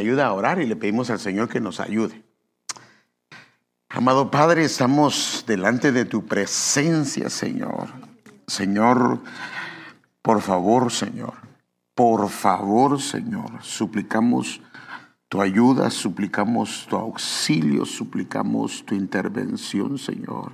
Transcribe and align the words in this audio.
ayuda 0.00 0.26
a 0.26 0.32
orar 0.32 0.60
y 0.60 0.66
le 0.66 0.76
pedimos 0.76 1.10
al 1.10 1.20
Señor 1.20 1.48
que 1.48 1.60
nos 1.60 1.80
ayude. 1.80 2.22
Amado 3.88 4.30
Padre, 4.30 4.64
estamos 4.64 5.44
delante 5.46 5.92
de 5.92 6.04
tu 6.04 6.26
presencia, 6.26 7.30
Señor. 7.30 7.88
Señor, 8.46 9.20
por 10.22 10.40
favor, 10.40 10.92
Señor, 10.92 11.34
por 11.94 12.28
favor, 12.28 13.00
Señor, 13.00 13.62
suplicamos 13.62 14.60
tu 15.28 15.40
ayuda, 15.40 15.90
suplicamos 15.90 16.86
tu 16.88 16.96
auxilio, 16.96 17.84
suplicamos 17.84 18.84
tu 18.84 18.94
intervención, 18.94 19.98
Señor. 19.98 20.52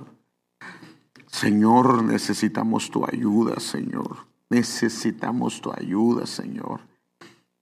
Señor, 1.27 2.03
necesitamos 2.03 2.89
tu 2.89 3.05
ayuda, 3.05 3.59
Señor. 3.59 4.27
Necesitamos 4.49 5.61
tu 5.61 5.71
ayuda, 5.73 6.25
Señor. 6.25 6.81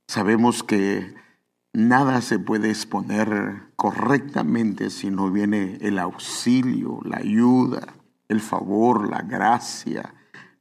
Sabemos 0.08 0.64
que 0.64 1.16
nada 1.76 2.22
se 2.22 2.40
puede 2.40 2.70
exponer 2.70 3.64
correctamente 3.76 4.90
si 4.90 5.12
no 5.12 5.30
viene 5.32 5.78
el 5.82 6.00
auxilio, 6.00 7.00
la 7.04 7.18
ayuda, 7.18 7.86
el 8.30 8.40
favor, 8.40 9.10
la 9.10 9.22
gracia, 9.22 10.14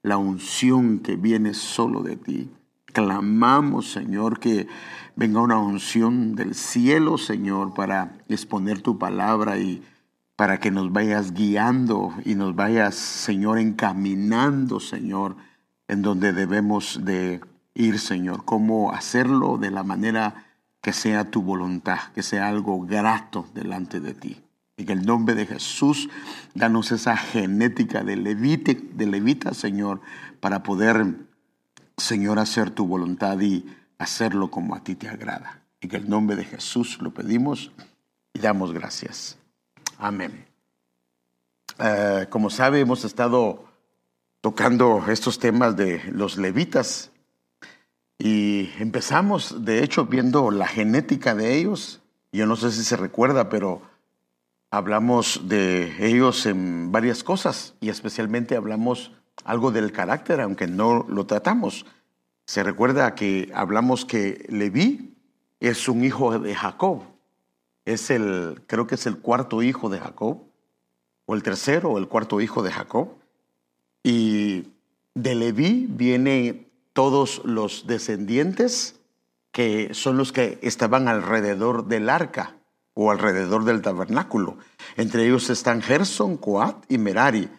la 0.02 0.16
unción 0.19 0.98
que 0.98 1.16
viene 1.16 1.55
solo 1.55 2.02
de 2.02 2.16
ti. 2.16 2.50
Clamamos, 2.86 3.91
Señor, 3.91 4.38
que 4.38 4.69
venga 5.16 5.41
una 5.41 5.58
unción 5.58 6.34
del 6.34 6.55
cielo, 6.55 7.19
Señor, 7.19 7.74
para 7.74 8.19
exponer 8.28 8.83
tu 8.83 8.98
palabra 8.98 9.58
y 9.58 9.83
para 10.36 10.58
que 10.58 10.70
nos 10.70 10.92
vayas 10.92 11.33
guiando 11.33 12.12
y 12.24 12.34
nos 12.34 12.55
vayas, 12.56 12.94
Señor, 12.96 13.58
encaminando, 13.58 14.80
Señor, 14.80 15.36
en 15.86 16.02
donde 16.02 16.33
debemos 16.33 17.00
de 17.05 17.41
ir, 17.74 17.98
Señor, 17.98 18.44
cómo 18.44 18.92
hacerlo 18.92 19.58
de 19.58 19.70
la 19.70 19.84
manera 19.84 20.44
que 20.84 20.92
sea 20.92 21.30
tu 21.30 21.40
voluntad, 21.40 22.12
que 22.14 22.22
sea 22.22 22.46
algo 22.46 22.78
grato 22.82 23.48
delante 23.54 24.00
de 24.00 24.12
ti. 24.12 24.42
En 24.76 24.90
el 24.90 25.06
nombre 25.06 25.34
de 25.34 25.46
Jesús, 25.46 26.10
danos 26.54 26.92
esa 26.92 27.16
genética 27.16 28.04
de, 28.04 28.16
levite, 28.16 28.74
de 28.74 29.06
levita, 29.06 29.54
Señor, 29.54 30.02
para 30.41 30.62
poder, 30.62 31.06
Señor, 31.96 32.38
hacer 32.38 32.68
tu 32.70 32.86
voluntad 32.86 33.41
y 33.41 33.64
hacerlo 33.96 34.50
como 34.50 34.74
a 34.74 34.84
ti 34.84 34.94
te 34.94 35.08
agrada. 35.08 35.62
En 35.80 35.94
el 35.94 36.06
nombre 36.06 36.36
de 36.36 36.44
Jesús 36.44 36.98
lo 37.00 37.14
pedimos 37.14 37.72
y 38.34 38.41
damos 38.41 38.74
gracias. 38.74 39.38
Amén. 39.96 40.44
Eh, 41.78 42.26
como 42.28 42.50
sabe, 42.50 42.80
hemos 42.80 43.06
estado 43.06 43.64
tocando 44.42 45.02
estos 45.08 45.38
temas 45.38 45.76
de 45.78 46.02
los 46.12 46.36
levitas 46.36 47.10
y 48.18 48.70
empezamos, 48.78 49.64
de 49.64 49.82
hecho, 49.82 50.06
viendo 50.06 50.50
la 50.50 50.66
genética 50.66 51.34
de 51.34 51.56
ellos. 51.56 52.00
Yo 52.32 52.46
no 52.46 52.56
sé 52.56 52.70
si 52.70 52.84
se 52.84 52.96
recuerda, 52.96 53.48
pero 53.48 53.82
hablamos 54.70 55.42
de 55.44 55.94
ellos 56.00 56.46
en 56.46 56.90
varias 56.92 57.22
cosas 57.22 57.74
y 57.80 57.88
especialmente 57.88 58.56
hablamos 58.56 59.12
algo 59.44 59.70
del 59.70 59.92
carácter, 59.92 60.40
aunque 60.40 60.66
no 60.66 61.04
lo 61.08 61.26
tratamos. 61.26 61.86
Se 62.46 62.62
recuerda 62.62 63.14
que 63.14 63.50
hablamos 63.54 64.04
que 64.04 64.44
Leví 64.48 65.14
es 65.60 65.88
un 65.88 66.04
hijo 66.04 66.38
de 66.38 66.54
Jacob. 66.54 67.02
Es 67.84 68.10
el, 68.10 68.62
creo 68.66 68.86
que 68.86 68.94
es 68.94 69.06
el 69.06 69.18
cuarto 69.18 69.62
hijo 69.62 69.88
de 69.88 69.98
Jacob, 69.98 70.42
o 71.26 71.34
el 71.34 71.42
tercero 71.42 71.90
o 71.90 71.98
el 71.98 72.08
cuarto 72.08 72.40
hijo 72.40 72.62
de 72.62 72.70
Jacob. 72.70 73.08
Y 74.02 74.68
de 75.14 75.34
Leví 75.34 75.86
viene 75.88 76.63
todos 76.95 77.42
los 77.45 77.87
descendientes 77.87 79.00
que 79.53 79.92
son 79.92 80.17
los 80.17 80.33
que 80.33 80.59
estaban 80.62 81.06
alrededor 81.06 81.87
del 81.87 82.09
arca 82.09 82.56
o 82.95 83.11
alrededor 83.11 83.64
del 83.64 83.83
tabernáculo. 83.83 84.56
Entre 84.97 85.27
ellos 85.27 85.50
están 85.50 85.83
Gerson, 85.83 86.37
Coat 86.39 86.84
y 86.89 86.97
Merari. 86.98 87.50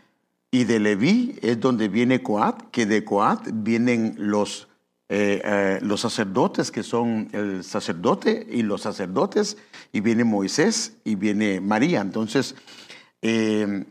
Y 0.51 0.63
de 0.63 0.79
Leví 0.79 1.37
es 1.41 1.59
donde 1.59 1.89
viene 1.89 2.23
Coat, 2.23 2.69
que 2.71 2.85
de 2.85 3.03
Coat 3.03 3.47
vienen 3.51 4.15
los, 4.17 4.69
eh, 5.09 5.41
eh, 5.43 5.79
los 5.81 6.01
sacerdotes, 6.01 6.71
que 6.71 6.83
son 6.83 7.29
el 7.33 7.63
sacerdote 7.63 8.47
y 8.49 8.63
los 8.63 8.81
sacerdotes, 8.81 9.57
y 9.91 9.99
viene 9.99 10.23
Moisés 10.23 10.97
y 11.03 11.15
viene 11.15 11.59
María. 11.59 11.99
Entonces, 11.99 12.55
eh, 13.21 13.85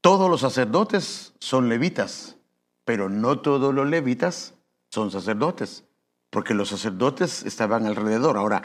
todos 0.00 0.30
los 0.30 0.40
sacerdotes 0.40 1.34
son 1.40 1.68
levitas 1.68 2.35
pero 2.86 3.10
no 3.10 3.40
todos 3.40 3.74
los 3.74 3.86
levitas 3.88 4.54
son 4.90 5.10
sacerdotes, 5.10 5.84
porque 6.30 6.54
los 6.54 6.68
sacerdotes 6.68 7.42
estaban 7.42 7.84
alrededor. 7.84 8.36
Ahora, 8.36 8.62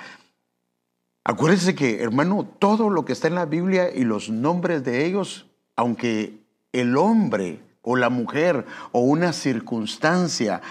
acuérdense 1.23 1.73
que, 1.73 2.03
hermano, 2.03 2.47
todo 2.59 2.91
lo 2.91 3.03
que 3.03 3.13
está 3.13 3.27
en 3.27 3.35
la 3.35 3.47
Biblia 3.47 3.89
y 3.93 4.03
los 4.03 4.29
nombres 4.29 4.83
de 4.83 5.05
ellos, 5.05 5.47
aunque 5.75 6.37
el 6.71 6.95
hombre 6.97 7.63
o 7.81 7.95
la 7.95 8.09
mujer 8.09 8.67
o 8.91 8.99
una 8.99 9.33
circunstancia 9.33 10.61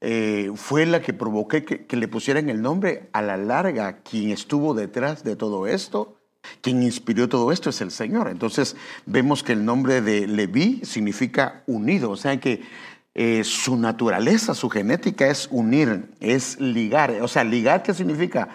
eh, 0.00 0.50
fue 0.54 0.86
la 0.86 1.02
que 1.02 1.12
provocó 1.12 1.48
que, 1.48 1.84
que, 1.86 1.96
le 1.96 2.08
pusieran 2.08 2.48
el 2.48 2.62
nombre, 2.62 3.10
a 3.12 3.20
la 3.20 3.36
larga, 3.36 3.98
quien 3.98 4.30
estuvo 4.30 4.72
detrás 4.72 5.24
de 5.24 5.36
todo 5.36 5.66
esto, 5.66 6.16
quien 6.62 6.82
inspiró 6.82 7.28
todo 7.28 7.52
esto 7.52 7.68
es 7.68 7.82
el 7.82 7.90
Señor. 7.90 8.28
Entonces 8.28 8.76
vemos 9.04 9.42
que 9.42 9.52
el 9.52 9.64
nombre 9.64 10.00
de 10.00 10.26
Leví 10.26 10.80
significa 10.84 11.62
unido, 11.66 12.10
o 12.10 12.16
sea 12.16 12.40
que 12.40 12.62
eh, 13.16 13.44
su 13.44 13.76
naturaleza, 13.76 14.54
su 14.54 14.68
genética 14.68 15.28
es 15.28 15.46
unir, 15.52 16.10
es 16.18 16.58
ligar. 16.58 17.12
O 17.22 17.28
sea, 17.28 17.44
ligar, 17.44 17.84
¿qué 17.84 17.94
significa? 17.94 18.48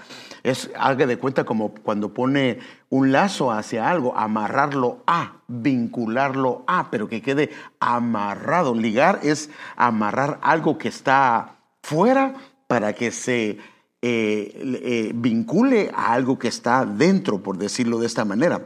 Es, 0.43 0.69
haga 0.77 1.05
de 1.05 1.17
cuenta 1.17 1.45
como 1.45 1.73
cuando 1.73 2.13
pone 2.13 2.59
un 2.89 3.13
lazo 3.13 3.53
hacia 3.53 3.89
algo, 3.89 4.17
amarrarlo 4.17 5.01
a, 5.07 5.37
vincularlo 5.47 6.65
a, 6.67 6.91
pero 6.91 7.07
que 7.07 7.21
quede 7.21 7.51
amarrado. 7.79 8.75
Ligar 8.75 9.21
es 9.23 9.49
amarrar 9.77 10.39
algo 10.41 10.77
que 10.77 10.89
está 10.89 11.55
fuera 11.81 12.33
para 12.67 12.91
que 12.91 13.11
se 13.11 13.51
eh, 13.51 13.59
eh, 14.01 15.11
vincule 15.15 15.89
a 15.95 16.11
algo 16.11 16.37
que 16.37 16.49
está 16.49 16.85
dentro, 16.85 17.41
por 17.41 17.57
decirlo 17.57 17.97
de 17.97 18.07
esta 18.07 18.25
manera 18.25 18.61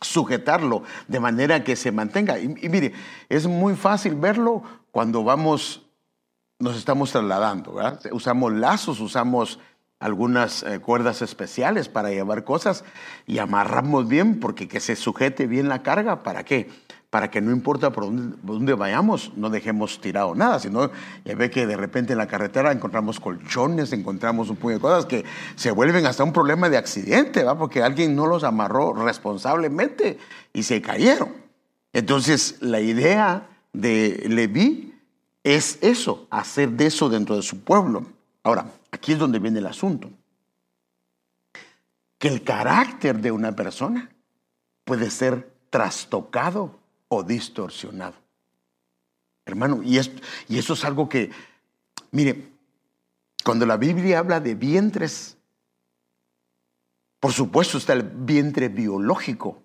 sujetarlo 0.00 0.82
de 1.08 1.18
manera 1.18 1.64
que 1.64 1.76
se 1.76 1.90
mantenga. 1.90 2.38
Y, 2.38 2.54
y, 2.60 2.68
mire, 2.68 2.92
es 3.30 3.46
muy 3.46 3.74
fácil 3.74 4.14
verlo 4.16 4.62
cuando 4.94 5.24
vamos, 5.24 5.82
nos 6.60 6.76
estamos 6.76 7.10
trasladando, 7.10 7.74
Usamos 8.12 8.52
lazos, 8.52 9.00
usamos 9.00 9.58
algunas 9.98 10.62
eh, 10.62 10.78
cuerdas 10.78 11.20
especiales 11.20 11.88
para 11.88 12.10
llevar 12.10 12.44
cosas 12.44 12.84
y 13.26 13.38
amarramos 13.38 14.06
bien 14.06 14.38
porque 14.38 14.68
que 14.68 14.78
se 14.78 14.94
sujete 14.94 15.48
bien 15.48 15.68
la 15.68 15.82
carga, 15.82 16.22
¿para 16.22 16.44
qué? 16.44 16.70
Para 17.10 17.28
que 17.28 17.40
no 17.40 17.50
importa 17.50 17.90
por 17.90 18.04
dónde, 18.04 18.74
vayamos, 18.74 19.32
no 19.34 19.50
dejemos 19.50 20.00
tirado 20.00 20.36
nada, 20.36 20.60
sino 20.60 20.92
ya 21.24 21.34
ve 21.34 21.50
que 21.50 21.66
de 21.66 21.76
repente 21.76 22.12
en 22.12 22.18
la 22.18 22.28
carretera 22.28 22.70
encontramos 22.70 23.18
colchones, 23.18 23.92
encontramos 23.92 24.48
un 24.48 24.54
puño 24.54 24.76
de 24.76 24.80
cosas 24.80 25.06
que 25.06 25.24
se 25.56 25.72
vuelven 25.72 26.06
hasta 26.06 26.22
un 26.22 26.32
problema 26.32 26.68
de 26.68 26.76
accidente, 26.76 27.42
¿va? 27.42 27.58
Porque 27.58 27.82
alguien 27.82 28.14
no 28.14 28.26
los 28.26 28.44
amarró 28.44 28.92
responsablemente 28.92 30.18
y 30.52 30.62
se 30.62 30.80
cayeron. 30.80 31.30
Entonces, 31.92 32.58
la 32.60 32.78
idea 32.78 33.48
de 33.74 34.24
Leví 34.28 34.94
es 35.42 35.78
eso, 35.82 36.26
hacer 36.30 36.70
de 36.70 36.86
eso 36.86 37.10
dentro 37.10 37.36
de 37.36 37.42
su 37.42 37.60
pueblo. 37.60 38.06
Ahora, 38.42 38.72
aquí 38.90 39.12
es 39.12 39.18
donde 39.18 39.38
viene 39.38 39.58
el 39.58 39.66
asunto. 39.66 40.10
Que 42.18 42.28
el 42.28 42.42
carácter 42.42 43.20
de 43.20 43.30
una 43.30 43.54
persona 43.54 44.10
puede 44.84 45.10
ser 45.10 45.52
trastocado 45.68 46.78
o 47.08 47.22
distorsionado. 47.22 48.14
Hermano, 49.44 49.82
y, 49.82 50.00
y 50.48 50.58
eso 50.58 50.72
es 50.72 50.84
algo 50.84 51.08
que, 51.08 51.30
mire, 52.12 52.48
cuando 53.44 53.66
la 53.66 53.76
Biblia 53.76 54.20
habla 54.20 54.40
de 54.40 54.54
vientres, 54.54 55.36
por 57.20 57.32
supuesto 57.32 57.76
está 57.76 57.92
el 57.92 58.02
vientre 58.02 58.68
biológico, 58.68 59.62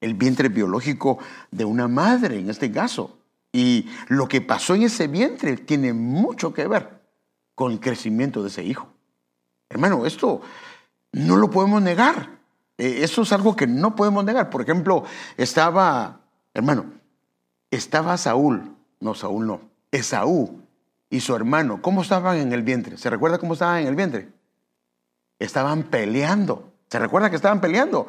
el 0.00 0.14
vientre 0.14 0.50
biológico 0.50 1.18
de 1.50 1.64
una 1.64 1.88
madre 1.88 2.38
en 2.38 2.50
este 2.50 2.70
caso, 2.70 3.15
y 3.56 3.88
lo 4.08 4.28
que 4.28 4.42
pasó 4.42 4.74
en 4.74 4.82
ese 4.82 5.08
vientre 5.08 5.56
tiene 5.56 5.94
mucho 5.94 6.52
que 6.52 6.68
ver 6.68 7.00
con 7.54 7.72
el 7.72 7.80
crecimiento 7.80 8.42
de 8.42 8.48
ese 8.48 8.62
hijo. 8.62 8.88
Hermano, 9.70 10.04
esto 10.04 10.42
no 11.12 11.36
lo 11.36 11.48
podemos 11.48 11.80
negar. 11.80 12.36
Eh, 12.76 12.98
eso 13.00 13.22
es 13.22 13.32
algo 13.32 13.56
que 13.56 13.66
no 13.66 13.96
podemos 13.96 14.22
negar. 14.26 14.50
Por 14.50 14.60
ejemplo, 14.60 15.04
estaba, 15.38 16.20
hermano, 16.52 16.84
estaba 17.70 18.18
Saúl, 18.18 18.76
no 19.00 19.14
Saúl 19.14 19.46
no, 19.46 19.62
Esaú 19.90 20.60
y 21.08 21.20
su 21.20 21.34
hermano. 21.34 21.80
¿Cómo 21.80 22.02
estaban 22.02 22.36
en 22.36 22.52
el 22.52 22.60
vientre? 22.60 22.98
¿Se 22.98 23.08
recuerda 23.08 23.38
cómo 23.38 23.54
estaban 23.54 23.80
en 23.80 23.86
el 23.86 23.96
vientre? 23.96 24.28
Estaban 25.38 25.84
peleando. 25.84 26.74
¿Se 26.90 26.98
recuerda 26.98 27.30
que 27.30 27.36
estaban 27.36 27.62
peleando? 27.62 28.06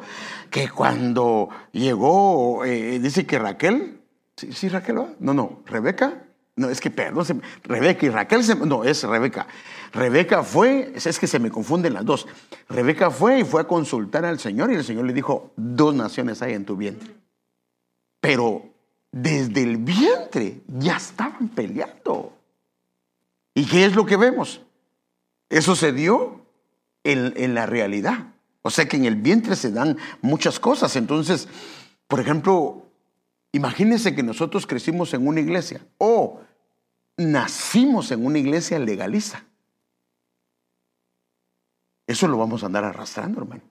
Que 0.50 0.68
cuando 0.68 1.48
llegó, 1.72 2.66
eh, 2.66 2.98
dice 2.98 3.24
que 3.24 3.38
Raquel 3.38 3.97
¿Sí, 4.38 4.68
Raquel? 4.68 5.16
No, 5.18 5.34
no, 5.34 5.62
Rebeca. 5.66 6.22
No, 6.54 6.68
es 6.68 6.80
que, 6.80 6.90
perdón, 6.90 7.42
Rebeca 7.64 8.06
y 8.06 8.08
Raquel, 8.08 8.42
no, 8.66 8.84
es 8.84 9.02
Rebeca. 9.04 9.46
Rebeca 9.92 10.42
fue, 10.42 10.92
es 10.94 11.18
que 11.18 11.26
se 11.26 11.38
me 11.38 11.50
confunden 11.50 11.94
las 11.94 12.04
dos. 12.04 12.26
Rebeca 12.68 13.10
fue 13.10 13.40
y 13.40 13.44
fue 13.44 13.60
a 13.60 13.64
consultar 13.64 14.24
al 14.24 14.40
Señor 14.40 14.72
y 14.72 14.74
el 14.74 14.84
Señor 14.84 15.04
le 15.06 15.12
dijo, 15.12 15.52
dos 15.56 15.94
naciones 15.94 16.42
hay 16.42 16.54
en 16.54 16.64
tu 16.64 16.76
vientre. 16.76 17.14
Pero 18.20 18.64
desde 19.12 19.62
el 19.62 19.76
vientre 19.76 20.60
ya 20.66 20.96
estaban 20.96 21.48
peleando. 21.48 22.32
¿Y 23.54 23.64
qué 23.64 23.84
es 23.84 23.94
lo 23.94 24.04
que 24.04 24.16
vemos? 24.16 24.60
Eso 25.48 25.76
se 25.76 25.92
dio 25.92 26.40
en, 27.04 27.34
en 27.36 27.54
la 27.54 27.66
realidad. 27.66 28.26
O 28.62 28.70
sea 28.70 28.88
que 28.88 28.96
en 28.96 29.04
el 29.04 29.14
vientre 29.14 29.54
se 29.54 29.70
dan 29.70 29.96
muchas 30.22 30.58
cosas. 30.58 30.96
Entonces, 30.96 31.48
por 32.08 32.18
ejemplo, 32.18 32.87
imagínense 33.52 34.14
que 34.14 34.22
nosotros 34.22 34.66
crecimos 34.66 35.14
en 35.14 35.26
una 35.26 35.40
iglesia 35.40 35.80
o 35.98 36.40
nacimos 37.16 38.10
en 38.12 38.24
una 38.24 38.38
iglesia 38.38 38.78
legaliza. 38.78 39.44
Eso 42.06 42.26
lo 42.26 42.38
vamos 42.38 42.62
a 42.62 42.66
andar 42.66 42.84
arrastrando, 42.84 43.42
hermano. 43.42 43.62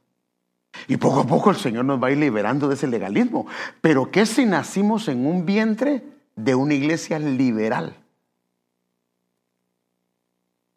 Y 0.87 0.97
poco 0.97 1.21
a 1.21 1.27
poco 1.27 1.49
el 1.49 1.55
Señor 1.55 1.85
nos 1.85 2.01
va 2.01 2.07
a 2.07 2.11
ir 2.11 2.17
liberando 2.17 2.67
de 2.67 2.75
ese 2.75 2.87
legalismo. 2.87 3.47
Pero 3.81 4.11
¿qué 4.11 4.25
si 4.25 4.45
nacimos 4.45 5.07
en 5.07 5.25
un 5.25 5.45
vientre 5.45 6.03
de 6.35 6.53
una 6.53 6.75
iglesia 6.75 7.17
liberal? 7.17 7.95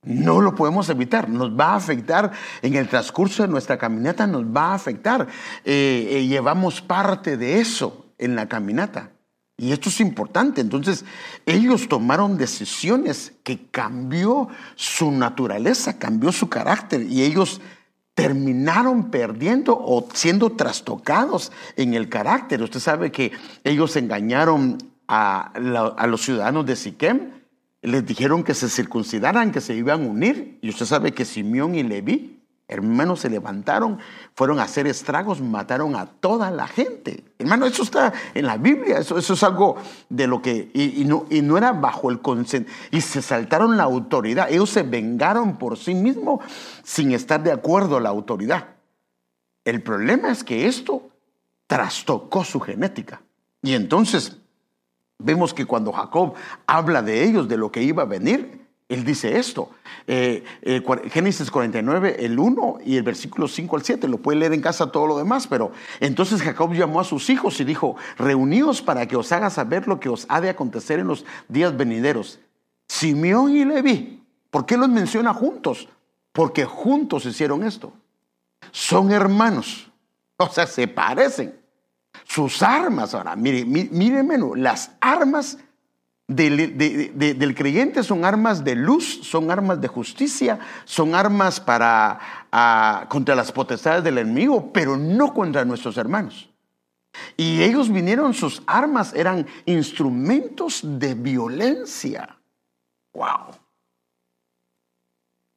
No 0.03 0.41
lo 0.41 0.55
podemos 0.55 0.89
evitar, 0.89 1.29
nos 1.29 1.51
va 1.51 1.73
a 1.73 1.77
afectar 1.77 2.33
en 2.63 2.75
el 2.75 2.89
transcurso 2.89 3.43
de 3.43 3.51
nuestra 3.51 3.77
caminata, 3.77 4.27
nos 4.27 4.45
va 4.45 4.69
a 4.69 4.75
afectar. 4.75 5.29
Eh, 5.63 6.09
eh, 6.11 6.27
llevamos 6.27 6.81
parte 6.81 7.37
de 7.37 7.61
eso 7.61 8.10
en 8.21 8.37
la 8.37 8.49
caminata. 8.49 9.11
Y 9.57 9.73
esto 9.73 9.89
es 9.89 10.01
importante. 10.01 10.61
Entonces, 10.61 11.05
ellos 11.45 11.89
tomaron 11.89 12.39
decisiones 12.39 13.33
que 13.43 13.67
cambió 13.71 14.49
su 14.75 15.11
naturaleza, 15.11 15.99
cambió 15.99 16.33
su 16.33 16.49
carácter 16.49 17.03
y 17.03 17.23
ellos 17.23 17.61
terminaron 18.15 19.11
perdiendo 19.11 19.77
o 19.79 20.09
siendo 20.15 20.53
trastocados 20.53 21.53
en 21.77 21.95
el 21.95 22.09
carácter. 22.09 22.63
Usted 22.63 22.81
sabe 22.81 23.13
que 23.13 23.33
ellos 23.65 23.97
engañaron 23.97 24.79
a, 25.09 25.53
a 25.97 26.07
los 26.07 26.23
ciudadanos 26.23 26.65
de 26.65 26.77
Siquem 26.77 27.41
les 27.83 28.05
dijeron 28.05 28.45
que 28.45 28.55
se 28.55 28.69
circuncidaran, 28.69 29.53
que 29.53 29.61
se 29.61 29.75
iban 29.75 30.03
a 30.03 30.09
unir. 30.09 30.59
Y 30.61 30.71
usted 30.71 30.87
sabe 30.87 31.13
que 31.13 31.25
Simeón 31.25 31.75
y 31.75 31.83
Leví, 31.83 32.40
hermanos, 32.71 33.21
se 33.21 33.29
levantaron, 33.29 33.99
fueron 34.35 34.59
a 34.61 34.63
hacer 34.63 34.87
estragos, 34.87 35.41
mataron 35.41 35.97
a 35.97 36.07
toda 36.07 36.51
la 36.51 36.67
gente. 36.67 37.25
Hermano, 37.39 37.67
eso 37.67 37.83
está 37.83 38.13
en 38.33 38.47
la 38.47 38.57
Biblia, 38.57 38.99
eso, 38.99 39.19
es 39.19 39.43
algo 39.43 39.77
de 40.09 40.27
lo 40.27 40.41
que, 40.41 40.71
y, 40.73 41.05
no, 41.05 41.27
y 41.29 41.43
no 41.43 41.59
era 41.59 41.73
bajo 41.73 42.11
el 42.11 42.21
consent, 42.21 42.69
y 42.91 43.01
se 43.01 43.21
saltaron 43.21 43.77
la 43.77 43.83
autoridad. 43.83 44.51
Ellos 44.51 44.71
se 44.71 44.83
vengaron 44.83 45.59
por 45.59 45.77
sí 45.77 45.95
mismos 45.95 46.41
sin 46.83 47.13
estar 47.13 47.43
de 47.43 47.53
acuerdo 47.53 47.99
a 47.99 48.01
la 48.01 48.09
autoridad. 48.09 48.69
El 49.65 49.83
problema 49.83 50.31
es 50.31 50.43
que 50.43 50.67
esto 50.67 51.11
trastocó 51.67 52.45
su 52.45 52.61
genética. 52.61 53.21
Y 53.63 53.75
entonces 53.75 54.41
Vemos 55.23 55.53
que 55.53 55.67
cuando 55.67 55.93
Jacob 55.93 56.35
habla 56.67 57.03
de 57.03 57.25
ellos, 57.25 57.47
de 57.47 57.59
lo 57.59 57.71
que 57.71 57.83
iba 57.83 58.03
a 58.03 58.07
venir, 58.07 58.60
él 58.91 59.05
dice 59.05 59.39
esto. 59.39 59.71
Eh, 60.07 60.43
eh, 60.63 60.83
Génesis 61.11 61.49
49, 61.49 62.17
el 62.19 62.39
1 62.39 62.79
y 62.85 62.97
el 62.97 63.05
versículo 63.05 63.47
5 63.47 63.77
al 63.77 63.83
7. 63.83 64.09
Lo 64.09 64.19
puede 64.19 64.41
leer 64.41 64.53
en 64.53 64.61
casa 64.61 64.91
todo 64.91 65.07
lo 65.07 65.17
demás, 65.17 65.47
pero 65.47 65.71
entonces 66.01 66.43
Jacob 66.43 66.75
llamó 66.75 67.01
a 67.01 67.05
sus 67.05 67.31
hijos 67.31 67.61
y 67.61 67.65
dijo, 67.65 67.95
reuníos 68.19 68.83
para 68.83 69.07
que 69.07 69.17
os 69.17 69.31
haga 69.31 69.49
saber 69.49 69.87
lo 69.87 70.01
que 70.01 70.09
os 70.09 70.27
ha 70.29 70.41
de 70.41 70.51
acontecer 70.51 70.99
en 70.99 71.07
los 71.07 71.25
días 71.49 71.77
venideros. 71.77 72.41
Simeón 72.89 73.57
y 73.57 73.65
Leví, 73.65 74.25
¿por 74.51 74.67
qué 74.67 74.77
los 74.77 74.89
menciona 74.89 75.33
juntos? 75.33 75.89
Porque 76.33 76.65
juntos 76.65 77.25
hicieron 77.27 77.63
esto. 77.63 77.93
Son 78.73 79.13
hermanos, 79.13 79.89
o 80.37 80.49
sea, 80.49 80.67
se 80.67 80.89
parecen 80.89 81.55
sus 82.25 82.61
armas. 82.61 83.15
Ahora, 83.15 83.37
mire, 83.37 83.65
mire 83.65 84.25
menos, 84.25 84.59
las 84.59 84.91
armas 85.01 85.59
del, 86.31 87.55
creyente 87.57 88.03
son 88.03 88.25
armas 88.25 88.63
de 88.65 88.77
luz, 88.77 89.21
son 89.23 89.51
armas 89.51 89.81
de 89.81 89.89
justicia, 89.89 90.59
son 90.85 91.15
armas 91.15 91.61
para 91.61 92.21
ah, 92.53 93.07
contra 93.09 93.35
las 93.35 93.51
potestades 93.51 94.05
del 94.05 94.19
enemigo, 94.19 94.73
pero 94.73 94.97
no 94.97 95.35
contra 95.35 95.65
nuestros 95.65 95.97
hermanos. 95.97 96.49
Y 97.37 97.63
ellos 97.63 97.93
vinieron, 97.93 98.33
sus 98.35 98.63
armas 98.67 99.13
eran 99.15 99.47
instrumentos 99.67 100.81
de 100.85 101.15
violencia. 101.15 102.37
Wow. 103.13 103.57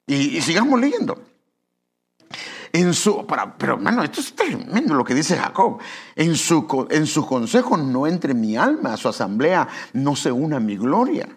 y 0.07 0.41
sigamos 0.41 0.79
leyendo. 0.79 1.32
En 2.75 2.95
su, 2.95 3.23
pero 3.59 3.73
hermano, 3.75 4.03
esto 4.03 4.19
es 4.19 4.35
tremendo 4.35 4.95
lo 4.95 5.05
que 5.05 5.13
dice 5.13 5.37
Jacob. 5.37 5.77
En 6.15 6.35
su, 6.35 6.87
en 6.89 7.05
consejo 7.23 7.77
no 7.77 8.07
entre 8.07 8.33
mi 8.33 8.57
alma, 8.57 8.93
a 8.93 8.97
su 8.97 9.07
asamblea 9.07 9.67
no 9.93 10.15
se 10.15 10.31
una 10.31 10.59
mi 10.59 10.75
gloria. 10.75 11.29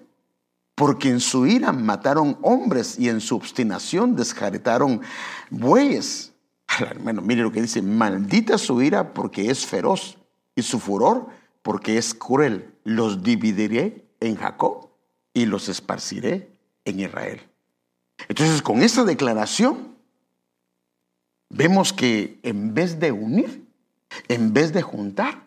Porque 0.74 1.10
en 1.10 1.20
su 1.20 1.46
ira 1.46 1.72
mataron 1.72 2.38
hombres 2.40 2.98
y 2.98 3.10
en 3.10 3.20
su 3.20 3.36
obstinación 3.36 4.16
desjaretaron 4.16 5.02
bueyes. 5.50 6.32
Hermano, 6.80 7.20
mire 7.20 7.42
lo 7.42 7.52
que 7.52 7.60
dice, 7.60 7.82
maldita 7.82 8.56
su 8.56 8.80
ira 8.80 9.12
porque 9.12 9.50
es 9.50 9.66
feroz 9.66 10.16
y 10.54 10.62
su 10.62 10.80
furor 10.80 11.26
porque 11.60 11.98
es 11.98 12.14
cruel. 12.14 12.74
Los 12.82 13.22
dividiré 13.22 14.08
en 14.20 14.36
Jacob 14.36 14.88
y 15.34 15.44
los 15.44 15.68
esparciré 15.68 16.58
en 16.86 17.00
Israel. 17.00 17.42
Entonces, 18.28 18.62
con 18.62 18.82
esta 18.82 19.04
declaración, 19.04 19.95
vemos 21.48 21.92
que 21.92 22.38
en 22.42 22.74
vez 22.74 22.98
de 22.98 23.12
unir, 23.12 23.64
en 24.28 24.52
vez 24.52 24.72
de 24.72 24.82
juntar, 24.82 25.46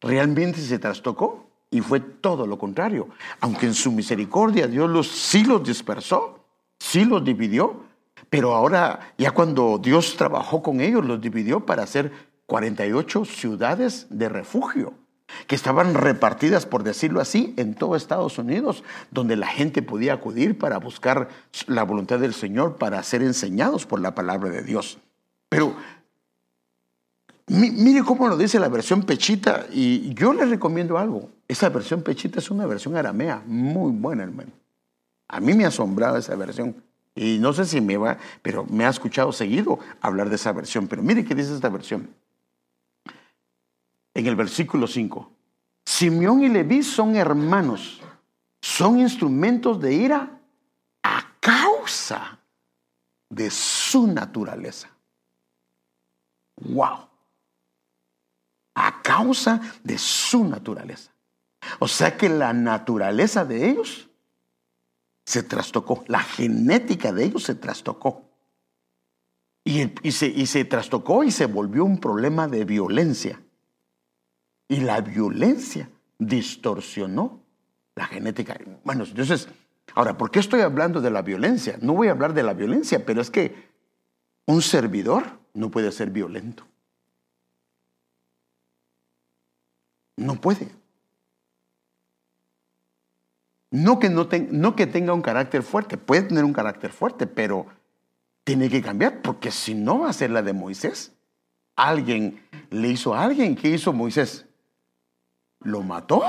realmente 0.00 0.60
se 0.60 0.78
trastocó 0.78 1.46
y 1.70 1.80
fue 1.80 2.00
todo 2.00 2.46
lo 2.46 2.58
contrario. 2.58 3.08
Aunque 3.40 3.66
en 3.66 3.74
su 3.74 3.92
misericordia 3.92 4.66
Dios 4.66 4.90
los, 4.90 5.08
sí 5.08 5.44
los 5.44 5.62
dispersó, 5.62 6.44
sí 6.78 7.04
los 7.04 7.24
dividió, 7.24 7.84
pero 8.28 8.54
ahora 8.54 9.14
ya 9.18 9.30
cuando 9.30 9.78
Dios 9.78 10.16
trabajó 10.16 10.62
con 10.62 10.80
ellos, 10.80 11.04
los 11.04 11.20
dividió 11.20 11.64
para 11.64 11.82
hacer 11.82 12.12
48 12.46 13.24
ciudades 13.24 14.06
de 14.10 14.28
refugio 14.28 15.01
que 15.46 15.54
estaban 15.54 15.94
repartidas, 15.94 16.66
por 16.66 16.82
decirlo 16.82 17.20
así, 17.20 17.54
en 17.56 17.74
todo 17.74 17.96
Estados 17.96 18.38
Unidos, 18.38 18.84
donde 19.10 19.36
la 19.36 19.46
gente 19.46 19.82
podía 19.82 20.14
acudir 20.14 20.58
para 20.58 20.78
buscar 20.78 21.28
la 21.66 21.82
voluntad 21.82 22.18
del 22.18 22.34
Señor, 22.34 22.76
para 22.76 23.02
ser 23.02 23.22
enseñados 23.22 23.86
por 23.86 24.00
la 24.00 24.14
palabra 24.14 24.50
de 24.50 24.62
Dios. 24.62 24.98
Pero 25.48 25.76
mire 27.46 28.02
cómo 28.02 28.28
lo 28.28 28.36
dice 28.36 28.58
la 28.58 28.68
versión 28.68 29.02
pechita, 29.02 29.66
y 29.70 30.14
yo 30.14 30.32
le 30.32 30.46
recomiendo 30.46 30.98
algo. 30.98 31.30
Esa 31.48 31.68
versión 31.68 32.02
pechita 32.02 32.38
es 32.38 32.50
una 32.50 32.66
versión 32.66 32.96
aramea 32.96 33.42
muy 33.46 33.92
buena, 33.92 34.22
hermano. 34.22 34.50
A 35.28 35.40
mí 35.40 35.54
me 35.54 35.64
ha 35.64 35.68
asombrado 35.68 36.16
esa 36.16 36.34
versión. 36.36 36.76
Y 37.14 37.38
no 37.38 37.52
sé 37.52 37.66
si 37.66 37.80
me 37.80 37.98
va, 37.98 38.16
pero 38.40 38.64
me 38.64 38.86
ha 38.86 38.88
escuchado 38.88 39.32
seguido 39.32 39.78
hablar 40.00 40.30
de 40.30 40.36
esa 40.36 40.52
versión. 40.52 40.88
Pero 40.88 41.02
mire 41.02 41.24
qué 41.24 41.34
dice 41.34 41.54
esta 41.54 41.68
versión 41.68 42.08
en 44.14 44.26
el 44.26 44.36
versículo 44.36 44.86
5. 44.86 45.32
Simeón 45.84 46.44
y 46.44 46.48
Leví 46.48 46.82
son 46.82 47.16
hermanos, 47.16 48.00
son 48.60 49.00
instrumentos 49.00 49.80
de 49.80 49.94
ira 49.94 50.40
a 51.02 51.36
causa 51.40 52.38
de 53.28 53.50
su 53.50 54.06
naturaleza. 54.06 54.90
¡Wow! 56.60 57.08
A 58.74 59.02
causa 59.02 59.60
de 59.82 59.98
su 59.98 60.44
naturaleza. 60.44 61.10
O 61.78 61.88
sea 61.88 62.16
que 62.16 62.28
la 62.28 62.52
naturaleza 62.52 63.44
de 63.44 63.70
ellos 63.70 64.08
se 65.24 65.42
trastocó, 65.42 66.04
la 66.06 66.20
genética 66.20 67.12
de 67.12 67.24
ellos 67.24 67.44
se 67.44 67.54
trastocó. 67.54 68.28
Y, 69.64 70.10
se, 70.10 70.26
y 70.26 70.46
se 70.46 70.64
trastocó 70.64 71.22
y 71.22 71.30
se 71.30 71.46
volvió 71.46 71.84
un 71.84 71.98
problema 71.98 72.48
de 72.48 72.64
violencia. 72.64 73.40
Y 74.72 74.80
la 74.80 75.02
violencia 75.02 75.90
distorsionó 76.18 77.42
la 77.94 78.06
genética. 78.06 78.58
Bueno, 78.84 79.04
entonces, 79.04 79.46
ahora, 79.94 80.16
¿por 80.16 80.30
qué 80.30 80.38
estoy 80.38 80.62
hablando 80.62 81.02
de 81.02 81.10
la 81.10 81.20
violencia? 81.20 81.76
No 81.82 81.92
voy 81.92 82.08
a 82.08 82.12
hablar 82.12 82.32
de 82.32 82.42
la 82.42 82.54
violencia, 82.54 83.04
pero 83.04 83.20
es 83.20 83.30
que 83.30 83.68
un 84.46 84.62
servidor 84.62 85.24
no 85.52 85.70
puede 85.70 85.92
ser 85.92 86.08
violento. 86.08 86.66
No 90.16 90.40
puede. 90.40 90.70
No 93.70 93.98
que, 93.98 94.08
no, 94.08 94.26
no 94.52 94.74
que 94.74 94.86
tenga 94.86 95.12
un 95.12 95.20
carácter 95.20 95.62
fuerte, 95.62 95.98
puede 95.98 96.22
tener 96.22 96.44
un 96.44 96.54
carácter 96.54 96.92
fuerte, 96.92 97.26
pero 97.26 97.66
tiene 98.42 98.70
que 98.70 98.80
cambiar, 98.80 99.20
porque 99.20 99.50
si 99.50 99.74
no 99.74 99.98
va 99.98 100.08
a 100.08 100.14
ser 100.14 100.30
la 100.30 100.40
de 100.40 100.54
Moisés. 100.54 101.12
Alguien 101.76 102.40
le 102.70 102.88
hizo 102.88 103.14
a 103.14 103.24
alguien, 103.24 103.54
¿qué 103.54 103.68
hizo 103.68 103.92
Moisés? 103.92 104.46
Lo 105.64 105.82
mató. 105.82 106.22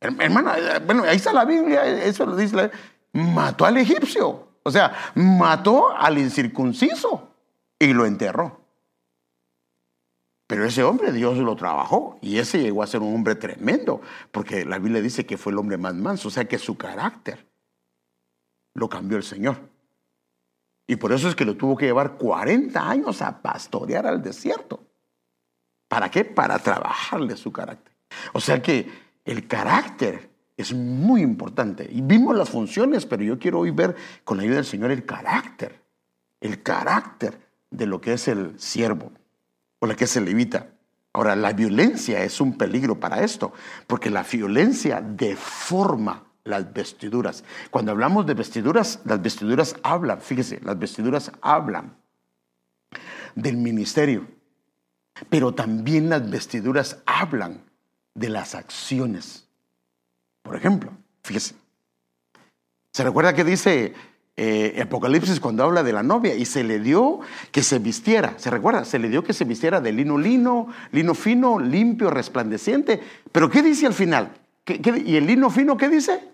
Hermana, 0.00 0.56
eh, 0.58 0.80
bueno, 0.84 1.04
ahí 1.04 1.16
está 1.16 1.32
la 1.32 1.44
Biblia, 1.44 1.86
eso 1.86 2.26
lo 2.26 2.36
dice. 2.36 2.70
Mató 3.12 3.64
al 3.64 3.76
egipcio. 3.76 4.48
O 4.62 4.70
sea, 4.70 5.12
mató 5.14 5.90
al 5.90 6.18
incircunciso 6.18 7.28
y 7.78 7.92
lo 7.92 8.06
enterró. 8.06 8.64
Pero 10.46 10.64
ese 10.66 10.82
hombre 10.82 11.12
Dios 11.12 11.38
lo 11.38 11.56
trabajó 11.56 12.18
y 12.20 12.38
ese 12.38 12.60
llegó 12.60 12.82
a 12.82 12.86
ser 12.86 13.00
un 13.00 13.14
hombre 13.14 13.34
tremendo, 13.34 14.00
porque 14.30 14.64
la 14.64 14.78
Biblia 14.78 15.00
dice 15.00 15.24
que 15.24 15.38
fue 15.38 15.52
el 15.52 15.58
hombre 15.58 15.78
más 15.78 15.94
manso, 15.94 16.28
o 16.28 16.30
sea 16.30 16.44
que 16.46 16.58
su 16.58 16.76
carácter 16.76 17.46
lo 18.74 18.88
cambió 18.88 19.16
el 19.16 19.22
Señor. 19.22 19.56
Y 20.86 20.96
por 20.96 21.12
eso 21.12 21.28
es 21.28 21.34
que 21.34 21.46
lo 21.46 21.56
tuvo 21.56 21.76
que 21.76 21.86
llevar 21.86 22.18
40 22.18 22.88
años 22.88 23.22
a 23.22 23.40
pastorear 23.40 24.06
al 24.06 24.22
desierto. 24.22 24.86
¿Para 25.88 26.10
qué? 26.10 26.24
Para 26.24 26.58
trabajarle 26.58 27.36
su 27.36 27.50
carácter. 27.50 27.93
O 28.32 28.40
sea 28.40 28.62
que 28.62 28.90
el 29.24 29.46
carácter 29.46 30.30
es 30.56 30.72
muy 30.72 31.22
importante. 31.22 31.88
Y 31.90 32.00
vimos 32.00 32.36
las 32.36 32.50
funciones, 32.50 33.06
pero 33.06 33.22
yo 33.22 33.38
quiero 33.38 33.60
hoy 33.60 33.70
ver 33.70 33.96
con 34.24 34.36
la 34.36 34.44
ayuda 34.44 34.56
del 34.56 34.64
Señor 34.64 34.90
el 34.90 35.04
carácter. 35.04 35.82
El 36.40 36.62
carácter 36.62 37.38
de 37.70 37.86
lo 37.86 38.00
que 38.00 38.12
es 38.12 38.28
el 38.28 38.58
siervo 38.58 39.12
o 39.78 39.86
lo 39.86 39.96
que 39.96 40.04
es 40.04 40.16
el 40.16 40.24
levita. 40.24 40.68
Ahora, 41.12 41.36
la 41.36 41.52
violencia 41.52 42.24
es 42.24 42.40
un 42.40 42.58
peligro 42.58 42.98
para 42.98 43.22
esto, 43.22 43.52
porque 43.86 44.10
la 44.10 44.24
violencia 44.24 45.00
deforma 45.00 46.24
las 46.42 46.72
vestiduras. 46.72 47.44
Cuando 47.70 47.92
hablamos 47.92 48.26
de 48.26 48.34
vestiduras, 48.34 49.00
las 49.04 49.22
vestiduras 49.22 49.76
hablan, 49.82 50.20
fíjese, 50.20 50.60
las 50.64 50.78
vestiduras 50.78 51.30
hablan 51.40 51.96
del 53.34 53.56
ministerio, 53.56 54.26
pero 55.28 55.54
también 55.54 56.10
las 56.10 56.28
vestiduras 56.28 57.02
hablan 57.06 57.62
de 58.14 58.28
las 58.28 58.54
acciones. 58.54 59.46
Por 60.42 60.56
ejemplo, 60.56 60.92
fíjese, 61.22 61.54
¿se 62.92 63.04
recuerda 63.04 63.34
que 63.34 63.44
dice 63.44 63.94
eh, 64.36 64.80
Apocalipsis 64.82 65.40
cuando 65.40 65.64
habla 65.64 65.82
de 65.82 65.92
la 65.92 66.02
novia 66.02 66.34
y 66.34 66.44
se 66.44 66.64
le 66.64 66.80
dio 66.80 67.20
que 67.52 67.62
se 67.62 67.78
vistiera, 67.78 68.34
¿se 68.38 68.50
recuerda? 68.50 68.84
Se 68.84 68.98
le 68.98 69.08
dio 69.08 69.24
que 69.24 69.32
se 69.32 69.44
vistiera 69.44 69.80
de 69.80 69.92
lino 69.92 70.18
lino, 70.18 70.68
lino 70.92 71.14
fino, 71.14 71.58
limpio, 71.58 72.10
resplandeciente, 72.10 73.02
pero 73.32 73.50
¿qué 73.50 73.62
dice 73.62 73.86
al 73.86 73.94
final? 73.94 74.32
y 74.66 75.16
el 75.16 75.26
lino 75.26 75.50
fino 75.50 75.76
qué 75.76 75.88
dice? 75.88 76.26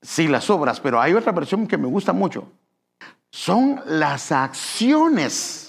Sí, 0.00 0.28
las 0.28 0.48
obras, 0.48 0.80
pero 0.80 1.00
hay 1.00 1.12
otra 1.12 1.32
versión 1.32 1.66
que 1.66 1.76
me 1.76 1.86
gusta 1.86 2.12
mucho. 2.12 2.50
Son 3.30 3.80
las 3.86 4.32
acciones 4.32 5.67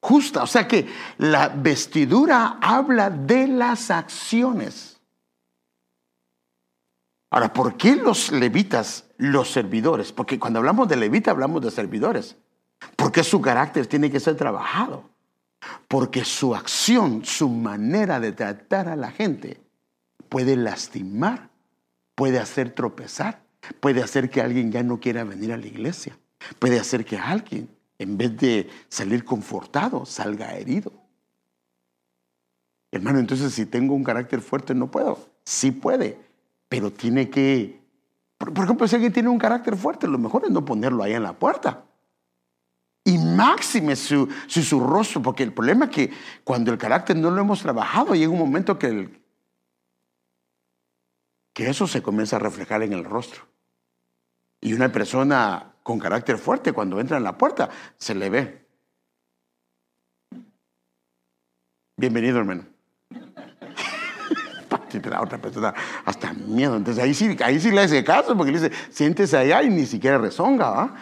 justas. 0.00 0.42
O 0.42 0.46
sea 0.46 0.66
que 0.66 0.88
la 1.18 1.48
vestidura 1.48 2.58
habla 2.60 3.10
de 3.10 3.48
las 3.48 3.90
acciones. 3.90 5.00
Ahora, 7.30 7.52
¿por 7.52 7.76
qué 7.76 7.94
los 7.94 8.32
levitas, 8.32 9.04
los 9.16 9.50
servidores? 9.50 10.12
Porque 10.12 10.38
cuando 10.38 10.58
hablamos 10.58 10.88
de 10.88 10.96
levita 10.96 11.30
hablamos 11.30 11.62
de 11.62 11.70
servidores. 11.70 12.36
Porque 12.96 13.22
su 13.22 13.40
carácter 13.40 13.86
tiene 13.86 14.10
que 14.10 14.20
ser 14.20 14.36
trabajado. 14.36 15.04
Porque 15.86 16.24
su 16.24 16.54
acción, 16.56 17.24
su 17.24 17.48
manera 17.48 18.18
de 18.18 18.32
tratar 18.32 18.88
a 18.88 18.96
la 18.96 19.10
gente 19.10 19.60
puede 20.28 20.56
lastimar 20.56 21.50
puede 22.20 22.38
hacer 22.38 22.68
tropezar, 22.72 23.40
puede 23.80 24.02
hacer 24.02 24.28
que 24.28 24.42
alguien 24.42 24.70
ya 24.70 24.82
no 24.82 25.00
quiera 25.00 25.24
venir 25.24 25.54
a 25.54 25.56
la 25.56 25.66
iglesia, 25.66 26.18
puede 26.58 26.78
hacer 26.78 27.06
que 27.06 27.16
alguien, 27.16 27.70
en 28.00 28.16
vez 28.16 28.34
de 28.38 28.70
salir 28.88 29.26
confortado, 29.26 30.06
salga 30.06 30.56
herido. 30.56 30.90
Hermano, 32.90 33.18
entonces 33.18 33.52
si 33.52 33.66
tengo 33.66 33.94
un 33.94 34.02
carácter 34.02 34.40
fuerte 34.40 34.74
no 34.74 34.90
puedo. 34.90 35.18
Sí 35.44 35.70
puede, 35.70 36.18
pero 36.68 36.90
tiene 36.90 37.28
que... 37.28 37.78
Por, 38.38 38.56
ejemplo, 38.64 38.88
si 38.88 38.94
alguien 38.94 39.12
tiene 39.12 39.28
un 39.28 39.38
carácter 39.38 39.76
fuerte, 39.76 40.08
lo 40.08 40.16
mejor 40.16 40.44
es 40.44 40.50
no 40.50 40.64
ponerlo 40.64 41.02
ahí 41.02 41.12
en 41.12 41.22
la 41.22 41.34
puerta. 41.34 41.84
Y 43.04 43.18
máxime 43.18 43.94
su, 43.96 44.26
su, 44.48 44.80
rostro, 44.80 45.20
porque 45.20 45.42
el 45.42 45.52
problema 45.52 45.84
es 45.84 45.90
que 45.90 46.10
cuando 46.42 46.72
el 46.72 46.78
carácter 46.78 47.16
no 47.16 47.30
lo 47.30 47.42
hemos 47.42 47.60
trabajado, 47.60 48.14
llega 48.14 48.32
un 48.32 48.38
momento 48.38 48.78
que 48.78 49.20
que 51.52 51.68
eso 51.68 51.86
se 51.86 52.00
comienza 52.00 52.36
a 52.36 52.38
reflejar 52.38 52.82
en 52.82 52.94
el 52.94 53.04
rostro. 53.04 53.42
Y 54.62 54.72
una 54.72 54.90
persona 54.90 55.69
con 55.82 55.98
carácter 55.98 56.38
fuerte, 56.38 56.72
cuando 56.72 57.00
entra 57.00 57.16
en 57.16 57.24
la 57.24 57.36
puerta, 57.36 57.68
se 57.96 58.14
le 58.14 58.30
ve. 58.30 58.66
Bienvenido, 61.96 62.38
hermano. 62.38 62.64
la 65.10 65.22
otra 65.22 65.38
persona 65.38 65.74
hasta 66.04 66.32
miedo. 66.32 66.76
Entonces 66.76 67.02
ahí 67.02 67.14
sí, 67.14 67.36
ahí 67.44 67.60
sí 67.60 67.70
le 67.70 67.82
hace 67.82 68.04
caso 68.04 68.36
porque 68.36 68.52
le 68.52 68.60
dice, 68.60 68.74
siéntese 68.90 69.36
allá 69.36 69.62
y 69.62 69.70
ni 69.70 69.86
siquiera 69.86 70.18
rezonga. 70.18 70.94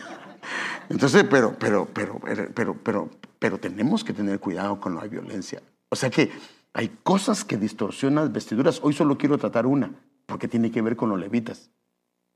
Entonces, 0.88 1.24
pero, 1.30 1.56
pero, 1.58 1.88
pero, 1.92 2.20
pero, 2.54 2.76
pero, 2.82 3.10
pero 3.38 3.58
tenemos 3.58 4.04
que 4.04 4.12
tener 4.12 4.40
cuidado 4.40 4.80
con 4.80 4.94
la 4.94 5.06
violencia. 5.06 5.62
O 5.88 5.96
sea 5.96 6.10
que 6.10 6.30
hay 6.72 6.88
cosas 7.02 7.44
que 7.44 7.56
distorsionan 7.56 8.24
las 8.24 8.32
vestiduras. 8.32 8.80
Hoy 8.82 8.92
solo 8.92 9.18
quiero 9.18 9.38
tratar 9.38 9.66
una, 9.66 9.90
porque 10.26 10.48
tiene 10.48 10.70
que 10.70 10.82
ver 10.82 10.96
con 10.96 11.08
los 11.08 11.18
levitas. 11.18 11.70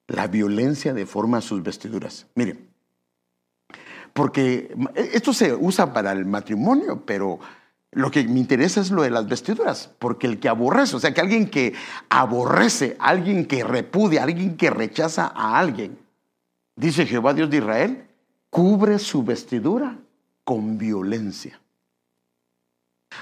La 0.07 0.27
violencia 0.27 0.93
deforma 0.93 1.41
sus 1.41 1.63
vestiduras. 1.63 2.27
Miren, 2.35 2.69
porque 4.13 4.75
esto 4.95 5.33
se 5.33 5.55
usa 5.55 5.93
para 5.93 6.13
el 6.13 6.25
matrimonio, 6.25 7.03
pero 7.05 7.41
lo 7.93 8.11
que 8.11 8.25
me 8.25 8.41
interesa 8.41 8.81
es 8.81 8.91
lo 8.91 9.03
de 9.03 9.11
las 9.11 9.29
vestiduras, 9.29 9.91
porque 9.99 10.27
el 10.27 10.39
que 10.39 10.49
aborrece, 10.49 10.97
o 10.97 11.01
sea, 11.01 11.15
que 11.15 11.21
alguien 11.21 11.49
que 11.49 11.75
aborrece, 12.09 12.97
alguien 12.99 13.47
que 13.47 13.65
repudia, 13.65 14.23
alguien 14.23 14.57
que 14.57 14.71
rechaza 14.71 15.33
a 15.35 15.59
alguien, 15.59 15.99
dice 16.77 17.07
Jehová 17.07 17.35
Dios 17.35 17.51
de 17.51 17.59
Israel, 17.59 18.07
cubre 18.51 18.99
su 18.99 19.25
vestidura 19.25 19.99
con 20.45 20.79
violencia. 20.79 21.61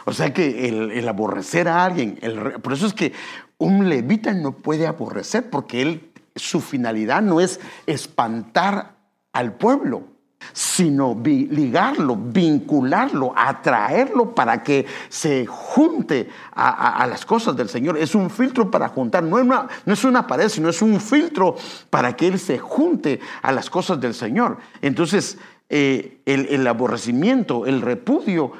O 0.04 0.12
sea 0.12 0.32
que 0.32 0.68
el, 0.68 1.08
aborrecer 1.08 1.68
a 1.68 1.84
alguien, 1.84 2.18
por 2.62 2.72
eso 2.72 2.86
es 2.86 2.94
que 2.94 3.12
un 3.58 3.88
levita 3.88 4.32
no 4.32 4.52
puede 4.52 4.86
aborrecer, 4.86 5.50
porque 5.50 5.82
él, 5.82 6.11
su 6.34 6.60
finalidad 6.60 7.22
no 7.22 7.40
es 7.40 7.60
espantar 7.86 8.96
al 9.32 9.54
pueblo, 9.54 10.04
sino 10.52 11.20
ligarlo, 11.24 12.16
vincularlo, 12.16 13.32
atraerlo 13.36 14.34
para 14.34 14.62
que 14.62 14.86
se 15.08 15.46
junte 15.46 16.28
a, 16.52 17.06
las 17.08 17.24
cosas 17.24 17.56
del 17.56 17.68
Señor. 17.68 17.96
Es 17.96 18.14
un 18.14 18.28
filtro 18.28 18.70
para 18.70 18.88
juntar, 18.88 19.22
no 19.22 19.38
es, 19.38 19.44
una, 19.44 19.68
no 19.86 19.92
es 19.92 20.26
pared, 20.26 20.48
sino 20.48 20.68
es 20.68 20.82
un 20.82 21.00
filtro 21.00 21.56
para 21.90 22.16
que 22.16 22.26
Él 22.26 22.38
se 22.38 22.58
junte 22.58 23.20
a 23.40 23.52
las 23.52 23.70
cosas 23.70 24.00
del 24.00 24.14
Señor. 24.14 24.58
Entonces, 24.80 25.38
eh, 25.68 26.20
el 26.26 26.66
aborrecimiento, 26.66 27.66
el 27.66 27.80
repudio, 27.80 28.52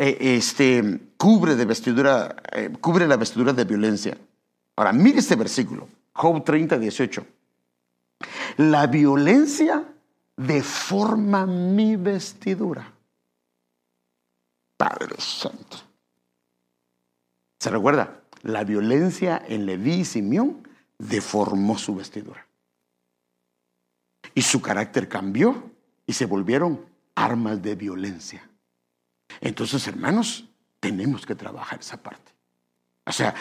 eh, 0.00 0.36
este, 0.36 1.00
cubre, 1.16 1.56
de 1.56 1.64
vestidura, 1.64 2.36
eh, 2.52 2.70
cubre 2.80 3.08
la 3.08 3.16
vestidura 3.16 3.52
de 3.52 3.64
violencia. 3.64 4.16
Ahora, 4.76 4.92
mire 4.92 5.18
este 5.18 5.34
versículo, 5.34 5.88
Job 6.18 6.42
30, 6.42 6.78
18. 6.78 7.26
La 8.56 8.88
violencia 8.88 9.84
deforma 10.36 11.46
mi 11.46 11.94
vestidura. 11.94 12.92
Padre 14.76 15.14
Santo. 15.18 15.76
¿Se 17.60 17.70
recuerda? 17.70 18.20
La 18.42 18.64
violencia 18.64 19.40
en 19.46 19.64
Leví 19.64 19.94
y 19.94 20.04
Simeón 20.04 20.66
deformó 20.98 21.78
su 21.78 21.94
vestidura. 21.94 22.44
Y 24.34 24.42
su 24.42 24.60
carácter 24.60 25.08
cambió 25.08 25.70
y 26.04 26.14
se 26.14 26.26
volvieron 26.26 26.84
armas 27.14 27.62
de 27.62 27.76
violencia. 27.76 28.48
Entonces, 29.40 29.86
hermanos, 29.86 30.48
tenemos 30.80 31.24
que 31.24 31.36
trabajar 31.36 31.78
esa 31.78 31.96
parte. 32.02 32.32
O 33.06 33.12
sea, 33.12 33.34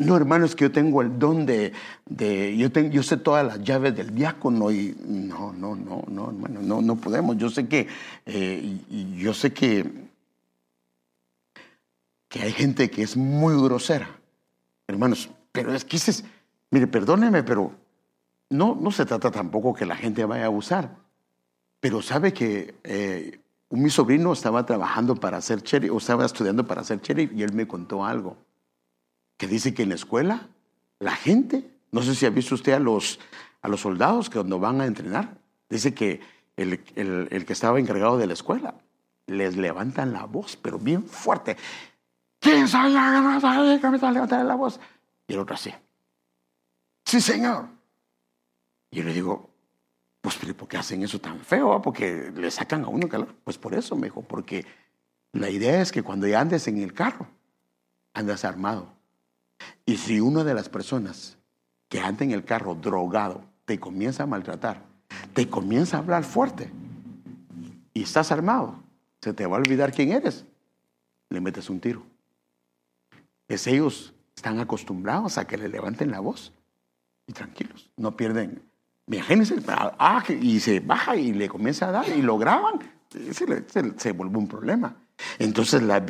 no, 0.00 0.16
hermanos, 0.16 0.56
que 0.56 0.64
yo 0.64 0.72
tengo 0.72 1.02
el 1.02 1.18
don 1.18 1.44
de, 1.44 1.74
yo, 2.56 2.68
yo 2.68 3.02
sé 3.02 3.18
todas 3.18 3.46
las 3.46 3.62
llaves 3.62 3.94
del 3.94 4.14
diácono 4.14 4.70
y 4.70 4.96
no, 4.98 5.52
no, 5.52 5.76
no, 5.76 6.02
no, 6.08 6.28
hermano, 6.30 6.62
no, 6.62 6.80
no 6.80 6.96
podemos. 6.96 7.36
Yo 7.36 7.50
sé 7.50 7.68
que, 7.68 7.86
eh, 8.24 8.78
yo 9.18 9.34
sé 9.34 9.52
que, 9.52 9.84
que 12.30 12.40
hay 12.40 12.50
gente 12.50 12.90
que 12.90 13.02
es 13.02 13.14
muy 13.14 13.62
grosera, 13.62 14.08
hermanos, 14.88 15.28
pero 15.52 15.74
es 15.74 15.84
que 15.84 15.98
dices, 15.98 16.24
mire, 16.70 16.86
perdóneme, 16.86 17.42
pero 17.42 17.70
no, 18.48 18.74
no 18.80 18.90
se 18.92 19.04
trata 19.04 19.30
tampoco 19.30 19.74
que 19.74 19.84
la 19.84 19.96
gente 19.96 20.24
vaya 20.24 20.44
a 20.44 20.46
abusar, 20.46 20.96
pero 21.78 22.00
sabe 22.00 22.32
que 22.32 22.74
eh, 22.84 23.38
mi 23.68 23.90
sobrino 23.90 24.32
estaba 24.32 24.64
trabajando 24.64 25.14
para 25.14 25.36
hacer 25.36 25.60
cherry, 25.60 25.90
o 25.90 25.98
estaba 25.98 26.24
estudiando 26.24 26.66
para 26.66 26.80
hacer 26.80 27.02
cherry, 27.02 27.30
y 27.34 27.42
él 27.42 27.52
me 27.52 27.68
contó 27.68 28.02
algo. 28.02 28.38
Que 29.40 29.48
dice 29.48 29.72
que 29.72 29.84
en 29.84 29.88
la 29.88 29.94
escuela, 29.94 30.48
la 30.98 31.16
gente, 31.16 31.64
no 31.92 32.02
sé 32.02 32.14
si 32.14 32.26
ha 32.26 32.30
visto 32.30 32.54
usted 32.54 32.74
a 32.74 32.78
los, 32.78 33.18
a 33.62 33.68
los 33.68 33.80
soldados 33.80 34.28
que 34.28 34.34
cuando 34.34 34.58
van 34.58 34.82
a 34.82 34.84
entrenar, 34.84 35.38
dice 35.70 35.94
que 35.94 36.20
el, 36.56 36.78
el, 36.94 37.46
que 37.46 37.54
estaba 37.54 37.80
encargado 37.80 38.18
de 38.18 38.26
la 38.26 38.34
escuela, 38.34 38.74
les 39.26 39.56
levantan 39.56 40.12
la 40.12 40.26
voz, 40.26 40.56
pero 40.56 40.78
bien 40.78 41.06
fuerte. 41.06 41.56
¿Quién 42.38 42.66
yo 42.66 43.80
que 43.80 43.88
me 43.88 43.96
está 43.96 44.12
levantando 44.12 44.44
la 44.44 44.56
voz? 44.56 44.78
Y 45.26 45.32
el 45.32 45.38
otro 45.38 45.54
así. 45.54 45.72
Sí, 47.06 47.22
señor. 47.22 47.66
Y 48.90 48.98
yo 48.98 49.04
le 49.04 49.14
digo, 49.14 49.48
pues, 50.20 50.36
¿por 50.36 50.68
qué 50.68 50.76
hacen 50.76 51.02
eso 51.02 51.18
tan 51.18 51.40
feo? 51.40 51.80
Porque 51.80 52.30
le 52.36 52.50
sacan 52.50 52.84
a 52.84 52.88
uno 52.88 53.08
calor. 53.08 53.34
Pues 53.42 53.56
por 53.56 53.72
eso, 53.72 53.96
me 53.96 54.08
dijo, 54.08 54.20
porque 54.20 54.66
la 55.32 55.48
idea 55.48 55.80
es 55.80 55.92
que 55.92 56.02
cuando 56.02 56.26
ya 56.26 56.42
andes 56.42 56.68
en 56.68 56.76
el 56.76 56.92
carro, 56.92 57.26
andas 58.12 58.44
armado. 58.44 58.99
Y 59.86 59.96
si 59.96 60.20
una 60.20 60.44
de 60.44 60.54
las 60.54 60.68
personas 60.68 61.38
que 61.88 62.00
anda 62.00 62.24
en 62.24 62.32
el 62.32 62.44
carro 62.44 62.74
drogado 62.74 63.44
te 63.64 63.78
comienza 63.80 64.22
a 64.22 64.26
maltratar, 64.26 64.84
te 65.34 65.48
comienza 65.48 65.96
a 65.96 66.00
hablar 66.00 66.24
fuerte 66.24 66.70
y 67.92 68.02
estás 68.02 68.32
armado, 68.32 68.76
se 69.20 69.32
te 69.32 69.46
va 69.46 69.56
a 69.56 69.60
olvidar 69.60 69.92
quién 69.92 70.12
eres, 70.12 70.44
le 71.28 71.40
metes 71.40 71.68
un 71.70 71.80
tiro. 71.80 72.02
Es 73.48 73.66
ellos 73.66 74.14
están 74.36 74.58
acostumbrados 74.60 75.38
a 75.38 75.46
que 75.46 75.58
le 75.58 75.68
levanten 75.68 76.10
la 76.10 76.20
voz 76.20 76.52
y 77.26 77.32
tranquilos, 77.32 77.90
no 77.96 78.16
pierden. 78.16 78.62
Imagínense, 79.06 79.56
ah, 79.66 80.22
y 80.28 80.60
se 80.60 80.80
baja 80.80 81.16
y 81.16 81.32
le 81.32 81.48
comienza 81.48 81.88
a 81.88 81.92
dar 81.92 82.08
y 82.08 82.22
lo 82.22 82.38
graban, 82.38 82.78
se, 83.10 83.98
se, 83.98 84.12
vuelve 84.12 84.38
un 84.38 84.46
problema. 84.46 84.96
Entonces 85.38 85.82
la, 85.82 86.04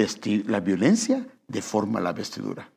la 0.46 0.60
violencia 0.60 1.26
deforma 1.48 1.98
la 2.00 2.12
vestidura. 2.12 2.70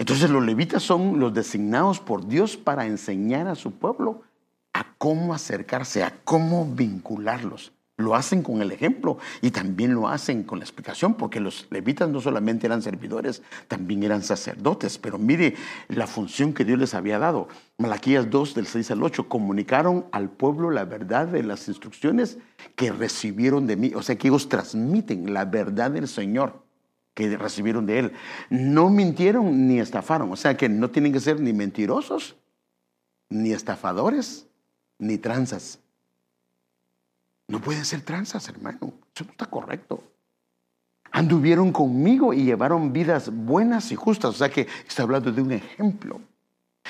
Entonces 0.00 0.30
los 0.30 0.42
levitas 0.42 0.82
son 0.82 1.20
los 1.20 1.34
designados 1.34 2.00
por 2.00 2.26
Dios 2.26 2.56
para 2.56 2.86
enseñar 2.86 3.46
a 3.48 3.54
su 3.54 3.72
pueblo 3.72 4.22
a 4.72 4.94
cómo 4.96 5.34
acercarse, 5.34 6.02
a 6.02 6.14
cómo 6.24 6.64
vincularlos. 6.64 7.72
Lo 7.98 8.14
hacen 8.14 8.42
con 8.42 8.62
el 8.62 8.72
ejemplo 8.72 9.18
y 9.42 9.50
también 9.50 9.92
lo 9.92 10.08
hacen 10.08 10.42
con 10.42 10.58
la 10.58 10.64
explicación, 10.64 11.12
porque 11.16 11.38
los 11.38 11.66
levitas 11.68 12.08
no 12.08 12.22
solamente 12.22 12.66
eran 12.66 12.80
servidores, 12.80 13.42
también 13.68 14.02
eran 14.02 14.22
sacerdotes. 14.22 14.96
Pero 14.96 15.18
mire 15.18 15.54
la 15.88 16.06
función 16.06 16.54
que 16.54 16.64
Dios 16.64 16.78
les 16.78 16.94
había 16.94 17.18
dado. 17.18 17.48
Malaquías 17.76 18.30
2, 18.30 18.54
del 18.54 18.66
6 18.68 18.92
al 18.92 19.02
8, 19.02 19.28
comunicaron 19.28 20.06
al 20.12 20.30
pueblo 20.30 20.70
la 20.70 20.86
verdad 20.86 21.26
de 21.26 21.42
las 21.42 21.68
instrucciones 21.68 22.38
que 22.74 22.90
recibieron 22.90 23.66
de 23.66 23.76
mí. 23.76 23.92
O 23.94 24.00
sea 24.00 24.16
que 24.16 24.28
ellos 24.28 24.48
transmiten 24.48 25.34
la 25.34 25.44
verdad 25.44 25.90
del 25.90 26.08
Señor 26.08 26.69
que 27.20 27.36
recibieron 27.36 27.86
de 27.86 27.98
Él. 27.98 28.12
No 28.48 28.90
mintieron 28.90 29.68
ni 29.68 29.78
estafaron. 29.78 30.32
O 30.32 30.36
sea 30.36 30.56
que 30.56 30.68
no 30.68 30.90
tienen 30.90 31.12
que 31.12 31.20
ser 31.20 31.40
ni 31.40 31.52
mentirosos, 31.52 32.36
ni 33.28 33.52
estafadores, 33.52 34.46
ni 34.98 35.18
tranzas. 35.18 35.78
No 37.48 37.60
pueden 37.60 37.84
ser 37.84 38.02
tranzas, 38.02 38.48
hermano. 38.48 38.92
Eso 39.14 39.24
no 39.24 39.32
está 39.32 39.46
correcto. 39.46 40.02
Anduvieron 41.12 41.72
conmigo 41.72 42.32
y 42.32 42.44
llevaron 42.44 42.92
vidas 42.92 43.30
buenas 43.30 43.90
y 43.92 43.96
justas. 43.96 44.30
O 44.30 44.38
sea 44.38 44.50
que 44.50 44.68
está 44.86 45.02
hablando 45.02 45.32
de 45.32 45.42
un 45.42 45.52
ejemplo. 45.52 46.20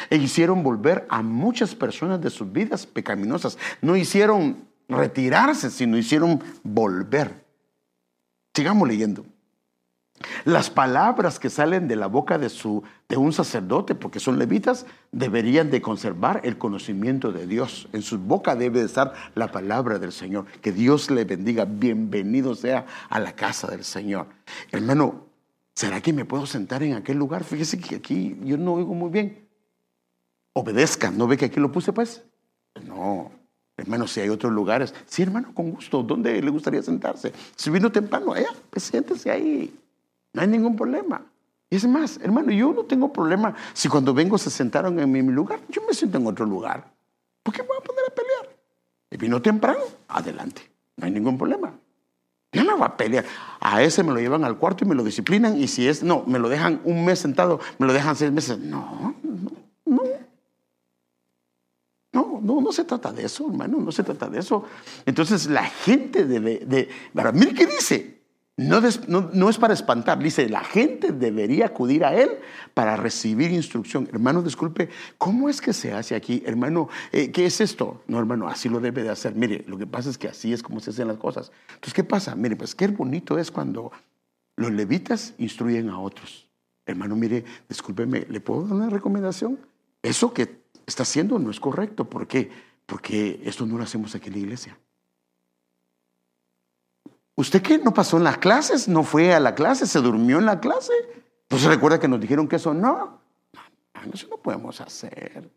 E 0.08 0.16
hicieron 0.16 0.62
volver 0.62 1.06
a 1.08 1.22
muchas 1.22 1.75
personas 1.75 2.20
de 2.20 2.30
sus 2.30 2.50
vidas 2.52 2.87
pecaminosas. 2.87 3.58
No 3.80 3.96
hicieron 3.96 4.68
retirarse, 4.88 5.70
sino 5.70 5.96
hicieron 5.96 6.42
volver. 6.62 7.44
Sigamos 8.54 8.87
leyendo. 8.87 9.25
Las 10.45 10.71
palabras 10.71 11.39
que 11.39 11.50
salen 11.50 11.89
de 11.89 11.97
la 11.97 12.07
boca 12.07 12.39
de, 12.39 12.49
su, 12.49 12.83
de 13.09 13.17
un 13.17 13.33
sacerdote, 13.33 13.95
porque 13.95 14.21
son 14.21 14.39
levitas, 14.39 14.87
deberían 15.12 15.71
de 15.71 15.83
conservar 15.83 16.41
el 16.45 16.59
conocimiento 16.59 17.33
de 17.33 17.47
Dios. 17.47 17.89
En 17.93 18.03
su 18.03 18.19
boca 18.19 18.55
debe 18.55 18.83
estar 18.83 19.12
la 19.35 19.50
palabra 19.50 19.99
del 19.99 20.12
Señor. 20.12 20.47
Que 20.61 20.73
Dios 20.73 21.11
le 21.11 21.25
bendiga. 21.25 21.65
Bienvenido 21.65 22.55
sea 22.55 22.87
a 23.09 23.21
la 23.21 23.33
casa 23.33 23.69
del 23.69 23.85
Señor. 23.85 24.27
Hermano, 24.71 25.27
¿será 25.75 26.00
que 26.00 26.12
me 26.12 26.25
puedo 26.25 26.47
sentar 26.47 26.83
en 26.83 26.95
aquel 26.95 27.19
lugar? 27.19 27.45
Fíjese 27.45 27.79
que 27.79 27.97
aquí 27.97 28.39
yo 28.43 28.57
no 28.57 28.75
oigo 28.75 28.95
muy 28.95 29.11
bien. 29.11 29.47
Obedezca. 30.53 31.11
¿No 31.11 31.27
ve 31.27 31.37
que 31.37 31.47
aquí 31.47 31.61
lo 31.61 31.71
puse 31.71 31.93
pues? 31.93 32.23
No. 32.87 33.31
Hermano, 33.76 34.06
si 34.06 34.21
hay 34.21 34.28
otros 34.28 34.52
lugares. 34.52 34.95
Sí, 35.06 35.23
hermano, 35.23 35.54
con 35.54 35.71
gusto. 35.71 36.02
¿Dónde 36.02 36.41
le 36.43 36.50
gustaría 36.50 36.83
sentarse? 36.83 37.33
Si 37.56 37.71
vino 37.71 37.91
temprano, 37.91 38.33
allá, 38.33 38.50
pues 38.71 38.85
siéntese 38.85 39.30
ahí. 39.30 39.75
No 40.32 40.43
hay 40.43 40.49
ningún 40.49 40.76
problema. 40.76 41.23
Y 41.69 41.76
es 41.76 41.86
más, 41.86 42.19
hermano, 42.23 42.50
yo 42.50 42.73
no 42.73 42.84
tengo 42.84 43.12
problema 43.12 43.54
si 43.73 43.88
cuando 43.88 44.12
vengo 44.12 44.36
se 44.38 44.50
sentaron 44.50 44.99
en 44.99 45.10
mi 45.10 45.23
lugar, 45.23 45.60
yo 45.69 45.82
me 45.86 45.95
siento 45.95 46.19
en 46.19 46.26
otro 46.26 46.45
lugar. 46.45 46.84
¿Por 47.43 47.54
qué 47.54 47.62
me 47.62 47.69
voy 47.69 47.78
a 47.78 47.84
poner 47.84 48.04
a 48.08 48.14
pelear? 48.14 48.56
Y 49.10 49.16
vino 49.16 49.40
temprano, 49.40 49.80
adelante. 50.08 50.71
No 50.97 51.06
hay 51.06 51.12
ningún 51.12 51.38
problema. 51.38 51.73
No 52.52 52.64
me 52.64 52.75
voy 52.75 52.84
a 52.84 52.97
pelear. 52.97 53.25
A 53.60 53.82
ese 53.82 54.02
me 54.02 54.12
lo 54.12 54.19
llevan 54.19 54.45
al 54.45 54.58
cuarto 54.58 54.84
y 54.84 54.88
me 54.88 54.95
lo 54.95 55.04
disciplinan. 55.04 55.60
Y 55.60 55.69
si 55.69 55.86
es, 55.86 56.02
no, 56.02 56.25
me 56.26 56.38
lo 56.38 56.49
dejan 56.49 56.80
un 56.84 57.04
mes 57.04 57.21
sentado, 57.21 57.60
me 57.78 57.86
lo 57.86 57.93
dejan 57.93 58.16
seis 58.16 58.32
meses. 58.32 58.58
No, 58.58 59.14
no, 59.23 59.52
no. 59.84 60.02
No, 62.12 62.40
no, 62.43 62.60
no 62.60 62.73
se 62.73 62.84
trata 62.84 63.12
de 63.12 63.25
eso, 63.25 63.47
hermano, 63.49 63.78
no 63.78 63.93
se 63.93 64.02
trata 64.02 64.28
de 64.28 64.40
eso. 64.40 64.64
Entonces 65.06 65.47
la 65.47 65.64
gente 65.64 66.25
debe, 66.25 66.58
de, 66.66 66.88
para, 67.14 67.32
qué 67.32 67.66
dice, 67.66 68.20
no, 68.60 69.49
es 69.49 69.58
para 69.58 69.73
espantar, 69.73 70.18
dice, 70.18 70.49
la 70.49 70.62
gente 70.62 71.12
debería 71.12 71.66
acudir 71.66 72.04
a 72.04 72.14
él 72.14 72.30
para 72.75 72.96
recibir 72.96 73.50
instrucción. 73.50 74.08
Hermano, 74.12 74.42
disculpe, 74.42 74.90
¿cómo 75.16 75.49
es 75.49 75.60
que 75.60 75.73
se 75.73 75.94
hace 75.94 76.14
aquí? 76.14 76.42
Hermano, 76.44 76.88
eh, 77.10 77.30
¿qué 77.30 77.46
es 77.46 77.60
esto? 77.60 78.02
No, 78.06 78.18
hermano, 78.18 78.49
así 78.49 78.68
lo 78.68 78.80
debe 78.80 79.02
de 79.02 79.08
hacer. 79.08 79.34
Mire, 79.34 79.64
lo 79.66 79.78
que 79.78 79.86
pasa 79.86 80.10
es 80.10 80.18
que 80.18 80.28
así 80.28 80.52
es 80.52 80.62
como 80.62 80.80
se 80.80 80.90
hacen 80.90 81.08
las 81.08 81.16
cosas. 81.16 81.50
Entonces, 81.68 81.94
¿qué 81.94 82.04
pasa? 82.04 82.34
Mire, 82.34 82.56
pues 82.56 82.75
qué 82.75 82.86
bonito 82.88 83.38
es 83.38 83.50
cuando 83.50 83.92
los 84.56 84.70
levitas 84.70 85.32
instruyen 85.38 85.88
a 85.88 85.99
otros. 85.99 86.46
Hermano, 86.84 87.16
mire, 87.16 87.44
discúlpeme, 87.68 88.26
¿le 88.28 88.40
puedo 88.40 88.64
dar 88.64 88.75
una 88.75 88.90
recomendación? 88.90 89.58
Eso 90.02 90.34
que 90.34 90.60
está 90.86 91.04
haciendo 91.04 91.38
no 91.38 91.50
es 91.50 91.60
correcto. 91.60 92.10
¿Por 92.10 92.26
qué? 92.26 92.50
Porque 92.84 93.40
esto 93.44 93.64
no 93.64 93.78
lo 93.78 93.84
hacemos 93.84 94.14
aquí 94.14 94.28
en 94.28 94.34
la 94.34 94.40
iglesia. 94.40 94.78
¿Usted 97.41 97.63
qué? 97.63 97.79
¿No 97.79 97.95
pasó 97.95 98.19
en 98.19 98.25
las 98.25 98.37
clases? 98.37 98.87
¿No 98.87 99.03
fue 99.03 99.33
a 99.33 99.41
la 99.41 99.55
clase? 99.55 99.87
¿Se 99.87 99.99
durmió 100.00 100.39
en 100.39 100.45
la 100.45 100.61
clase? 100.61 100.93
Pues 101.49 101.63
recuerda 101.63 101.99
que 101.99 102.07
nos 102.07 102.21
dijeron 102.21 102.47
que 102.47 102.57
eso 102.57 102.75
no. 102.75 103.19
No, 103.95 104.13
eso 104.13 104.26
no 104.29 104.37
podemos 104.37 104.79
hacer. 104.83 105.50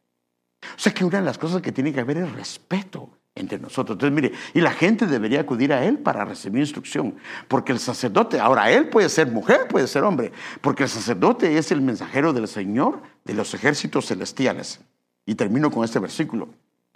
O 0.61 0.79
sea 0.79 0.93
que 0.93 1.03
una 1.03 1.19
de 1.19 1.25
las 1.25 1.37
cosas 1.37 1.61
que 1.61 1.73
tiene 1.73 1.91
que 1.91 1.99
haber 1.99 2.19
es 2.19 2.31
respeto 2.31 3.09
entre 3.35 3.59
nosotros. 3.59 3.97
Entonces, 3.97 4.15
mire, 4.15 4.31
y 4.53 4.61
la 4.61 4.71
gente 4.71 5.07
debería 5.07 5.41
acudir 5.41 5.73
a 5.73 5.83
él 5.83 5.97
para 5.97 6.23
recibir 6.23 6.61
instrucción, 6.61 7.15
porque 7.49 7.73
el 7.73 7.79
sacerdote, 7.79 8.39
ahora 8.39 8.71
él 8.71 8.87
puede 8.87 9.09
ser 9.09 9.27
mujer, 9.27 9.67
puede 9.67 9.87
ser 9.87 10.03
hombre, 10.03 10.31
porque 10.61 10.83
el 10.83 10.89
sacerdote 10.89 11.57
es 11.57 11.69
el 11.73 11.81
mensajero 11.81 12.31
del 12.31 12.47
Señor 12.47 13.01
de 13.25 13.33
los 13.33 13.53
ejércitos 13.53 14.05
celestiales. 14.05 14.79
Y 15.25 15.35
termino 15.35 15.69
con 15.69 15.83
este 15.83 15.99
versículo. 15.99 16.47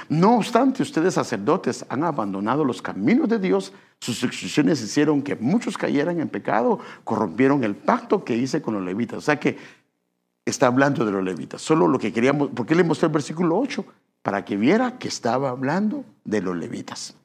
No 0.08 0.38
obstante, 0.38 0.82
ustedes 0.82 1.15
sacerdotes 1.15 1.86
han 1.89 2.06
abandonado 2.06 2.63
los 2.63 2.82
caminos 2.82 3.28
de 3.28 3.39
Dios, 3.39 3.73
sus 3.99 4.23
excepciones 4.23 4.81
hicieron 4.81 5.21
que 5.21 5.36
muchos 5.36 5.77
cayeran 5.77 6.19
en 6.19 6.29
pecado, 6.29 6.79
corrompieron 7.03 7.63
el 7.63 7.75
pacto 7.75 8.23
que 8.23 8.36
hice 8.36 8.62
con 8.62 8.75
los 8.75 8.83
levitas. 8.83 9.17
O 9.17 9.21
sea 9.21 9.39
que 9.39 9.57
está 10.45 10.67
hablando 10.67 11.05
de 11.05 11.12
los 11.12 11.23
levitas. 11.23 11.62
Solo 11.62 11.88
lo 11.88 11.99
que 11.99 12.13
queríamos, 12.13 12.49
¿por 12.49 12.65
qué 12.65 12.75
le 12.75 12.83
mostré 12.83 13.07
el 13.07 13.13
versículo 13.13 13.57
8? 13.57 13.86
Para 14.21 14.45
que 14.45 14.55
viera 14.55 14.97
que 14.97 15.07
estaba 15.07 15.49
hablando 15.49 16.05
de 16.23 16.41
los 16.41 16.55
levitas. 16.55 17.15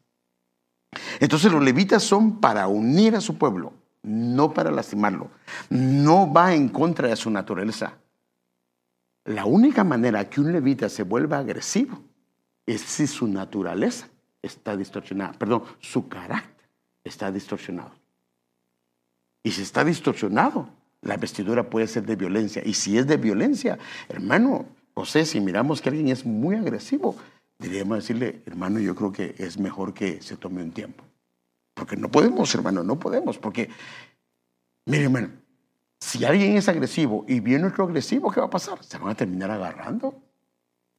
Entonces 1.21 1.53
los 1.53 1.63
levitas 1.63 2.03
son 2.03 2.41
para 2.41 2.67
unir 2.69 3.17
a 3.17 3.21
su 3.21 3.37
pueblo, 3.39 3.73
no 4.03 4.53
para 4.53 4.71
lastimarlo. 4.71 5.31
No 5.71 6.33
va 6.33 6.55
en 6.55 6.69
contra 6.69 7.09
de 7.09 7.17
su 7.17 7.31
naturaleza. 7.31 7.95
La 9.25 9.45
única 9.45 9.85
manera 9.85 10.29
que 10.29 10.41
un 10.41 10.53
levita 10.53 10.89
se 10.89 11.05
vuelva 11.05 11.39
agresivo 11.39 12.01
es 12.67 12.81
si 12.81 13.07
su 13.07 13.29
naturaleza 13.29 14.09
está 14.43 14.77
distorsionada, 14.77 15.33
perdón, 15.35 15.63
su 15.79 16.09
carácter 16.09 16.52
está 17.05 17.31
distorsionado. 17.31 17.93
Y 19.43 19.51
si 19.51 19.63
está 19.63 19.85
distorsionado, 19.85 20.69
la 21.01 21.17
vestidura 21.17 21.69
puede 21.69 21.87
ser 21.89 22.05
de 22.07 22.17
violencia. 22.17 22.63
Y 22.65 22.75
si 22.75 22.97
es 22.97 23.07
de 23.07 23.17
violencia, 23.17 23.79
hermano, 24.09 24.67
José, 24.95 25.27
si 25.27 25.41
miramos 25.41 25.83
que 25.83 25.89
alguien 25.89 26.09
es 26.09 26.25
muy 26.25 26.55
agresivo, 26.55 27.17
deberíamos 27.59 27.99
decirle, 27.99 28.43
hermano, 28.47 28.79
yo 28.79 28.95
creo 28.95 29.13
que 29.13 29.35
es 29.39 29.59
mejor 29.59 29.95
que 29.95 30.23
se 30.23 30.37
tome 30.37 30.63
un 30.63 30.71
tiempo. 30.71 31.05
Porque 31.75 31.97
no 31.97 32.11
podemos, 32.11 32.55
hermano, 32.55 32.83
no 32.83 32.99
podemos. 32.99 33.39
Porque, 33.39 33.69
mire, 34.87 35.05
hermano, 35.05 35.31
si 35.99 36.25
alguien 36.25 36.57
es 36.57 36.69
agresivo 36.69 37.25
y 37.27 37.41
viene 37.41 37.67
otro 37.67 37.85
agresivo, 37.85 38.31
¿qué 38.31 38.41
va 38.41 38.47
a 38.47 38.51
pasar? 38.51 38.83
Se 38.85 38.99
van 38.99 39.11
a 39.11 39.15
terminar 39.15 39.51
agarrando. 39.51 40.15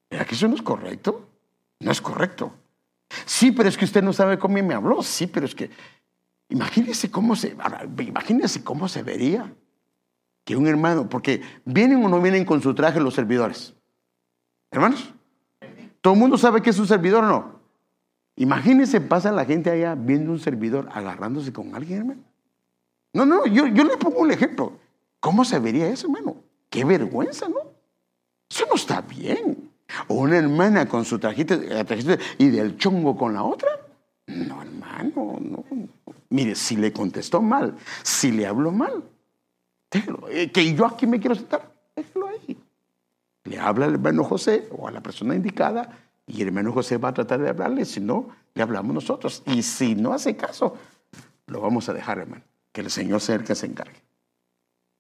¿Era 0.10 0.26
que 0.26 0.36
eso 0.36 0.48
no 0.48 0.56
es 0.56 0.62
correcto? 0.62 1.30
No 1.80 1.92
es 1.92 2.02
correcto. 2.02 2.54
Sí, 3.26 3.52
pero 3.52 3.70
es 3.70 3.78
que 3.78 3.86
usted 3.86 4.04
no 4.04 4.14
sabe 4.14 4.38
cómo 4.40 4.62
me 4.62 4.74
habló. 4.74 5.02
Sí, 5.02 5.28
pero 5.28 5.46
es 5.46 5.56
que 5.56 5.70
imagínese 6.50 7.10
cómo 7.10 7.36
se, 7.36 7.56
imagínese 8.00 8.64
cómo 8.64 8.88
se 8.88 9.04
vería 9.04 9.54
que 10.44 10.56
un 10.56 10.68
hermano, 10.68 11.08
porque 11.10 11.42
vienen 11.66 12.04
o 12.04 12.10
no 12.10 12.22
vienen 12.22 12.46
con 12.46 12.62
su 12.62 12.74
traje 12.74 13.00
los 13.00 13.14
servidores. 13.14 13.74
Hermanos, 14.72 15.14
todo 16.02 16.14
el 16.14 16.20
mundo 16.20 16.38
sabe 16.38 16.62
que 16.62 16.70
es 16.70 16.80
un 16.80 16.88
servidor 16.88 17.24
o 17.24 17.28
no. 17.28 17.60
Imagínese, 18.36 19.00
pasa 19.00 19.32
la 19.32 19.46
gente 19.46 19.70
allá 19.70 19.96
viendo 19.96 20.32
un 20.32 20.40
servidor 20.40 20.90
agarrándose 20.92 21.54
con 21.54 21.76
alguien, 21.76 22.00
hermano. 22.00 22.24
No, 23.14 23.26
no, 23.26 23.46
yo, 23.46 23.68
yo 23.68 23.84
le 23.84 23.96
pongo 23.98 24.20
un 24.20 24.32
ejemplo. 24.32 24.74
¿Cómo 25.20 25.46
se 25.46 25.60
vería 25.60 25.88
eso, 25.88 26.08
hermano? 26.08 26.36
Qué 26.70 26.84
vergüenza, 26.84 27.48
¿no? 27.48 27.60
Eso 28.50 28.66
no 28.68 28.76
está 28.76 29.02
bien. 29.02 29.72
O 30.08 30.16
una 30.16 30.38
hermana 30.38 30.88
con 30.88 31.06
su 31.06 31.20
trajita, 31.20 31.58
y 32.38 32.50
del 32.50 32.78
chongo 32.78 33.18
con 33.18 33.34
la 33.34 33.44
otra. 33.44 33.70
No, 34.28 34.62
hermano, 34.62 35.40
no. 35.40 35.64
Mire, 36.30 36.56
si 36.56 36.76
le 36.76 36.92
contestó 36.92 37.42
mal, 37.42 37.76
si 38.02 38.32
le 38.32 38.48
habló 38.48 38.72
mal, 38.72 39.04
déjelo. 39.92 40.28
Eh, 40.30 40.52
que 40.52 40.74
yo 40.74 40.86
aquí 40.86 41.06
me 41.06 41.20
quiero 41.20 41.36
sentar, 41.36 41.72
déjelo 41.96 42.28
ahí. 42.28 42.58
Le 43.44 43.60
habla 43.60 43.86
al 43.86 43.94
hermano 43.94 44.24
José 44.24 44.68
o 44.72 44.88
a 44.88 44.92
la 44.92 45.02
persona 45.02 45.36
indicada 45.36 45.90
y 46.26 46.42
el 46.42 46.48
hermano 46.48 46.72
José 46.72 46.98
va 46.98 47.10
a 47.10 47.14
tratar 47.14 47.42
de 47.42 47.50
hablarle, 47.50 47.86
si 47.86 48.00
no, 48.00 48.30
le 48.54 48.64
hablamos 48.64 48.94
nosotros. 48.94 49.44
Y 49.46 49.62
si 49.64 49.96
no 49.96 50.14
hace 50.14 50.36
caso, 50.36 50.78
lo 51.48 51.62
vamos 51.62 51.90
a 51.90 51.94
dejar, 51.94 52.20
hermano. 52.20 52.44
Que 52.72 52.82
el 52.82 52.90
Señor 52.90 53.22
sea 53.22 53.36
el 53.36 53.44
que 53.44 53.56
se 53.56 53.66
encargue. 53.66 54.02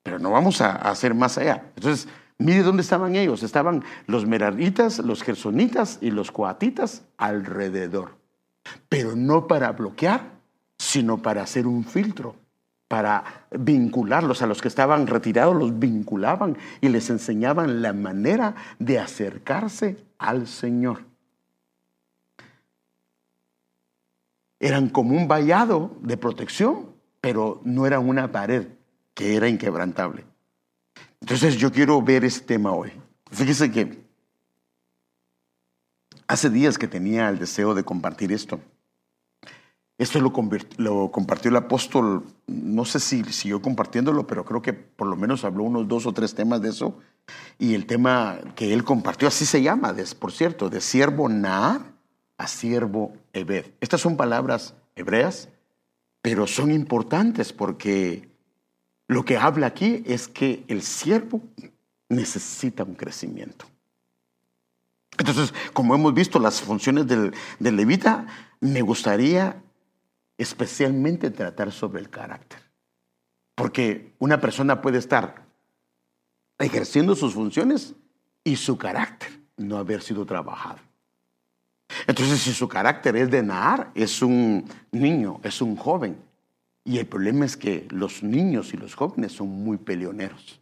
Pero 0.03 0.19
no 0.19 0.32
vamos 0.32 0.60
a, 0.62 0.75
hacer 0.75 1.13
más 1.15 1.38
allá. 1.38 1.71
Entonces, 1.75 2.08
mire 2.37 2.63
dónde 2.63 2.81
estaban 2.81 3.15
ellos. 3.15 3.43
Estaban 3.43 3.83
los 4.07 4.25
meraritas, 4.25 4.99
los 4.99 5.23
gersonitas 5.23 5.99
y 6.01 6.11
los 6.11 6.31
coatitas 6.31 7.03
alrededor. 7.17 8.17
Pero 8.89 9.15
no 9.15 9.47
para 9.47 9.71
bloquear, 9.71 10.31
sino 10.77 11.21
para 11.21 11.43
hacer 11.43 11.67
un 11.67 11.83
filtro, 11.83 12.35
para 12.87 13.45
vincularlos. 13.51 14.41
A 14.41 14.47
los 14.47 14.61
que 14.61 14.67
estaban 14.67 15.07
retirados 15.07 15.55
los 15.55 15.77
vinculaban 15.79 16.57
y 16.81 16.89
les 16.89 17.09
enseñaban 17.09 17.81
la 17.81 17.93
manera 17.93 18.55
de 18.79 18.99
acercarse 18.99 19.97
al 20.17 20.47
Señor. 20.47 21.05
Eran 24.59 24.87
como 24.87 25.17
un 25.17 25.27
vallado 25.27 25.97
de 26.01 26.15
protección, 26.15 26.93
pero 27.19 27.59
no 27.65 27.85
eran 27.85 28.07
una 28.07 28.31
pared 28.31 28.67
que 29.13 29.35
era 29.35 29.49
inquebrantable. 29.49 30.23
Entonces 31.23 31.55
yo 31.55 31.71
quiero 31.71 32.01
ver 32.01 32.25
ese 32.25 32.41
tema 32.41 32.73
hoy. 32.73 32.91
Fíjese 33.31 33.71
que 33.71 34.03
hace 36.27 36.49
días 36.49 36.77
que 36.77 36.89
tenía 36.89 37.29
el 37.29 37.39
deseo 37.39 37.73
de 37.73 37.86
compartir 37.86 38.33
esto. 38.33 38.59
Esto 39.97 40.19
lo, 40.19 40.33
lo, 40.75 41.12
compartió 41.12 41.49
el 41.49 41.55
apóstol, 41.55 42.25
no 42.47 42.83
sé 42.83 42.99
si 42.99 43.23
siguió 43.23 43.62
compartiéndolo, 43.62 44.27
pero 44.27 44.43
creo 44.43 44.62
que 44.62 44.73
por 44.73 45.07
lo 45.07 45.15
menos 45.15 45.45
habló 45.45 45.63
unos 45.63 45.88
dos 45.88 46.05
o 46.05 46.12
tres 46.12 46.36
temas 46.36 46.62
de 46.62 46.71
eso. 46.71 46.99
Y 47.57 47.73
el 47.73 47.86
tema 47.86 48.39
que 48.57 48.73
él 48.73 48.83
compartió, 48.83 49.29
así 49.29 49.45
se 49.45 49.62
llama, 49.62 49.95
por 50.19 50.33
cierto, 50.33 50.69
de 50.69 50.81
siervo 50.81 51.29
Naar 51.29 51.93
a 52.38 52.47
siervo 52.47 53.13
Ebed. 53.31 53.67
Estas 53.79 54.01
son 54.01 54.17
palabras 54.17 54.73
hebreas, 54.97 55.47
pero 56.21 56.47
son 56.47 56.69
importantes 56.73 57.53
porque 57.53 58.32
lo 59.07 59.25
que 59.25 59.37
habla 59.37 59.67
aquí 59.67 60.03
es 60.05 60.27
que 60.27 60.63
el 60.67 60.81
siervo 60.81 61.41
necesita 62.09 62.83
un 62.83 62.95
crecimiento. 62.95 63.65
Entonces, 65.17 65.53
como 65.73 65.93
hemos 65.93 66.13
visto 66.13 66.39
las 66.39 66.61
funciones 66.61 67.07
del, 67.07 67.33
del 67.59 67.75
levita, 67.75 68.25
me 68.59 68.81
gustaría 68.81 69.61
especialmente 70.37 71.29
tratar 71.29 71.71
sobre 71.71 72.01
el 72.01 72.09
carácter. 72.09 72.59
Porque 73.55 74.13
una 74.19 74.41
persona 74.41 74.81
puede 74.81 74.97
estar 74.97 75.45
ejerciendo 76.57 77.15
sus 77.15 77.33
funciones 77.33 77.93
y 78.43 78.55
su 78.55 78.77
carácter 78.77 79.29
no 79.57 79.77
haber 79.77 80.01
sido 80.01 80.25
trabajado. 80.25 80.79
Entonces, 82.07 82.39
si 82.39 82.53
su 82.53 82.67
carácter 82.67 83.15
es 83.15 83.29
de 83.29 83.43
Nahar, 83.43 83.91
es 83.93 84.21
un 84.21 84.67
niño, 84.91 85.39
es 85.43 85.61
un 85.61 85.75
joven. 85.75 86.17
Y 86.85 86.97
el 86.97 87.07
problema 87.07 87.45
es 87.45 87.55
que 87.55 87.87
los 87.91 88.23
niños 88.23 88.73
y 88.73 88.77
los 88.77 88.95
jóvenes 88.95 89.31
son 89.31 89.47
muy 89.47 89.77
peleoneros. 89.77 90.59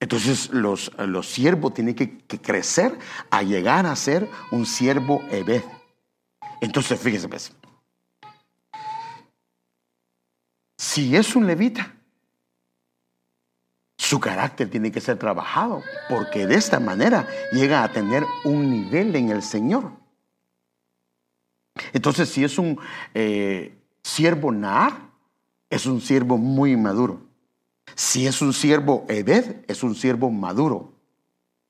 Entonces, 0.00 0.50
los, 0.50 0.92
los 0.96 1.28
siervos 1.28 1.74
tienen 1.74 1.94
que, 1.94 2.18
crecer 2.38 2.96
a 3.30 3.42
llegar 3.42 3.84
a 3.84 3.96
ser 3.96 4.28
un 4.52 4.64
siervo 4.64 5.22
Ebed. 5.30 5.62
Entonces, 6.60 7.00
fíjese, 7.00 7.28
pues, 7.28 7.52
si 10.78 11.16
es 11.16 11.34
un 11.34 11.46
levita, 11.46 11.94
su 13.98 14.20
carácter 14.20 14.70
tiene 14.70 14.92
que 14.92 15.00
ser 15.00 15.18
trabajado, 15.18 15.82
porque 16.08 16.46
de 16.46 16.54
esta 16.54 16.78
manera 16.78 17.28
llega 17.52 17.82
a 17.82 17.92
tener 17.92 18.24
un 18.44 18.70
nivel 18.70 19.14
en 19.16 19.30
el 19.30 19.42
Señor. 19.42 19.92
Entonces, 21.92 22.28
si 22.28 22.44
es 22.44 22.56
un 22.58 22.78
eh, 23.14 23.77
siervo 24.08 24.52
Naar, 24.52 25.10
es 25.70 25.86
un 25.86 26.00
siervo 26.00 26.38
muy 26.38 26.76
maduro. 26.76 27.20
Si 27.94 28.26
es 28.26 28.40
un 28.42 28.52
siervo 28.52 29.04
Ebed, 29.08 29.64
es 29.68 29.82
un 29.82 29.94
siervo 29.94 30.30
maduro. 30.30 30.92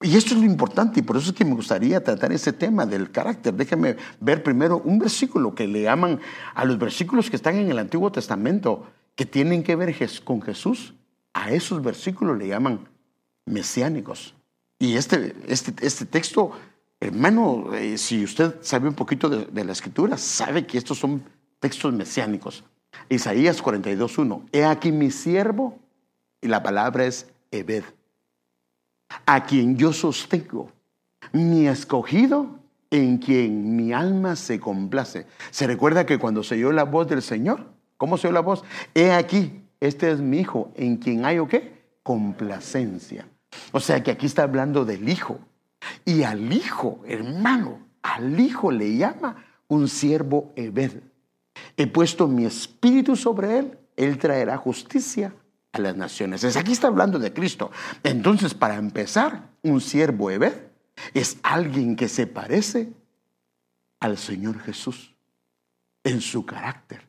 Y 0.00 0.16
esto 0.16 0.34
es 0.34 0.40
lo 0.40 0.46
importante 0.46 1.00
y 1.00 1.02
por 1.02 1.16
eso 1.16 1.30
es 1.30 1.36
que 1.36 1.44
me 1.44 1.54
gustaría 1.54 2.02
tratar 2.02 2.32
ese 2.32 2.52
tema 2.52 2.86
del 2.86 3.10
carácter. 3.10 3.54
Déjenme 3.54 3.96
ver 4.20 4.42
primero 4.44 4.80
un 4.84 4.98
versículo 4.98 5.54
que 5.54 5.66
le 5.66 5.82
llaman 5.82 6.20
a 6.54 6.64
los 6.64 6.78
versículos 6.78 7.30
que 7.30 7.36
están 7.36 7.56
en 7.56 7.70
el 7.70 7.78
Antiguo 7.78 8.12
Testamento 8.12 8.86
que 9.16 9.26
tienen 9.26 9.64
que 9.64 9.74
ver 9.74 9.96
con 10.24 10.40
Jesús 10.40 10.94
a 11.32 11.50
esos 11.52 11.82
versículos 11.82 12.38
le 12.38 12.48
llaman 12.48 12.88
mesiánicos. 13.46 14.34
Y 14.78 14.96
este, 14.96 15.34
este, 15.46 15.74
este 15.86 16.06
texto, 16.06 16.52
hermano, 17.00 17.74
eh, 17.74 17.98
si 17.98 18.24
usted 18.24 18.56
sabe 18.60 18.88
un 18.88 18.94
poquito 18.94 19.28
de, 19.28 19.64
la 19.64 19.72
escritura, 19.72 20.16
sabe 20.18 20.66
que 20.66 20.78
estos 20.78 20.98
son 20.98 21.22
textos 21.60 21.92
mesiánicos. 21.92 22.64
Isaías 23.08 23.62
42.1, 23.62 24.48
he 24.52 24.64
aquí 24.64 24.92
mi 24.92 25.10
siervo, 25.10 25.78
y 26.40 26.48
la 26.48 26.62
palabra 26.62 27.04
es 27.04 27.30
Ebed, 27.50 27.84
a 29.26 29.44
quien 29.44 29.76
yo 29.76 29.92
sostengo, 29.92 30.72
mi 31.32 31.66
escogido, 31.66 32.58
en 32.90 33.18
quien 33.18 33.76
mi 33.76 33.92
alma 33.92 34.36
se 34.36 34.58
complace. 34.58 35.26
Se 35.50 35.66
recuerda 35.66 36.06
que 36.06 36.18
cuando 36.18 36.42
se 36.42 36.54
oyó 36.54 36.72
la 36.72 36.84
voz 36.84 37.08
del 37.08 37.22
Señor, 37.22 37.66
¿cómo 37.96 38.16
se 38.16 38.28
oyó 38.28 38.34
la 38.34 38.40
voz? 38.40 38.64
He 38.94 39.12
aquí, 39.12 39.62
este 39.80 40.10
es 40.10 40.20
mi 40.20 40.38
hijo, 40.40 40.72
en 40.74 40.96
quien 40.96 41.24
hay 41.24 41.38
o 41.38 41.48
qué? 41.48 41.82
Complacencia. 42.02 43.28
O 43.72 43.80
sea 43.80 44.02
que 44.02 44.10
aquí 44.10 44.26
está 44.26 44.44
hablando 44.44 44.84
del 44.84 45.08
hijo. 45.08 45.38
Y 46.04 46.22
al 46.22 46.52
hijo, 46.52 47.00
hermano, 47.06 47.78
al 48.02 48.40
hijo 48.40 48.72
le 48.72 48.96
llama 48.96 49.44
un 49.68 49.88
siervo 49.88 50.52
Ebed. 50.56 51.02
He 51.76 51.86
puesto 51.86 52.28
mi 52.28 52.44
espíritu 52.44 53.16
sobre 53.16 53.58
él, 53.58 53.78
él 53.96 54.18
traerá 54.18 54.56
justicia 54.56 55.34
a 55.72 55.78
las 55.78 55.96
naciones. 55.96 56.44
Es, 56.44 56.56
aquí 56.56 56.72
está 56.72 56.88
hablando 56.88 57.18
de 57.18 57.32
Cristo. 57.32 57.70
Entonces, 58.02 58.54
para 58.54 58.76
empezar, 58.76 59.50
un 59.62 59.80
siervo 59.80 60.30
Ebed 60.30 60.54
es 61.14 61.38
alguien 61.42 61.96
que 61.96 62.08
se 62.08 62.26
parece 62.26 62.92
al 64.00 64.18
Señor 64.18 64.60
Jesús 64.60 65.14
en 66.04 66.20
su 66.20 66.46
carácter. 66.46 67.08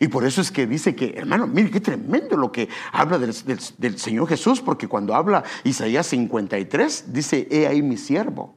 Y 0.00 0.08
por 0.08 0.24
eso 0.24 0.40
es 0.40 0.50
que 0.50 0.66
dice 0.66 0.94
que, 0.94 1.14
hermano, 1.16 1.46
mire 1.46 1.70
qué 1.70 1.80
tremendo 1.80 2.36
lo 2.36 2.50
que 2.50 2.68
habla 2.92 3.18
del, 3.18 3.98
Señor 3.98 4.28
Jesús, 4.28 4.60
porque 4.60 4.88
cuando 4.88 5.14
habla 5.14 5.44
Isaías 5.64 6.06
53, 6.06 7.12
dice, 7.12 7.46
he 7.50 7.66
ahí 7.66 7.82
mi 7.82 7.96
siervo, 7.96 8.56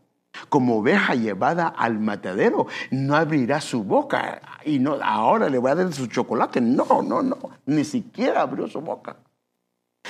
como 0.50 0.78
oveja 0.78 1.16
llevada 1.16 1.68
al 1.68 2.00
matadero, 2.00 2.68
no 2.92 3.16
abrirá 3.16 3.62
su 3.62 3.84
boca 3.84 4.42
y 4.66 4.80
no, 4.80 4.98
ahora 5.02 5.50
le 5.50 5.58
voy 5.58 5.72
a 5.72 5.76
dar 5.76 5.94
su 5.94 6.08
chocolate. 6.08 6.62
No, 6.62 7.02
no, 7.02 7.22
no, 7.22 7.38
ni 7.66 7.84
siquiera 7.84 8.42
abrió 8.42 8.68
su 8.68 8.82
boca. 8.82 9.18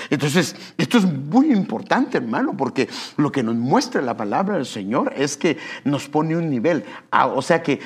Entonces, 0.10 0.56
esto 0.78 0.98
es 0.98 1.06
muy 1.06 1.52
importante, 1.52 2.18
hermano, 2.18 2.56
porque 2.56 2.90
lo 3.18 3.32
que 3.32 3.44
nos 3.44 3.56
muestra 3.56 4.02
la 4.02 4.18
palabra 4.18 4.56
del 4.56 4.66
Señor 4.66 5.14
es 5.16 5.38
que 5.38 5.58
nos 5.84 6.08
pone 6.08 6.36
un 6.36 6.50
nivel. 6.50 6.84
Ah, 7.12 7.28
o 7.28 7.42
sea 7.42 7.64
que 7.64 7.80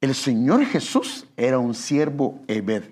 el 0.00 0.14
Señor 0.14 0.64
Jesús 0.66 1.26
era 1.36 1.58
un 1.58 1.74
siervo 1.74 2.40
Ebed. 2.46 2.84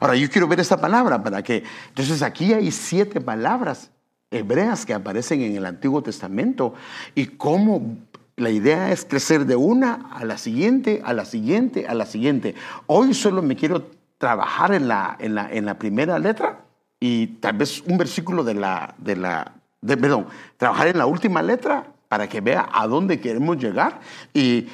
Ahora, 0.00 0.16
yo 0.16 0.28
quiero 0.30 0.48
ver 0.48 0.60
esta 0.60 0.80
palabra 0.80 1.22
para 1.22 1.42
que... 1.42 1.64
Entonces, 1.88 2.22
aquí 2.22 2.52
hay 2.52 2.70
siete 2.70 3.20
palabras 3.20 3.90
hebreas 4.30 4.86
que 4.86 4.94
aparecen 4.94 5.42
en 5.42 5.56
el 5.56 5.66
Antiguo 5.66 6.02
Testamento 6.02 6.74
y 7.14 7.26
cómo 7.26 7.96
la 8.36 8.50
idea 8.50 8.92
es 8.92 9.04
crecer 9.04 9.46
de 9.46 9.56
una 9.56 10.10
a 10.12 10.24
la 10.24 10.36
siguiente, 10.36 11.02
a 11.04 11.12
la 11.12 11.24
siguiente, 11.24 11.86
a 11.86 11.94
la 11.94 12.06
siguiente. 12.06 12.54
Hoy 12.86 13.14
solo 13.14 13.42
me 13.42 13.56
quiero 13.56 13.90
trabajar 14.18 14.74
en 14.74 14.88
la, 14.88 15.16
en 15.18 15.34
la, 15.34 15.50
en 15.50 15.64
la 15.64 15.78
primera 15.78 16.18
letra 16.18 16.60
y 17.00 17.26
tal 17.38 17.56
vez 17.58 17.82
un 17.82 17.98
versículo 17.98 18.44
de 18.44 18.54
la, 18.54 18.94
de 18.98 19.16
la, 19.16 19.52
perdón, 19.80 20.26
trabajar 20.56 20.88
en 20.88 20.98
la 20.98 21.06
última 21.06 21.42
letra 21.42 21.86
para 22.08 22.28
que 22.28 22.40
vea 22.40 22.68
a 22.72 22.86
dónde 22.86 23.20
queremos 23.20 23.58
llegar 23.58 24.00
y, 24.32 24.68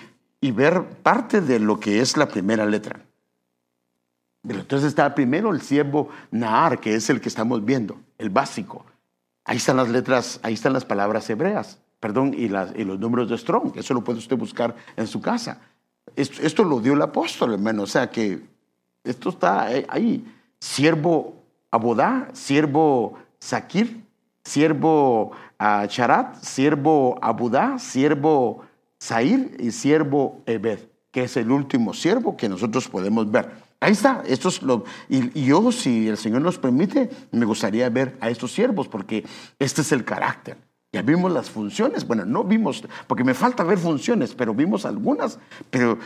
ver 0.54 0.84
parte 1.02 1.40
de 1.40 1.60
lo 1.60 1.78
que 1.78 2.00
es 2.00 2.16
la 2.16 2.26
primera 2.26 2.66
letra. 2.66 3.00
entonces 4.42 4.88
está 4.88 5.14
primero 5.14 5.52
el 5.52 5.62
siervo 5.62 6.08
Nahar, 6.30 6.80
que 6.80 6.96
es 6.96 7.08
el 7.10 7.20
que 7.20 7.28
estamos 7.28 7.64
viendo, 7.64 8.00
el 8.18 8.28
básico. 8.28 8.84
Ahí 9.44 9.56
están 9.56 9.76
las 9.76 9.88
letras, 9.88 10.38
ahí 10.42 10.54
están 10.54 10.72
las 10.72 10.84
palabras 10.84 11.28
hebreas, 11.28 11.78
perdón, 11.98 12.32
y, 12.34 12.48
los 12.48 12.98
números 12.98 13.28
de 13.28 13.36
Strong. 13.36 13.76
Eso 13.76 13.94
lo 13.94 14.04
puede 14.04 14.18
usted 14.18 14.36
buscar 14.36 14.74
en 14.96 15.06
su 15.06 15.20
casa. 15.20 15.60
Esto, 16.16 16.64
lo 16.64 16.80
dio 16.80 16.94
el 16.94 17.02
apóstol, 17.02 17.54
hermano. 17.54 17.82
O 17.82 17.86
sea 17.86 18.10
que 18.10 18.40
esto 19.04 19.30
está 19.30 19.66
ahí. 19.88 20.24
Siervo 20.60 21.34
Abodá, 21.70 22.28
siervo 22.34 23.18
Sakir, 23.40 24.04
siervo 24.44 25.32
uh, 25.58 25.86
Charat, 25.86 26.42
siervo 26.42 27.18
Abudá, 27.20 27.78
siervo 27.78 28.64
Sair 28.98 29.56
y 29.58 29.72
siervo 29.72 30.42
Ebed, 30.46 30.80
que 31.10 31.24
es 31.24 31.36
el 31.36 31.50
último 31.50 31.94
siervo 31.94 32.36
que 32.36 32.48
nosotros 32.48 32.88
podemos 32.88 33.28
ver. 33.30 33.50
Ahí 33.82 33.90
está, 33.90 34.22
estos 34.28 34.62
lo, 34.62 34.84
y, 35.08 35.44
yo, 35.44 35.72
si 35.72 36.06
el 36.06 36.16
Señor 36.16 36.40
nos 36.40 36.56
permite, 36.56 37.10
me 37.32 37.44
gustaría 37.44 37.90
ver 37.90 38.16
a 38.20 38.30
estos 38.30 38.52
siervos, 38.52 38.86
porque 38.86 39.24
este 39.58 39.80
es 39.80 39.90
el 39.90 40.04
carácter. 40.04 40.56
Ya 40.92 41.02
vimos 41.02 41.32
las 41.32 41.50
funciones, 41.50 42.06
bueno, 42.06 42.24
no 42.24 42.44
vimos, 42.44 42.84
porque 43.08 43.24
me 43.24 43.34
falta 43.34 43.64
ver 43.64 43.78
funciones, 43.78 44.36
pero 44.36 44.54
vimos 44.54 44.86
algunas, 44.86 45.40
pero 45.68 45.98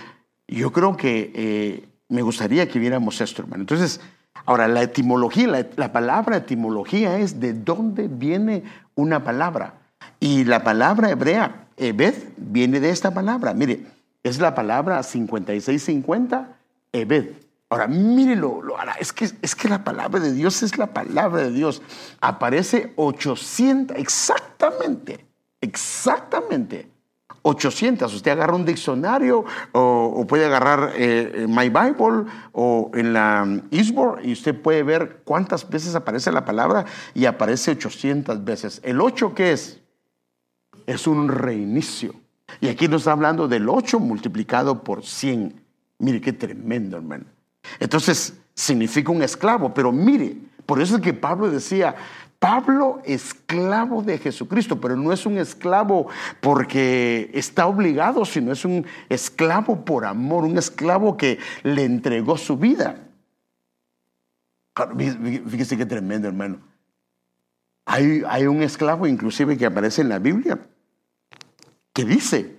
yo 0.49 0.73
creo 0.73 0.97
que 0.97 1.31
eh, 1.35 1.89
me 2.09 2.23
gustaría 2.23 2.67
que 2.67 2.79
viéramos 2.79 3.21
esto, 3.21 3.43
hermano. 3.43 3.65
Entonces, 3.65 4.01
ahora, 4.47 4.69
la 4.69 4.81
etimología, 4.81 5.47
la, 5.47 5.67
la, 5.77 5.93
palabra 5.93 6.39
etimología 6.39 7.19
es 7.19 7.41
de 7.41 7.53
dónde 7.53 8.09
viene 8.09 8.63
una 8.95 9.23
palabra. 9.23 9.75
Y 10.19 10.45
la 10.45 10.65
palabra 10.65 11.11
hebrea, 11.11 11.67
Ebed, 11.77 12.15
viene 12.39 12.81
de 12.81 12.89
esta 12.89 13.13
palabra. 13.13 13.53
Mire, 13.53 13.85
es 14.23 14.39
la 14.39 14.55
palabra 14.55 15.03
5650, 15.03 16.57
Ebed. 16.93 17.46
Ahora, 17.77 17.89
mírelo, 17.89 18.63
es 18.99 19.13
que, 19.13 19.31
es 19.43 19.55
que 19.55 19.69
la 19.69 19.85
palabra 19.85 20.19
de 20.19 20.33
Dios 20.33 20.63
es 20.63 20.79
la 20.79 20.95
palabra 20.95 21.43
de 21.43 21.51
Dios. 21.51 21.83
Aparece 22.23 22.95
800, 22.97 23.99
exactamente, 23.99 25.27
exactamente. 25.61 26.91
800. 27.43 28.15
Usted 28.15 28.31
agarra 28.31 28.55
un 28.55 28.65
diccionario 28.65 29.45
o, 29.73 30.27
puede 30.27 30.47
agarrar 30.47 30.93
eh, 30.95 31.45
My 31.47 31.69
Bible 31.69 32.25
o 32.53 32.91
en 32.95 33.13
la 33.13 33.43
um, 33.45 33.61
y 33.71 34.33
usted 34.33 34.59
puede 34.59 34.83
ver 34.83 35.21
cuántas 35.25 35.69
veces 35.69 35.95
aparece 35.95 36.33
la 36.33 36.47
palabra 36.47 36.87
y 37.13 37.27
aparece 37.27 37.73
800 37.73 38.43
veces. 38.43 38.81
¿El 38.85 39.03
8 39.03 39.35
qué 39.35 39.53
es? 39.53 39.83
Es 40.87 41.07
un 41.07 41.29
reinicio. 41.29 42.15
Y 42.63 42.69
aquí 42.69 42.89
nos 42.89 43.03
está 43.03 43.13
hablando 43.13 43.47
del 43.49 43.69
8 43.69 44.01
multiplicado 44.01 44.83
por 44.83 45.05
100. 45.05 45.63
Mire 45.99 46.23
qué 46.23 46.33
tremendo, 46.33 46.97
hermano. 46.97 47.36
Entonces, 47.81 48.35
significa 48.55 49.13
un 49.13 49.23
esclavo, 49.23 49.73
pero 49.75 49.93
mire, 49.93 50.37
por 50.65 50.81
eso 50.81 50.97
es 50.97 51.03
que 51.03 51.15
Pablo 51.15 51.51
decía, 51.51 51.95
Pablo 52.39 53.01
esclavo 53.05 54.03
de 54.03 54.19
Jesucristo, 54.19 54.81
pero 54.81 54.97
no 54.97 55.13
es 55.13 55.25
un 55.27 55.39
esclavo 55.39 56.09
porque 56.41 57.31
está 57.33 57.67
obligado, 57.67 58.25
sino 58.25 58.53
es 58.53 58.65
un 58.65 58.87
esclavo 59.09 59.85
por 59.85 60.05
amor, 60.05 60.45
un 60.45 60.59
esclavo 60.59 61.17
que 61.17 61.39
le 61.63 61.85
entregó 61.85 62.37
su 62.37 62.57
vida. 62.57 63.03
Fíjese 65.49 65.77
qué 65.77 65.87
tremendo, 65.87 66.29
hermano. 66.29 66.59
Hay, 67.87 68.23
hay 68.29 68.47
un 68.47 68.63
esclavo 68.63 69.07
inclusive 69.07 69.57
que 69.57 69.65
aparece 69.65 70.03
en 70.03 70.09
la 70.09 70.19
Biblia 70.19 70.59
que 71.93 72.05
dice, 72.05 72.56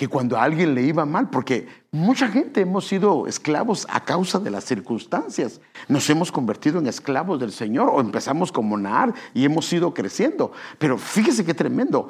que 0.00 0.08
cuando 0.08 0.38
a 0.38 0.44
alguien 0.44 0.74
le 0.74 0.80
iba 0.80 1.04
mal, 1.04 1.28
porque 1.28 1.68
mucha 1.90 2.26
gente 2.28 2.62
hemos 2.62 2.86
sido 2.86 3.26
esclavos 3.26 3.86
a 3.90 4.02
causa 4.02 4.38
de 4.38 4.48
las 4.48 4.64
circunstancias, 4.64 5.60
nos 5.88 6.08
hemos 6.08 6.32
convertido 6.32 6.78
en 6.78 6.86
esclavos 6.86 7.38
del 7.38 7.52
Señor 7.52 7.90
o 7.92 8.00
empezamos 8.00 8.50
como 8.50 8.78
Naar 8.78 9.12
y 9.34 9.44
hemos 9.44 9.70
ido 9.70 9.92
creciendo. 9.92 10.52
Pero 10.78 10.96
fíjese 10.96 11.44
qué 11.44 11.52
tremendo. 11.52 12.08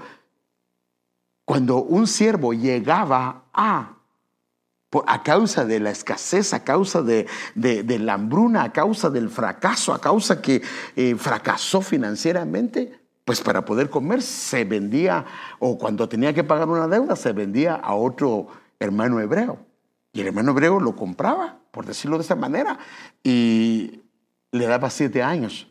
Cuando 1.44 1.82
un 1.82 2.06
siervo 2.06 2.52
llegaba 2.52 3.46
a, 3.52 3.96
a 5.04 5.22
causa 5.24 5.64
de 5.64 5.80
la 5.80 5.90
escasez, 5.90 6.54
a 6.54 6.62
causa 6.62 7.02
de, 7.02 7.26
la 7.56 8.14
hambruna, 8.14 8.62
a 8.62 8.72
causa 8.72 9.10
del 9.10 9.30
fracaso, 9.30 9.92
a 9.92 10.00
causa 10.00 10.40
que 10.40 10.62
eh, 10.94 11.16
fracasó 11.16 11.82
financieramente, 11.82 12.99
pues 13.30 13.42
para 13.42 13.64
poder 13.64 13.90
comer 13.90 14.22
se 14.22 14.64
vendía, 14.64 15.24
o 15.60 15.78
cuando 15.78 16.08
tenía 16.08 16.34
que 16.34 16.42
pagar 16.42 16.68
una 16.68 16.88
deuda, 16.88 17.14
se 17.14 17.32
vendía 17.32 17.76
a 17.76 17.94
otro 17.94 18.48
hermano 18.80 19.20
hebreo. 19.20 19.56
Y 20.12 20.22
el 20.22 20.26
hermano 20.26 20.50
hebreo 20.50 20.80
lo 20.80 20.96
compraba, 20.96 21.60
por 21.70 21.86
decirlo 21.86 22.18
de 22.18 22.24
esa 22.24 22.34
manera, 22.34 22.80
y 23.22 24.00
le 24.50 24.66
daba 24.66 24.90
siete 24.90 25.22
años. 25.22 25.68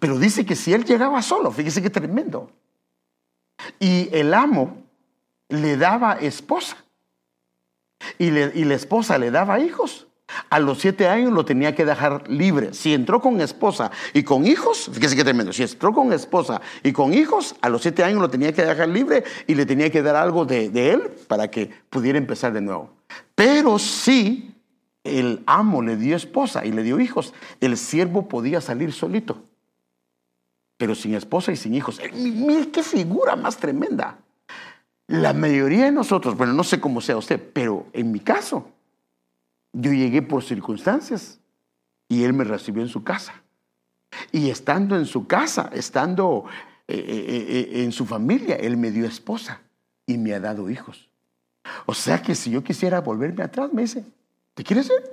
Pero 0.00 0.18
dice 0.18 0.44
que 0.44 0.56
si 0.56 0.74
él 0.74 0.84
llegaba 0.84 1.22
solo, 1.22 1.52
fíjese 1.52 1.80
qué 1.80 1.90
tremendo. 1.90 2.50
Y 3.78 4.08
el 4.12 4.34
amo 4.34 4.82
le 5.48 5.76
daba 5.76 6.14
esposa. 6.14 6.76
Y, 8.18 8.30
y 8.30 8.64
la 8.64 8.74
esposa 8.74 9.16
le 9.16 9.30
daba 9.30 9.60
hijos. 9.60 10.07
A 10.50 10.58
los 10.58 10.78
siete 10.78 11.08
años 11.08 11.32
lo 11.32 11.44
tenía 11.44 11.74
que 11.74 11.84
dejar 11.84 12.28
libre. 12.28 12.74
Si 12.74 12.94
entró 12.94 13.20
con 13.20 13.40
esposa 13.40 13.90
y 14.12 14.22
con 14.22 14.46
hijos, 14.46 14.90
fíjese 14.92 15.16
qué 15.16 15.24
tremendo, 15.24 15.52
si 15.52 15.62
entró 15.62 15.92
con 15.92 16.12
esposa 16.12 16.60
y 16.82 16.92
con 16.92 17.14
hijos, 17.14 17.56
a 17.60 17.68
los 17.68 17.82
siete 17.82 18.04
años 18.04 18.20
lo 18.20 18.30
tenía 18.30 18.52
que 18.52 18.64
dejar 18.64 18.88
libre 18.88 19.24
y 19.46 19.54
le 19.54 19.66
tenía 19.66 19.90
que 19.90 20.02
dar 20.02 20.16
algo 20.16 20.44
de, 20.44 20.68
él 20.74 21.10
para 21.26 21.50
que 21.50 21.70
pudiera 21.90 22.18
empezar 22.18 22.52
de 22.52 22.60
nuevo. 22.60 22.90
Pero 23.34 23.78
si 23.78 24.54
el 25.04 25.42
amo 25.46 25.82
le 25.82 25.96
dio 25.96 26.16
esposa 26.16 26.64
y 26.64 26.72
le 26.72 26.82
dio 26.82 27.00
hijos, 27.00 27.34
el 27.60 27.76
siervo 27.76 28.28
podía 28.28 28.60
salir 28.60 28.92
solito, 28.92 29.42
pero 30.76 30.94
sin 30.94 31.14
esposa 31.14 31.52
y 31.52 31.56
sin 31.56 31.74
hijos. 31.74 32.00
Mire 32.14 32.70
qué 32.70 32.82
figura 32.82 33.36
más 33.36 33.56
tremenda. 33.56 34.18
La 35.08 35.32
mayoría 35.32 35.86
de 35.86 35.92
nosotros, 35.92 36.36
bueno, 36.36 36.52
no 36.52 36.64
sé 36.64 36.80
cómo 36.80 37.00
sea 37.00 37.16
usted, 37.16 37.42
pero 37.52 37.86
en 37.94 38.12
mi 38.12 38.20
caso, 38.20 38.70
yo 39.72 39.92
llegué 39.92 40.22
por 40.22 40.42
circunstancias 40.42 41.40
y 42.08 42.24
él 42.24 42.32
me 42.32 42.44
recibió 42.44 42.82
en 42.82 42.88
su 42.88 43.04
casa. 43.04 43.42
Y 44.32 44.50
estando 44.50 44.96
en 44.96 45.06
su 45.06 45.26
casa, 45.26 45.70
estando 45.72 46.44
eh, 46.86 46.96
eh, 46.96 47.46
eh, 47.48 47.82
en 47.84 47.92
su 47.92 48.06
familia, 48.06 48.56
él 48.56 48.76
me 48.76 48.90
dio 48.90 49.06
esposa 49.06 49.60
y 50.06 50.16
me 50.16 50.32
ha 50.32 50.40
dado 50.40 50.70
hijos. 50.70 51.08
O 51.86 51.94
sea 51.94 52.22
que 52.22 52.34
si 52.34 52.50
yo 52.50 52.64
quisiera 52.64 53.00
volverme 53.00 53.44
atrás, 53.44 53.72
me 53.72 53.82
dice, 53.82 54.04
¿te 54.54 54.64
quieres 54.64 54.86
ir? 54.86 55.10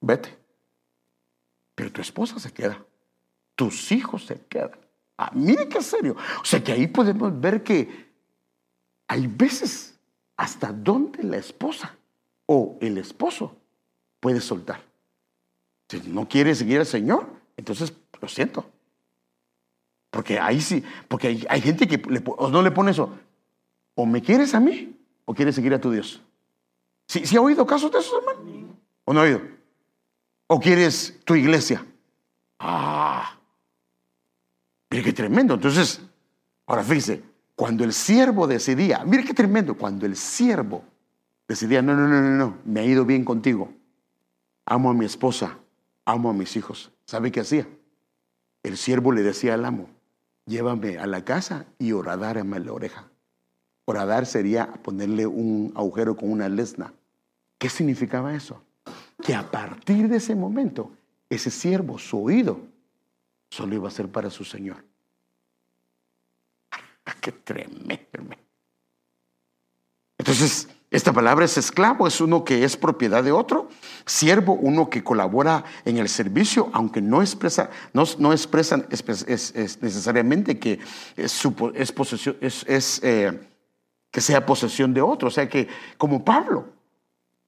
Vete. 0.00 0.36
Pero 1.74 1.92
tu 1.92 2.00
esposa 2.00 2.38
se 2.40 2.52
queda. 2.52 2.82
Tus 3.54 3.92
hijos 3.92 4.24
se 4.24 4.40
quedan. 4.46 4.78
Ah, 5.18 5.30
mire 5.34 5.68
qué 5.68 5.82
serio. 5.82 6.16
O 6.40 6.44
sea 6.44 6.62
que 6.62 6.72
ahí 6.72 6.86
podemos 6.86 7.38
ver 7.38 7.62
que 7.62 8.08
hay 9.08 9.26
veces 9.26 9.98
hasta 10.36 10.72
donde 10.72 11.22
la 11.24 11.36
esposa 11.36 11.97
o 12.50 12.78
el 12.80 12.96
esposo 12.96 13.54
puede 14.20 14.40
soltar. 14.40 14.82
Si 15.88 16.00
no 16.00 16.26
quiere 16.26 16.54
seguir 16.54 16.80
al 16.80 16.86
Señor, 16.86 17.28
entonces 17.56 17.92
lo 18.20 18.26
siento. 18.26 18.64
Porque 20.10 20.40
ahí 20.40 20.60
sí, 20.60 20.82
porque 21.08 21.46
hay, 21.48 21.60
gente 21.60 21.86
que 21.86 21.98
no 21.98 22.62
le 22.62 22.70
pone 22.70 22.90
eso. 22.90 23.10
O 23.94 24.06
me 24.06 24.22
quieres 24.22 24.54
a 24.54 24.60
mí 24.60 24.96
o 25.26 25.34
quieres 25.34 25.54
seguir 25.54 25.74
a 25.74 25.80
tu 25.80 25.90
Dios. 25.90 26.22
¿Sí, 27.06 27.36
ha 27.36 27.40
oído 27.40 27.66
casos 27.66 27.92
de 27.92 27.98
eso, 27.98 28.18
hermano? 28.18 28.74
¿O 29.04 29.12
no 29.12 29.20
ha 29.20 29.24
oído? 29.24 29.42
¿O 30.46 30.58
quieres 30.58 31.20
tu 31.24 31.34
iglesia? 31.34 31.84
Ah, 32.58 33.38
mire 34.90 35.04
qué 35.04 35.12
tremendo. 35.12 35.54
Entonces, 35.54 36.00
ahora 36.66 36.82
fíjese, 36.82 37.22
cuando 37.54 37.84
el 37.84 37.92
siervo 37.92 38.46
decidía, 38.46 39.04
mire 39.04 39.24
qué 39.24 39.34
tremendo, 39.34 39.76
cuando 39.76 40.06
el 40.06 40.16
siervo 40.16 40.82
decidía, 41.48 41.82
no, 41.82 41.96
no, 41.96 42.06
no, 42.06 42.20
no, 42.20 42.30
no, 42.30 42.58
me 42.64 42.80
ha 42.80 42.84
ido 42.84 43.04
bien 43.04 43.24
contigo. 43.24 43.72
Amo 44.66 44.90
a 44.90 44.94
mi 44.94 45.06
esposa, 45.06 45.58
amo 46.04 46.30
a 46.30 46.34
mis 46.34 46.54
hijos. 46.56 46.92
¿Sabe 47.06 47.32
qué 47.32 47.40
hacía? 47.40 47.66
El 48.62 48.76
siervo 48.76 49.12
le 49.12 49.22
decía 49.22 49.54
al 49.54 49.64
amo, 49.64 49.88
llévame 50.44 50.98
a 50.98 51.06
la 51.06 51.24
casa 51.24 51.66
y 51.78 51.92
oradárame 51.92 52.60
la 52.60 52.72
oreja. 52.72 53.08
Oradar 53.86 54.26
sería 54.26 54.70
ponerle 54.82 55.26
un 55.26 55.72
agujero 55.74 56.14
con 56.14 56.30
una 56.30 56.50
lesna. 56.50 56.92
¿Qué 57.56 57.70
significaba 57.70 58.34
eso? 58.34 58.62
Que 59.22 59.34
a 59.34 59.50
partir 59.50 60.08
de 60.08 60.18
ese 60.18 60.34
momento, 60.34 60.92
ese 61.30 61.50
siervo, 61.50 61.98
su 61.98 62.22
oído, 62.22 62.60
solo 63.48 63.74
iba 63.74 63.88
a 63.88 63.90
ser 63.90 64.10
para 64.10 64.28
su 64.28 64.44
Señor. 64.44 64.84
¡Qué 67.22 67.32
tremendo! 67.32 68.36
Entonces, 70.18 70.68
esta 70.90 71.12
palabra 71.12 71.44
es 71.44 71.58
esclavo, 71.58 72.06
es 72.06 72.20
uno 72.20 72.44
que 72.44 72.64
es 72.64 72.76
propiedad 72.76 73.22
de 73.22 73.30
otro. 73.30 73.68
Siervo, 74.06 74.54
uno 74.54 74.88
que 74.88 75.04
colabora 75.04 75.64
en 75.84 75.98
el 75.98 76.08
servicio, 76.08 76.70
aunque 76.72 77.02
no 77.02 77.20
expresa, 77.20 77.68
no, 77.92 78.04
no 78.18 78.32
expresan 78.32 78.86
es, 78.90 79.54
necesariamente 79.82 80.58
es, 81.16 81.46
es 81.74 81.92
posesión, 81.92 82.36
es, 82.40 83.00
eh, 83.02 83.38
que 84.10 84.20
sea 84.22 84.46
posesión 84.46 84.94
de 84.94 85.02
otro. 85.02 85.28
O 85.28 85.30
sea 85.30 85.46
que, 85.46 85.68
como 85.98 86.24
Pablo, 86.24 86.77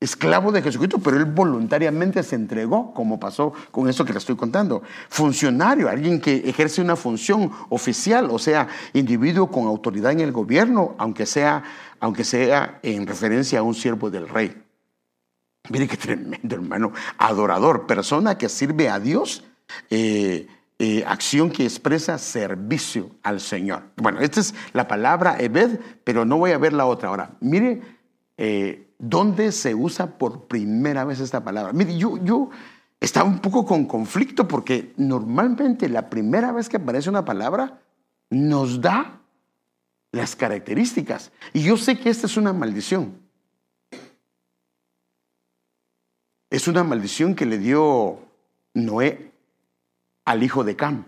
esclavo 0.00 0.50
de 0.50 0.62
Jesucristo, 0.62 0.98
pero 0.98 1.18
él 1.18 1.26
voluntariamente 1.26 2.22
se 2.22 2.34
entregó, 2.34 2.94
como 2.94 3.20
pasó 3.20 3.52
con 3.70 3.88
eso 3.88 4.04
que 4.04 4.12
le 4.12 4.18
estoy 4.18 4.34
contando. 4.34 4.82
Funcionario, 5.10 5.88
alguien 5.88 6.20
que 6.20 6.36
ejerce 6.48 6.80
una 6.80 6.96
función 6.96 7.52
oficial, 7.68 8.28
o 8.30 8.38
sea, 8.38 8.68
individuo 8.94 9.50
con 9.50 9.66
autoridad 9.66 10.12
en 10.12 10.20
el 10.20 10.32
gobierno, 10.32 10.94
aunque 10.98 11.26
sea, 11.26 11.62
aunque 12.00 12.24
sea 12.24 12.80
en 12.82 13.06
referencia 13.06 13.58
a 13.58 13.62
un 13.62 13.74
siervo 13.74 14.10
del 14.10 14.28
rey. 14.28 14.62
Mire 15.68 15.86
qué 15.86 15.98
tremendo, 15.98 16.56
hermano. 16.56 16.92
Adorador, 17.18 17.86
persona 17.86 18.38
que 18.38 18.48
sirve 18.48 18.88
a 18.88 18.98
Dios. 18.98 19.44
Eh, 19.90 20.48
eh, 20.82 21.04
acción 21.06 21.50
que 21.50 21.64
expresa 21.64 22.16
servicio 22.16 23.10
al 23.22 23.38
Señor. 23.40 23.82
Bueno, 23.96 24.20
esta 24.20 24.40
es 24.40 24.54
la 24.72 24.88
palabra 24.88 25.36
Ebed, 25.38 25.78
pero 26.04 26.24
no 26.24 26.38
voy 26.38 26.52
a 26.52 26.58
ver 26.58 26.72
la 26.72 26.86
otra 26.86 27.10
ahora. 27.10 27.32
Mire 27.40 27.82
eh, 28.38 28.89
dónde 29.00 29.50
se 29.52 29.74
usa 29.74 30.18
por 30.18 30.46
primera 30.46 31.04
vez 31.04 31.20
esta 31.20 31.42
palabra. 31.42 31.72
Mire, 31.72 31.96
yo, 31.96 32.16
yo 32.22 32.50
estaba 33.00 33.28
un 33.28 33.40
poco 33.40 33.64
con 33.64 33.86
conflicto 33.86 34.46
porque 34.46 34.92
normalmente 34.96 35.88
la 35.88 36.10
primera 36.10 36.52
vez 36.52 36.68
que 36.68 36.76
aparece 36.76 37.08
una 37.08 37.24
palabra 37.24 37.80
nos 38.28 38.80
da 38.80 39.20
las 40.12 40.36
características. 40.36 41.32
Y 41.52 41.62
yo 41.62 41.76
sé 41.76 41.98
que 41.98 42.10
esta 42.10 42.26
es 42.26 42.36
una 42.36 42.52
maldición. 42.52 43.18
Es 46.50 46.68
una 46.68 46.84
maldición 46.84 47.34
que 47.34 47.46
le 47.46 47.58
dio 47.58 48.18
Noé 48.74 49.32
al 50.24 50.42
hijo 50.42 50.64
de 50.64 50.76
Cam. 50.76 51.04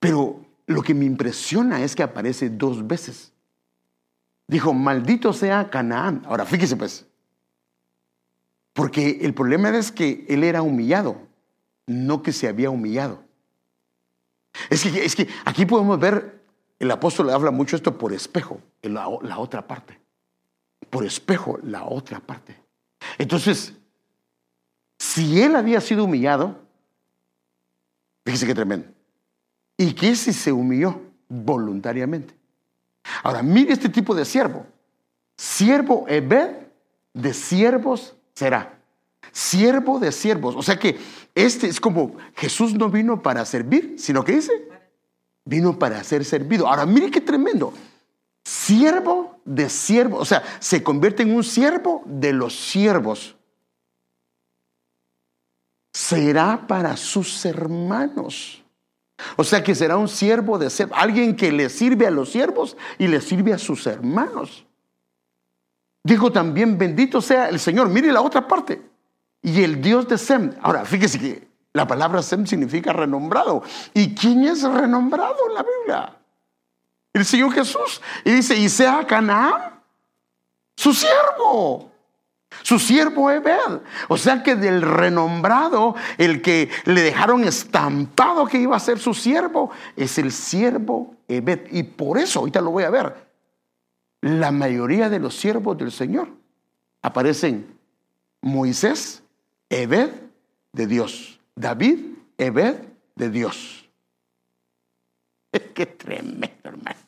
Pero 0.00 0.44
lo 0.66 0.82
que 0.82 0.94
me 0.94 1.04
impresiona 1.04 1.82
es 1.82 1.94
que 1.94 2.02
aparece 2.02 2.50
dos 2.50 2.86
veces. 2.86 3.32
Dijo, 4.48 4.74
maldito 4.74 5.32
sea 5.32 5.70
Canaán. 5.70 6.22
Ahora, 6.26 6.44
fíjese 6.44 6.76
pues, 6.76 7.06
porque 8.72 9.20
el 9.22 9.34
problema 9.34 9.70
es 9.76 9.92
que 9.92 10.26
él 10.28 10.42
era 10.42 10.62
humillado, 10.62 11.20
no 11.86 12.22
que 12.22 12.32
se 12.32 12.48
había 12.48 12.70
humillado. 12.70 13.22
Es 14.70 14.82
que, 14.82 15.04
es 15.04 15.14
que 15.14 15.28
aquí 15.44 15.66
podemos 15.66 16.00
ver, 16.00 16.42
el 16.80 16.90
apóstol 16.90 17.30
habla 17.30 17.52
mucho 17.52 17.76
esto 17.76 17.96
por 17.96 18.12
espejo, 18.12 18.60
en 18.82 18.94
la, 18.94 19.06
la 19.22 19.38
otra 19.38 19.68
parte. 19.68 20.00
Por 20.90 21.04
espejo, 21.04 21.60
la 21.62 21.84
otra 21.84 22.18
parte. 22.18 22.56
Entonces, 23.18 23.74
si 24.98 25.40
él 25.40 25.54
había 25.54 25.80
sido 25.80 26.04
humillado, 26.04 26.68
Fíjese 28.28 28.46
qué 28.46 28.54
tremendo. 28.54 28.86
¿Y 29.78 29.94
qué 29.94 30.14
si 30.14 30.34
se 30.34 30.52
humilló 30.52 31.00
voluntariamente? 31.30 32.34
Ahora, 33.22 33.42
mire 33.42 33.72
este 33.72 33.88
tipo 33.88 34.14
de 34.14 34.24
siervo. 34.24 34.66
Siervo 35.36 36.04
Ebed 36.08 36.50
de 37.14 37.34
siervos 37.34 38.14
será. 38.34 38.78
Siervo 39.32 39.98
de 39.98 40.12
siervos. 40.12 40.54
O 40.56 40.62
sea 40.62 40.78
que 40.78 40.98
este 41.34 41.66
es 41.68 41.80
como 41.80 42.16
Jesús 42.34 42.74
no 42.74 42.88
vino 42.88 43.22
para 43.22 43.44
servir, 43.44 43.96
sino 43.98 44.24
que 44.24 44.32
dice, 44.32 44.68
vino 45.44 45.78
para 45.78 46.02
ser 46.04 46.24
servido. 46.24 46.66
Ahora, 46.66 46.86
mire 46.86 47.10
qué 47.10 47.20
tremendo. 47.20 47.72
Siervo 48.44 49.40
de 49.44 49.68
siervos. 49.68 50.22
O 50.22 50.24
sea, 50.24 50.42
se 50.58 50.82
convierte 50.82 51.22
en 51.22 51.34
un 51.34 51.44
siervo 51.44 52.02
de 52.06 52.32
los 52.32 52.58
siervos 52.58 53.36
será 55.98 56.64
para 56.66 56.96
sus 56.96 57.44
hermanos. 57.44 58.62
O 59.36 59.44
sea 59.44 59.62
que 59.62 59.74
será 59.74 59.96
un 59.96 60.08
siervo 60.08 60.58
de 60.58 60.70
ser, 60.70 60.88
alguien 60.92 61.36
que 61.36 61.52
le 61.52 61.68
sirve 61.68 62.06
a 62.06 62.10
los 62.10 62.30
siervos 62.30 62.76
y 62.98 63.08
le 63.08 63.20
sirve 63.20 63.52
a 63.52 63.58
sus 63.58 63.86
hermanos. 63.86 64.64
Dijo 66.04 66.32
también, 66.32 66.78
bendito 66.78 67.20
sea 67.20 67.48
el 67.48 67.58
Señor. 67.58 67.88
Mire 67.88 68.12
la 68.12 68.22
otra 68.22 68.46
parte. 68.46 68.82
Y 69.42 69.62
el 69.62 69.80
Dios 69.80 70.08
de 70.08 70.18
Sem. 70.18 70.54
Ahora, 70.62 70.84
fíjese 70.84 71.18
que 71.18 71.48
la 71.72 71.86
palabra 71.86 72.22
Sem 72.22 72.46
significa 72.46 72.92
renombrado. 72.92 73.62
¿Y 73.94 74.14
quién 74.14 74.44
es 74.44 74.62
renombrado 74.62 75.36
en 75.48 75.54
la 75.54 75.62
Biblia? 75.62 76.16
El 77.12 77.24
Señor 77.24 77.52
Jesús. 77.52 78.00
Y 78.24 78.32
dice, 78.32 78.56
y 78.56 78.68
sea 78.68 79.06
Canaán, 79.06 79.82
su 80.76 80.94
siervo 80.94 81.90
su 82.62 82.78
siervo 82.78 83.30
Ebed. 83.30 83.80
O 84.08 84.16
sea 84.16 84.42
que 84.42 84.56
del 84.56 84.82
renombrado, 84.82 85.94
el 86.16 86.42
que 86.42 86.70
le 86.84 87.02
dejaron 87.02 87.44
estampado 87.44 88.46
que 88.46 88.58
iba 88.58 88.76
a 88.76 88.80
ser 88.80 88.98
su 88.98 89.14
siervo, 89.14 89.70
es 89.96 90.18
el 90.18 90.32
siervo 90.32 91.14
Ebed. 91.28 91.68
Y 91.70 91.82
por 91.82 92.18
eso, 92.18 92.40
ahorita 92.40 92.60
lo 92.60 92.70
voy 92.70 92.84
a 92.84 92.90
ver, 92.90 93.28
la 94.20 94.50
mayoría 94.50 95.08
de 95.08 95.20
los 95.20 95.36
siervos 95.36 95.78
del 95.78 95.92
Señor 95.92 96.28
aparecen 97.02 97.78
Moisés, 98.40 99.22
Ebed 99.68 100.10
de 100.72 100.86
Dios. 100.86 101.40
David, 101.54 101.98
Ebed 102.36 102.76
de 103.14 103.30
Dios. 103.30 103.88
Qué 105.74 105.86
tremendo, 105.86 106.48
hermano. 106.64 106.98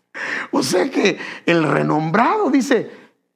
O 0.51 0.63
sea 0.63 0.91
que 0.91 1.19
el 1.47 1.63
renombrado 1.63 2.51
dice, 2.51 2.91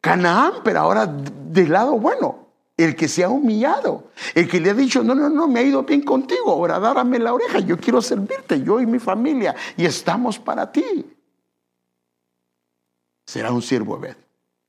Canaán, 0.04 0.52
pero 0.62 0.80
ahora 0.80 1.06
del 1.06 1.72
lado 1.72 1.98
bueno, 1.98 2.48
el 2.76 2.94
que 2.94 3.08
se 3.08 3.24
ha 3.24 3.30
humillado, 3.30 4.10
el 4.34 4.46
que 4.46 4.60
le 4.60 4.68
ha 4.68 4.74
dicho, 4.74 5.02
no, 5.02 5.14
no, 5.14 5.30
no, 5.30 5.48
me 5.48 5.60
ha 5.60 5.62
ido 5.62 5.82
bien 5.82 6.02
contigo, 6.02 6.52
ahora 6.52 6.78
dárame 6.78 7.18
la 7.18 7.32
oreja, 7.32 7.60
yo 7.60 7.78
quiero 7.78 8.02
servirte, 8.02 8.62
yo 8.62 8.82
y 8.82 8.86
mi 8.86 8.98
familia, 8.98 9.56
y 9.78 9.86
estamos 9.86 10.38
para 10.38 10.70
ti. 10.70 11.06
Será 13.24 13.50
un 13.50 13.62
siervo 13.62 13.94
Abed. 13.94 14.16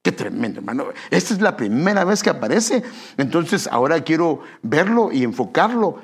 Qué 0.01 0.13
tremendo, 0.13 0.61
hermano. 0.61 0.85
Esta 1.11 1.33
es 1.33 1.41
la 1.41 1.57
primera 1.57 2.05
vez 2.05 2.23
que 2.23 2.29
aparece, 2.29 2.81
entonces 3.17 3.67
ahora 3.69 4.01
quiero 4.05 4.39
verlo 4.61 5.11
y 5.11 5.25
enfocarlo 5.25 5.99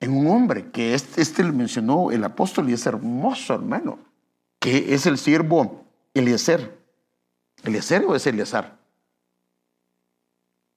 en 0.00 0.10
un 0.10 0.26
hombre, 0.26 0.72
que 0.72 0.94
este, 0.94 1.22
este 1.22 1.44
mencionó 1.44 2.10
el 2.10 2.24
apóstol 2.24 2.68
y 2.68 2.72
es 2.72 2.84
hermoso, 2.84 3.54
hermano, 3.54 4.00
que 4.58 4.92
es 4.92 5.06
el 5.06 5.18
siervo 5.18 5.84
Eliezer. 6.14 6.81
¿Eliezer 7.64 8.04
o 8.04 8.14
es 8.14 8.26
Eleazar? 8.26 8.78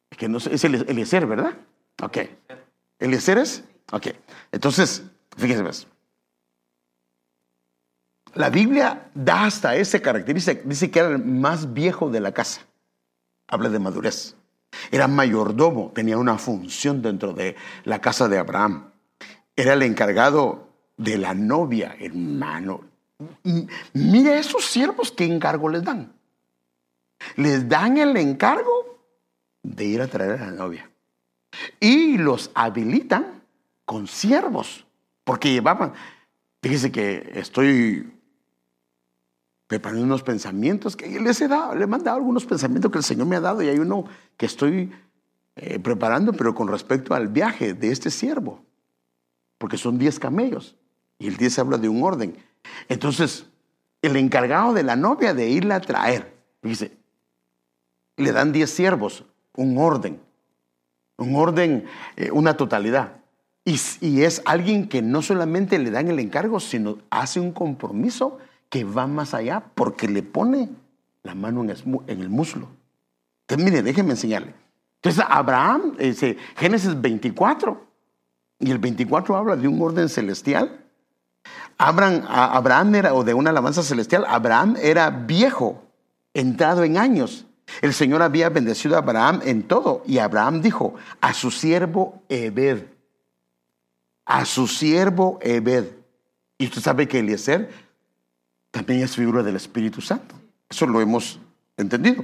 Es 0.09 0.17
que 0.17 0.29
no 0.29 0.37
es 0.37 0.63
Eliezer, 0.63 1.25
¿verdad? 1.25 1.57
Ok. 2.01 2.17
¿Eliezer 2.99 3.37
es? 3.37 3.63
Ok. 3.91 4.07
Entonces, 4.51 5.03
fíjense 5.35 5.63
más. 5.63 5.87
La 8.33 8.49
Biblia 8.49 9.09
da 9.13 9.45
hasta 9.45 9.75
ese 9.75 10.01
característica. 10.01 10.61
Dice 10.65 10.91
que 10.91 10.99
era 10.99 11.09
el 11.09 11.23
más 11.23 11.73
viejo 11.73 12.09
de 12.09 12.19
la 12.19 12.33
casa. 12.33 12.61
Habla 13.47 13.69
de 13.69 13.79
madurez. 13.79 14.35
Era 14.91 15.07
mayordomo, 15.07 15.91
tenía 15.95 16.17
una 16.17 16.37
función 16.37 17.01
dentro 17.01 17.33
de 17.33 17.55
la 17.85 18.01
casa 18.01 18.27
de 18.27 18.37
Abraham. 18.37 18.91
Era 19.55 19.73
el 19.73 19.83
encargado 19.83 20.69
de 20.97 21.17
la 21.17 21.33
novia, 21.33 21.95
hermano. 21.99 22.81
Mira 23.93 24.37
esos 24.37 24.65
siervos 24.65 25.11
qué 25.11 25.25
encargo 25.25 25.69
les 25.69 25.83
dan 25.83 26.14
les 27.35 27.67
dan 27.67 27.97
el 27.97 28.15
encargo 28.17 28.99
de 29.63 29.85
ir 29.85 30.01
a 30.01 30.07
traer 30.07 30.41
a 30.41 30.45
la 30.47 30.51
novia. 30.51 30.89
Y 31.79 32.17
los 32.17 32.51
habilitan 32.53 33.43
con 33.85 34.07
siervos, 34.07 34.85
porque 35.23 35.51
llevaban, 35.51 35.93
fíjese 36.61 36.91
que 36.91 37.31
estoy 37.35 38.11
preparando 39.67 40.03
unos 40.03 40.23
pensamientos 40.23 40.95
que 40.95 41.19
les 41.19 41.41
he 41.41 41.47
dado, 41.47 41.75
le 41.75 41.85
he 41.85 41.87
mandado 41.87 42.17
algunos 42.17 42.45
pensamientos 42.45 42.91
que 42.91 42.97
el 42.99 43.03
Señor 43.03 43.27
me 43.27 43.35
ha 43.35 43.41
dado 43.41 43.61
y 43.61 43.69
hay 43.69 43.79
uno 43.79 44.05
que 44.37 44.45
estoy 44.45 44.91
eh, 45.55 45.79
preparando, 45.79 46.33
pero 46.33 46.53
con 46.53 46.67
respecto 46.67 47.13
al 47.13 47.29
viaje 47.29 47.73
de 47.73 47.91
este 47.91 48.11
siervo, 48.11 48.63
porque 49.57 49.77
son 49.77 49.97
10 49.97 50.19
camellos 50.19 50.75
y 51.17 51.27
el 51.27 51.37
10 51.37 51.59
habla 51.59 51.77
de 51.77 51.89
un 51.89 52.03
orden. 52.03 52.35
Entonces, 52.89 53.45
el 54.01 54.15
encargado 54.17 54.73
de 54.73 54.83
la 54.83 54.95
novia 54.95 55.33
de 55.33 55.49
irla 55.49 55.75
a 55.75 55.81
traer, 55.81 56.35
dice, 56.61 56.97
le 58.17 58.31
dan 58.31 58.51
diez 58.51 58.69
siervos, 58.69 59.25
un 59.55 59.77
orden, 59.77 60.19
un 61.17 61.35
orden, 61.35 61.85
eh, 62.15 62.31
una 62.31 62.57
totalidad. 62.57 63.17
Y, 63.67 64.21
es 64.21 64.43
alguien 64.45 64.87
que 64.87 65.01
no 65.01 65.23
solamente 65.23 65.79
le 65.79 65.89
dan 65.89 66.07
el 66.07 66.19
encargo, 66.19 66.59
sino 66.59 66.99
hace 67.09 67.39
un 67.39 67.51
compromiso 67.51 68.37
que 68.69 68.83
va 68.83 69.07
más 69.07 69.33
allá 69.33 69.63
porque 69.73 70.07
le 70.07 70.21
pone 70.21 70.69
la 71.23 71.33
mano 71.33 71.63
en 71.63 71.71
el, 71.71 72.29
muslo. 72.29 72.67
Entonces, 73.41 73.65
mire, 73.65 73.81
déjenme 73.81 74.11
enseñarle. 74.11 74.53
Entonces, 74.97 75.25
Abraham, 75.27 75.95
ese, 75.97 76.37
Génesis 76.55 77.01
24, 77.01 77.85
y 78.59 78.69
el 78.69 78.77
24 78.77 79.35
habla 79.35 79.55
de 79.55 79.67
un 79.67 79.81
orden 79.81 80.09
celestial. 80.09 80.85
Abraham, 81.79 82.23
Abraham 82.27 82.95
era, 82.95 83.13
o 83.15 83.23
de 83.23 83.33
una 83.33 83.49
alabanza 83.49 83.81
celestial, 83.81 84.25
Abraham 84.27 84.75
era 84.79 85.09
viejo, 85.09 85.83
entrado 86.35 86.83
en 86.83 86.97
años, 86.97 87.47
el 87.81 87.93
Señor 87.93 88.21
había 88.21 88.49
bendecido 88.49 88.95
a 88.95 88.99
Abraham 88.99 89.41
en 89.43 89.63
todo 89.63 90.03
y 90.05 90.19
Abraham 90.19 90.61
dijo 90.61 90.95
a 91.21 91.33
su 91.33 91.51
siervo 91.51 92.21
Ebed, 92.29 92.85
a 94.25 94.45
su 94.45 94.67
siervo 94.67 95.39
Ebed. 95.41 95.85
Y 96.57 96.65
usted 96.65 96.81
sabe 96.81 97.07
que 97.07 97.19
Eliezer 97.19 97.69
también 98.71 99.01
es 99.01 99.15
figura 99.15 99.43
del 99.43 99.55
Espíritu 99.55 100.01
Santo. 100.01 100.35
Eso 100.69 100.85
lo 100.85 101.01
hemos 101.01 101.39
entendido. 101.77 102.23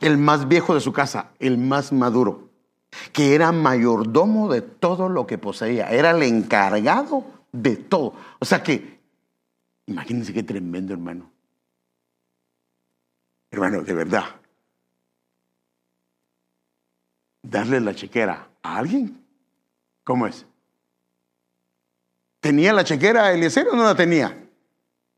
el 0.00 0.18
más 0.18 0.48
viejo 0.48 0.74
de 0.74 0.80
su 0.80 0.92
casa, 0.92 1.30
el 1.38 1.56
más 1.56 1.92
maduro, 1.92 2.50
que 3.12 3.34
era 3.34 3.52
mayordomo 3.52 4.52
de 4.52 4.60
todo 4.60 5.08
lo 5.08 5.26
que 5.26 5.38
poseía, 5.38 5.88
era 5.90 6.10
el 6.10 6.22
encargado 6.22 7.24
de 7.52 7.76
todo. 7.76 8.14
O 8.38 8.44
sea 8.44 8.62
que, 8.62 9.00
imagínense 9.86 10.34
qué 10.34 10.42
tremendo, 10.42 10.92
hermano. 10.92 11.33
Hermano, 13.54 13.82
de 13.82 13.94
verdad. 13.94 14.24
Darle 17.40 17.80
la 17.80 17.94
chequera 17.94 18.48
a 18.60 18.78
alguien. 18.78 19.24
¿Cómo 20.02 20.26
es? 20.26 20.44
¿Tenía 22.40 22.72
la 22.72 22.82
chequera 22.82 23.32
Eliezer 23.32 23.68
o 23.68 23.76
no 23.76 23.84
la 23.84 23.94
tenía? 23.94 24.36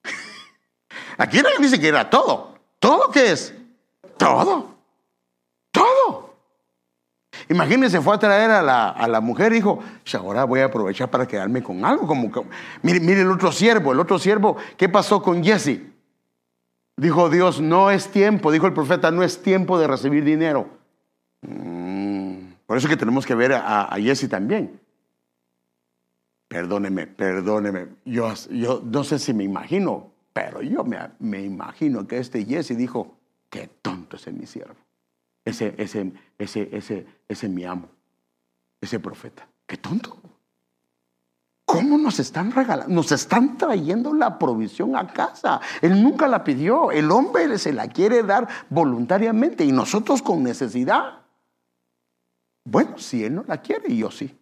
Aquí 1.16 1.39
nadie 1.39 1.57
dice 1.61 1.80
que 1.80 1.89
era 1.89 2.11
todo. 2.11 2.59
¿Todo 2.78 3.11
qué 3.11 3.32
es? 3.32 3.55
Todo. 4.18 4.76
Todo. 5.70 6.37
Imagínense, 7.49 8.03
fue 8.03 8.16
a 8.16 8.18
traer 8.18 8.51
a 8.51 8.61
la, 8.61 8.91
a 8.91 9.09
la 9.09 9.22
mujer 9.22 9.53
y 9.53 9.57
dijo, 9.57 9.82
ahora 10.12 10.45
voy 10.45 10.61
a 10.61 10.66
aprovechar 10.66 11.11
para 11.11 11.26
quedarme 11.26 11.62
con 11.62 11.82
algo. 11.87 12.07
Como, 12.07 12.30
mire, 12.82 13.01
mire 13.01 13.22
el 13.22 13.30
otro 13.30 13.51
siervo, 13.51 13.93
el 13.93 14.01
otro 14.01 14.18
siervo, 14.18 14.59
¿qué 14.76 14.91
pasó 14.91 15.22
con 15.22 15.43
Jesse? 15.43 15.95
Dijo 16.97 17.28
Dios, 17.28 17.61
no 17.61 17.90
es 17.90 18.09
tiempo, 18.09 18.51
dijo 18.51 18.66
el 18.66 18.72
profeta, 18.72 19.11
no 19.11 19.22
es 19.22 19.42
tiempo 19.42 19.78
de 19.78 19.86
recibir 19.86 20.24
dinero. 20.24 20.68
Mm, 21.42 22.53
por 22.66 22.78
eso 22.78 22.88
que 22.88 22.97
tenemos 22.97 23.26
que 23.26 23.34
ver 23.34 23.53
a, 23.53 23.82
a 23.84 23.97
Jesse 24.01 24.28
también. 24.28 24.80
Perdóneme, 26.49 27.07
perdóneme. 27.07 27.88
Yo, 28.05 28.32
yo 28.51 28.82
no 28.84 29.05
sé 29.05 29.18
si 29.18 29.34
me 29.34 29.44
imagino, 29.44 30.11
pero 30.32 30.62
yo 30.62 30.84
me, 30.84 30.99
me 31.18 31.42
imagino 31.42 32.07
que 32.07 32.18
este 32.18 32.44
Jesse 32.44 32.76
dijo, 32.76 33.14
qué 33.51 33.68
tonto 33.82 34.16
ese 34.16 34.32
mi 34.32 34.47
siervo. 34.47 34.76
Ese, 35.44 35.74
ese, 35.76 36.12
ese, 36.38 36.68
ese, 36.72 37.07
ese 37.28 37.49
mi 37.49 37.64
amo, 37.64 37.88
ese 38.80 38.99
profeta. 38.99 39.47
Qué 39.66 39.76
tonto. 39.76 40.16
¿Cómo 41.67 41.99
nos 41.99 42.21
están 42.21 42.53
regalando? 42.53 42.95
Nos 42.95 43.11
están 43.11 43.59
trayendo 43.59 44.14
la 44.14 44.39
provisión 44.39 44.95
a 44.95 45.09
casa. 45.09 45.61
Él 45.83 46.01
nunca 46.01 46.29
la 46.29 46.45
pidió. 46.45 46.93
El 46.93 47.11
hombre 47.11 47.59
se 47.59 47.73
la 47.73 47.89
quiere 47.89 48.23
dar 48.23 48.47
voluntariamente 48.71 49.64
y 49.64 49.73
nosotros 49.73 50.23
con 50.23 50.45
necesidad. 50.45 51.23
Bueno, 52.64 52.97
si 52.99 53.25
él 53.25 53.35
no 53.35 53.45
la 53.49 53.61
quiere, 53.61 53.95
yo 53.97 54.12
sí. 54.12 54.33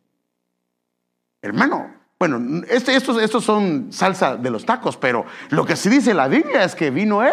Hermano, 1.41 1.95
bueno, 2.19 2.63
este, 2.69 2.95
estos, 2.95 3.21
estos 3.23 3.43
son 3.43 3.91
salsa 3.91 4.37
de 4.37 4.51
los 4.51 4.67
tacos, 4.67 4.99
pero 4.99 5.25
lo 5.49 5.65
que 5.65 5.77
sí 5.77 5.89
dice 5.89 6.13
la 6.13 6.29
Biblia 6.29 6.63
es 6.63 6.75
que 6.75 6.91
vino 6.91 7.23
él 7.23 7.33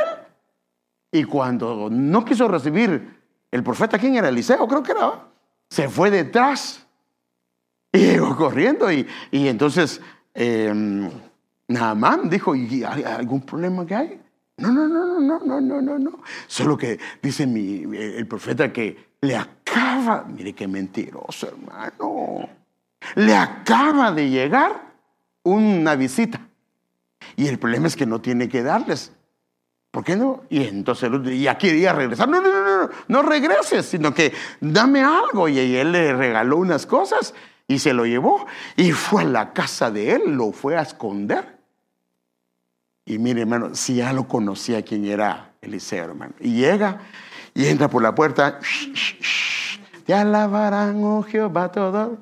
y 1.11 1.25
cuando 1.25 1.89
no 1.91 2.23
quiso 2.23 2.47
recibir 2.47 3.21
el 3.51 3.61
profeta, 3.61 3.99
¿quién 3.99 4.15
era? 4.15 4.29
Eliseo, 4.29 4.65
creo 4.69 4.83
que 4.83 4.93
era. 4.93 5.27
Se 5.69 5.89
fue 5.89 6.09
detrás 6.09 6.87
y 7.93 7.99
llegó 7.99 8.35
corriendo. 8.35 8.91
Y, 8.91 9.07
y 9.31 9.47
entonces 9.47 10.01
eh, 10.33 11.09
Naamán 11.67 12.29
dijo, 12.29 12.55
¿y 12.55 12.83
hay 12.83 13.03
algún 13.03 13.41
problema 13.41 13.85
que 13.85 13.95
hay? 13.95 14.21
No, 14.57 14.71
no, 14.71 14.87
no, 14.87 15.19
no, 15.19 15.39
no, 15.39 15.61
no, 15.61 15.81
no, 15.81 15.99
no. 15.99 16.19
Solo 16.47 16.77
que 16.77 16.99
dice 17.21 17.47
mi, 17.47 17.83
el 17.97 18.27
profeta 18.27 18.71
que 18.71 19.11
le 19.21 19.35
acaba, 19.35 20.23
mire 20.23 20.53
qué 20.53 20.67
mentiroso, 20.67 21.47
hermano. 21.47 22.47
Le 23.15 23.35
acaba 23.35 24.11
de 24.11 24.29
llegar 24.29 24.93
una 25.43 25.95
visita. 25.95 26.39
Y 27.35 27.47
el 27.47 27.57
problema 27.57 27.87
es 27.87 27.95
que 27.95 28.05
no 28.05 28.21
tiene 28.21 28.49
que 28.49 28.61
darles. 28.61 29.13
¿Por 29.89 30.03
qué 30.03 30.15
no? 30.15 30.43
Y 30.49 30.63
entonces, 30.63 31.09
y 31.25 31.47
aquí 31.47 31.67
quería 31.67 31.93
regresar. 31.93 32.29
No, 32.29 32.39
no, 32.39 32.49
no, 32.49 32.83
no, 32.83 32.89
no 33.07 33.21
regreses, 33.23 33.85
sino 33.85 34.13
que 34.13 34.31
dame 34.59 35.01
algo. 35.01 35.49
Y 35.49 35.57
él 35.57 35.91
le 35.91 36.13
regaló 36.13 36.57
unas 36.57 36.85
cosas 36.85 37.33
y 37.71 37.79
se 37.79 37.93
lo 37.93 38.05
llevó 38.05 38.45
y 38.75 38.91
fue 38.91 39.21
a 39.21 39.25
la 39.25 39.53
casa 39.53 39.91
de 39.91 40.11
él, 40.11 40.35
lo 40.35 40.51
fue 40.51 40.77
a 40.77 40.81
esconder. 40.81 41.57
Y 43.05 43.17
mire, 43.17 43.41
hermano, 43.41 43.75
si 43.75 43.95
ya 43.95 44.11
lo 44.11 44.27
conocía 44.27 44.83
quién 44.83 45.05
era 45.05 45.53
Eliseo, 45.61 46.03
hermano. 46.03 46.33
Y 46.39 46.55
llega 46.55 46.99
y 47.53 47.67
entra 47.67 47.89
por 47.89 48.03
la 48.03 48.13
puerta. 48.13 48.59
Te 50.05 50.13
alabarán, 50.13 51.01
oh 51.03 51.23
Jehová, 51.23 51.71
todo. 51.71 52.17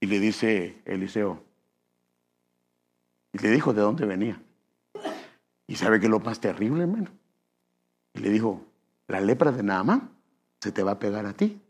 Y 0.00 0.06
le 0.06 0.20
dice 0.20 0.80
Eliseo. 0.84 1.42
Y 3.32 3.38
le 3.38 3.50
dijo 3.50 3.72
de 3.72 3.80
dónde 3.80 4.06
venía. 4.06 4.40
Y 5.66 5.74
sabe 5.74 5.98
que 5.98 6.08
lo 6.08 6.20
más 6.20 6.38
terrible, 6.38 6.82
hermano. 6.82 7.10
Y 8.14 8.20
le 8.20 8.30
dijo, 8.30 8.64
la 9.08 9.20
lepra 9.20 9.50
de 9.50 9.64
Naamán 9.64 10.10
se 10.60 10.70
te 10.70 10.84
va 10.84 10.92
a 10.92 10.98
pegar 11.00 11.26
a 11.26 11.32
ti. 11.32 11.60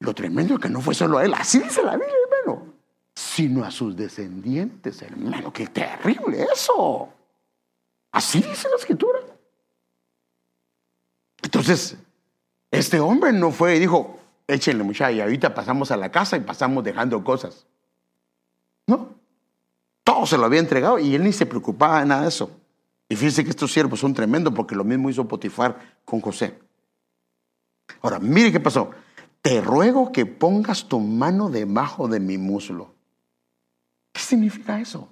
Lo 0.00 0.14
tremendo 0.14 0.54
es 0.54 0.60
que 0.60 0.68
no 0.68 0.80
fue 0.80 0.94
solo 0.94 1.18
a 1.18 1.24
él, 1.24 1.34
así 1.34 1.58
dice 1.58 1.82
la 1.82 1.96
Biblia, 1.96 2.14
hermano, 2.30 2.72
sino 3.14 3.64
a 3.64 3.70
sus 3.70 3.96
descendientes, 3.96 5.02
hermano. 5.02 5.52
Qué 5.52 5.66
terrible 5.66 6.46
eso. 6.52 7.08
Así 8.12 8.40
dice 8.40 8.68
la 8.68 8.76
escritura. 8.76 9.18
Entonces, 11.42 11.96
este 12.70 13.00
hombre 13.00 13.32
no 13.32 13.50
fue 13.50 13.76
y 13.76 13.80
dijo, 13.80 14.18
échenle 14.46 14.84
muchacha, 14.84 15.12
y 15.12 15.20
ahorita 15.20 15.54
pasamos 15.54 15.90
a 15.90 15.96
la 15.96 16.10
casa 16.10 16.36
y 16.36 16.40
pasamos 16.40 16.84
dejando 16.84 17.22
cosas. 17.24 17.66
No, 18.86 19.14
todo 20.04 20.26
se 20.26 20.38
lo 20.38 20.46
había 20.46 20.60
entregado 20.60 20.98
y 20.98 21.14
él 21.14 21.24
ni 21.24 21.32
se 21.32 21.46
preocupaba 21.46 22.00
de 22.00 22.06
nada 22.06 22.22
de 22.22 22.28
eso. 22.28 22.50
Y 23.08 23.16
fíjense 23.16 23.44
que 23.44 23.50
estos 23.50 23.72
siervos 23.72 24.00
son 24.00 24.14
tremendos 24.14 24.52
porque 24.54 24.74
lo 24.74 24.84
mismo 24.84 25.10
hizo 25.10 25.26
Potifar 25.26 25.98
con 26.04 26.20
José. 26.20 26.58
Ahora, 28.02 28.18
mire 28.18 28.52
qué 28.52 28.60
pasó. 28.60 28.90
Te 29.42 29.60
ruego 29.60 30.12
que 30.12 30.26
pongas 30.26 30.88
tu 30.88 31.00
mano 31.00 31.48
debajo 31.48 32.08
de 32.08 32.20
mi 32.20 32.38
muslo. 32.38 32.94
¿Qué 34.12 34.20
significa 34.20 34.80
eso? 34.80 35.08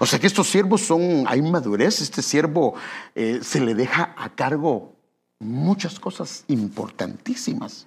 O 0.00 0.06
sea 0.06 0.18
que 0.18 0.26
estos 0.26 0.48
siervos 0.48 0.80
son, 0.80 1.24
hay 1.26 1.42
madurez, 1.42 2.00
este 2.00 2.22
siervo 2.22 2.74
eh, 3.14 3.40
se 3.42 3.60
le 3.60 3.74
deja 3.74 4.14
a 4.16 4.30
cargo 4.30 4.94
muchas 5.38 6.00
cosas 6.00 6.44
importantísimas. 6.48 7.86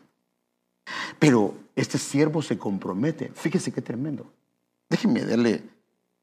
Pero 1.19 1.55
este 1.75 1.97
siervo 1.97 2.41
se 2.41 2.57
compromete. 2.57 3.31
Fíjese 3.33 3.71
qué 3.71 3.81
tremendo. 3.81 4.31
Déjenme 4.89 5.25
darle 5.25 5.63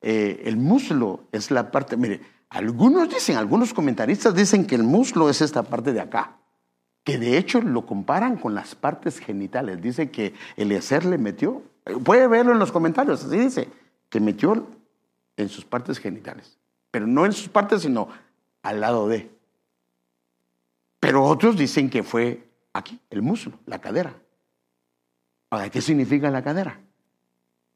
eh, 0.01 0.43
el 0.45 0.57
muslo 0.57 1.25
es 1.33 1.51
la 1.51 1.71
parte, 1.71 1.97
mire, 1.97 2.21
algunos 2.51 3.09
dicen, 3.09 3.37
algunos 3.37 3.75
comentaristas 3.75 4.35
dicen 4.35 4.67
que 4.67 4.75
el 4.75 4.83
muslo 4.83 5.29
es 5.29 5.41
esta 5.41 5.63
parte 5.63 5.93
de 5.93 6.01
acá, 6.01 6.37
que 7.05 7.19
de 7.19 7.37
hecho 7.37 7.61
lo 7.61 7.87
comparan 7.87 8.37
con 8.37 8.55
las 8.55 8.75
partes 8.75 9.19
genitales. 9.19 9.81
Dice 9.81 10.11
que 10.11 10.35
Eliezer 10.57 11.05
le 11.05 11.19
metió, 11.19 11.63
puede 12.03 12.27
verlo 12.27 12.53
en 12.53 12.59
los 12.59 12.73
comentarios, 12.73 13.25
así 13.25 13.39
dice, 13.39 13.69
que 14.09 14.21
metió 14.21 14.67
en 15.37 15.49
sus 15.49 15.65
partes 15.65 15.99
genitales, 15.99 16.59
pero 16.91 17.07
no 17.07 17.27
en 17.27 17.33
sus 17.33 17.49
partes, 17.49 17.83
sino 17.83 18.09
al 18.63 18.81
lado 18.81 19.07
de. 19.07 19.31
Pero 20.99 21.23
otros 21.25 21.59
dicen 21.59 21.91
que 21.91 22.03
fue 22.03 22.49
aquí, 22.73 22.99
el 23.11 23.21
muslo, 23.21 23.59
la 23.67 23.81
cadera. 23.81 24.15
Ahora, 25.51 25.69
¿qué 25.69 25.83
significa 25.83 26.31
la 26.31 26.43
cadera? 26.43 26.81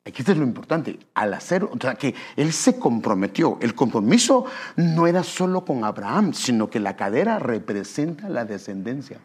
Aquí 0.04 0.22
es 0.22 0.36
lo 0.36 0.44
importante, 0.44 0.98
al 1.14 1.34
hacer, 1.34 1.64
o 1.64 1.76
sea, 1.78 1.94
que 1.94 2.14
él 2.36 2.52
se 2.52 2.78
comprometió. 2.78 3.58
El 3.60 3.74
compromiso 3.74 4.46
no 4.76 5.06
era 5.06 5.22
solo 5.22 5.64
con 5.64 5.84
Abraham, 5.84 6.32
sino 6.32 6.70
que 6.70 6.80
la 6.80 6.96
cadera 6.96 7.38
representa 7.38 8.28
la 8.28 8.46
descendencia. 8.46 9.20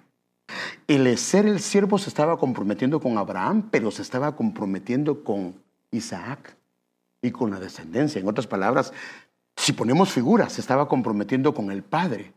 El 0.87 1.17
ser 1.17 1.45
el 1.45 1.61
siervo 1.61 1.97
se 1.97 2.09
estaba 2.09 2.37
comprometiendo 2.37 2.99
con 2.99 3.17
Abraham, 3.17 3.69
pero 3.71 3.91
se 3.91 4.01
estaba 4.01 4.35
comprometiendo 4.35 5.23
con 5.23 5.55
Isaac 5.91 6.55
y 7.21 7.31
con 7.31 7.51
la 7.51 7.59
descendencia. 7.59 8.19
En 8.19 8.27
otras 8.27 8.47
palabras, 8.47 8.91
si 9.55 9.71
ponemos 9.71 10.11
figuras, 10.11 10.53
se 10.53 10.61
estaba 10.61 10.89
comprometiendo 10.89 11.53
con 11.53 11.71
el 11.71 11.83
Padre, 11.83 12.33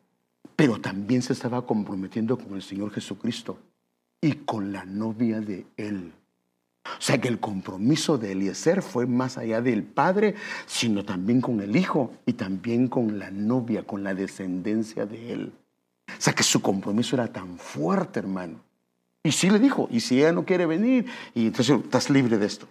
pero 0.55 0.81
también 0.81 1.23
se 1.23 1.33
estaba 1.33 1.67
comprometiendo 1.67 2.39
con 2.39 2.55
el 2.55 2.63
Señor 2.63 2.93
Jesucristo 2.93 3.59
y 4.21 4.33
con 4.33 4.73
la 4.73 4.85
novia 4.85 5.41
de 5.41 5.67
él. 5.77 6.13
O 6.99 7.01
sea 7.01 7.21
que 7.21 7.29
el 7.29 7.39
compromiso 7.39 8.19
de 8.19 8.33
Eliezer 8.33 8.83
fue 8.83 9.07
más 9.07 9.39
allá 9.39 9.61
del 9.61 9.83
padre, 9.83 10.35
sino 10.67 11.05
también 11.05 11.41
con 11.41 11.61
el 11.61 11.77
hijo 11.77 12.13
y 12.27 12.35
también 12.35 12.89
con 12.89 13.19
la 13.19 13.31
novia, 13.31 13.85
con 13.85 14.03
la 14.05 14.15
descendencia 14.15 15.07
de 15.07 15.33
él. 15.33 15.53
O 16.09 16.21
sea 16.21 16.33
que 16.33 16.43
su 16.43 16.63
compromiso 16.63 17.17
era 17.17 17.33
tan 17.33 17.59
fuerte, 17.59 18.21
hermano. 18.21 18.61
Y 19.23 19.33
sí 19.33 19.51
le 19.51 19.59
dijo, 19.59 19.89
y 19.91 20.01
si 20.01 20.19
ella 20.19 20.33
no 20.33 20.45
quiere 20.45 20.67
venir, 20.67 21.07
y 21.35 21.47
entonces 21.47 21.79
estás 21.83 22.11
libre 22.11 22.39
de 22.39 22.47
esto. 22.47 22.69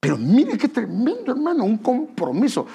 Pero 0.00 0.16
mire 0.16 0.56
qué 0.58 0.68
tremendo, 0.68 1.32
hermano, 1.32 1.64
un 1.64 1.78
compromiso. 1.78 2.66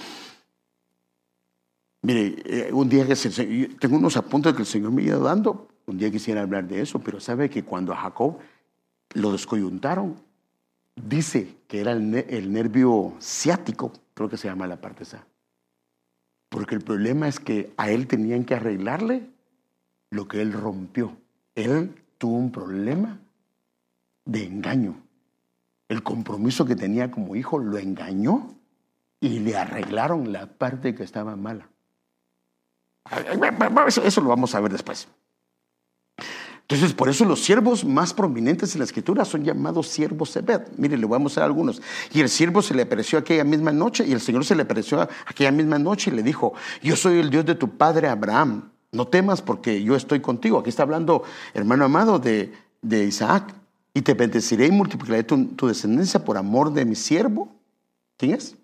Mire, 2.01 2.35
eh, 2.45 2.73
un 2.73 2.89
día 2.89 3.07
que 3.07 3.15
tengo 3.79 3.97
unos 3.97 4.17
apuntes 4.17 4.53
que 4.53 4.63
el 4.63 4.65
Señor 4.65 4.91
me 4.91 5.03
iba 5.03 5.17
dando, 5.17 5.69
un 5.85 5.97
día 5.97 6.11
quisiera 6.11 6.41
hablar 6.41 6.67
de 6.67 6.81
eso, 6.81 6.99
pero 6.99 7.19
sabe 7.19 7.49
que 7.49 7.63
cuando 7.63 7.95
Jacob 7.95 8.39
lo 9.13 9.31
descoyuntaron. 9.31 10.15
Dice 10.95 11.57
que 11.67 11.81
era 11.81 11.91
el, 11.91 12.51
nervio 12.51 13.15
ciático, 13.19 13.93
creo 14.13 14.29
que 14.29 14.37
se 14.37 14.47
llama 14.47 14.67
la 14.67 14.79
parte 14.79 15.03
esa. 15.03 15.25
Porque 16.49 16.75
el 16.75 16.81
problema 16.81 17.27
es 17.27 17.39
que 17.39 17.73
a 17.77 17.89
él 17.89 18.07
tenían 18.07 18.45
que 18.45 18.55
arreglarle 18.55 19.27
lo 20.11 20.27
que 20.27 20.41
él 20.41 20.53
rompió. 20.53 21.17
Él 21.55 21.95
tuvo 22.19 22.37
un 22.37 22.51
problema 22.51 23.19
de 24.25 24.45
engaño. 24.45 24.95
El 25.89 26.03
compromiso 26.03 26.65
que 26.65 26.75
tenía 26.75 27.09
como 27.09 27.35
hijo 27.35 27.57
lo 27.57 27.77
engañó 27.77 28.55
y 29.19 29.39
le 29.39 29.57
arreglaron 29.57 30.31
la 30.31 30.45
parte 30.45 30.93
que 30.93 31.03
estaba 31.03 31.35
mala. 31.35 31.69
Eso 34.03 34.21
lo 34.21 34.29
vamos 34.29 34.53
a 34.53 34.59
ver 34.59 34.71
después. 34.71 35.07
Entonces, 36.63 36.93
por 36.93 37.09
eso 37.09 37.25
los 37.25 37.43
siervos 37.43 37.83
más 37.83 38.13
prominentes 38.13 38.73
en 38.73 38.79
la 38.79 38.85
escritura 38.85 39.25
son 39.25 39.43
llamados 39.43 39.89
siervos 39.89 40.35
Ebed. 40.35 40.61
Mire, 40.77 40.97
le 40.97 41.05
voy 41.05 41.17
a 41.17 41.19
mostrar 41.19 41.45
algunos. 41.45 41.81
Y 42.13 42.21
el 42.21 42.29
siervo 42.29 42.61
se 42.61 42.73
le 42.73 42.83
apareció 42.83 43.19
aquella 43.19 43.43
misma 43.43 43.73
noche, 43.73 44.05
y 44.07 44.13
el 44.13 44.21
Señor 44.21 44.45
se 44.45 44.55
le 44.55 44.63
apareció 44.63 45.07
aquella 45.25 45.51
misma 45.51 45.77
noche 45.77 46.09
y 46.09 46.13
le 46.13 46.23
dijo, 46.23 46.53
yo 46.81 46.95
soy 46.95 47.19
el 47.19 47.29
Dios 47.29 47.45
de 47.45 47.55
tu 47.55 47.77
padre 47.77 48.07
Abraham. 48.07 48.71
No 48.93 49.07
temas 49.07 49.41
porque 49.41 49.83
yo 49.83 49.95
estoy 49.95 50.21
contigo. 50.21 50.59
Aquí 50.59 50.69
está 50.69 50.83
hablando, 50.83 51.23
hermano 51.53 51.83
amado, 51.83 52.17
de, 52.17 52.53
de 52.81 53.05
Isaac. 53.05 53.53
Y 53.93 54.01
te 54.01 54.13
bendeciré 54.13 54.67
y 54.67 54.71
multiplicaré 54.71 55.23
tu, 55.23 55.47
tu 55.47 55.67
descendencia 55.67 56.23
por 56.23 56.37
amor 56.37 56.71
de 56.71 56.85
mi 56.85 56.95
siervo. 56.95 57.53
¿Quién 58.17 58.35
es? 58.35 58.55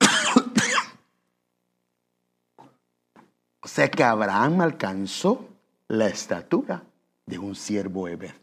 o 3.60 3.68
sea 3.68 3.90
que 3.90 4.02
Abraham 4.02 4.62
alcanzó 4.62 5.46
la 5.88 6.08
estatura 6.08 6.82
de 7.28 7.38
un 7.38 7.54
siervo 7.54 8.08
Eber. 8.08 8.34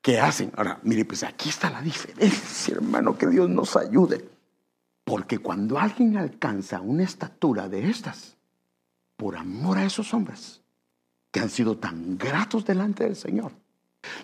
¿Qué 0.00 0.18
hacen? 0.18 0.52
Ahora, 0.56 0.80
mire, 0.82 1.04
pues 1.04 1.22
aquí 1.22 1.48
está 1.48 1.70
la 1.70 1.82
diferencia, 1.82 2.74
hermano, 2.74 3.16
que 3.18 3.26
Dios 3.26 3.48
nos 3.48 3.76
ayude. 3.76 4.28
Porque 5.04 5.38
cuando 5.38 5.78
alguien 5.78 6.16
alcanza 6.16 6.80
una 6.80 7.02
estatura 7.02 7.68
de 7.68 7.90
estas, 7.90 8.36
por 9.16 9.36
amor 9.36 9.78
a 9.78 9.84
esos 9.84 10.14
hombres 10.14 10.62
que 11.30 11.40
han 11.40 11.50
sido 11.50 11.76
tan 11.76 12.16
gratos 12.16 12.64
delante 12.64 13.04
del 13.04 13.16
Señor, 13.16 13.52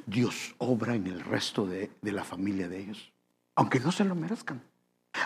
Dios 0.06 0.54
obra 0.58 0.94
en 0.94 1.06
el 1.06 1.20
resto 1.20 1.66
de, 1.66 1.90
de 2.00 2.12
la 2.12 2.24
familia 2.24 2.68
de 2.68 2.80
ellos, 2.80 3.12
aunque 3.54 3.80
no 3.80 3.92
se 3.92 4.04
lo 4.04 4.14
merezcan, 4.14 4.62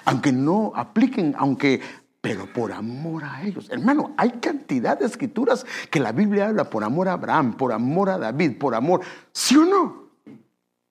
aunque 0.05 0.33
no 0.33 0.73
apliquen, 0.75 1.35
aunque 1.39 1.81
pero 2.21 2.53
por 2.53 2.73
amor 2.73 3.25
a 3.25 3.43
ellos. 3.43 3.69
Hermano, 3.71 4.13
hay 4.17 4.31
cantidad 4.33 4.99
de 4.99 5.07
escrituras 5.07 5.65
que 5.91 6.01
la 6.01 6.13
Biblia 6.13 6.49
habla 6.49 6.69
por 6.69 6.85
amor 6.85 7.09
a 7.09 7.15
Abraham, 7.15 7.57
por 7.57 7.73
amor 7.73 8.11
a 8.11 8.19
David, 8.19 8.59
por 8.59 8.75
amor, 8.75 9.01
¿sí 9.33 9.57
o 9.57 9.65
no? 9.65 10.01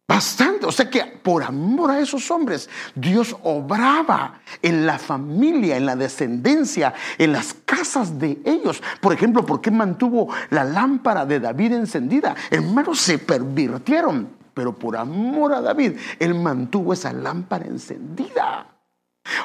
Bastante, 0.08 0.66
o 0.66 0.72
sea 0.72 0.90
que 0.90 1.06
por 1.06 1.44
amor 1.44 1.92
a 1.92 2.00
esos 2.00 2.32
hombres, 2.32 2.68
Dios 2.96 3.38
obraba 3.44 4.42
en 4.64 4.88
la 4.88 4.98
familia, 4.98 5.78
en 5.78 5.86
la 5.86 5.96
descendencia, 5.96 6.96
en 7.20 7.32
las 7.32 7.54
casas 7.54 8.18
de 8.18 8.42
ellos. 8.44 8.82
Por 9.02 9.14
ejemplo, 9.14 9.46
¿por 9.46 9.62
qué 9.62 9.70
mantuvo 9.70 10.34
la 10.50 10.64
lámpara 10.64 11.28
de 11.28 11.40
David 11.40 11.74
encendida? 11.74 12.36
Hermanos, 12.50 13.00
se 13.00 13.20
pervirtieron, 13.20 14.30
pero 14.56 14.74
por 14.74 14.98
amor 14.98 15.54
a 15.54 15.62
David, 15.62 16.00
él 16.18 16.34
mantuvo 16.34 16.92
esa 16.92 17.14
lámpara 17.14 17.68
encendida. 17.68 18.79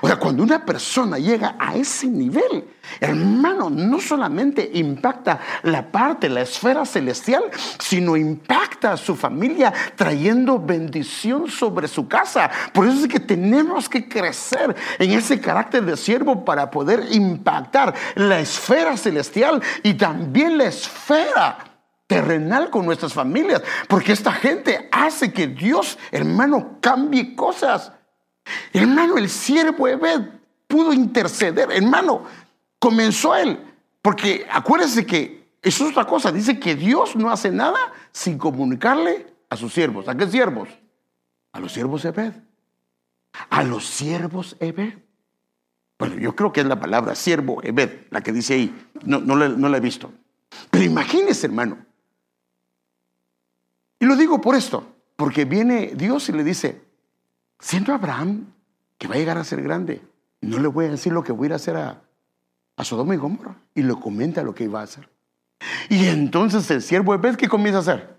O 0.01 0.07
sea, 0.07 0.17
cuando 0.17 0.43
una 0.43 0.65
persona 0.65 1.19
llega 1.19 1.57
a 1.59 1.77
ese 1.77 2.07
nivel, 2.07 2.65
hermano, 3.01 3.71
no 3.71 4.01
solamente 4.01 4.71
impacta 4.75 5.41
la 5.63 5.91
parte, 5.91 6.29
la 6.29 6.43
esfera 6.43 6.85
celestial, 6.85 7.45
sino 7.79 8.17
impacta 8.17 8.93
a 8.93 8.97
su 8.97 9.17
familia 9.17 9.73
trayendo 9.97 10.59
bendición 10.59 11.51
sobre 11.51 11.89
su 11.89 12.09
casa. 12.09 12.51
Por 12.73 12.87
eso 12.87 13.05
es 13.05 13.09
que 13.09 13.21
tenemos 13.21 13.89
que 13.89 14.09
crecer 14.09 14.75
en 14.99 15.11
ese 15.13 15.41
carácter 15.41 15.85
de 15.85 15.97
siervo 15.97 16.45
para 16.45 16.71
poder 16.71 17.07
impactar 17.11 17.95
la 18.15 18.41
esfera 18.41 18.97
celestial 18.97 19.63
y 19.83 19.95
también 19.95 20.59
la 20.59 20.65
esfera 20.65 21.59
terrenal 22.07 22.71
con 22.71 22.85
nuestras 22.85 23.13
familias, 23.13 23.63
porque 23.89 24.13
esta 24.13 24.33
gente 24.33 24.89
hace 24.93 25.33
que 25.33 25.47
Dios, 25.47 25.99
hermano, 26.13 26.79
cambie 26.81 27.35
cosas. 27.35 27.93
Hermano, 28.73 29.17
el 29.17 29.29
siervo 29.29 29.89
Ebed 29.89 30.29
pudo 30.67 30.93
interceder. 30.93 31.71
Hermano, 31.71 32.25
comenzó 32.79 33.35
él. 33.35 33.59
Porque 34.03 34.47
acuérdense 34.51 35.07
que 35.07 35.49
eso 35.63 35.85
es 35.85 35.91
otra 35.93 36.07
cosa. 36.07 36.31
Dice 36.31 36.59
que 36.59 36.75
Dios 36.75 37.17
no 37.17 37.31
hace 37.31 37.51
nada 37.51 37.79
sin 38.13 38.37
comunicarle 38.37 39.27
a 39.49 39.57
sus 39.57 39.73
siervos. 39.73 40.09
¿A 40.09 40.17
qué 40.17 40.27
siervos? 40.27 40.69
A 41.53 41.61
los 41.61 41.73
siervos 41.73 42.05
Ebed. 42.05 42.33
A 43.51 43.63
los 43.63 43.87
siervos 43.87 44.57
Ebed. 44.61 44.99
Bueno, 45.99 46.17
yo 46.17 46.37
creo 46.37 46.53
que 46.53 46.61
es 46.61 46.67
la 46.67 46.79
palabra 46.79 47.15
siervo 47.15 47.63
Ebed, 47.63 48.09
la 48.11 48.21
que 48.21 48.33
dice 48.33 48.55
ahí. 48.55 48.89
No, 49.05 49.21
no, 49.21 49.37
no 49.37 49.69
la 49.69 49.77
he 49.77 49.81
visto. 49.81 50.13
Pero 50.71 50.85
imagínese, 50.85 51.47
hermano. 51.47 51.79
Y 53.99 54.07
lo 54.07 54.17
digo 54.17 54.41
por 54.41 54.55
esto, 54.55 54.87
porque 55.17 55.47
viene 55.47 55.93
Dios 55.95 56.29
y 56.29 56.33
le 56.33 56.45
dice, 56.45 56.84
siendo 57.65 57.95
Abraham, 57.95 58.53
que 58.99 59.09
va 59.09 59.15
a 59.15 59.19
llegar 59.19 59.39
a 59.39 59.45
ser 59.45 59.63
grande, 59.63 60.03
no 60.43 60.59
le 60.59 60.69
voy 60.69 60.85
a 60.85 60.91
decir 60.91 61.15
lo 61.15 61.25
que 61.25 61.33
voy 61.33 61.47
a 61.47 61.49
ir 61.49 61.53
a 61.55 61.57
hacer 61.57 61.77
a, 61.77 62.03
Sodoma 62.83 63.15
y 63.15 63.17
Gomorra. 63.17 63.57
Y 63.75 63.83
le 63.83 63.95
comenta 63.95 64.43
lo 64.43 64.55
que 64.55 64.65
iba 64.65 64.81
a 64.81 64.83
hacer. 64.83 65.09
Y 65.89 66.07
entonces 66.07 66.71
el 66.71 66.83
siervo 66.83 67.17
de 67.17 67.37
¿qué 67.37 67.49
comienza 67.49 67.79
a 67.79 67.81
hacer? 67.81 68.19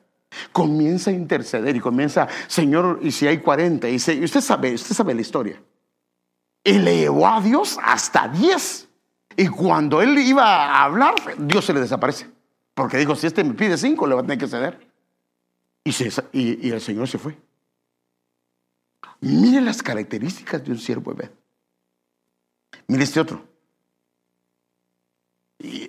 Comienza 0.51 1.11
a 1.11 1.13
interceder 1.13 1.75
y 1.75 1.79
comienza, 1.79 2.27
Señor, 2.47 2.99
y 3.03 3.11
si 3.11 3.27
hay 3.27 3.37
40, 3.37 3.87
y, 3.87 3.95
usted 3.95 4.41
sabe, 4.41 4.73
usted 4.73 4.95
sabe 4.95 5.13
la 5.13 5.21
historia. 5.21 5.61
Y 6.63 6.79
le 6.79 6.97
llevó 6.97 7.27
a 7.27 7.39
Dios 7.39 7.77
hasta 7.83 8.27
10. 8.27 8.87
Y 9.37 9.47
cuando 9.47 10.01
él 10.01 10.17
iba 10.17 10.43
a 10.43 10.85
hablar, 10.85 11.13
Dios 11.37 11.65
se 11.65 11.73
le 11.73 11.81
desaparece. 11.81 12.27
Porque 12.73 12.97
dijo, 12.97 13.15
si 13.15 13.27
este 13.27 13.43
me 13.43 13.53
pide 13.53 13.77
5, 13.77 14.07
le 14.07 14.15
va 14.15 14.21
a 14.21 14.23
tener 14.23 14.39
que 14.39 14.47
ceder. 14.47 14.87
Y 15.83 16.69
el 16.71 16.81
Señor 16.81 17.07
se 17.07 17.19
fue. 17.19 17.37
Mire 19.21 19.61
las 19.61 19.81
características 19.81 20.63
de 20.63 20.71
un 20.71 20.77
siervo 20.77 21.11
Ebed. 21.11 21.31
Mire 22.87 23.03
este 23.03 23.19
otro. 23.19 23.43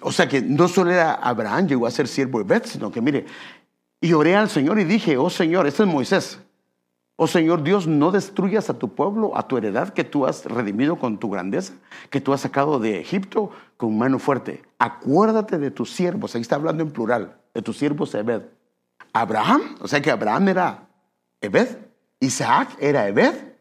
o 0.01 0.12
sea 0.12 0.29
que 0.29 0.41
no 0.41 0.69
solo 0.69 0.93
era 0.93 1.14
Abraham, 1.14 1.67
llegó 1.67 1.87
a 1.87 1.91
ser 1.91 2.09
siervo 2.09 2.41
Ebed, 2.41 2.64
sino 2.64 2.91
que 2.91 3.01
mire, 3.01 3.27
y 4.01 4.12
oré 4.12 4.37
al 4.37 4.49
Señor 4.49 4.79
y 4.79 4.85
dije, 4.85 5.17
oh 5.17 5.31
Señor, 5.31 5.67
este 5.67 5.83
es 5.83 5.89
Moisés. 5.89 6.41
Oh 7.17 7.27
Señor 7.27 7.62
Dios, 7.62 7.87
no 7.87 8.11
destruyas 8.11 8.69
a 8.69 8.79
tu 8.79 8.95
pueblo, 8.95 9.37
a 9.37 9.49
tu 9.49 9.57
heredad 9.57 9.95
que 9.95 10.05
tú 10.05 10.27
has 10.27 10.45
redimido 10.45 10.97
con 10.99 11.19
tu 11.19 11.31
grandeza, 11.31 11.73
que 12.11 12.21
tú 12.21 12.35
has 12.35 12.43
sacado 12.43 12.79
de 12.79 13.01
Egipto 13.01 13.51
con 13.79 13.97
mano 13.97 14.19
fuerte. 14.19 14.62
Acuérdate 14.79 15.59
de 15.59 15.71
tus 15.71 15.91
siervos, 15.91 16.35
ahí 16.35 16.43
está 16.43 16.57
hablando 16.57 16.83
en 16.83 16.91
plural, 16.91 17.39
de 17.55 17.62
tus 17.62 17.79
siervos 17.79 18.14
Ebed. 18.14 18.43
Abraham, 19.14 19.77
o 19.81 19.89
sea 19.89 20.03
que 20.03 20.11
Abraham 20.11 20.49
era 20.49 20.89
Ebed, 21.41 21.86
Isaac 22.27 22.77
era 22.81 23.07
Ebed 23.07 23.55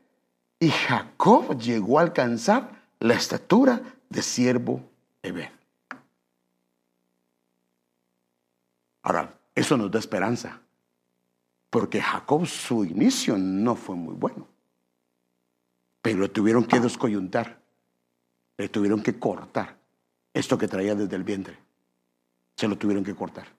y 0.60 0.70
Jacob 0.70 1.58
llegó 1.60 2.00
a 2.00 2.02
alcanzar 2.02 2.82
la 3.00 3.14
estatura 3.14 3.82
de 4.10 4.22
siervo 4.22 4.82
Ebed. 5.22 5.50
Ahora, 9.04 9.38
eso 9.54 9.78
nos 9.78 9.92
da 9.92 10.00
esperanza, 10.00 10.60
porque 11.70 12.02
Jacob 12.02 12.48
su 12.48 12.84
inicio 12.84 13.38
no 13.38 13.76
fue 13.76 13.96
muy 13.96 14.16
bueno, 14.16 14.48
pero 16.02 16.22
le 16.22 16.30
tuvieron 16.30 16.66
que 16.66 16.80
descoyuntar, 16.80 17.62
le 18.58 18.68
tuvieron 18.68 19.04
que 19.04 19.20
cortar 19.20 19.78
esto 20.34 20.58
que 20.58 20.68
traía 20.68 20.96
desde 20.96 21.16
el 21.16 21.24
vientre, 21.24 21.58
se 22.56 22.68
lo 22.68 22.78
tuvieron 22.78 23.04
que 23.04 23.14
cortar 23.14 23.55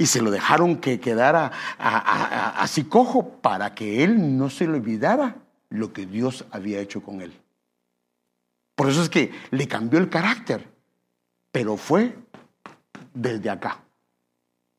y 0.00 0.06
se 0.06 0.22
lo 0.22 0.30
dejaron 0.30 0.76
que 0.76 0.98
quedara 0.98 1.52
así 1.78 2.84
cojo 2.84 3.32
para 3.42 3.74
que 3.74 4.02
él 4.02 4.38
no 4.38 4.48
se 4.48 4.66
le 4.66 4.78
olvidara 4.78 5.36
lo 5.68 5.92
que 5.92 6.06
Dios 6.06 6.46
había 6.52 6.80
hecho 6.80 7.02
con 7.02 7.20
él. 7.20 7.38
Por 8.74 8.88
eso 8.88 9.02
es 9.02 9.10
que 9.10 9.30
le 9.50 9.68
cambió 9.68 9.98
el 9.98 10.08
carácter, 10.08 10.66
pero 11.52 11.76
fue 11.76 12.16
desde 13.12 13.50
acá, 13.50 13.82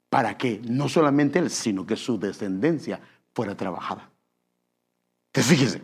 para 0.10 0.40
que 0.40 0.60
no 0.68 0.90
solamente 0.90 1.38
él, 1.38 1.52
sino 1.52 1.86
que 1.86 1.98
su 1.98 2.18
descendencia 2.18 3.00
fuera 3.36 3.56
trabajada. 3.56 4.10
Entonces 5.28 5.56
fíjese, 5.56 5.84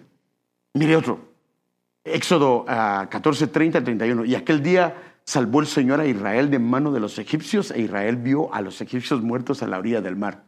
mire 0.73 0.95
otro, 0.95 1.19
Éxodo 2.03 2.65
14, 2.65 3.45
30 3.45 3.83
31, 3.83 4.25
y 4.25 4.33
aquel 4.33 4.63
día 4.63 5.16
salvó 5.27 5.59
el 5.59 5.67
Señor 5.67 5.99
a 5.99 6.07
Israel 6.07 6.49
de 6.49 6.57
mano 6.57 6.93
de 6.93 7.01
los 7.01 7.19
egipcios 7.19 7.71
e 7.71 7.81
Israel 7.81 8.15
vio 8.15 8.51
a 8.53 8.61
los 8.61 8.79
egipcios 8.79 9.21
muertos 9.21 9.61
a 9.61 9.67
la 9.67 9.77
orilla 9.77 10.01
del 10.01 10.15
mar. 10.15 10.45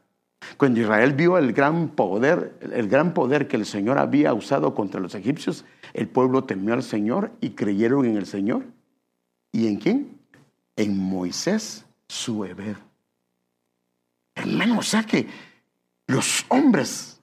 Cuando 0.55 0.79
Israel 0.79 1.13
vio 1.13 1.37
el 1.37 1.51
gran 1.51 1.89
poder, 1.89 2.57
el 2.61 2.87
gran 2.87 3.13
poder 3.13 3.49
que 3.49 3.57
el 3.57 3.65
Señor 3.65 3.99
había 3.99 4.33
usado 4.33 4.73
contra 4.73 5.01
los 5.01 5.15
egipcios, 5.15 5.65
el 5.93 6.07
pueblo 6.07 6.45
temió 6.45 6.73
al 6.73 6.81
Señor 6.81 7.31
y 7.41 7.51
creyeron 7.51 8.05
en 8.05 8.15
el 8.15 8.25
Señor. 8.25 8.63
¿Y 9.51 9.67
en 9.67 9.75
quién? 9.75 10.17
En 10.77 10.97
Moisés, 10.97 11.85
su 12.07 12.45
Ebed. 12.45 12.77
Hermano, 14.33 14.79
o 14.79 14.83
sea 14.83 15.03
que 15.03 15.27
los 16.07 16.45
hombres. 16.47 17.19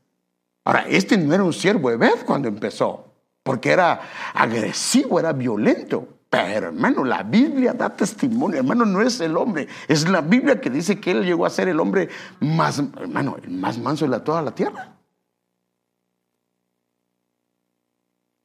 Ahora, 0.63 0.85
este 0.89 1.17
no 1.17 1.33
era 1.33 1.43
un 1.43 1.55
siervo 1.55 1.91
Ebed 1.91 2.27
cuando 2.27 2.49
empezó, 2.49 3.15
porque 3.43 3.71
era 3.71 4.03
agresivo, 4.35 5.19
era 5.19 5.33
violento. 5.33 6.16
Pero 6.29 6.69
hermano, 6.69 7.05
la 7.05 7.23
Biblia 7.23 7.73
da 7.73 7.95
testimonio, 7.95 8.59
hermano, 8.59 8.85
no 8.85 9.01
es 9.01 9.21
el 9.21 9.37
hombre, 9.37 9.69
es 9.87 10.09
la 10.09 10.21
Biblia 10.21 10.61
que 10.61 10.71
dice 10.71 11.01
que 11.01 11.13
él 11.13 11.25
llegó 11.25 11.47
a 11.47 11.51
ser 11.51 11.69
el 11.69 11.79
hombre 11.79 12.09
más, 12.41 12.79
hermano, 12.79 13.37
el 13.43 13.51
más 13.51 13.79
manso 13.79 14.09
de 14.09 14.21
toda 14.21 14.43
la 14.43 14.55
tierra. 14.55 14.97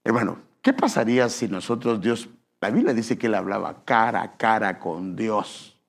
Hermano, 0.04 0.40
¿qué 0.62 0.74
pasaría 0.74 1.28
si 1.30 1.48
nosotros 1.48 2.02
Dios, 2.02 2.30
la 2.60 2.70
Biblia 2.70 2.94
dice 2.94 3.18
que 3.18 3.28
él 3.28 3.36
hablaba 3.36 3.84
cara 3.84 4.22
a 4.22 4.38
cara 4.38 4.80
con 4.80 5.16
Dios? 5.16 5.80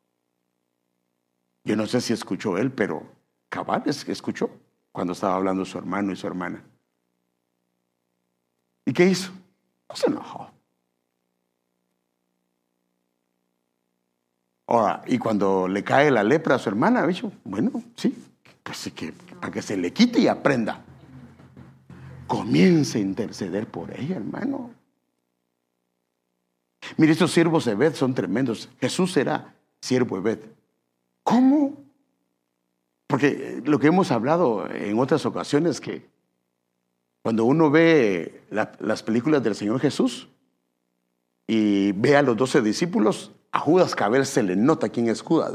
Yo 1.64 1.76
no 1.76 1.86
sé 1.86 2.01
si 2.01 2.12
escuchó 2.12 2.59
él, 2.59 2.72
pero 2.72 3.07
cabal 3.49 3.82
es 3.86 4.05
que 4.05 4.12
escuchó 4.12 4.51
cuando 4.90 5.12
estaba 5.12 5.36
hablando 5.36 5.64
su 5.64 5.78
hermano 5.78 6.12
y 6.12 6.16
su 6.16 6.26
hermana. 6.26 6.64
¿Y 8.84 8.93
qué 8.93 9.07
hizo? 9.07 9.30
No 9.88 9.97
se 9.97 10.09
enojó. 10.09 10.51
Ahora, 14.72 15.02
y 15.06 15.18
cuando 15.18 15.68
le 15.68 15.84
cae 15.84 16.10
la 16.10 16.24
lepra 16.24 16.54
a 16.54 16.58
su 16.58 16.70
hermana, 16.70 17.00
ha 17.00 17.06
dicho, 17.06 17.30
bueno, 17.44 17.82
sí, 17.94 18.16
pues 18.62 18.90
que 18.94 19.12
para 19.38 19.52
que 19.52 19.60
se 19.60 19.76
le 19.76 19.92
quite 19.92 20.18
y 20.18 20.28
aprenda. 20.28 20.82
Comience 22.26 22.96
a 22.96 23.02
interceder 23.02 23.66
por 23.66 23.94
ella, 23.94 24.16
hermano. 24.16 24.70
Mire, 26.96 27.12
estos 27.12 27.32
siervos 27.32 27.66
de 27.66 27.72
Ebed 27.72 27.92
son 27.92 28.14
tremendos. 28.14 28.70
Jesús 28.80 29.14
era 29.18 29.54
siervo 29.78 30.16
Ebed. 30.16 30.38
¿Cómo? 31.22 31.76
Porque 33.08 33.60
lo 33.66 33.78
que 33.78 33.88
hemos 33.88 34.10
hablado 34.10 34.66
en 34.70 34.98
otras 34.98 35.26
ocasiones 35.26 35.82
que 35.82 36.08
cuando 37.20 37.44
uno 37.44 37.70
ve 37.70 38.42
las 38.48 39.02
películas 39.02 39.42
del 39.42 39.54
Señor 39.54 39.80
Jesús 39.80 40.28
y 41.46 41.92
ve 41.92 42.16
a 42.16 42.22
los 42.22 42.38
doce 42.38 42.62
discípulos, 42.62 43.32
a 43.53 43.59
Judas 43.59 43.94
Cabel 43.94 44.26
se 44.26 44.42
le 44.42 44.57
nota 44.57 44.88
quién 44.88 45.09
es 45.09 45.20
Judas. 45.20 45.53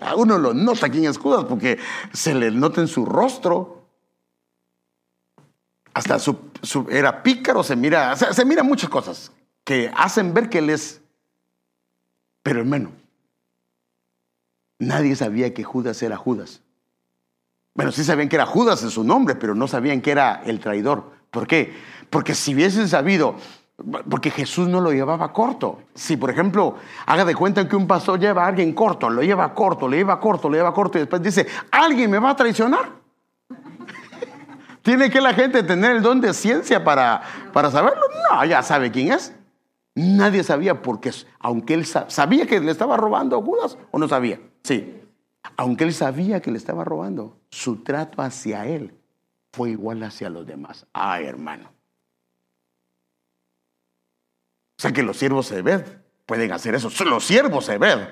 A 0.00 0.14
uno 0.14 0.38
lo 0.38 0.54
nota 0.54 0.90
quién 0.90 1.06
es 1.06 1.18
Judas 1.18 1.44
porque 1.48 1.78
se 2.12 2.34
le 2.34 2.50
nota 2.50 2.80
en 2.80 2.88
su 2.88 3.04
rostro. 3.06 3.88
Hasta 5.94 6.18
su, 6.18 6.38
era 6.90 7.22
pícaro, 7.22 7.62
se 7.62 7.76
mira, 7.76 8.14
se, 8.16 8.32
se 8.32 8.44
mira 8.44 8.62
muchas 8.62 8.88
cosas 8.88 9.32
que 9.64 9.90
hacen 9.94 10.32
ver 10.32 10.48
que 10.48 10.58
él 10.58 10.70
es. 10.70 11.00
Pero 12.42 12.60
hermano, 12.60 12.92
nadie 14.78 15.16
sabía 15.16 15.54
que 15.54 15.64
Judas 15.64 16.02
era 16.02 16.16
Judas. 16.16 16.60
Bueno, 17.74 17.92
sí 17.92 18.04
sabían 18.04 18.28
que 18.28 18.36
era 18.36 18.46
Judas 18.46 18.82
en 18.82 18.90
su 18.90 19.04
nombre, 19.04 19.34
pero 19.34 19.54
no 19.54 19.66
sabían 19.68 20.02
que 20.02 20.10
era 20.10 20.42
el 20.44 20.60
traidor. 20.60 21.10
¿Por 21.30 21.46
qué? 21.46 21.74
Porque 22.10 22.34
si 22.34 22.54
hubiesen 22.54 22.88
sabido 22.88 23.36
porque 23.76 24.30
Jesús 24.30 24.68
no 24.68 24.80
lo 24.80 24.92
llevaba 24.92 25.32
corto. 25.32 25.80
Si, 25.94 26.16
por 26.16 26.30
ejemplo, 26.30 26.76
haga 27.06 27.24
de 27.24 27.34
cuenta 27.34 27.68
que 27.68 27.76
un 27.76 27.86
pastor 27.86 28.18
lleva 28.18 28.44
a 28.44 28.48
alguien 28.48 28.72
corto, 28.72 29.10
lo 29.10 29.22
lleva 29.22 29.54
corto, 29.54 29.88
le 29.88 29.96
lleva 29.98 30.20
corto, 30.20 30.48
le 30.48 30.58
lleva 30.58 30.72
corto 30.72 30.98
y 30.98 31.02
después 31.02 31.22
dice, 31.22 31.46
¿alguien 31.70 32.10
me 32.10 32.18
va 32.18 32.30
a 32.30 32.36
traicionar? 32.36 32.90
¿Tiene 34.82 35.10
que 35.10 35.20
la 35.20 35.34
gente 35.34 35.62
tener 35.62 35.96
el 35.96 36.02
don 36.02 36.20
de 36.20 36.34
ciencia 36.34 36.84
para, 36.84 37.22
para 37.52 37.70
saberlo? 37.70 38.02
No, 38.30 38.44
ya 38.44 38.62
sabe 38.62 38.90
quién 38.90 39.12
es. 39.12 39.34
Nadie 39.94 40.42
sabía 40.42 40.80
porque, 40.80 41.12
aunque 41.38 41.74
él 41.74 41.84
sabía 41.84 42.46
que 42.46 42.60
le 42.60 42.70
estaba 42.70 42.96
robando 42.96 43.36
a 43.36 43.42
Judas, 43.42 43.76
o 43.90 43.98
no 43.98 44.08
sabía, 44.08 44.40
sí. 44.62 44.98
Aunque 45.56 45.84
él 45.84 45.92
sabía 45.92 46.40
que 46.40 46.50
le 46.50 46.56
estaba 46.56 46.84
robando, 46.84 47.36
su 47.50 47.82
trato 47.82 48.22
hacia 48.22 48.64
él 48.66 48.94
fue 49.52 49.70
igual 49.70 50.02
hacia 50.02 50.30
los 50.30 50.46
demás. 50.46 50.86
Ay, 50.92 51.26
hermano. 51.26 51.70
O 54.71 54.71
sea 54.82 54.92
que 54.92 55.04
los 55.04 55.16
siervos 55.16 55.48
de 55.48 55.58
Ebed 55.58 55.84
pueden 56.26 56.50
hacer 56.50 56.74
eso. 56.74 56.90
Los 57.04 57.24
siervos 57.24 57.68
de 57.68 57.74
Ebed. 57.74 58.08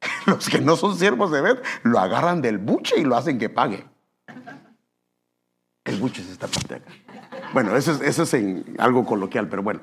Los 0.26 0.48
que 0.48 0.60
no 0.60 0.74
son 0.74 0.98
siervos 0.98 1.30
de 1.30 1.38
Ebed 1.38 1.58
lo 1.84 1.98
agarran 2.00 2.42
del 2.42 2.58
buche 2.58 2.98
y 2.98 3.04
lo 3.04 3.16
hacen 3.16 3.38
que 3.38 3.48
pague. 3.48 3.84
El 5.84 5.96
buche 5.98 6.22
es 6.22 6.30
esta 6.30 6.48
parte 6.48 6.74
acá. 6.74 6.90
Bueno, 7.52 7.76
eso 7.76 7.92
es, 8.02 8.18
es 8.18 8.34
en 8.34 8.74
algo 8.78 9.04
coloquial, 9.04 9.48
pero 9.48 9.62
bueno. 9.62 9.80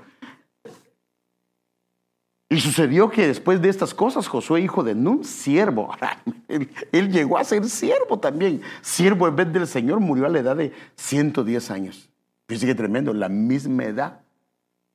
Y 2.49 2.59
sucedió 2.59 3.09
que 3.09 3.27
después 3.27 3.61
de 3.61 3.69
estas 3.69 3.93
cosas, 3.93 4.27
Josué, 4.27 4.59
hijo 4.59 4.83
de 4.83 4.93
Nun, 4.93 5.23
siervo, 5.23 5.95
él, 6.49 6.69
él, 6.91 7.11
llegó 7.11 7.37
a 7.37 7.45
ser 7.45 7.63
siervo 7.69 8.19
también. 8.19 8.61
Siervo 8.81 9.29
en 9.29 9.37
vez 9.37 9.53
del 9.53 9.67
Señor 9.67 10.01
murió 10.01 10.25
a 10.25 10.29
la 10.29 10.39
edad 10.39 10.57
de 10.57 10.73
110 10.95 11.71
años. 11.71 12.09
Fíjese 12.47 12.67
que 12.67 12.75
tremendo, 12.75 13.13
la 13.13 13.29
misma 13.29 13.85
edad 13.85 14.19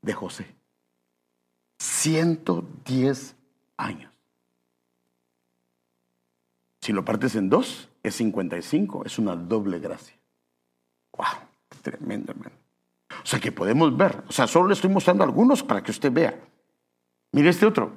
de 0.03 0.12
José. 0.12 0.59
110 1.81 3.37
años. 3.78 4.12
Si 6.81 6.93
lo 6.93 7.05
partes 7.05 7.35
en 7.37 7.49
dos, 7.49 7.89
es 8.03 8.14
55, 8.16 9.05
es 9.07 9.18
una 9.18 9.35
doble 9.35 9.78
gracia. 9.78 10.14
¡Wow! 11.16 11.26
Tremendo, 11.83 12.33
hermano. 12.33 12.57
O 13.22 13.26
sea 13.26 13.41
que 13.41 13.51
podemos 13.51 13.97
ver, 13.97 14.22
o 14.28 14.33
sea, 14.33 14.47
solo 14.47 14.68
le 14.68 14.74
estoy 14.74 14.91
mostrando 14.91 15.24
algunos 15.24 15.62
para 15.62 15.83
que 15.83 15.91
usted 15.91 16.12
vea. 16.12 16.39
Mire 17.33 17.49
este 17.49 17.66
otro. 17.66 17.93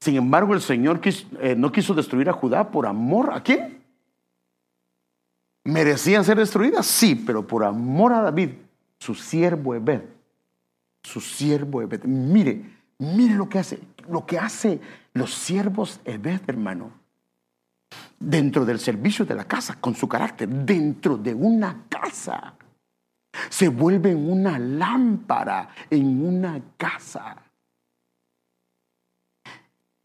Sin 0.00 0.16
embargo, 0.16 0.54
el 0.54 0.60
Señor 0.60 1.00
eh, 1.04 1.54
no 1.56 1.72
quiso 1.72 1.94
destruir 1.94 2.28
a 2.28 2.32
Judá 2.32 2.70
por 2.70 2.86
amor. 2.86 3.32
¿A 3.32 3.42
quién? 3.42 3.84
¿Merecían 5.64 6.24
ser 6.24 6.38
destruidas? 6.38 6.86
Sí, 6.86 7.14
pero 7.14 7.46
por 7.46 7.64
amor 7.64 8.12
a 8.12 8.22
David, 8.22 8.50
su 8.98 9.14
siervo 9.14 9.74
Ebed. 9.74 10.02
Su 11.02 11.20
siervo 11.20 11.82
Ebed. 11.82 12.04
Mire, 12.04 12.77
Mire 12.98 13.34
lo 13.34 13.48
que 13.48 13.58
hace, 13.58 13.80
lo 14.08 14.26
que 14.26 14.38
hace 14.38 14.80
los 15.14 15.34
siervos 15.34 16.00
Ebed, 16.04 16.40
hermano. 16.46 16.90
Dentro 18.18 18.64
del 18.64 18.80
servicio 18.80 19.24
de 19.24 19.34
la 19.34 19.44
casa, 19.44 19.76
con 19.80 19.94
su 19.94 20.08
carácter, 20.08 20.48
dentro 20.48 21.16
de 21.16 21.34
una 21.34 21.84
casa. 21.88 22.54
Se 23.48 23.68
vuelven 23.68 24.28
una 24.30 24.58
lámpara 24.58 25.68
en 25.90 26.26
una 26.26 26.60
casa. 26.76 27.36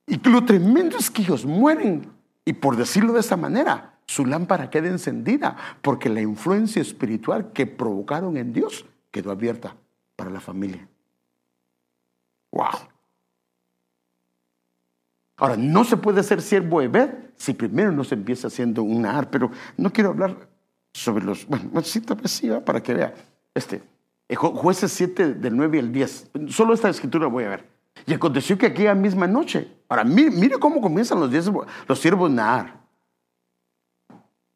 Y 0.05 0.17
lo 0.29 0.45
tremendo 0.45 0.97
es 0.97 1.09
que 1.09 1.23
ellos 1.23 1.45
mueren. 1.45 2.11
Y 2.45 2.53
por 2.53 2.75
decirlo 2.75 3.13
de 3.13 3.21
esa 3.21 3.37
manera, 3.37 3.93
su 4.05 4.25
lámpara 4.25 4.69
queda 4.69 4.89
encendida 4.89 5.55
porque 5.81 6.09
la 6.09 6.21
influencia 6.21 6.81
espiritual 6.81 7.51
que 7.53 7.65
provocaron 7.65 8.37
en 8.37 8.53
Dios 8.53 8.85
quedó 9.11 9.31
abierta 9.31 9.75
para 10.15 10.29
la 10.29 10.41
familia. 10.41 10.87
Wow. 12.53 12.87
Ahora, 15.37 15.57
no 15.57 15.83
se 15.83 15.97
puede 15.97 16.21
ser 16.21 16.41
siervo 16.41 16.77
ver 16.87 17.33
si 17.35 17.53
primero 17.53 17.91
no 17.91 18.03
se 18.03 18.13
empieza 18.13 18.47
haciendo 18.47 18.83
un 18.83 19.05
ar, 19.05 19.29
pero 19.29 19.51
no 19.75 19.91
quiero 19.91 20.11
hablar 20.11 20.47
sobre 20.93 21.25
los. 21.25 21.47
Bueno, 21.47 21.81
sí, 21.81 22.01
para 22.63 22.81
que 22.81 22.93
vea. 22.93 23.15
Este, 23.55 23.81
eh, 24.29 24.35
jueces 24.35 24.91
7 24.91 25.33
del 25.33 25.57
9 25.57 25.79
al 25.79 25.91
10. 25.91 26.31
Solo 26.49 26.75
esta 26.75 26.89
escritura 26.89 27.27
voy 27.27 27.45
a 27.45 27.49
ver. 27.49 27.67
Y 28.05 28.13
aconteció 28.13 28.57
que 28.57 28.67
aquella 28.67 28.93
misma 28.93 29.27
noche, 29.27 29.67
ahora 29.89 30.03
mire, 30.03 30.29
mire 30.29 30.59
cómo 30.59 30.79
comienzan 30.79 31.19
los, 31.19 31.31
diez, 31.31 31.49
los 31.87 31.99
siervos 31.99 32.29
Nahar. 32.29 32.81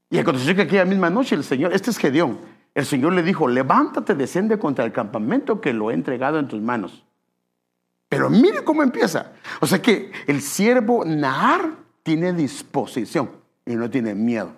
Y 0.10 0.20
aconteció 0.20 0.56
que 0.56 0.62
aquella 0.62 0.86
misma 0.86 1.10
noche 1.10 1.36
el 1.36 1.44
Señor, 1.44 1.74
este 1.74 1.90
es 1.90 1.98
Gedeón, 1.98 2.40
el 2.76 2.86
Señor 2.86 3.14
le 3.14 3.24
dijo, 3.24 3.48
levántate, 3.48 4.14
desciende 4.14 4.60
contra 4.60 4.86
el 4.86 4.92
campamento 4.92 5.62
que 5.62 5.74
lo 5.74 5.90
he 5.90 5.96
entregado 5.96 6.38
en 6.38 6.48
tus 6.48 6.62
manos. 6.62 7.07
Pero 8.10 8.30
mire 8.30 8.64
cómo 8.64 8.84
empieza. 8.84 9.34
O 9.60 9.68
sea 9.68 9.82
que 9.82 10.12
el 10.28 10.42
siervo 10.42 11.04
Nahar 11.06 11.72
tiene 12.04 12.34
disposición 12.34 13.32
y 13.66 13.76
no 13.76 13.90
tiene 13.90 14.16
miedo. 14.16 14.52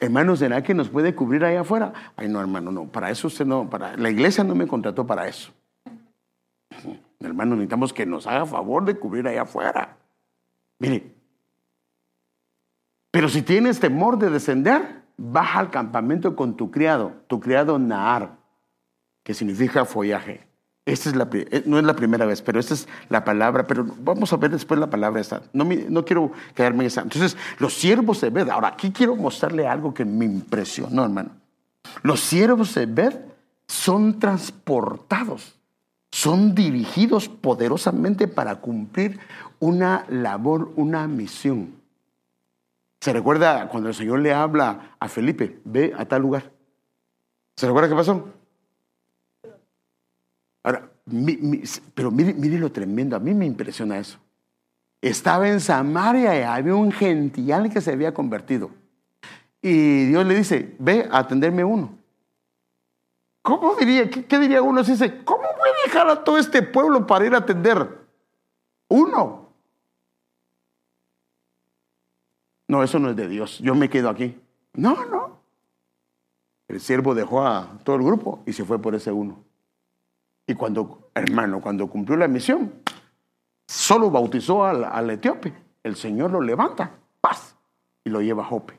Hermano, 0.00 0.36
¿será 0.36 0.62
que 0.62 0.74
nos 0.74 0.88
puede 0.88 1.14
cubrir 1.14 1.44
ahí 1.44 1.56
afuera? 1.56 1.92
Ay, 2.16 2.28
no, 2.28 2.40
hermano, 2.40 2.70
no. 2.70 2.86
Para 2.86 3.10
eso 3.10 3.26
usted 3.26 3.44
no, 3.44 3.68
para 3.68 3.96
la 3.96 4.10
iglesia 4.10 4.44
no 4.44 4.54
me 4.54 4.66
contrató 4.66 5.06
para 5.06 5.28
eso. 5.28 5.52
Hermano, 7.20 7.54
necesitamos 7.54 7.92
que 7.92 8.06
nos 8.06 8.26
haga 8.26 8.46
favor 8.46 8.84
de 8.84 8.96
cubrir 8.96 9.26
ahí 9.28 9.36
afuera. 9.36 9.96
Mire, 10.78 11.12
pero 13.12 13.28
si 13.28 13.42
tienes 13.42 13.78
temor 13.78 14.18
de 14.18 14.30
descender, 14.30 15.02
baja 15.16 15.60
al 15.60 15.70
campamento 15.70 16.34
con 16.34 16.56
tu 16.56 16.70
criado, 16.70 17.12
tu 17.26 17.38
criado 17.38 17.78
Nahar, 17.78 18.38
que 19.22 19.34
significa 19.34 19.84
follaje. 19.84 20.51
Esta 20.84 21.10
es 21.10 21.16
la, 21.16 21.28
eh, 21.32 21.62
no 21.64 21.78
es 21.78 21.84
la 21.84 21.94
primera 21.94 22.26
vez, 22.26 22.42
pero 22.42 22.58
esta 22.58 22.74
es 22.74 22.88
la 23.08 23.24
palabra, 23.24 23.66
pero 23.66 23.86
vamos 24.00 24.32
a 24.32 24.36
ver 24.36 24.50
después 24.50 24.80
la 24.80 24.90
palabra 24.90 25.20
esta. 25.20 25.42
No, 25.52 25.64
no 25.64 26.04
quiero 26.04 26.32
quedarme 26.54 26.80
en 26.80 26.86
esa. 26.88 27.02
Entonces, 27.02 27.36
los 27.58 27.74
siervos 27.74 28.20
de 28.20 28.30
Bed, 28.30 28.48
ahora 28.48 28.68
aquí 28.68 28.90
quiero 28.90 29.14
mostrarle 29.14 29.66
algo 29.66 29.94
que 29.94 30.04
me 30.04 30.24
impresionó, 30.24 31.04
hermano. 31.04 31.30
Los 32.02 32.20
siervos 32.20 32.74
de 32.74 32.86
Bed 32.86 33.14
son 33.68 34.18
transportados, 34.18 35.54
son 36.10 36.54
dirigidos 36.54 37.28
poderosamente 37.28 38.26
para 38.26 38.56
cumplir 38.56 39.20
una 39.60 40.04
labor, 40.08 40.72
una 40.74 41.06
misión. 41.06 41.74
¿Se 43.00 43.12
recuerda 43.12 43.68
cuando 43.68 43.88
el 43.88 43.94
Señor 43.94 44.18
le 44.18 44.34
habla 44.34 44.96
a 44.98 45.08
Felipe, 45.08 45.60
ve 45.64 45.92
a 45.96 46.04
tal 46.04 46.22
lugar? 46.22 46.50
¿Se 47.56 47.66
recuerda 47.66 47.88
qué 47.88 47.94
pasó? 47.94 48.28
Pero 51.94 52.10
mire, 52.10 52.58
lo 52.58 52.70
tremendo, 52.70 53.16
a 53.16 53.18
mí 53.18 53.34
me 53.34 53.46
impresiona 53.46 53.98
eso. 53.98 54.18
Estaba 55.00 55.48
en 55.48 55.60
Samaria 55.60 56.38
y 56.38 56.42
había 56.42 56.74
un 56.74 56.92
gentile 56.92 57.70
que 57.70 57.80
se 57.80 57.92
había 57.92 58.14
convertido. 58.14 58.70
Y 59.60 60.06
Dios 60.06 60.24
le 60.26 60.36
dice, 60.36 60.76
ve 60.78 61.08
a 61.10 61.18
atenderme 61.18 61.64
uno. 61.64 61.98
¿Cómo 63.42 63.74
diría, 63.74 64.08
qué, 64.08 64.38
diría 64.38 64.62
uno 64.62 64.84
si 64.84 64.92
dice, 64.92 65.24
¿cómo 65.24 65.42
voy 65.42 65.68
a 65.68 65.86
dejar 65.86 66.08
a 66.08 66.22
todo 66.22 66.38
este 66.38 66.62
pueblo 66.62 67.06
para 67.06 67.26
ir 67.26 67.34
a 67.34 67.38
atender? 67.38 67.98
Uno. 68.88 69.48
No, 72.68 72.82
eso 72.82 73.00
no 73.00 73.10
es 73.10 73.16
de 73.16 73.26
Dios, 73.26 73.58
yo 73.58 73.74
me 73.74 73.90
quedo 73.90 74.08
aquí. 74.08 74.40
No, 74.74 75.04
no. 75.06 75.40
El 76.68 76.80
siervo 76.80 77.14
dejó 77.14 77.44
a 77.44 77.78
todo 77.84 77.96
el 77.96 78.02
grupo 78.02 78.42
y 78.46 78.52
se 78.52 78.64
fue 78.64 78.80
por 78.80 78.94
ese 78.94 79.10
uno. 79.10 79.44
Y 80.52 80.54
cuando, 80.54 81.08
hermano, 81.14 81.62
cuando 81.62 81.86
cumplió 81.88 82.18
la 82.18 82.28
misión, 82.28 82.74
solo 83.66 84.10
bautizó 84.10 84.66
al, 84.66 85.08
etíope. 85.08 85.54
El 85.82 85.96
Señor 85.96 86.30
lo 86.30 86.42
levanta, 86.42 86.90
paz, 87.22 87.56
y 88.04 88.10
lo 88.10 88.20
lleva 88.20 88.42
a 88.42 88.46
Jope. 88.48 88.78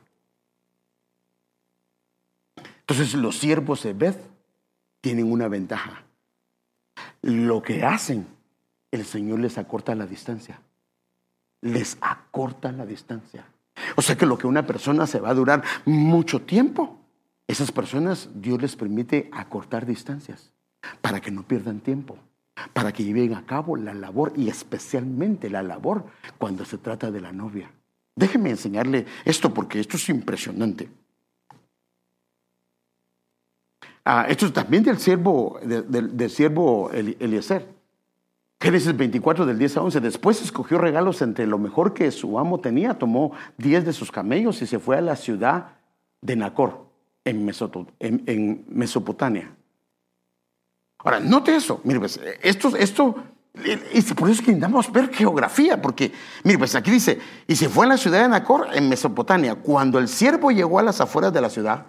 Entonces 2.78 3.14
los 3.14 3.38
siervos 3.38 3.82
de 3.82 3.92
Beth 3.92 4.20
tienen 5.00 5.32
una 5.32 5.48
ventaja. 5.48 6.04
Lo 7.22 7.60
que 7.60 7.82
hacen, 7.82 8.28
el 8.92 9.04
Señor 9.04 9.40
les 9.40 9.58
acorta 9.58 9.96
la 9.96 10.06
distancia. 10.06 10.60
Les 11.60 11.98
acorta 12.00 12.70
la 12.70 12.86
distancia. 12.86 13.48
O 13.96 14.02
sea 14.02 14.16
que 14.16 14.26
lo 14.26 14.38
que 14.38 14.46
una 14.46 14.64
persona 14.64 15.08
se 15.08 15.18
va 15.18 15.30
a 15.30 15.34
durar 15.34 15.64
mucho 15.86 16.42
tiempo, 16.42 17.00
esas 17.48 17.72
personas 17.72 18.28
Dios 18.32 18.62
les 18.62 18.76
permite 18.76 19.28
acortar 19.32 19.86
distancias 19.86 20.53
para 21.00 21.20
que 21.20 21.30
no 21.30 21.42
pierdan 21.42 21.80
tiempo, 21.80 22.16
para 22.72 22.92
que 22.92 23.04
lleven 23.04 23.34
a 23.34 23.44
cabo 23.46 23.76
la 23.76 23.94
labor 23.94 24.32
y 24.36 24.48
especialmente 24.48 25.50
la 25.50 25.62
labor 25.62 26.04
cuando 26.38 26.64
se 26.64 26.78
trata 26.78 27.10
de 27.10 27.20
la 27.20 27.32
novia. 27.32 27.70
Déjeme 28.16 28.50
enseñarle 28.50 29.06
esto 29.24 29.52
porque 29.52 29.80
esto 29.80 29.96
es 29.96 30.08
impresionante. 30.08 30.88
Ah, 34.04 34.26
esto 34.28 34.46
es 34.46 34.52
también 34.52 34.82
del 34.84 34.98
siervo, 34.98 35.58
del 35.62 36.30
siervo 36.30 36.90
Eliezer. 36.92 37.74
Génesis 38.60 38.96
24 38.96 39.44
del 39.44 39.58
10 39.58 39.76
a 39.76 39.82
11. 39.82 40.00
Después 40.00 40.40
escogió 40.40 40.78
regalos 40.78 41.20
entre 41.20 41.46
lo 41.46 41.58
mejor 41.58 41.92
que 41.92 42.10
su 42.10 42.38
amo 42.38 42.60
tenía, 42.60 42.98
tomó 42.98 43.32
10 43.58 43.84
de 43.84 43.92
sus 43.92 44.10
camellos 44.10 44.62
y 44.62 44.66
se 44.66 44.78
fue 44.78 44.96
a 44.96 45.02
la 45.02 45.16
ciudad 45.16 45.72
de 46.22 46.36
Nacor, 46.36 46.86
en, 47.24 48.64
Mesopotamia. 48.68 49.54
Ahora, 51.04 51.20
note 51.20 51.54
eso. 51.54 51.80
Mire, 51.84 52.00
pues, 52.00 52.18
esto, 52.42 52.74
esto, 52.76 53.14
por 54.16 54.30
eso 54.30 54.40
es 54.40 54.40
que 54.40 54.50
intentamos 54.50 54.90
ver 54.90 55.12
geografía, 55.14 55.80
porque, 55.80 56.12
mire, 56.42 56.58
pues 56.58 56.74
aquí 56.74 56.90
dice, 56.90 57.20
y 57.46 57.54
se 57.54 57.68
fue 57.68 57.84
a 57.84 57.90
la 57.90 57.96
ciudad 57.98 58.22
de 58.22 58.28
Nacor, 58.28 58.68
en 58.72 58.88
Mesopotamia. 58.88 59.54
Cuando 59.56 59.98
el 59.98 60.08
siervo 60.08 60.50
llegó 60.50 60.78
a 60.78 60.82
las 60.82 61.00
afueras 61.00 61.32
de 61.32 61.40
la 61.42 61.50
ciudad, 61.50 61.86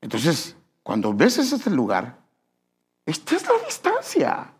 entonces, 0.00 0.56
cuando 0.82 1.12
ves 1.12 1.38
ese 1.38 1.70
lugar, 1.70 2.16
esta 3.04 3.36
es 3.36 3.46
la 3.46 3.64
distancia. 3.64 4.52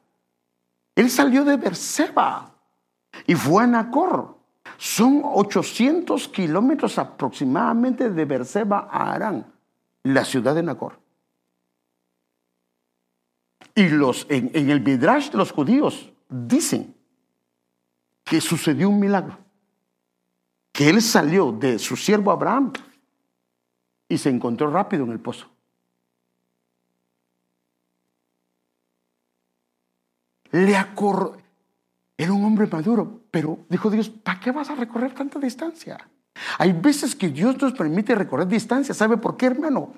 Él 0.95 1.11
salió 1.11 1.45
de 1.45 1.57
Berseba 1.57 2.53
y 3.27 3.35
fue 3.35 3.64
a 3.64 3.66
Nacor. 3.66 4.37
Son 4.77 5.22
800 5.24 6.29
kilómetros 6.29 6.99
aproximadamente 6.99 8.11
de 8.11 8.24
Berseba 8.24 8.89
a 8.91 9.12
Arán, 9.12 9.47
la 10.03 10.24
ciudad 10.24 10.55
de 10.55 10.62
Nacor. 10.62 11.06
Y 13.77 13.91
los, 13.91 14.27
en, 14.31 14.51
el 14.55 14.81
Midrash 14.81 15.31
de 15.31 15.37
los 15.37 15.53
judíos 15.53 16.11
dicen 16.31 16.97
que 18.24 18.41
sucedió 18.41 18.89
un 18.89 18.99
milagro. 18.99 19.39
Que 20.72 20.89
él 20.89 21.03
salió 21.03 21.53
de 21.53 21.79
su 21.79 21.95
siervo 21.95 22.31
Abraham 22.31 22.72
y 24.09 24.16
se 24.16 24.31
encontró 24.31 24.70
rápido 24.70 25.05
en 25.05 25.12
el 25.12 25.20
pozo. 25.20 25.47
Le 30.51 30.77
acor... 30.77 31.39
Era 32.18 32.33
un 32.33 32.45
hombre 32.45 32.66
maduro, 32.66 33.20
pero 33.31 33.59
dijo 33.68 33.91
Dios, 33.91 34.09
¿para 34.09 34.41
qué 34.41 34.51
vas 34.51 34.70
a 34.70 34.74
recorrer 34.74 35.12
tanta 35.12 35.39
distancia? 35.39 36.09
Hay 36.57 36.72
veces 36.72 37.14
que 37.14 37.29
Dios 37.29 37.61
nos 37.61 37.74
permite 37.74 38.14
recorrer 38.14 38.49
distancia. 38.49 38.95
¿Sabe 38.95 39.18
por 39.18 39.37
qué, 39.37 39.47
hermano? 39.47 39.93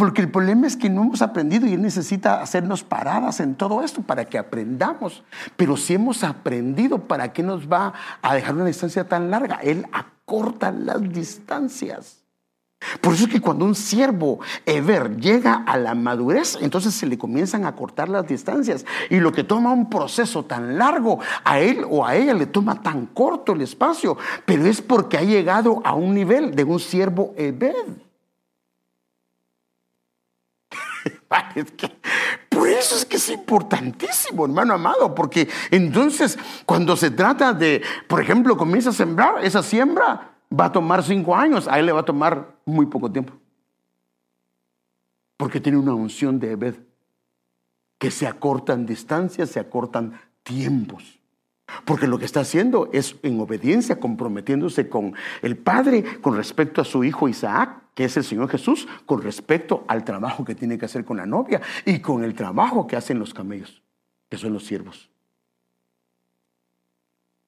Porque 0.00 0.22
el 0.22 0.30
problema 0.30 0.66
es 0.66 0.78
que 0.78 0.88
no 0.88 1.02
hemos 1.02 1.20
aprendido 1.20 1.66
y 1.66 1.74
Él 1.74 1.82
necesita 1.82 2.40
hacernos 2.40 2.82
paradas 2.82 3.38
en 3.38 3.54
todo 3.54 3.82
esto 3.82 4.00
para 4.00 4.24
que 4.24 4.38
aprendamos. 4.38 5.22
Pero 5.58 5.76
si 5.76 5.92
hemos 5.92 6.24
aprendido, 6.24 7.00
¿para 7.06 7.34
qué 7.34 7.42
nos 7.42 7.70
va 7.70 7.92
a 8.22 8.34
dejar 8.34 8.54
una 8.54 8.64
distancia 8.64 9.06
tan 9.06 9.30
larga? 9.30 9.56
Él 9.56 9.86
acorta 9.92 10.72
las 10.72 11.02
distancias. 11.02 12.22
Por 13.02 13.12
eso 13.12 13.24
es 13.24 13.30
que 13.30 13.42
cuando 13.42 13.66
un 13.66 13.74
siervo 13.74 14.40
Ever 14.64 15.18
llega 15.18 15.64
a 15.66 15.76
la 15.76 15.94
madurez, 15.94 16.56
entonces 16.62 16.94
se 16.94 17.04
le 17.04 17.18
comienzan 17.18 17.66
a 17.66 17.76
cortar 17.76 18.08
las 18.08 18.26
distancias. 18.26 18.86
Y 19.10 19.20
lo 19.20 19.32
que 19.32 19.44
toma 19.44 19.70
un 19.70 19.90
proceso 19.90 20.46
tan 20.46 20.78
largo, 20.78 21.18
a 21.44 21.60
él 21.60 21.84
o 21.86 22.06
a 22.06 22.16
ella 22.16 22.32
le 22.32 22.46
toma 22.46 22.80
tan 22.80 23.04
corto 23.04 23.52
el 23.52 23.60
espacio, 23.60 24.16
pero 24.46 24.64
es 24.64 24.80
porque 24.80 25.18
ha 25.18 25.24
llegado 25.24 25.82
a 25.84 25.92
un 25.92 26.14
nivel 26.14 26.54
de 26.54 26.64
un 26.64 26.80
siervo 26.80 27.34
Ever. 27.36 28.09
Por 32.48 32.68
eso 32.68 32.96
es 32.96 33.04
que 33.04 33.16
es 33.16 33.28
importantísimo, 33.28 34.44
hermano 34.44 34.74
amado, 34.74 35.14
porque 35.14 35.48
entonces 35.70 36.38
cuando 36.66 36.96
se 36.96 37.10
trata 37.10 37.52
de, 37.52 37.82
por 38.08 38.20
ejemplo, 38.20 38.56
comienza 38.56 38.90
a 38.90 38.92
sembrar, 38.92 39.44
esa 39.44 39.62
siembra 39.62 40.32
va 40.52 40.66
a 40.66 40.72
tomar 40.72 41.02
cinco 41.02 41.36
años, 41.36 41.68
a 41.68 41.78
él 41.78 41.86
le 41.86 41.92
va 41.92 42.00
a 42.00 42.04
tomar 42.04 42.56
muy 42.64 42.86
poco 42.86 43.10
tiempo. 43.10 43.34
Porque 45.36 45.60
tiene 45.60 45.78
una 45.78 45.94
unción 45.94 46.40
de 46.40 46.52
Ebed, 46.52 46.74
que 47.98 48.10
se 48.10 48.26
acortan 48.26 48.84
distancias, 48.84 49.50
se 49.50 49.60
acortan 49.60 50.20
tiempos. 50.42 51.19
Porque 51.84 52.06
lo 52.06 52.18
que 52.18 52.24
está 52.24 52.40
haciendo 52.40 52.88
es 52.92 53.16
en 53.22 53.40
obediencia, 53.40 53.98
comprometiéndose 53.98 54.88
con 54.88 55.14
el 55.42 55.56
Padre 55.56 56.20
con 56.20 56.36
respecto 56.36 56.80
a 56.80 56.84
su 56.84 57.04
hijo 57.04 57.28
Isaac, 57.28 57.82
que 57.94 58.04
es 58.04 58.16
el 58.16 58.24
Señor 58.24 58.48
Jesús, 58.48 58.88
con 59.06 59.22
respecto 59.22 59.84
al 59.88 60.04
trabajo 60.04 60.44
que 60.44 60.54
tiene 60.54 60.78
que 60.78 60.86
hacer 60.86 61.04
con 61.04 61.16
la 61.16 61.26
novia 61.26 61.60
y 61.84 62.00
con 62.00 62.24
el 62.24 62.34
trabajo 62.34 62.86
que 62.86 62.96
hacen 62.96 63.18
los 63.18 63.34
camellos, 63.34 63.82
que 64.28 64.36
son 64.36 64.52
los 64.52 64.64
siervos. 64.64 65.10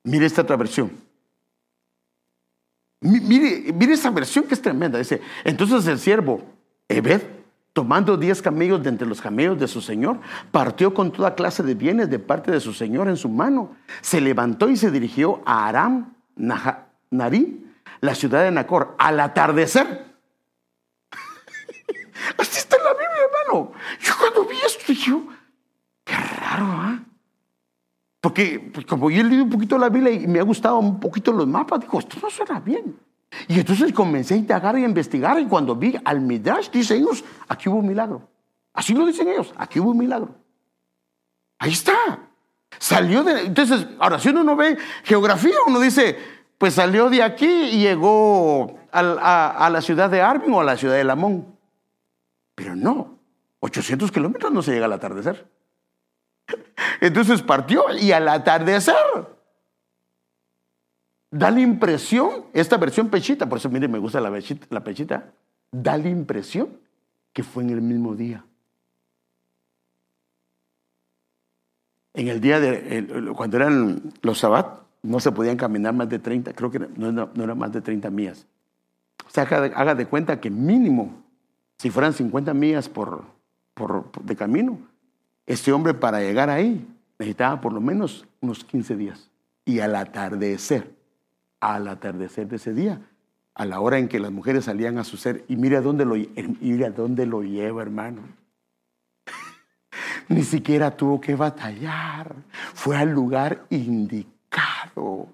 Mire 0.04 0.26
esta 0.26 0.42
otra 0.42 0.56
versión. 0.56 0.90
Mire, 3.00 3.92
esa 3.92 4.10
versión 4.10 4.44
que 4.44 4.54
es 4.54 4.62
tremenda. 4.62 4.98
Dice, 4.98 5.20
entonces 5.44 5.86
el 5.86 5.98
siervo, 5.98 6.40
Ebed, 6.88 7.22
tomando 7.72 8.16
diez 8.16 8.42
camellos 8.42 8.82
de 8.82 8.90
entre 8.90 9.06
los 9.06 9.20
camellos 9.20 9.58
de 9.58 9.66
su 9.66 9.80
señor, 9.80 10.18
partió 10.50 10.92
con 10.92 11.10
toda 11.10 11.34
clase 11.34 11.62
de 11.62 11.74
bienes 11.74 12.10
de 12.10 12.18
parte 12.18 12.50
de 12.50 12.60
su 12.60 12.72
señor 12.72 13.08
en 13.08 13.16
su 13.16 13.28
mano. 13.28 13.76
Se 14.00 14.20
levantó 14.20 14.68
y 14.68 14.76
se 14.76 14.90
dirigió 14.90 15.42
a 15.46 15.68
Aram, 15.68 16.14
Narí, 17.10 17.66
la 18.00 18.14
ciudad 18.14 18.44
de 18.44 18.50
Nacor, 18.50 18.94
al 18.98 19.20
atardecer. 19.20 20.04
Así 22.38 22.58
está 22.58 22.76
en 22.76 22.84
la 22.84 22.92
Biblia, 22.92 23.22
hermano. 23.30 23.72
Yo 24.00 24.12
cuando 24.18 24.44
vi 24.44 24.56
esto 24.66 24.84
dije, 24.88 25.12
qué 26.04 26.14
raro, 26.14 26.66
¿ah? 26.66 27.02
Porque 28.20 28.70
pues, 28.72 28.86
como 28.86 29.10
yo 29.10 29.20
he 29.20 29.24
leído 29.24 29.44
un 29.44 29.50
poquito 29.50 29.76
la 29.78 29.88
Biblia 29.88 30.12
y 30.12 30.26
me 30.28 30.38
ha 30.38 30.44
gustado 30.44 30.78
un 30.78 31.00
poquito 31.00 31.32
los 31.32 31.46
mapas, 31.46 31.80
digo, 31.80 31.98
esto 31.98 32.18
no 32.22 32.30
suena 32.30 32.60
bien. 32.60 32.96
Y 33.48 33.58
entonces 33.58 33.92
comencé 33.92 34.34
a 34.34 34.36
indagar 34.36 34.78
y 34.78 34.82
a 34.82 34.86
investigar 34.86 35.38
y 35.40 35.46
cuando 35.46 35.74
vi 35.74 35.94
al 36.04 36.20
Midrash, 36.20 36.70
dicen 36.70 36.98
ellos, 36.98 37.24
aquí 37.48 37.68
hubo 37.68 37.78
un 37.78 37.86
milagro. 37.86 38.28
Así 38.74 38.94
lo 38.94 39.06
dicen 39.06 39.28
ellos, 39.28 39.52
aquí 39.56 39.80
hubo 39.80 39.90
un 39.90 39.98
milagro. 39.98 40.34
Ahí 41.58 41.72
está. 41.72 42.20
Salió 42.78 43.22
de... 43.22 43.42
Entonces, 43.42 43.86
ahora, 43.98 44.18
si 44.18 44.30
uno 44.30 44.42
no 44.42 44.56
ve 44.56 44.76
geografía, 45.04 45.54
uno 45.66 45.78
dice, 45.80 46.18
pues 46.58 46.74
salió 46.74 47.10
de 47.10 47.22
aquí 47.22 47.46
y 47.46 47.78
llegó 47.78 48.78
a, 48.92 49.68
la 49.70 49.80
ciudad 49.80 50.10
de 50.10 50.22
Arvin 50.22 50.52
o 50.54 50.60
a 50.60 50.64
la 50.64 50.76
ciudad 50.76 50.94
de 50.94 51.04
Lamón. 51.04 51.56
Pero 52.54 52.76
no, 52.76 53.18
800 53.60 54.10
kilómetros 54.10 54.52
no 54.52 54.62
se 54.62 54.72
llega 54.72 54.86
al 54.86 54.92
atardecer. 54.92 55.48
Entonces 57.00 57.42
partió 57.42 57.84
y 57.94 58.12
al 58.12 58.28
atardecer 58.28 58.94
da 61.32 61.50
la 61.50 61.60
impresión, 61.60 62.44
esta 62.52 62.76
versión 62.76 63.08
pechita, 63.08 63.48
por 63.48 63.58
eso 63.58 63.68
mire, 63.70 63.88
me 63.88 63.98
gusta 63.98 64.20
la 64.20 64.84
pechita, 64.84 65.32
da 65.72 65.96
la 65.96 66.08
impresión 66.08 66.68
que 67.32 67.42
fue 67.42 67.64
en 67.64 67.70
el 67.70 67.80
mismo 67.80 68.14
día. 68.14 68.44
En 72.14 72.28
el 72.28 72.40
día 72.42 72.60
de, 72.60 73.32
cuando 73.34 73.56
eran 73.56 74.12
los 74.20 74.38
sabat, 74.38 74.82
no 75.02 75.18
se 75.18 75.32
podían 75.32 75.56
caminar 75.56 75.94
más 75.94 76.10
de 76.10 76.18
30, 76.18 76.52
creo 76.52 76.70
que 76.70 76.78
no, 76.78 77.10
no, 77.10 77.30
eran 77.42 77.58
más 77.58 77.72
de 77.72 77.80
30 77.80 78.10
millas. 78.10 78.46
O 79.26 79.30
sea, 79.30 79.44
haga 79.44 79.94
de, 79.94 80.06
cuenta 80.06 80.38
que 80.38 80.50
mínimo, 80.50 81.22
si 81.78 81.88
fueran 81.88 82.12
50 82.12 82.52
millas 82.52 82.90
por, 82.90 83.24
por, 83.72 84.12
de 84.22 84.36
camino, 84.36 84.78
este 85.46 85.72
hombre 85.72 85.94
para 85.94 86.20
llegar 86.20 86.50
ahí 86.50 86.86
necesitaba 87.18 87.62
por 87.62 87.72
lo 87.72 87.80
menos 87.80 88.26
unos 88.42 88.62
15 88.64 88.96
días. 88.96 89.30
Y 89.64 89.78
al 89.78 89.96
atardecer, 89.96 91.01
al 91.62 91.86
atardecer 91.86 92.48
de 92.48 92.56
ese 92.56 92.74
día, 92.74 93.00
a 93.54 93.64
la 93.64 93.78
hora 93.78 93.98
en 93.98 94.08
que 94.08 94.18
las 94.18 94.32
mujeres 94.32 94.64
salían 94.64 94.98
a 94.98 95.04
su 95.04 95.16
ser, 95.16 95.44
y 95.46 95.54
mira 95.54 95.80
dónde 95.80 96.04
lo, 96.04 96.16
dónde 96.90 97.24
lo 97.24 97.42
lleva, 97.42 97.82
hermano. 97.82 98.22
Ni 100.28 100.42
siquiera 100.42 100.96
tuvo 100.96 101.20
que 101.20 101.36
batallar. 101.36 102.34
Fue 102.74 102.96
al 102.96 103.10
lugar 103.10 103.64
indicado 103.70 105.28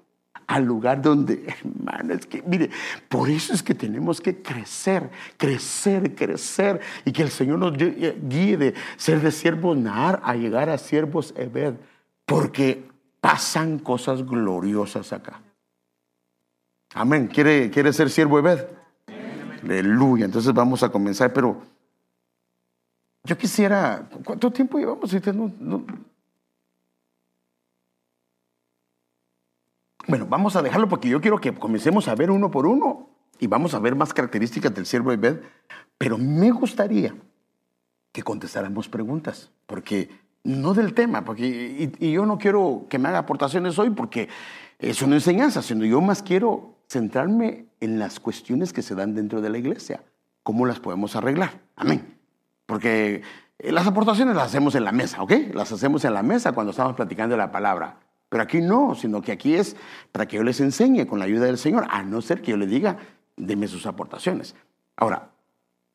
al 0.47 0.65
lugar 0.65 1.03
donde, 1.03 1.45
hermano, 1.47 2.15
es 2.15 2.27
que, 2.27 2.43
mire, 2.43 2.71
por 3.09 3.29
eso 3.29 3.53
es 3.53 3.63
que 3.63 3.75
tenemos 3.75 4.19
que 4.19 4.41
crecer, 4.41 5.11
crecer, 5.37 6.15
crecer, 6.15 6.81
y 7.05 7.13
que 7.13 7.23
el 7.23 7.31
Señor 7.31 7.59
nos 7.59 7.77
guíe 7.77 8.57
de 8.57 8.75
ser 8.97 9.21
de 9.21 9.31
siervos 9.31 9.77
Nahar 9.77 10.21
a 10.25 10.35
llegar 10.35 10.71
a 10.71 10.79
siervos 10.79 11.35
Ebed, 11.37 11.75
porque 12.25 12.89
pasan 13.21 13.79
cosas 13.79 14.25
gloriosas 14.25 15.13
acá. 15.13 15.43
Amén. 16.95 17.29
¿Quiere, 17.29 17.71
quiere 17.71 17.93
ser 17.93 18.11
siervo 18.11 18.39
Ebed? 18.39 18.67
Aleluya. 19.63 20.25
Entonces 20.25 20.53
vamos 20.53 20.83
a 20.83 20.89
comenzar, 20.89 21.33
pero 21.33 21.63
yo 23.25 23.37
quisiera, 23.37 24.09
¿cuánto 24.25 24.51
tiempo 24.51 24.79
llevamos? 24.79 25.13
no, 25.35 25.85
Bueno, 30.07 30.27
vamos 30.27 30.57
a 30.57 30.63
dejarlo 30.63 30.89
porque 30.89 31.11
yo 31.11 31.21
quiero 31.21 31.39
que 31.39 31.55
comencemos 31.55 32.09
a 32.09 32.15
ver 32.15 32.31
uno 32.31 32.51
por 32.51 32.67
uno 32.67 33.11
y 33.39 33.47
vamos 33.47 33.75
a 33.75 33.79
ver 33.79 33.95
más 33.95 34.15
características 34.15 34.75
del 34.75 34.87
siervo 34.87 35.11
de 35.11 35.19
Bed, 35.19 35.41
pero 35.99 36.17
me 36.17 36.51
gustaría 36.51 37.15
que 38.11 38.23
contestáramos 38.23 38.89
preguntas, 38.89 39.51
porque 39.67 40.09
no 40.45 40.73
del 40.73 40.95
tema, 40.95 41.27
porque 41.27 41.93
y, 41.99 42.11
yo 42.11 42.25
no 42.25 42.39
quiero 42.39 42.87
que 42.89 42.99
me 42.99 43.09
haga 43.09 43.19
aportaciones 43.19 43.79
hoy 43.79 43.91
porque 43.91 44.31
es 44.79 45.03
una 45.03 45.17
enseñanza, 45.17 45.61
sino 45.61 45.85
yo 45.85 46.01
más 46.01 46.23
quiero 46.23 46.78
centrarme 46.89 47.67
en 47.81 47.99
las 47.99 48.21
cuestiones 48.21 48.73
que 48.73 48.83
se 48.83 48.95
dan 48.95 49.15
dentro 49.15 49.41
de 49.41 49.51
la 49.51 49.59
iglesia, 49.59 50.03
cómo 50.43 50.67
las 50.67 50.81
podemos 50.81 51.17
arreglar. 51.17 51.61
Amén. 51.77 52.17
Porque 52.67 53.23
las 53.59 53.87
aportaciones 53.87 54.35
las 54.35 54.47
hacemos 54.47 54.75
en 54.75 54.85
la 54.85 54.93
mesa, 54.93 55.23
¿ok? 55.23 55.33
Las 55.55 55.73
hacemos 55.73 56.05
en 56.05 56.15
la 56.15 56.23
mesa 56.23 56.53
cuando 56.53 56.71
estamos 56.71 56.95
platicando 56.95 57.37
la 57.37 57.51
palabra. 57.51 57.97
Pero 58.29 58.43
aquí 58.43 58.61
no, 58.61 58.95
sino 58.95 59.23
que 59.23 59.33
aquí 59.33 59.55
es 59.55 59.77
para 60.13 60.27
que 60.27 60.37
yo 60.37 60.43
les 60.43 60.61
enseñe 60.61 61.07
con 61.07 61.19
la 61.19 61.25
ayuda 61.25 61.47
del 61.47 61.59
Señor, 61.59 61.87
a 61.91 62.03
no 62.03 62.21
ser 62.21 62.43
que 62.43 62.51
yo 62.51 62.57
les 62.57 62.69
diga, 62.69 62.99
deme 63.37 63.69
sus 63.69 63.87
aportaciones. 63.87 64.55
Ahora, 64.97 65.31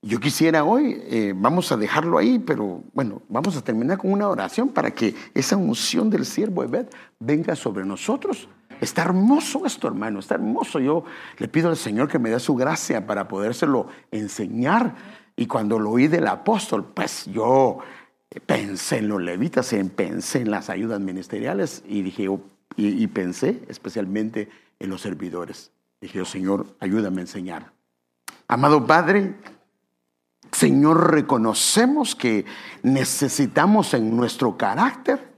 yo 0.02 0.20
quisiera 0.20 0.66
hoy, 0.66 1.02
eh, 1.06 1.34
vamos 1.36 1.72
a 1.72 1.78
dejarlo 1.78 2.18
ahí, 2.18 2.38
pero 2.38 2.84
bueno, 2.94 3.22
vamos 3.30 3.56
a 3.56 3.64
terminar 3.64 3.98
con 3.98 4.12
una 4.12 4.28
oración 4.28 4.70
para 4.70 4.92
que 4.92 5.16
esa 5.34 5.56
unción 5.56 6.10
del 6.10 6.26
siervo 6.26 6.64
Ebed 6.64 6.88
venga 7.20 7.56
sobre 7.56 7.86
nosotros. 7.86 8.50
Está 8.84 9.04
hermoso 9.04 9.66
esto, 9.66 9.88
hermano, 9.88 10.20
está 10.20 10.36
hermoso. 10.36 10.78
Yo 10.78 11.06
le 11.38 11.48
pido 11.48 11.70
al 11.70 11.78
Señor 11.78 12.10
que 12.10 12.20
me 12.20 12.30
dé 12.30 12.40
su 12.42 12.54
gracia 12.54 13.08
para 13.08 13.30
podérselo 13.30 13.88
enseñar. 14.12 14.94
Y 15.38 15.48
cuando 15.48 15.80
lo 15.80 15.92
oí 15.92 16.10
del 16.10 16.28
apóstol, 16.28 16.92
pues 16.94 17.26
yo 17.28 17.80
pensé 18.46 18.98
en 18.98 19.08
los 19.08 19.22
levitas, 19.22 19.74
pensé 19.96 20.42
en 20.42 20.52
las 20.52 20.70
ayudas 20.70 21.00
ministeriales 21.00 21.82
y 21.88 22.02
dije, 22.02 22.28
oh, 22.28 22.42
y, 22.76 23.08
pensé 23.08 23.64
especialmente 23.70 24.50
en 24.80 24.90
los 24.90 25.00
servidores. 25.00 25.72
Dije, 26.02 26.20
oh, 26.20 26.26
Señor, 26.26 26.76
ayúdame 26.82 27.20
a 27.20 27.22
enseñar. 27.22 27.72
Amado 28.50 28.86
Padre, 28.86 29.36
Señor, 30.52 31.12
reconocemos 31.12 32.16
que 32.16 32.44
necesitamos 32.82 33.94
en 33.94 34.14
nuestro 34.18 34.58
carácter 34.58 35.32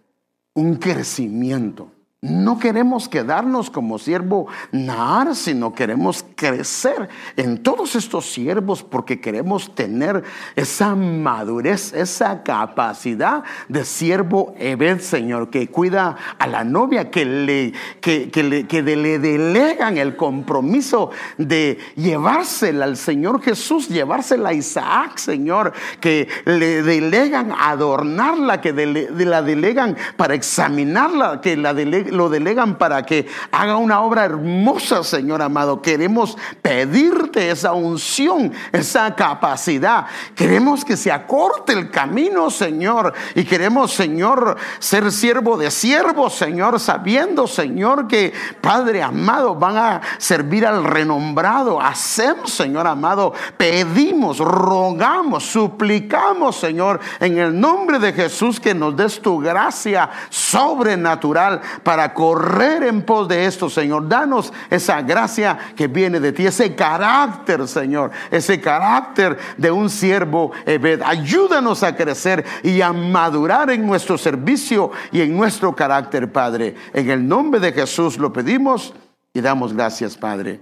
un 0.56 0.78
crecimiento. 0.78 1.92
No 2.26 2.58
queremos 2.58 3.08
quedarnos 3.08 3.70
como 3.70 4.00
siervo 4.00 4.48
Nahar, 4.72 5.36
sino 5.36 5.76
queremos 5.76 6.26
crecer 6.36 7.08
en 7.38 7.62
todos 7.62 7.96
estos 7.96 8.26
siervos 8.26 8.82
porque 8.82 9.22
queremos 9.22 9.76
tener 9.76 10.24
esa 10.56 10.96
madurez, 10.96 11.94
esa 11.94 12.42
capacidad 12.42 13.44
de 13.68 13.86
siervo 13.86 14.56
Ebed, 14.58 15.02
Señor, 15.02 15.52
que 15.52 15.68
cuida 15.68 16.16
a 16.40 16.48
la 16.48 16.64
novia, 16.64 17.12
que 17.12 17.26
le, 17.26 17.74
que, 18.02 18.32
le, 18.42 18.66
que 18.66 18.82
le 18.82 19.20
delegan 19.20 20.00
el 20.00 20.16
compromiso 20.16 21.12
de 21.38 21.78
llevársela 21.96 22.86
al 22.86 22.98
Señor 22.98 23.40
Jesús, 23.44 23.88
llevársela 23.88 24.50
a 24.50 24.54
Isaac, 24.54 25.18
Señor, 25.18 25.74
que 26.00 26.28
le 26.46 26.82
delegan 26.82 27.52
adornarla, 27.52 28.62
que 28.62 28.74
la 28.74 29.44
delegan 29.44 29.96
para 30.18 30.34
examinarla, 30.34 31.40
que 31.40 31.56
la 31.56 31.76
delegan 31.76 32.15
lo 32.16 32.30
delegan 32.30 32.78
para 32.78 33.04
que 33.06 33.28
haga 33.52 33.78
una 33.78 34.02
obra 34.02 34.26
hermosa, 34.26 35.04
Señor 35.04 35.42
amado. 35.42 35.82
Queremos 35.82 36.38
pedirte 36.62 37.52
esa 37.52 37.74
unción, 37.74 38.52
esa 38.72 39.16
capacidad. 39.16 40.06
Queremos 40.36 40.84
que 40.84 40.98
se 40.98 41.12
acorte 41.12 41.74
el 41.74 41.92
camino, 41.92 42.50
Señor. 42.50 43.14
Y 43.36 43.44
queremos, 43.44 43.94
Señor, 43.94 44.58
ser 44.80 45.12
siervo 45.12 45.58
de 45.58 45.72
siervos, 45.72 46.34
Señor, 46.36 46.80
sabiendo, 46.80 47.48
Señor, 47.48 48.08
que 48.08 48.34
Padre 48.62 49.04
amado 49.04 49.56
van 49.56 49.78
a 49.78 50.02
servir 50.18 50.66
al 50.66 50.84
renombrado. 50.84 51.80
Hacemos, 51.80 52.52
Señor 52.52 52.88
amado. 52.88 53.34
Pedimos, 53.58 54.40
rogamos, 54.40 55.44
suplicamos, 55.46 56.56
Señor, 56.56 57.00
en 57.20 57.38
el 57.38 57.60
nombre 57.60 58.00
de 58.00 58.14
Jesús 58.14 58.60
que 58.60 58.74
nos 58.74 58.96
des 58.96 59.22
tu 59.22 59.40
gracia 59.40 60.10
sobrenatural 60.30 61.62
para 61.84 62.05
correr 62.14 62.84
en 62.84 63.02
pos 63.02 63.28
de 63.28 63.46
esto, 63.46 63.70
Señor. 63.70 64.08
Danos 64.08 64.52
esa 64.70 65.02
gracia 65.02 65.58
que 65.76 65.88
viene 65.88 66.20
de 66.20 66.32
ti, 66.32 66.46
ese 66.46 66.76
carácter, 66.76 67.68
Señor, 67.68 68.12
ese 68.32 68.60
carácter 68.60 69.38
de 69.58 69.72
un 69.72 69.90
siervo 69.90 70.52
Ebed. 70.66 71.02
Ayúdanos 71.04 71.84
a 71.84 71.96
crecer 71.96 72.46
y 72.64 72.82
a 72.82 72.94
madurar 72.94 73.70
en 73.70 73.86
nuestro 73.86 74.18
servicio 74.18 74.92
y 75.12 75.22
en 75.22 75.36
nuestro 75.36 75.76
carácter, 75.76 76.32
Padre. 76.32 76.76
En 76.94 77.10
el 77.10 77.28
nombre 77.28 77.60
de 77.60 77.72
Jesús 77.72 78.18
lo 78.18 78.32
pedimos 78.32 78.94
y 79.34 79.42
damos 79.42 79.74
gracias, 79.74 80.16
Padre. 80.16 80.60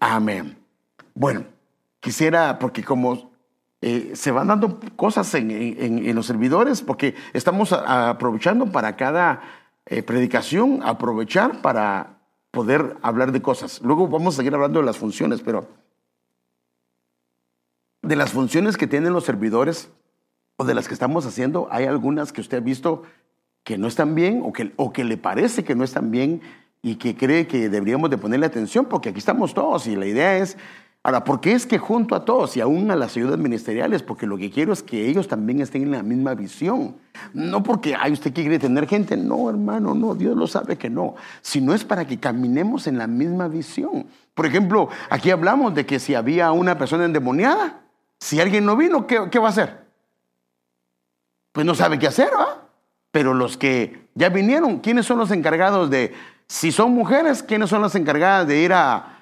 Amén. 0.00 0.56
Bueno, 1.14 1.44
quisiera, 2.00 2.58
porque 2.58 2.84
como 2.84 3.28
eh, 3.80 4.12
se 4.14 4.32
van 4.32 4.48
dando 4.48 4.80
cosas 4.96 5.32
en, 5.34 6.12
los 6.12 6.26
servidores 6.26 6.82
porque 6.82 7.14
estamos 7.32 7.72
aprovechando 7.72 8.66
para 8.72 8.96
cada 8.96 9.40
eh, 9.90 10.02
predicación, 10.02 10.80
aprovechar 10.82 11.62
para 11.62 12.18
poder 12.50 12.96
hablar 13.00 13.32
de 13.32 13.40
cosas. 13.40 13.80
Luego 13.82 14.06
vamos 14.06 14.34
a 14.34 14.36
seguir 14.38 14.54
hablando 14.54 14.80
de 14.80 14.86
las 14.86 14.98
funciones, 14.98 15.40
pero 15.40 15.66
de 18.02 18.14
las 18.14 18.32
funciones 18.32 18.76
que 18.76 18.86
tienen 18.86 19.14
los 19.14 19.24
servidores 19.24 19.90
o 20.56 20.64
de 20.64 20.74
las 20.74 20.88
que 20.88 20.94
estamos 20.94 21.24
haciendo, 21.24 21.68
hay 21.70 21.86
algunas 21.86 22.32
que 22.32 22.42
usted 22.42 22.58
ha 22.58 22.60
visto 22.60 23.04
que 23.64 23.78
no 23.78 23.86
están 23.86 24.14
bien 24.14 24.42
o 24.44 24.52
que, 24.52 24.72
o 24.76 24.92
que 24.92 25.04
le 25.04 25.16
parece 25.16 25.64
que 25.64 25.74
no 25.74 25.84
están 25.84 26.10
bien 26.10 26.42
y 26.82 26.96
que 26.96 27.16
cree 27.16 27.46
que 27.46 27.68
deberíamos 27.68 28.10
de 28.10 28.18
ponerle 28.18 28.44
atención 28.44 28.86
porque 28.86 29.08
aquí 29.08 29.18
estamos 29.18 29.54
todos 29.54 29.86
y 29.86 29.96
la 29.96 30.06
idea 30.06 30.36
es 30.36 30.58
Ahora, 31.04 31.24
¿por 31.24 31.40
qué 31.40 31.52
es 31.52 31.64
que 31.64 31.78
junto 31.78 32.14
a 32.14 32.24
todos 32.24 32.56
y 32.56 32.60
aún 32.60 32.90
a 32.90 32.96
las 32.96 33.16
ayudas 33.16 33.38
ministeriales? 33.38 34.02
Porque 34.02 34.26
lo 34.26 34.36
que 34.36 34.50
quiero 34.50 34.72
es 34.72 34.82
que 34.82 35.08
ellos 35.08 35.28
también 35.28 35.60
estén 35.60 35.82
en 35.84 35.92
la 35.92 36.02
misma 36.02 36.34
visión. 36.34 36.96
No 37.32 37.62
porque, 37.62 37.94
ay, 37.94 38.12
usted 38.12 38.32
quiere 38.34 38.58
tener 38.58 38.86
gente. 38.86 39.16
No, 39.16 39.48
hermano, 39.48 39.94
no, 39.94 40.14
Dios 40.14 40.36
lo 40.36 40.46
sabe 40.46 40.76
que 40.76 40.90
no. 40.90 41.14
Sino 41.40 41.72
es 41.72 41.84
para 41.84 42.06
que 42.06 42.18
caminemos 42.18 42.86
en 42.86 42.98
la 42.98 43.06
misma 43.06 43.48
visión. 43.48 44.06
Por 44.34 44.46
ejemplo, 44.46 44.88
aquí 45.08 45.30
hablamos 45.30 45.74
de 45.74 45.86
que 45.86 45.98
si 45.98 46.14
había 46.14 46.52
una 46.52 46.76
persona 46.76 47.04
endemoniada, 47.04 47.80
si 48.18 48.40
alguien 48.40 48.66
no 48.66 48.76
vino, 48.76 49.06
¿qué, 49.06 49.28
qué 49.30 49.38
va 49.38 49.46
a 49.46 49.50
hacer? 49.50 49.86
Pues 51.52 51.64
no 51.64 51.74
sabe 51.74 51.98
qué 51.98 52.08
hacer, 52.08 52.28
¿va? 52.38 52.68
Pero 53.12 53.34
los 53.34 53.56
que 53.56 54.08
ya 54.14 54.28
vinieron, 54.28 54.80
¿quiénes 54.80 55.06
son 55.06 55.18
los 55.18 55.30
encargados 55.30 55.90
de, 55.90 56.12
si 56.48 56.72
son 56.72 56.92
mujeres, 56.92 57.42
quiénes 57.42 57.70
son 57.70 57.82
las 57.82 57.94
encargadas 57.94 58.46
de 58.46 58.60
ir 58.60 58.72
a 58.72 59.17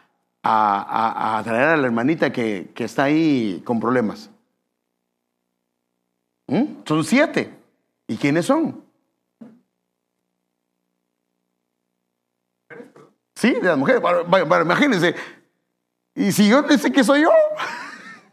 a, 0.48 1.42
traer 1.44 1.68
a 1.68 1.76
la 1.76 1.86
hermanita 1.86 2.32
que, 2.32 2.72
está 2.76 3.04
ahí 3.04 3.62
con 3.64 3.80
problemas. 3.80 4.30
¿Mm? 6.46 6.84
Son 6.84 7.04
siete. 7.04 7.52
¿Y 8.06 8.16
quiénes 8.16 8.46
son? 8.46 8.84
Sí, 13.34 13.52
de 13.52 13.62
las 13.62 13.76
mujeres. 13.76 14.00
Bueno, 14.00 14.62
imagínense. 14.62 15.14
Y 16.14 16.32
si 16.32 16.48
yo 16.48 16.62
dice 16.62 16.92
que 16.92 17.04
soy 17.04 17.22
yo, 17.22 17.30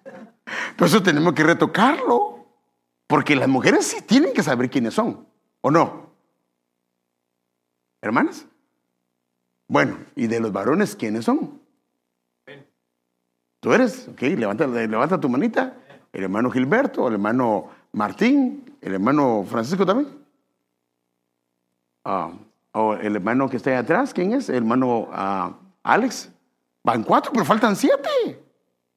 pues 0.77 0.91
eso 0.91 1.01
tenemos 1.01 1.33
que 1.33 1.43
retocarlo. 1.43 2.45
Porque 3.07 3.35
las 3.35 3.49
mujeres 3.49 3.85
sí 3.87 4.01
tienen 4.01 4.33
que 4.33 4.41
saber 4.41 4.69
quiénes 4.69 4.93
son, 4.93 5.27
¿o 5.61 5.69
no? 5.69 6.13
¿Hermanas? 8.01 8.45
Bueno, 9.67 9.97
¿y 10.15 10.27
de 10.27 10.39
los 10.39 10.51
varones 10.51 10.95
quiénes 10.95 11.25
son? 11.25 11.62
Tú 13.63 13.71
eres, 13.71 14.09
ok, 14.09 14.21
levanta, 14.23 14.67
levanta 14.67 15.17
tu 15.17 15.29
manita. 15.29 15.73
El 16.11 16.23
hermano 16.23 16.51
Gilberto, 16.51 17.07
el 17.07 17.13
hermano 17.13 17.69
Martín, 17.93 18.73
¿El 18.83 18.95
hermano 18.95 19.45
Francisco 19.49 19.85
también? 19.85 20.09
Ah, 22.03 22.31
¿O 22.73 22.95
el 22.95 23.15
hermano 23.15 23.49
que 23.49 23.55
está 23.55 23.69
ahí 23.69 23.77
atrás? 23.77 24.13
¿Quién 24.13 24.33
es? 24.33 24.49
¿El 24.49 24.57
hermano 24.57 25.07
ah, 25.13 25.53
Alex? 25.83 26.29
Van 26.83 27.03
cuatro, 27.03 27.31
pero 27.31 27.45
faltan 27.45 27.77
siete. 27.77 28.43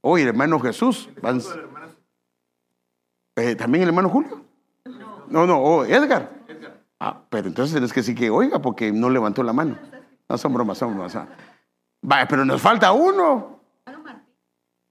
Oh, 0.01 0.19
el 0.19 0.27
hermano 0.27 0.59
Jesús. 0.59 1.09
Van... 1.23 1.41
Eh, 3.37 3.55
¿También 3.55 3.83
el 3.83 3.91
hermano 3.91 4.09
Julio? 4.09 4.41
No, 5.29 5.47
no, 5.47 5.63
oh, 5.63 5.85
Edgar. 5.85 6.33
Ah, 6.99 7.23
pero 7.31 7.47
entonces 7.47 7.75
tienes 7.75 7.93
que 7.93 8.01
decir 8.01 8.17
que 8.17 8.31
oiga 8.31 8.61
porque 8.61 8.91
no 8.91 9.09
levantó 9.09 9.45
la 9.45 9.53
mano. 9.53 9.79
No 10.29 10.37
son 10.37 10.53
bromas, 10.53 10.79
son 10.79 10.95
bromas. 10.95 11.17
Vaya, 12.03 12.27
pero 12.27 12.45
nos 12.45 12.61
falta 12.61 12.91
uno. 12.91 13.56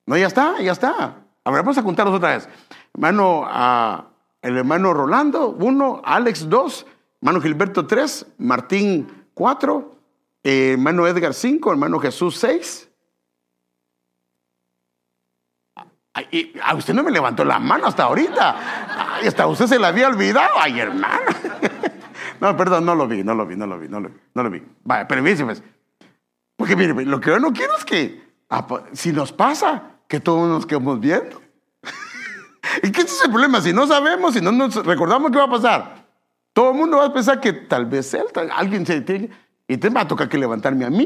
No, 0.06 0.18
ya 0.18 0.28
está, 0.28 0.60
ya 0.62 0.72
está. 0.72 1.18
A 1.44 1.52
ver, 1.52 1.62
vamos 1.62 1.78
a 1.78 1.84
contarlos 1.84 2.16
otra 2.16 2.36
vez. 2.36 2.50
Hermano, 2.94 3.44
a 3.48 4.06
el 4.46 4.58
hermano 4.58 4.94
Rolando, 4.94 5.50
uno, 5.50 6.02
Alex, 6.06 6.48
dos, 6.48 6.86
hermano 7.20 7.42
Gilberto, 7.42 7.88
tres, 7.88 8.28
Martín, 8.38 9.26
cuatro, 9.34 9.96
eh, 10.44 10.74
hermano 10.74 11.08
Edgar, 11.08 11.34
cinco, 11.34 11.72
hermano 11.72 12.00
Jesús, 12.00 12.38
seis. 12.38 12.88
a 16.64 16.76
usted 16.76 16.94
no 16.94 17.04
me 17.04 17.12
levantó 17.12 17.44
la 17.44 17.58
mano 17.58 17.88
hasta 17.88 18.04
ahorita. 18.04 19.16
Ay, 19.16 19.28
hasta 19.28 19.48
usted 19.48 19.66
se 19.66 19.80
la 19.80 19.88
había 19.88 20.08
olvidado. 20.08 20.54
Ay, 20.58 20.80
hermano. 20.80 21.26
No, 22.42 22.56
perdón, 22.58 22.86
no 22.86 22.96
lo 22.96 23.08
vi, 23.08 23.24
no 23.24 23.34
lo 23.34 23.46
vi, 23.46 23.56
no 23.56 23.66
lo 23.66 23.80
vi, 23.80 23.88
no 23.88 24.00
lo 24.02 24.10
vi. 24.10 24.16
No 24.34 24.44
lo 24.44 24.50
vi. 24.50 24.62
Vaya, 24.84 25.08
pero 25.08 25.24
pues. 25.24 25.64
Porque 26.58 26.76
mire, 26.76 27.06
lo 27.06 27.20
que 27.20 27.30
yo 27.30 27.40
no 27.40 27.54
quiero 27.54 27.76
es 27.78 27.86
que, 27.86 28.22
si 28.92 29.14
nos 29.14 29.32
pasa, 29.32 29.95
que 30.16 30.22
todos 30.22 30.48
nos 30.48 30.66
quedemos 30.66 30.98
viendo. 31.02 31.42
¿Y 32.84 32.90
qué 32.90 33.02
es 33.02 33.22
el 33.26 33.32
problema? 33.32 33.60
Si 33.60 33.74
no 33.74 33.86
sabemos, 33.86 34.34
si 34.34 34.40
no 34.40 34.50
nos 34.50 34.74
recordamos 34.86 35.30
qué 35.30 35.38
va 35.38 35.44
a 35.44 35.50
pasar, 35.50 36.06
todo 36.54 36.72
el 36.72 36.78
mundo 36.78 36.98
va 36.98 37.08
a 37.08 37.14
pensar 37.14 37.42
que 37.42 37.52
tal 37.52 37.86
vez 37.86 38.14
él, 38.14 38.24
alguien 38.54 38.86
se 38.86 39.02
tiene, 39.02 39.30
y 39.68 39.76
te 39.76 39.90
va 39.90 40.02
a 40.02 40.08
tocar 40.08 40.30
que 40.30 40.38
levantarme 40.38 40.86
a 40.86 40.90
mí. 40.90 41.06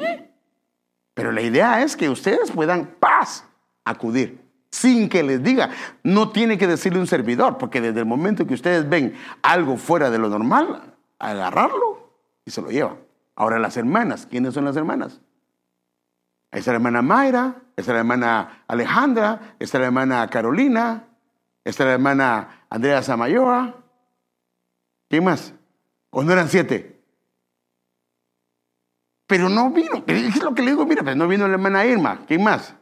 Pero 1.16 1.32
la 1.32 1.42
idea 1.42 1.82
es 1.82 1.98
que 1.98 2.08
ustedes 2.08 2.52
puedan 2.52 2.86
paz 3.00 3.44
acudir 3.84 4.40
sin 4.70 5.10
que 5.10 5.24
les 5.24 5.42
diga. 5.42 5.72
No 6.04 6.30
tiene 6.30 6.60
que 6.60 6.68
decirle 6.68 7.00
un 7.00 7.08
servidor, 7.08 7.58
porque 7.58 7.82
desde 7.82 8.02
el 8.02 8.06
momento 8.06 8.46
que 8.46 8.54
ustedes 8.54 8.88
ven 8.88 9.16
algo 9.42 9.78
fuera 9.78 10.12
de 10.12 10.20
lo 10.20 10.30
normal, 10.30 10.94
agarrarlo 11.18 12.14
y 12.46 12.52
se 12.52 12.62
lo 12.62 12.70
llevan. 12.70 12.98
Ahora 13.36 13.58
las 13.58 13.76
hermanas, 13.76 14.28
¿quiénes 14.30 14.54
son 14.54 14.66
las 14.66 14.76
hermanas? 14.76 15.20
Esa 16.52 16.60
es 16.60 16.68
la 16.68 16.74
hermana 16.74 17.02
Mayra, 17.02 17.56
esa 17.76 17.92
es 17.92 17.94
la 17.94 18.00
hermana 18.00 18.64
Alejandra, 18.68 19.56
esta 19.60 19.78
es 19.78 19.82
la 19.82 19.88
hermana 19.88 20.28
Carolina, 20.30 21.08
esta 21.64 21.84
es 21.84 21.88
la 21.88 21.94
hermana 21.94 22.66
Andrea 22.70 23.04
Samayoa. 23.04 23.76
¿Quién 25.08 25.24
más? 25.24 25.54
¿O 26.10 26.24
no 26.24 26.32
eran 26.32 26.50
siete? 26.50 27.00
Pero 29.28 29.48
no 29.48 29.70
vino. 29.70 30.04
Es 30.08 30.42
lo 30.42 30.56
que 30.56 30.64
le 30.64 30.72
digo, 30.72 30.86
mira, 30.86 31.04
pues 31.04 31.16
no 31.16 31.28
vino 31.28 31.48
la 31.48 31.54
hermana 31.54 31.86
Irma. 31.86 32.22
¿Quién 32.28 32.44
más? 32.44 32.74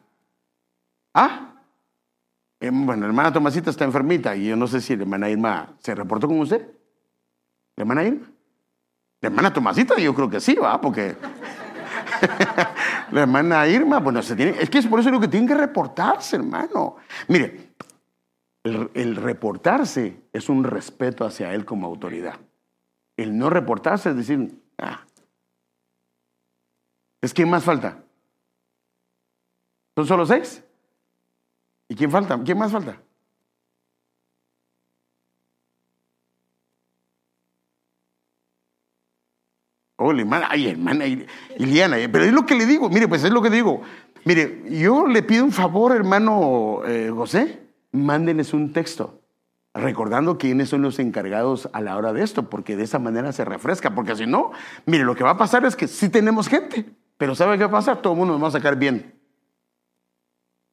¿Ah? 1.13 1.55
Eh, 2.59 2.72
bueno, 2.72 3.01
la 3.01 3.07
hermana 3.07 3.34
Tomasita 3.34 3.70
está 3.70 3.84
enfermita 3.84 4.36
y 4.36 4.47
yo 4.47 4.55
no 4.55 4.65
sé 4.65 4.80
si 4.80 4.95
la 4.95 5.03
hermana 5.03 5.30
Irma 5.30 5.76
se 5.80 5.93
reportó 5.93 6.28
con 6.28 6.39
usted. 6.39 6.65
¿La 7.76 7.82
hermana 7.82 8.03
Irma? 8.05 8.28
La 9.20 9.28
hermana 9.28 9.51
Tomasita 9.51 9.97
yo 9.97 10.15
creo 10.15 10.30
que 10.30 10.39
sí, 10.39 10.55
va, 10.55 10.80
porque 10.80 11.18
la 13.11 13.22
hermana 13.22 13.68
Irma, 13.68 13.99
bueno, 13.99 14.22
se 14.22 14.36
tiene, 14.36 14.55
es 14.59 14.70
que 14.70 14.80
es 14.80 14.88
por 14.88 14.99
eso 14.99 15.09
lo 15.09 15.20
que 15.20 15.28
tienen 15.28 15.47
que 15.47 15.55
reportarse, 15.55 16.36
hermano. 16.36 16.97
Mire, 17.28 17.74
el, 18.63 19.15
reportarse 19.15 20.24
es 20.34 20.49
un 20.49 20.63
respeto 20.63 21.26
hacia 21.26 21.53
él 21.53 21.65
como 21.65 21.88
autoridad. 21.88 22.39
El 23.15 23.38
no 23.38 23.49
reportarse 23.49 24.09
es 24.09 24.15
decir, 24.15 24.61
ah, 24.78 25.05
¿es 27.22 27.34
quién 27.34 27.49
más 27.49 27.63
falta? 27.63 28.03
¿Son 29.95 30.05
solo 30.05 30.26
seis? 30.26 30.63
¿Y 31.88 31.95
quién 31.95 32.11
falta? 32.11 32.39
¿Quién 32.43 32.57
más 32.57 32.72
falta? 32.72 33.01
Oh, 39.97 40.11
hermana, 40.11 40.47
ay, 40.49 40.67
hermana 40.67 41.05
Iliana, 41.57 41.97
pero 42.11 42.23
es 42.23 42.31
lo 42.31 42.45
que 42.45 42.53
le 42.53 42.67
digo, 42.67 42.87
mire, 42.87 43.07
pues 43.07 43.23
es 43.23 43.31
lo 43.31 43.41
que 43.41 43.49
digo. 43.49 43.81
Mire, 44.25 44.61
yo 44.69 45.07
le 45.07 45.23
pido 45.23 45.43
un 45.43 45.51
favor, 45.51 45.95
hermano 45.95 46.81
eh, 46.85 47.11
José, 47.13 47.67
mándenles 47.91 48.53
un 48.53 48.73
texto, 48.73 49.21
recordando 49.73 50.37
quiénes 50.37 50.69
son 50.69 50.83
los 50.83 50.99
encargados 50.99 51.67
a 51.73 51.81
la 51.81 51.97
hora 51.97 52.13
de 52.13 52.23
esto, 52.23 52.43
porque 52.47 52.75
de 52.75 52.83
esa 52.83 52.99
manera 52.99 53.31
se 53.31 53.43
refresca, 53.43 53.95
porque 53.95 54.15
si 54.15 54.27
no, 54.27 54.51
mire, 54.85 55.03
lo 55.03 55.15
que 55.15 55.23
va 55.23 55.31
a 55.31 55.37
pasar 55.37 55.65
es 55.65 55.75
que 55.75 55.87
sí 55.87 56.09
tenemos 56.09 56.47
gente, 56.47 56.85
pero 57.17 57.33
¿sabe 57.33 57.57
qué 57.57 57.63
va 57.63 57.69
a 57.69 57.79
pasar? 57.79 58.01
Todo 58.01 58.13
el 58.13 58.19
mundo 58.19 58.33
nos 58.33 58.43
va 58.43 58.49
a 58.49 58.51
sacar 58.51 58.77
bien. 58.77 59.15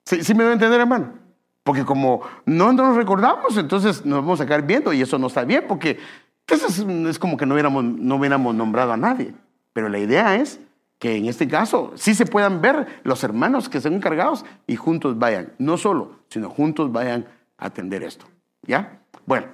¿Sí, 0.04 0.34
me 0.34 0.44
va 0.44 0.52
entender, 0.52 0.80
hermano? 0.80 1.14
Porque 1.62 1.84
como 1.86 2.20
no 2.44 2.74
nos 2.74 2.94
recordamos, 2.94 3.56
entonces 3.56 4.04
nos 4.04 4.18
vamos 4.20 4.38
a 4.38 4.44
sacar 4.44 4.66
viendo 4.66 4.92
y 4.92 5.00
eso 5.00 5.18
no 5.18 5.28
está 5.28 5.44
bien, 5.44 5.64
porque 5.66 5.98
entonces 6.47 6.84
es 7.09 7.18
como 7.18 7.36
que 7.36 7.47
no 7.47 7.55
hubiéramos, 7.55 7.84
no 7.84 8.16
hubiéramos 8.16 8.55
nombrado 8.55 8.92
a 8.92 8.97
nadie. 8.97 9.34
Pero 9.72 9.88
la 9.88 9.99
idea 9.99 10.36
es 10.36 10.61
que 10.99 11.16
en 11.16 11.26
este 11.26 11.49
caso 11.49 11.92
sí 11.97 12.14
se 12.14 12.26
puedan 12.26 12.61
ver 12.61 13.01
los 13.03 13.24
hermanos 13.24 13.68
que 13.68 13.80
sean 13.80 13.95
encargados 13.95 14.45
y 14.66 14.76
juntos 14.76 15.18
vayan, 15.18 15.53
no 15.59 15.76
solo, 15.76 16.12
sino 16.28 16.51
juntos 16.51 16.92
vayan 16.92 17.26
a 17.59 17.66
atender 17.66 18.03
esto. 18.03 18.26
¿Ya? 18.62 19.01
Bueno, 19.26 19.49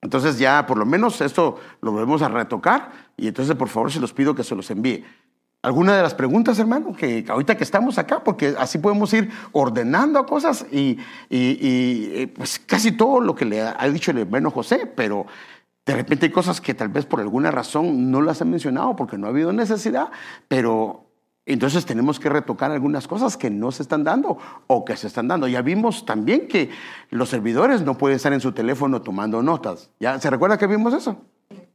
entonces 0.00 0.38
ya 0.38 0.66
por 0.66 0.78
lo 0.78 0.86
menos 0.86 1.20
esto 1.20 1.58
lo 1.80 1.92
volvemos 1.92 2.22
a 2.22 2.28
retocar 2.28 2.92
y 3.16 3.28
entonces 3.28 3.56
por 3.56 3.68
favor 3.68 3.90
se 3.90 4.00
los 4.00 4.12
pido 4.12 4.34
que 4.34 4.44
se 4.44 4.54
los 4.54 4.70
envíe. 4.70 5.04
¿Alguna 5.62 5.96
de 5.96 6.02
las 6.02 6.12
preguntas, 6.12 6.58
hermano? 6.58 6.94
Que 6.94 7.24
ahorita 7.26 7.56
que 7.56 7.64
estamos 7.64 7.96
acá, 7.96 8.22
porque 8.22 8.54
así 8.58 8.76
podemos 8.76 9.14
ir 9.14 9.30
ordenando 9.52 10.26
cosas 10.26 10.66
y, 10.70 10.98
y, 11.30 11.58
y 12.20 12.26
pues 12.26 12.58
casi 12.58 12.92
todo 12.92 13.18
lo 13.20 13.34
que 13.34 13.46
le 13.46 13.62
ha 13.62 13.88
dicho 13.88 14.10
el 14.10 14.18
hermano 14.18 14.50
José, 14.50 14.86
pero 14.94 15.24
de 15.86 15.94
repente 15.94 16.26
hay 16.26 16.32
cosas 16.32 16.60
que 16.60 16.74
tal 16.74 16.88
vez 16.88 17.04
por 17.04 17.20
alguna 17.20 17.50
razón 17.50 18.10
no 18.10 18.22
las 18.22 18.40
he 18.40 18.44
mencionado 18.44 18.96
porque 18.96 19.18
no 19.18 19.26
ha 19.26 19.30
habido 19.30 19.52
necesidad, 19.52 20.10
pero 20.48 21.04
entonces 21.46 21.84
tenemos 21.84 22.18
que 22.18 22.30
retocar 22.30 22.70
algunas 22.70 23.06
cosas 23.06 23.36
que 23.36 23.50
no 23.50 23.70
se 23.70 23.82
están 23.82 24.02
dando 24.02 24.38
o 24.66 24.84
que 24.84 24.96
se 24.96 25.08
están 25.08 25.28
dando. 25.28 25.46
Ya 25.46 25.60
vimos 25.60 26.06
también 26.06 26.48
que 26.48 26.70
los 27.10 27.28
servidores 27.28 27.82
no 27.82 27.98
pueden 27.98 28.16
estar 28.16 28.32
en 28.32 28.40
su 28.40 28.52
teléfono 28.52 29.02
tomando 29.02 29.42
notas. 29.42 29.90
¿Ya 30.00 30.18
se 30.18 30.30
recuerda 30.30 30.56
que 30.56 30.66
vimos 30.66 30.94
eso? 30.94 31.20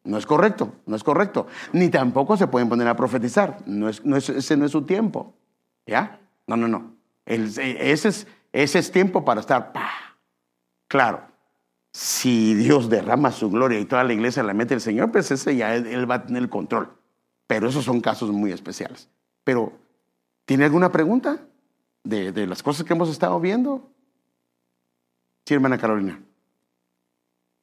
No 0.04 0.18
es 0.18 0.26
correcto, 0.26 0.74
no 0.88 0.96
es 0.96 1.04
correcto. 1.04 1.46
Ni 1.72 1.90
tampoco 1.90 2.36
se 2.36 2.48
pueden 2.48 2.68
poner 2.68 2.88
a 2.88 2.96
profetizar. 2.96 3.58
No 3.68 3.90
es, 3.90 4.04
no 4.04 4.18
es, 4.18 4.30
ese 4.30 4.58
no 4.58 4.66
es 4.66 4.72
su 4.72 4.84
tiempo. 4.84 5.36
¿Ya? 5.86 6.20
No, 6.48 6.58
no, 6.58 6.68
no. 6.68 6.96
ese, 7.26 7.92
es, 7.92 8.28
ese 8.52 8.80
es 8.80 8.92
tiempo 8.92 9.24
para 9.24 9.42
estar. 9.42 9.72
Claro, 10.88 11.29
si 12.00 12.54
Dios 12.54 12.90
derrama 12.90 13.30
su 13.30 13.52
gloria 13.52 13.78
y 13.78 13.84
toda 13.84 14.06
la 14.06 14.14
iglesia 14.14 14.42
la 14.42 14.54
mete 14.54 14.74
el 14.74 14.80
Señor, 14.80 15.12
pues 15.12 15.32
ese 15.32 15.58
ya 15.58 15.76
él 15.76 16.10
va 16.10 16.16
a 16.16 16.26
tener 16.26 16.42
el 16.42 16.48
control. 16.48 16.96
Pero 17.46 17.68
esos 17.68 17.84
son 17.84 18.00
casos 18.00 18.32
muy 18.32 18.54
especiales. 18.54 19.10
Pero, 19.44 19.74
¿tiene 20.46 20.64
alguna 20.64 20.94
pregunta 20.94 21.42
de, 22.06 22.48
las 22.48 22.64
cosas 22.64 22.86
que 22.86 22.94
hemos 22.94 23.10
estado 23.10 23.38
viendo? 23.42 23.92
Sí, 25.46 25.56
hermana 25.56 25.78
Carolina. 25.78 26.24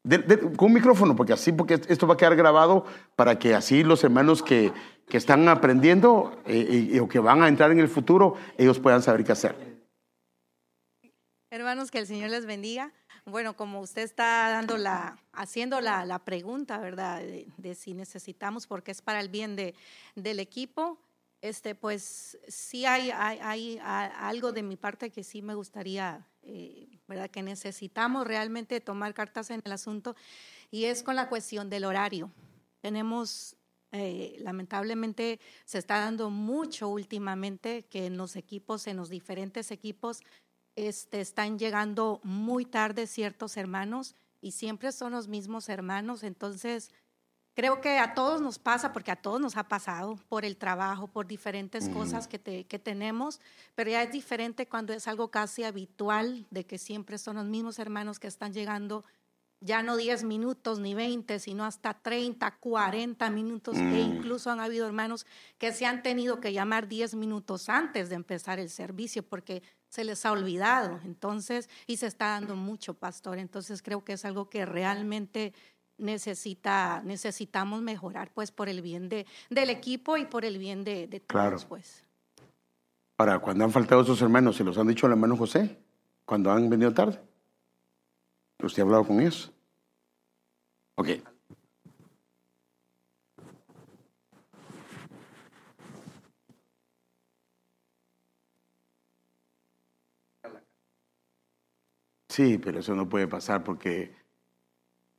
con 0.04 0.66
un 0.66 0.72
micrófono, 0.74 1.16
porque 1.16 1.32
así, 1.32 1.52
porque 1.52 1.80
esto 1.88 2.06
va 2.06 2.12
a 2.12 2.16
quedar 2.18 2.36
grabado 2.36 2.84
para 3.16 3.38
que 3.38 3.54
así 3.54 3.84
los 3.84 4.04
hermanos 4.04 4.42
que, 4.42 4.70
que 5.08 5.16
están 5.16 5.48
aprendiendo 5.48 6.42
eh, 6.44 7.00
o 7.00 7.08
que 7.08 7.20
van 7.20 7.42
a 7.42 7.48
entrar 7.48 7.70
en 7.70 7.78
el 7.78 7.88
futuro, 7.88 8.34
ellos 8.58 8.80
puedan 8.80 9.00
saber 9.00 9.24
qué 9.24 9.32
hacer. 9.32 9.56
Hermanos, 11.48 11.90
que 11.90 12.00
el 12.00 12.06
Señor 12.06 12.28
les 12.28 12.44
bendiga. 12.44 12.92
Bueno, 13.28 13.56
como 13.56 13.80
usted 13.80 14.02
está 14.02 14.50
dando 14.50 14.76
la, 14.76 15.18
haciendo 15.32 15.80
la, 15.80 16.20
pregunta, 16.24 16.78
¿verdad? 16.78 17.20
De, 17.56 17.74
si 17.74 17.92
necesitamos, 17.92 18.68
porque 18.68 18.92
es 18.92 19.02
para 19.02 19.18
el 19.18 19.28
bien 19.28 19.56
de, 19.56 19.74
del 20.14 20.38
equipo, 20.38 21.00
este, 21.40 21.74
pues 21.74 22.38
sí 22.46 22.86
hay, 22.86 23.10
algo 23.80 24.52
de 24.52 24.62
mi 24.62 24.76
parte 24.76 25.10
que 25.10 25.24
sí 25.24 25.42
me 25.42 25.56
gustaría, 25.56 26.24
eh, 26.42 27.00
¿verdad? 27.08 27.28
Que 27.28 27.42
necesitamos 27.42 28.28
realmente 28.28 28.80
tomar 28.80 29.12
cartas 29.12 29.50
en 29.50 29.60
el 29.64 29.72
asunto 29.72 30.14
y 30.70 30.84
es 30.84 31.02
con 31.02 31.16
la 31.16 31.28
cuestión 31.28 31.68
del 31.68 31.84
horario. 31.84 32.30
Tenemos 32.80 33.56
eh, 33.90 34.36
lamentablemente 34.40 35.40
se 35.64 35.78
está 35.78 35.98
dando 35.98 36.30
mucho 36.30 36.88
últimamente 36.88 37.86
que 37.86 38.06
en 38.06 38.16
los 38.16 38.36
equipos, 38.36 38.86
en 38.86 38.96
los 38.96 39.08
diferentes 39.08 39.70
equipos, 39.70 40.22
este, 40.76 41.20
están 41.20 41.58
llegando 41.58 42.20
muy 42.22 42.64
tarde 42.64 43.06
ciertos 43.06 43.56
hermanos 43.56 44.14
y 44.40 44.52
siempre 44.52 44.92
son 44.92 45.12
los 45.12 45.26
mismos 45.26 45.68
hermanos. 45.68 46.22
Entonces, 46.22 46.90
creo 47.54 47.80
que 47.80 47.98
a 47.98 48.14
todos 48.14 48.42
nos 48.42 48.58
pasa, 48.58 48.92
porque 48.92 49.10
a 49.10 49.16
todos 49.16 49.40
nos 49.40 49.56
ha 49.56 49.64
pasado 49.64 50.16
por 50.28 50.44
el 50.44 50.56
trabajo, 50.56 51.08
por 51.08 51.26
diferentes 51.26 51.88
cosas 51.88 52.28
que, 52.28 52.66
que 52.66 52.78
tenemos, 52.78 53.40
pero 53.74 53.90
ya 53.90 54.02
es 54.02 54.12
diferente 54.12 54.68
cuando 54.68 54.92
es 54.92 55.08
algo 55.08 55.30
casi 55.30 55.64
habitual 55.64 56.46
de 56.50 56.64
que 56.64 56.78
siempre 56.78 57.16
son 57.18 57.36
los 57.36 57.46
mismos 57.46 57.78
hermanos 57.78 58.20
que 58.20 58.28
están 58.28 58.52
llegando 58.52 59.04
ya 59.60 59.82
no 59.82 59.96
10 59.96 60.24
minutos 60.24 60.80
ni 60.80 60.94
20, 60.94 61.38
sino 61.38 61.64
hasta 61.64 61.94
30, 61.94 62.58
40 62.58 63.30
minutos. 63.30 63.76
E 63.76 63.80
Mm. 63.80 64.16
incluso 64.16 64.50
han 64.50 64.60
habido 64.60 64.86
hermanos 64.86 65.26
que 65.58 65.72
se 65.72 65.86
han 65.86 66.02
tenido 66.02 66.40
que 66.40 66.52
llamar 66.52 66.88
10 66.88 67.14
minutos 67.14 67.70
antes 67.70 68.10
de 68.10 68.16
empezar 68.16 68.58
el 68.58 68.68
servicio 68.68 69.22
porque 69.22 69.62
se 69.96 70.04
les 70.04 70.26
ha 70.26 70.32
olvidado. 70.32 71.00
Entonces, 71.04 71.70
y 71.86 71.96
se 71.96 72.06
está 72.06 72.26
dando 72.28 72.54
mucho, 72.54 72.92
pastor. 72.94 73.38
Entonces, 73.38 73.82
creo 73.82 74.04
que 74.04 74.12
es 74.12 74.24
algo 74.26 74.50
que 74.50 74.66
realmente 74.66 75.54
necesita, 75.96 77.00
necesitamos 77.02 77.80
mejorar, 77.80 78.30
pues, 78.34 78.52
por 78.52 78.68
el 78.68 78.82
bien 78.82 79.08
de, 79.08 79.26
del 79.48 79.70
equipo 79.70 80.18
y 80.18 80.26
por 80.26 80.44
el 80.44 80.58
bien 80.58 80.84
de, 80.84 81.06
de 81.06 81.20
todos, 81.20 81.28
Claro. 81.42 81.58
pues. 81.68 82.04
Ahora, 83.16 83.38
cuando 83.38 83.64
han 83.64 83.70
faltado 83.72 84.02
esos 84.02 84.20
hermanos, 84.20 84.56
¿se 84.56 84.64
los 84.64 84.76
han 84.76 84.86
dicho 84.88 85.06
al 85.06 85.12
hermano 85.12 85.34
José? 85.34 85.78
Cuando 86.26 86.50
han 86.52 86.68
venido 86.68 86.92
tarde. 86.92 87.18
¿Usted 88.62 88.82
ha 88.82 88.84
hablado 88.84 89.06
con 89.06 89.18
ellos? 89.20 89.50
Ok. 90.96 91.08
Sí, 102.36 102.58
pero 102.58 102.80
eso 102.80 102.94
no 102.94 103.08
puede 103.08 103.26
pasar 103.26 103.64
porque 103.64 104.14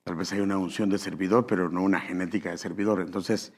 tal 0.03 0.17
vez 0.17 0.31
hay 0.33 0.39
una 0.39 0.59
unción 0.59 0.87
de 0.87 0.99
servidor, 0.99 1.47
pero 1.47 1.67
no 1.67 1.81
una 1.81 1.99
genética 1.99 2.51
de 2.51 2.59
servidor. 2.59 3.01
Entonces, 3.01 3.53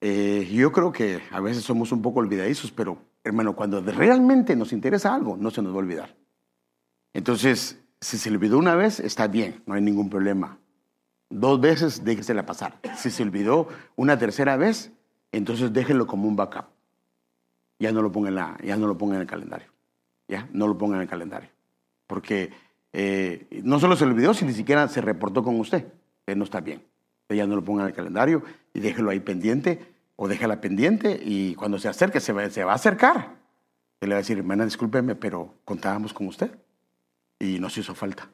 eh, 0.00 0.50
yo 0.52 0.72
creo 0.72 0.90
que 0.90 1.20
a 1.30 1.38
veces 1.38 1.62
somos 1.62 1.92
un 1.92 2.02
poco 2.02 2.18
olvidadizos, 2.18 2.72
pero 2.72 2.98
hermano, 3.22 3.54
cuando 3.54 3.80
realmente 3.80 4.56
nos 4.56 4.72
interesa 4.72 5.14
algo, 5.14 5.36
no 5.36 5.52
se 5.52 5.62
nos 5.62 5.70
va 5.70 5.76
a 5.76 5.78
olvidar. 5.78 6.16
Entonces, 7.12 7.80
si 8.00 8.18
se 8.18 8.28
olvidó 8.28 8.58
una 8.58 8.74
vez, 8.74 8.98
está 8.98 9.28
bien, 9.28 9.62
no 9.66 9.74
hay 9.74 9.82
ningún 9.82 10.10
problema. 10.10 10.58
Dos 11.28 11.60
veces, 11.60 12.04
déjesela 12.04 12.44
pasar. 12.44 12.80
Si 12.96 13.12
se 13.12 13.22
olvidó 13.22 13.68
una 13.94 14.18
tercera 14.18 14.56
vez, 14.56 14.90
entonces 15.30 15.72
déjenlo 15.72 16.08
como 16.08 16.26
un 16.26 16.34
backup. 16.34 16.64
Ya 17.78 17.92
no 17.92 18.02
lo 18.02 18.10
ponga 18.10 18.30
en, 18.30 18.66
ya 18.66 18.76
no 18.76 18.88
lo 18.88 18.98
ponga 18.98 19.14
en 19.14 19.20
el 19.20 19.28
calendario. 19.28 19.68
Ya, 20.26 20.48
no 20.52 20.66
lo 20.66 20.76
ponga 20.76 20.96
en 20.96 21.02
el 21.02 21.08
calendario. 21.08 21.50
Porque 22.08 22.50
eh, 22.92 23.62
no 23.62 23.78
solo 23.78 23.96
se 23.96 24.04
olvidó, 24.04 24.34
si 24.34 24.44
ni 24.44 24.52
siquiera 24.52 24.88
se 24.88 25.00
reportó 25.00 25.42
con 25.42 25.58
usted, 25.60 25.86
que 26.26 26.34
no 26.34 26.44
está 26.44 26.60
bien. 26.60 26.82
Ya 27.28 27.46
no 27.46 27.54
lo 27.54 27.64
ponga 27.64 27.82
en 27.82 27.88
el 27.88 27.94
calendario 27.94 28.42
y 28.74 28.80
déjelo 28.80 29.10
ahí 29.10 29.20
pendiente 29.20 29.78
o 30.16 30.26
déjala 30.26 30.60
pendiente 30.60 31.20
y 31.22 31.54
cuando 31.54 31.78
se 31.78 31.88
acerque, 31.88 32.20
se 32.20 32.32
va, 32.32 32.50
se 32.50 32.62
a 32.62 32.72
acercar. 32.72 33.36
Él 34.00 34.08
le 34.08 34.14
va 34.14 34.18
a 34.18 34.22
decir, 34.22 34.36
hermana, 34.36 34.64
discúlpeme, 34.64 35.14
pero 35.14 35.54
contábamos 35.64 36.12
con 36.12 36.26
usted 36.26 36.50
y 37.38 37.60
nos 37.60 37.76
hizo 37.78 37.94
falta. 37.94 38.28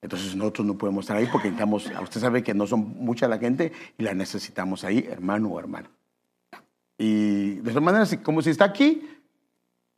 Entonces 0.00 0.34
nosotros 0.34 0.66
no 0.66 0.76
podemos 0.76 1.04
estar 1.04 1.16
ahí 1.16 1.28
porque 1.30 1.48
necesitamos, 1.48 1.90
usted 2.02 2.20
sabe 2.20 2.42
que 2.42 2.54
no 2.54 2.66
son 2.66 2.80
mucha 2.80 3.28
la 3.28 3.38
gente 3.38 3.72
y 3.96 4.02
la 4.02 4.14
necesitamos 4.14 4.82
ahí, 4.82 5.06
hermano 5.08 5.48
o 5.48 5.60
hermana. 5.60 5.88
Y 6.98 7.54
de 7.54 7.70
todas 7.70 7.82
maneras, 7.82 8.18
como 8.22 8.42
si 8.42 8.50
está 8.50 8.64
aquí, 8.64 9.08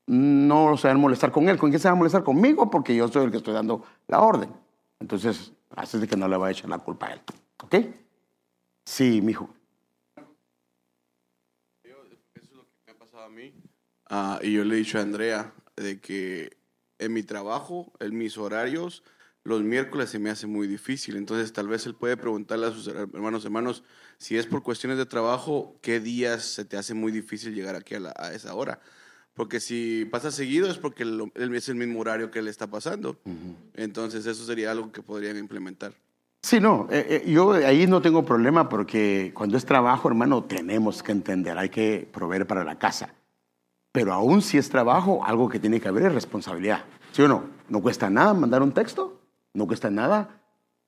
no 0.07 0.77
se 0.77 0.89
van 0.89 0.97
a 0.97 1.01
molestar 1.01 1.33
con 1.33 1.49
él. 1.49 1.57
¿Con 1.57 1.71
quién 1.71 1.81
se 1.81 1.89
va 1.89 1.93
a 1.93 1.97
molestar? 1.97 2.23
Conmigo, 2.23 2.71
porque 2.71 2.95
yo 2.95 3.09
soy 3.09 3.25
el 3.25 3.31
que 3.31 3.39
estoy 3.39 3.55
dando 3.55 3.85
la 4.09 4.21
orden. 4.21 4.51
Entonces, 5.01 5.53
así 5.71 5.99
de 5.99 6.07
que 6.07 6.17
no 6.17 6.29
le 6.29 6.37
va 6.37 6.49
a 6.49 6.51
echar 6.51 6.69
la 6.71 6.79
culpa 6.79 7.07
a 7.07 7.13
él. 7.15 7.21
¿Ok? 7.63 7.77
Sí, 8.85 9.21
mijo. 9.23 9.49
Eso 11.85 11.97
es 12.35 12.53
lo 12.53 12.65
que 12.65 12.71
me 12.87 12.93
ha 12.93 12.99
pasado 12.99 13.25
a 13.25 13.29
mí. 13.31 13.55
Ah, 14.09 14.39
y 14.43 14.53
yo 14.53 14.65
le 14.65 14.75
he 14.75 14.79
dicho 14.79 14.99
a 14.99 15.03
Andrea 15.03 15.53
de 15.77 16.01
que 16.01 16.57
en 16.99 17.13
mi 17.13 17.23
trabajo, 17.23 17.93
en 18.01 18.17
mis 18.17 18.37
horarios, 18.39 19.03
los 19.43 19.63
miércoles 19.63 20.11
se 20.11 20.19
me 20.19 20.31
hace 20.31 20.47
muy 20.47 20.67
difícil. 20.67 21.17
Entonces, 21.17 21.53
tal 21.53 21.69
vez 21.69 21.87
él 21.87 21.95
puede 21.95 22.17
preguntarle 22.17 22.67
a 22.67 22.71
sus 22.71 22.89
hermanos, 22.89 23.45
hermanos, 23.45 23.85
si 24.19 24.37
es 24.37 24.47
por 24.47 24.63
cuestiones 24.63 24.99
de 24.99 25.07
trabajo, 25.07 25.77
¿qué 25.83 26.01
días 26.01 26.45
se 26.45 26.65
te 26.65 26.77
hace 26.77 26.95
muy 26.95 27.13
difícil 27.13 27.55
llegar 27.55 27.77
aquí 27.77 27.95
a 27.95 28.33
esa 28.33 28.55
hora? 28.55 28.81
Porque 29.35 29.59
si 29.61 30.05
pasa 30.11 30.31
seguido 30.31 30.71
es 30.71 30.79
porque 30.79 31.05
lo- 31.05 31.31
es 31.35 31.69
el 31.69 31.75
mismo 31.75 32.01
horario 32.01 32.31
que 32.31 32.41
le 32.41 32.51
está 32.51 32.67
pasando. 32.69 33.17
Entonces, 33.75 34.27
eso 34.27 34.45
sería 34.45 34.71
algo 34.71 34.93
que 34.93 35.03
podrían 35.03 35.37
implementar. 35.37 35.93
Sí, 36.43 36.61
no, 36.61 36.87
eh, 36.91 37.23
eh, 37.27 37.31
yo 37.31 37.53
ahí 37.53 37.87
no 37.87 38.03
tengo 38.03 38.25
problema 38.25 38.69
porque 38.69 39.33
cuando 39.35 39.57
es 39.57 39.65
trabajo, 39.65 40.09
hermano, 40.09 40.45
tenemos 40.45 41.03
que 41.03 41.13
entender, 41.13 41.57
hay 41.59 41.71
que 41.71 42.07
proveer 42.13 42.47
para 42.47 42.65
la 42.65 42.79
casa. 42.79 43.15
Pero 43.93 44.13
aún 44.13 44.43
si 44.43 44.59
es 44.59 44.69
trabajo, 44.69 45.25
algo 45.25 45.49
que 45.49 45.59
tiene 45.59 45.81
que 45.81 45.89
haber 45.89 46.05
es 46.07 46.13
responsabilidad. 46.13 46.85
¿Sí 47.13 47.23
o 47.23 47.29
no? 47.29 47.45
No 47.69 47.81
cuesta 47.81 48.11
nada 48.11 48.35
mandar 48.35 48.63
un 48.63 48.73
texto, 48.73 49.21
no 49.55 49.67
cuesta 49.67 49.89
nada 49.91 50.43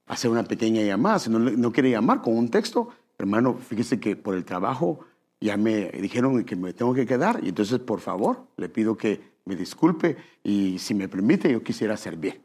hacer 0.07 0.31
una 0.31 0.43
pequeña 0.45 0.83
llamada. 0.83 1.19
Si 1.19 1.31
no, 1.31 1.39
no 1.39 1.73
quiere 1.73 1.91
llamar 1.91 2.21
con 2.21 2.37
un 2.37 2.51
texto, 2.51 2.91
hermano, 3.19 3.55
fíjese 3.55 3.99
que 3.99 4.15
por 4.15 4.35
el 4.35 4.45
trabajo 4.45 5.01
ya 5.41 5.57
me 5.57 5.91
dijeron 5.91 6.45
que 6.45 6.57
me 6.57 6.73
tengo 6.73 6.95
que 6.95 7.07
quedar 7.07 7.41
y 7.43 7.49
entonces, 7.51 7.79
por 7.81 8.01
favor, 8.01 8.47
le 8.57 8.69
pido 8.69 8.97
que 8.97 9.37
me 9.45 9.55
disculpe 9.57 10.17
y 10.43 10.79
si 10.79 10.95
me 10.95 11.09
permite, 11.09 11.51
yo 11.51 11.63
quisiera 11.63 11.97
bien. 12.17 12.43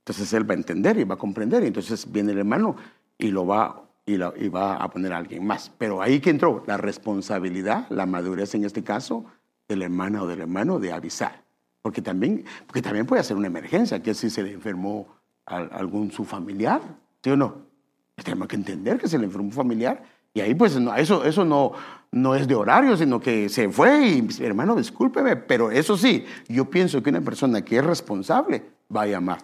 Entonces 0.00 0.32
él 0.32 0.48
va 0.48 0.54
a 0.54 0.56
entender 0.56 0.98
y 0.98 1.04
va 1.04 1.14
a 1.14 1.18
comprender. 1.18 1.62
Y 1.62 1.68
entonces 1.68 2.10
viene 2.10 2.32
el 2.32 2.38
hermano 2.38 2.74
y 3.18 3.28
lo 3.30 3.46
va, 3.46 3.88
y, 4.04 4.16
la- 4.16 4.32
y 4.36 4.48
va 4.48 4.74
a 4.76 4.90
poner 4.90 5.12
a 5.12 5.18
alguien 5.18 5.46
más. 5.46 5.70
Pero 5.78 6.02
ahí 6.02 6.18
que 6.20 6.30
entró 6.30 6.64
la 6.66 6.76
responsabilidad, 6.76 7.86
la 7.90 8.06
madurez 8.06 8.54
en 8.56 8.64
este 8.64 8.82
caso, 8.82 9.24
de 9.68 9.76
la 9.76 9.84
hermana 9.84 10.22
o 10.22 10.26
del 10.26 10.40
hermano 10.40 10.80
de 10.80 10.92
avisar. 10.92 11.44
Porque 11.82 12.02
también, 12.02 12.44
porque 12.66 12.82
también 12.82 13.06
puede 13.06 13.22
ser 13.22 13.36
una 13.36 13.46
emergencia, 13.46 14.02
que 14.02 14.14
si 14.14 14.28
se 14.30 14.42
le 14.42 14.52
enfermó 14.52 15.06
a, 15.46 15.58
algún 15.58 16.10
su 16.10 16.24
familiar, 16.24 16.80
¿sí 17.22 17.30
o 17.30 17.36
no? 17.36 17.62
Tenemos 18.16 18.48
que 18.48 18.56
entender 18.56 18.98
que 18.98 19.08
se 19.08 19.18
le 19.18 19.24
enfermó 19.26 19.46
un 19.46 19.52
familiar. 19.52 20.02
Y 20.34 20.40
ahí 20.40 20.54
pues 20.54 20.78
no, 20.80 20.94
eso, 20.94 21.24
eso 21.24 21.44
no, 21.44 21.72
no 22.10 22.34
es 22.34 22.48
de 22.48 22.54
horario, 22.54 22.96
sino 22.96 23.20
que 23.20 23.48
se 23.48 23.68
fue 23.68 24.06
y 24.06 24.28
hermano, 24.42 24.76
discúlpeme, 24.76 25.36
pero 25.36 25.70
eso 25.70 25.96
sí, 25.96 26.24
yo 26.48 26.70
pienso 26.70 27.02
que 27.02 27.10
una 27.10 27.20
persona 27.20 27.62
que 27.62 27.78
es 27.78 27.84
responsable 27.84 28.62
va 28.94 29.02
a 29.02 29.06
llamar. 29.06 29.38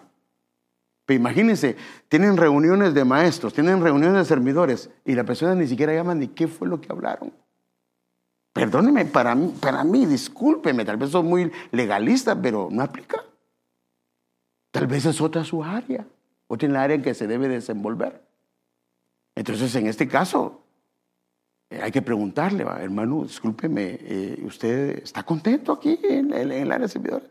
Pero 1.05 1.19
imagínense, 1.19 1.75
tienen 2.07 2.37
reuniones 2.37 2.93
de 2.93 3.03
maestros, 3.03 3.53
tienen 3.53 3.81
reuniones 3.81 4.17
de 4.17 4.25
servidores 4.25 4.91
y 5.05 5.15
la 5.15 5.23
persona 5.23 5.55
ni 5.55 5.67
siquiera 5.67 5.93
llama 5.93 6.13
ni 6.13 6.27
qué 6.27 6.47
fue 6.47 6.67
lo 6.67 6.79
que 6.79 6.91
hablaron. 6.91 7.33
Perdóneme, 8.53 9.05
para 9.05 9.33
mí, 9.35 9.55
para 9.59 9.83
mí, 9.83 10.05
discúlpeme, 10.05 10.85
tal 10.85 10.97
vez 10.97 11.11
soy 11.11 11.23
muy 11.23 11.51
legalista, 11.71 12.39
pero 12.39 12.67
no 12.71 12.83
aplica. 12.83 13.23
Tal 14.71 14.85
vez 14.85 15.05
es 15.05 15.21
otra 15.21 15.43
su 15.43 15.63
área, 15.63 16.05
otra 16.47 16.67
en 16.67 16.73
la 16.73 16.83
área 16.83 16.95
en 16.95 17.01
que 17.01 17.13
se 17.13 17.25
debe 17.25 17.47
desenvolver. 17.47 18.23
Entonces, 19.35 19.73
en 19.75 19.87
este 19.87 20.07
caso, 20.07 20.63
hay 21.69 21.91
que 21.91 22.01
preguntarle, 22.01 22.63
va, 22.63 22.81
hermano, 22.81 23.23
discúlpeme, 23.23 23.97
eh, 24.01 24.41
¿usted 24.45 24.99
está 25.03 25.23
contento 25.23 25.71
aquí 25.73 25.99
en, 26.03 26.33
en- 26.33 26.51
en 26.51 26.61
el 26.63 26.71
área 26.71 26.87
de? 26.87 27.21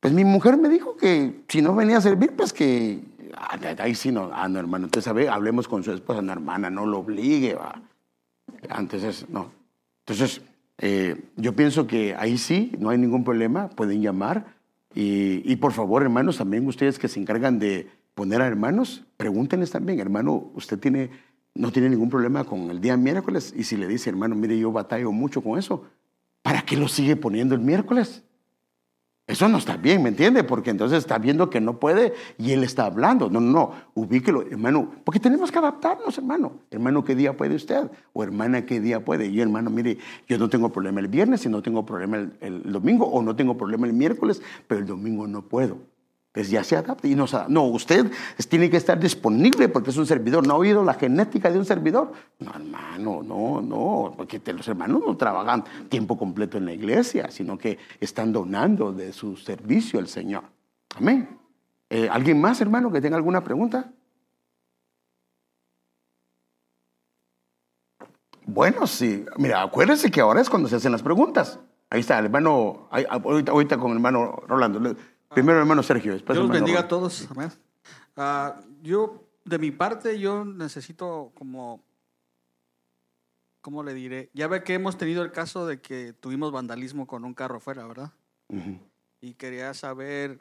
Pues 0.00 0.12
mi 0.14 0.24
mujer 0.24 0.56
me 0.56 0.68
dijo 0.68 0.96
que 0.96 1.42
si 1.48 1.60
no 1.60 1.74
venía 1.74 1.98
a 1.98 2.00
servir, 2.00 2.32
pues 2.36 2.52
que 2.52 3.00
ah, 3.36 3.58
ahí 3.78 3.94
sí 3.94 4.12
no, 4.12 4.30
ah, 4.32 4.48
no, 4.48 4.58
hermano, 4.58 4.86
entonces 4.86 5.08
a 5.08 5.12
ver, 5.12 5.28
hablemos 5.28 5.68
con 5.68 5.82
su 5.82 5.92
esposa, 5.92 6.22
no, 6.22 6.32
hermana, 6.32 6.70
no 6.70 6.86
lo 6.86 6.98
obligue, 7.00 7.54
va. 7.54 7.82
Entonces, 8.78 9.26
no. 9.28 9.50
Entonces, 10.06 10.40
eh, 10.78 11.20
yo 11.36 11.54
pienso 11.54 11.86
que 11.86 12.14
ahí 12.14 12.38
sí, 12.38 12.72
no 12.78 12.90
hay 12.90 12.98
ningún 12.98 13.24
problema, 13.24 13.68
pueden 13.68 14.00
llamar. 14.00 14.54
Y, 14.94 15.42
y 15.50 15.56
por 15.56 15.72
favor, 15.72 16.02
hermanos, 16.02 16.38
también 16.38 16.66
ustedes 16.66 16.98
que 16.98 17.08
se 17.08 17.20
encargan 17.20 17.58
de 17.58 17.88
poner 18.14 18.42
a 18.42 18.46
hermanos, 18.46 19.04
pregúntenles 19.16 19.70
también, 19.70 20.00
hermano, 20.00 20.50
usted 20.54 20.78
tiene, 20.78 21.10
no 21.54 21.72
tiene 21.72 21.88
ningún 21.88 22.10
problema 22.10 22.44
con 22.44 22.70
el 22.70 22.80
día 22.80 22.96
miércoles. 22.96 23.52
Y 23.56 23.64
si 23.64 23.76
le 23.76 23.86
dice, 23.86 24.10
hermano, 24.10 24.34
mire, 24.34 24.58
yo 24.58 24.72
batallo 24.72 25.12
mucho 25.12 25.42
con 25.42 25.58
eso, 25.58 25.84
¿para 26.42 26.62
qué 26.62 26.76
lo 26.76 26.88
sigue 26.88 27.16
poniendo 27.16 27.54
el 27.54 27.60
miércoles? 27.60 28.22
Eso 29.30 29.48
no 29.48 29.58
está 29.58 29.76
bien, 29.76 30.02
¿me 30.02 30.08
entiende? 30.08 30.42
Porque 30.42 30.70
entonces 30.70 30.98
está 30.98 31.16
viendo 31.18 31.50
que 31.50 31.60
no 31.60 31.78
puede 31.78 32.14
y 32.36 32.50
él 32.50 32.64
está 32.64 32.86
hablando. 32.86 33.30
No, 33.30 33.40
no, 33.40 33.52
no, 33.52 33.72
ubíquelo, 33.94 34.42
hermano, 34.42 34.90
porque 35.04 35.20
tenemos 35.20 35.52
que 35.52 35.58
adaptarnos, 35.58 36.18
hermano. 36.18 36.54
Hermano, 36.68 37.04
¿qué 37.04 37.14
día 37.14 37.36
puede 37.36 37.54
usted? 37.54 37.88
O 38.12 38.24
hermana, 38.24 38.66
¿qué 38.66 38.80
día 38.80 39.04
puede? 39.04 39.26
Y 39.26 39.40
hermano, 39.40 39.70
mire, 39.70 39.98
yo 40.28 40.36
no 40.36 40.48
tengo 40.48 40.70
problema 40.70 40.98
el 40.98 41.06
viernes 41.06 41.46
y 41.46 41.48
no 41.48 41.62
tengo 41.62 41.86
problema 41.86 42.16
el, 42.16 42.32
el 42.40 42.72
domingo, 42.72 43.06
o 43.06 43.22
no 43.22 43.36
tengo 43.36 43.56
problema 43.56 43.86
el 43.86 43.92
miércoles, 43.92 44.42
pero 44.66 44.80
el 44.80 44.86
domingo 44.88 45.28
no 45.28 45.42
puedo. 45.42 45.78
Pues 46.32 46.48
ya 46.48 46.62
se 46.62 46.76
adapta 46.76 47.08
y 47.08 47.16
nos 47.16 47.34
adapta. 47.34 47.52
No, 47.52 47.64
usted 47.64 48.10
tiene 48.48 48.70
que 48.70 48.76
estar 48.76 48.98
disponible 49.00 49.68
porque 49.68 49.90
es 49.90 49.96
un 49.96 50.06
servidor. 50.06 50.46
¿No 50.46 50.54
ha 50.54 50.56
oído 50.58 50.84
la 50.84 50.94
genética 50.94 51.50
de 51.50 51.58
un 51.58 51.64
servidor? 51.64 52.12
No, 52.38 52.52
hermano, 52.54 53.22
no, 53.24 53.60
no, 53.60 54.14
porque 54.16 54.40
los 54.52 54.68
hermanos 54.68 55.02
no 55.04 55.16
trabajan 55.16 55.64
tiempo 55.88 56.16
completo 56.16 56.56
en 56.56 56.66
la 56.66 56.72
iglesia, 56.72 57.30
sino 57.32 57.58
que 57.58 57.78
están 57.98 58.32
donando 58.32 58.92
de 58.92 59.12
su 59.12 59.36
servicio 59.36 59.98
al 59.98 60.06
Señor. 60.06 60.44
Amén. 60.96 61.36
Eh, 61.88 62.08
¿Alguien 62.08 62.40
más, 62.40 62.60
hermano, 62.60 62.92
que 62.92 63.00
tenga 63.00 63.16
alguna 63.16 63.42
pregunta? 63.42 63.90
Bueno, 68.46 68.86
sí. 68.86 69.24
Mira, 69.36 69.62
acuérdese 69.62 70.10
que 70.10 70.20
ahora 70.20 70.40
es 70.40 70.50
cuando 70.50 70.68
se 70.68 70.76
hacen 70.76 70.92
las 70.92 71.02
preguntas. 71.02 71.58
Ahí 71.90 72.00
está, 72.00 72.18
el 72.18 72.26
hermano, 72.26 72.86
ahí- 72.90 73.04
ahorita, 73.08 73.52
ahorita 73.52 73.78
con 73.78 73.90
el 73.90 73.96
hermano 73.96 74.42
Rolando. 74.46 74.94
Primero 75.34 75.58
hermano 75.58 75.82
Sergio, 75.82 76.12
después 76.12 76.36
Dios 76.36 76.48
los 76.48 76.56
bendiga 76.56 76.80
a 76.80 76.88
todos. 76.88 77.28
amén. 77.30 77.50
Ah, 78.16 78.60
yo 78.82 79.24
de 79.44 79.58
mi 79.58 79.70
parte, 79.70 80.18
yo 80.18 80.44
necesito 80.44 81.32
como, 81.34 81.82
¿cómo 83.60 83.82
le 83.82 83.94
diré? 83.94 84.30
Ya 84.34 84.48
ve 84.48 84.62
que 84.62 84.74
hemos 84.74 84.96
tenido 84.98 85.22
el 85.22 85.32
caso 85.32 85.66
de 85.66 85.80
que 85.80 86.12
tuvimos 86.12 86.52
vandalismo 86.52 87.06
con 87.06 87.24
un 87.24 87.34
carro 87.34 87.58
afuera, 87.58 87.86
¿verdad? 87.86 88.12
Y 89.20 89.34
quería 89.34 89.72
saber 89.74 90.40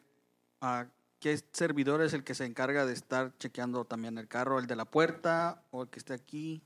a 0.61 0.87
qué 1.19 1.39
servidor 1.51 2.01
es 2.01 2.13
el 2.13 2.23
que 2.23 2.33
se 2.33 2.45
encarga 2.45 2.85
de 2.85 2.93
estar 2.93 3.37
chequeando 3.37 3.85
también 3.85 4.17
el 4.17 4.27
carro, 4.27 4.59
el 4.59 4.67
de 4.67 4.75
la 4.75 4.85
puerta 4.85 5.61
o 5.71 5.83
el 5.83 5.89
que 5.89 5.99
esté 5.99 6.13
aquí. 6.13 6.63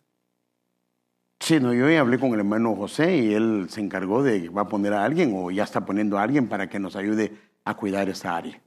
Sí, 1.40 1.60
no, 1.60 1.74
yo 1.74 1.90
ya 1.90 2.00
hablé 2.00 2.18
con 2.18 2.34
el 2.34 2.40
hermano 2.40 2.74
José 2.76 3.18
y 3.18 3.34
él 3.34 3.68
se 3.70 3.82
encargó 3.82 4.24
de, 4.24 4.48
va 4.48 4.62
a 4.62 4.70
poner 4.70 4.94
a 4.94 5.04
alguien 5.04 5.34
o 5.36 5.52
ya 5.52 5.64
está 5.64 5.86
poniendo 5.86 6.18
a 6.18 6.24
alguien 6.24 6.48
para 6.48 6.70
que 6.70 6.80
nos 6.80 6.96
ayude 6.96 7.38
a 7.66 7.76
cuidar 7.76 8.10
esa 8.10 8.36
área. 8.36 8.62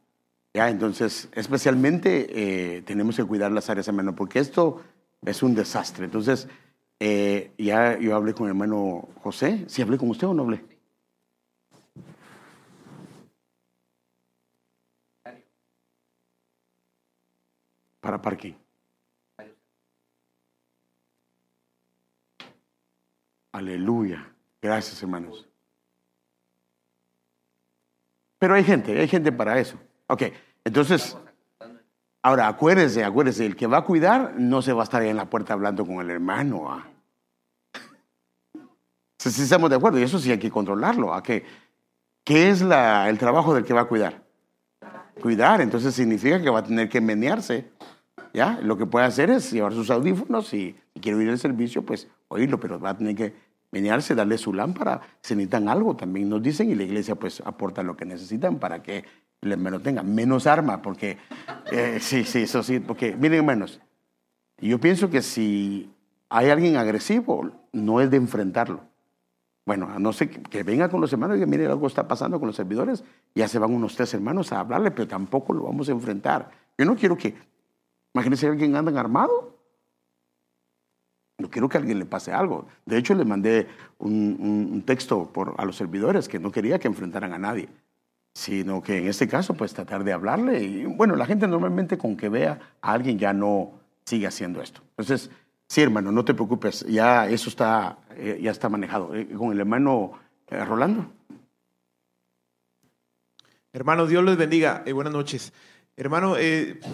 Ya, 0.54 0.70
entonces, 0.70 1.28
especialmente 1.32 2.76
eh, 2.78 2.82
tenemos 2.82 3.16
que 3.16 3.24
cuidar 3.24 3.52
las 3.52 3.68
áreas, 3.68 3.88
hermano, 3.88 4.16
porque 4.16 4.38
esto 4.38 4.82
es 5.24 5.42
un 5.42 5.54
desastre. 5.54 6.06
Entonces, 6.06 6.48
eh, 6.98 7.52
ya 7.58 7.98
yo 7.98 8.16
hablé 8.16 8.32
con 8.34 8.46
el 8.46 8.50
hermano 8.50 9.08
José. 9.22 9.64
¿Sí 9.68 9.82
hablé 9.82 9.98
con 9.98 10.08
usted 10.10 10.26
o 10.26 10.34
no 10.34 10.44
hablé? 10.44 10.64
Para 18.00 18.22
parking. 18.22 18.54
Aleluya. 23.52 24.34
Gracias, 24.62 25.02
hermanos. 25.02 25.48
Pero 28.38 28.54
hay 28.54 28.64
gente, 28.64 28.98
hay 28.98 29.08
gente 29.08 29.32
para 29.32 29.58
eso. 29.58 29.78
Ok, 30.08 30.24
entonces, 30.64 31.16
ahora 32.22 32.48
acuérdese, 32.48 33.04
acuérdese, 33.04 33.46
el 33.46 33.56
que 33.56 33.66
va 33.66 33.78
a 33.78 33.84
cuidar 33.84 34.34
no 34.36 34.62
se 34.62 34.72
va 34.72 34.82
a 34.82 34.84
estar 34.84 35.02
ahí 35.02 35.08
en 35.08 35.16
la 35.16 35.30
puerta 35.30 35.54
hablando 35.54 35.86
con 35.86 36.00
el 36.00 36.10
hermano. 36.10 36.70
¿ah? 36.70 36.86
Sí, 39.18 39.30
sí 39.30 39.42
estamos 39.42 39.70
de 39.70 39.76
acuerdo, 39.76 39.98
y 39.98 40.02
eso 40.02 40.18
sí 40.18 40.30
hay 40.30 40.38
que 40.38 40.50
controlarlo. 40.50 41.14
¿a 41.14 41.22
qué, 41.22 41.44
¿Qué 42.24 42.50
es 42.50 42.60
el 42.60 43.18
trabajo 43.18 43.54
del 43.54 43.64
que 43.64 43.72
va 43.72 43.82
a 43.82 43.84
cuidar? 43.86 44.22
Cuidar, 45.22 45.60
entonces 45.60 45.94
significa 45.94 46.42
que 46.42 46.50
va 46.50 46.58
a 46.58 46.64
tener 46.64 46.88
que 46.88 47.00
menearse. 47.00 47.70
¿Ya? 48.34 48.58
Lo 48.62 48.76
que 48.76 48.84
puede 48.84 49.06
hacer 49.06 49.30
es 49.30 49.50
llevar 49.50 49.72
sus 49.72 49.90
audífonos 49.90 50.52
y 50.52 50.76
si 50.92 51.00
quiere 51.00 51.16
oír 51.16 51.28
el 51.30 51.38
servicio, 51.38 51.86
pues 51.86 52.06
oírlo, 52.28 52.60
pero 52.60 52.78
va 52.78 52.90
a 52.90 52.98
tener 52.98 53.14
que 53.14 53.45
menearse, 53.76 54.14
darle 54.14 54.38
su 54.38 54.54
lámpara. 54.54 55.02
Si 55.20 55.34
necesitan 55.34 55.68
algo, 55.68 55.94
también 55.96 56.30
nos 56.30 56.42
dicen 56.42 56.70
y 56.70 56.74
la 56.74 56.84
iglesia 56.84 57.14
pues 57.14 57.42
aporta 57.44 57.82
lo 57.82 57.94
que 57.94 58.06
necesitan 58.06 58.58
para 58.58 58.82
que 58.82 59.04
el 59.42 59.52
hermano 59.52 59.80
tenga 59.80 60.02
menos 60.02 60.46
arma, 60.46 60.80
porque 60.80 61.18
eh, 61.70 61.98
sí, 62.00 62.24
sí, 62.24 62.42
eso 62.42 62.62
sí, 62.62 62.80
porque 62.80 63.14
miren 63.14 63.40
hermanos, 63.40 63.80
yo 64.58 64.80
pienso 64.80 65.10
que 65.10 65.20
si 65.20 65.90
hay 66.30 66.48
alguien 66.48 66.76
agresivo, 66.76 67.50
no 67.72 68.00
es 68.00 68.10
de 68.10 68.16
enfrentarlo. 68.16 68.80
Bueno, 69.66 69.90
a 69.90 69.98
no 69.98 70.12
ser 70.12 70.30
que, 70.30 70.42
que 70.42 70.62
venga 70.62 70.88
con 70.88 71.02
los 71.02 71.12
hermanos 71.12 71.36
y 71.36 71.40
que 71.40 71.46
mire 71.46 71.66
algo 71.66 71.86
está 71.86 72.08
pasando 72.08 72.38
con 72.38 72.46
los 72.46 72.56
servidores, 72.56 73.04
ya 73.34 73.46
se 73.46 73.58
van 73.58 73.74
unos 73.74 73.94
tres 73.94 74.14
hermanos 74.14 74.52
a 74.52 74.60
hablarle, 74.60 74.90
pero 74.90 75.06
tampoco 75.06 75.52
lo 75.52 75.64
vamos 75.64 75.88
a 75.90 75.92
enfrentar. 75.92 76.50
Yo 76.78 76.86
no 76.86 76.96
quiero 76.96 77.16
que, 77.18 77.34
imagínense 78.14 78.46
alguien 78.46 78.74
anda 78.74 78.98
armado. 78.98 79.55
No 81.38 81.50
quiero 81.50 81.68
que 81.68 81.76
a 81.76 81.80
alguien 81.80 81.98
le 81.98 82.06
pase 82.06 82.32
algo. 82.32 82.66
De 82.86 82.96
hecho, 82.96 83.14
le 83.14 83.24
mandé 83.24 83.66
un, 83.98 84.82
texto 84.86 85.30
por, 85.32 85.54
a 85.58 85.64
los 85.66 85.76
servidores 85.76 86.28
que 86.28 86.38
no 86.38 86.50
quería 86.50 86.78
que 86.78 86.88
enfrentaran 86.88 87.34
a 87.34 87.38
nadie, 87.38 87.68
sino 88.32 88.82
que 88.82 88.98
en 88.98 89.06
este 89.06 89.28
caso, 89.28 89.54
pues 89.54 89.74
tratar 89.74 90.02
de 90.02 90.14
hablarle. 90.14 90.62
Y 90.62 90.86
bueno, 90.86 91.14
la 91.14 91.26
gente 91.26 91.46
normalmente 91.46 91.98
con 91.98 92.16
que 92.16 92.30
vea 92.30 92.58
a 92.80 92.92
alguien 92.92 93.18
ya 93.18 93.34
no 93.34 93.72
sigue 94.06 94.26
haciendo 94.26 94.62
esto. 94.62 94.80
Entonces, 94.90 95.30
sí, 95.68 95.82
hermano, 95.82 96.10
no 96.10 96.24
te 96.24 96.32
preocupes, 96.32 96.86
ya 96.88 97.28
eso 97.28 97.50
está, 97.50 97.98
eh, 98.16 98.38
ya 98.40 98.50
está 98.50 98.70
manejado. 98.70 99.14
Eh, 99.14 99.28
con 99.28 99.52
el 99.52 99.60
hermano 99.60 100.12
eh, 100.48 100.64
Rolando. 100.64 101.12
Hermano, 103.74 104.06
Dios 104.06 104.24
les 104.24 104.38
bendiga. 104.38 104.84
Buenas 104.90 105.12
noches. 105.12 105.52
Hermano, 105.98 106.34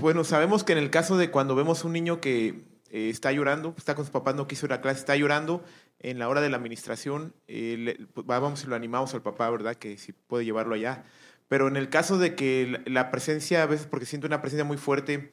bueno, 0.01 0.25
sabemos 0.25 0.65
que 0.65 0.73
en 0.73 0.79
el 0.79 0.91
caso 0.91 1.17
de 1.17 1.31
cuando 1.31 1.55
vemos 1.55 1.85
un 1.85 1.93
niño 1.93 2.21
que 2.21 2.72
eh, 2.93 3.09
está 3.09 3.33
llorando, 3.33 3.75
está 3.77 3.97
con 3.97 4.05
sus 4.05 4.13
papás, 4.13 4.37
no 4.37 4.47
quiso 4.47 4.67
ir 4.67 4.73
a 4.73 4.81
clase, 4.81 5.01
está 5.01 5.17
llorando, 5.17 5.65
en 5.99 6.19
la 6.21 6.29
hora 6.29 6.41
de 6.41 6.51
la 6.51 6.59
administración, 6.59 7.35
eh, 7.49 8.07
pues, 8.15 8.27
vamos 8.27 8.63
y 8.63 8.69
lo 8.69 8.77
animamos 8.77 9.15
al 9.15 9.23
papá, 9.23 9.51
¿verdad? 9.51 9.75
Que 9.75 9.99
si 9.99 10.13
puede 10.13 10.45
llevarlo 10.45 10.75
allá. 10.75 11.05
Pero 11.49 11.67
en 11.67 11.77
el 11.77 11.89
caso 11.89 12.19
de 12.19 12.35
que 12.37 12.67
la, 12.67 12.83
la 12.87 13.11
presencia, 13.11 13.63
a 13.63 13.67
veces 13.67 13.87
porque 13.87 14.07
siento 14.07 14.27
una 14.27 14.41
presencia 14.41 14.65
muy 14.65 14.77
fuerte, 14.77 15.33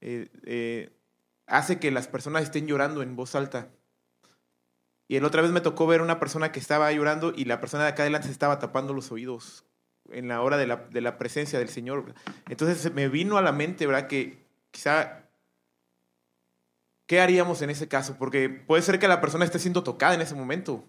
eh, 0.00 0.90
hace 1.46 1.78
que 1.78 1.90
las 1.90 2.08
personas 2.08 2.44
estén 2.44 2.66
llorando 2.66 3.02
en 3.02 3.16
voz 3.16 3.34
alta. 3.34 3.68
Y 5.08 5.16
el 5.16 5.24
otra 5.24 5.42
vez 5.42 5.50
me 5.50 5.60
tocó 5.60 5.86
ver 5.86 6.00
una 6.00 6.18
persona 6.18 6.52
que 6.52 6.60
estaba 6.60 6.90
llorando 6.92 7.32
y 7.36 7.44
la 7.44 7.60
persona 7.60 7.84
de 7.84 7.90
acá 7.90 8.02
adelante 8.02 8.28
se 8.28 8.32
estaba 8.32 8.58
tapando 8.58 8.94
los 8.94 9.12
oídos 9.12 9.66
en 10.10 10.28
la 10.28 10.40
hora 10.42 10.56
de 10.56 10.66
la, 10.66 10.76
de 10.76 11.00
la 11.00 11.18
presencia 11.18 11.58
del 11.58 11.68
Señor. 11.68 12.14
Entonces 12.48 12.92
me 12.94 13.08
vino 13.08 13.36
a 13.36 13.42
la 13.42 13.52
mente, 13.52 13.86
¿verdad? 13.86 14.06
Que 14.08 14.46
quizá, 14.70 15.21
¿qué 17.12 17.20
haríamos 17.20 17.60
en 17.60 17.68
ese 17.68 17.88
caso? 17.88 18.16
Porque 18.18 18.48
puede 18.48 18.80
ser 18.80 18.98
que 18.98 19.06
la 19.06 19.20
persona 19.20 19.44
esté 19.44 19.58
siendo 19.58 19.82
tocada 19.82 20.14
en 20.14 20.22
ese 20.22 20.34
momento, 20.34 20.82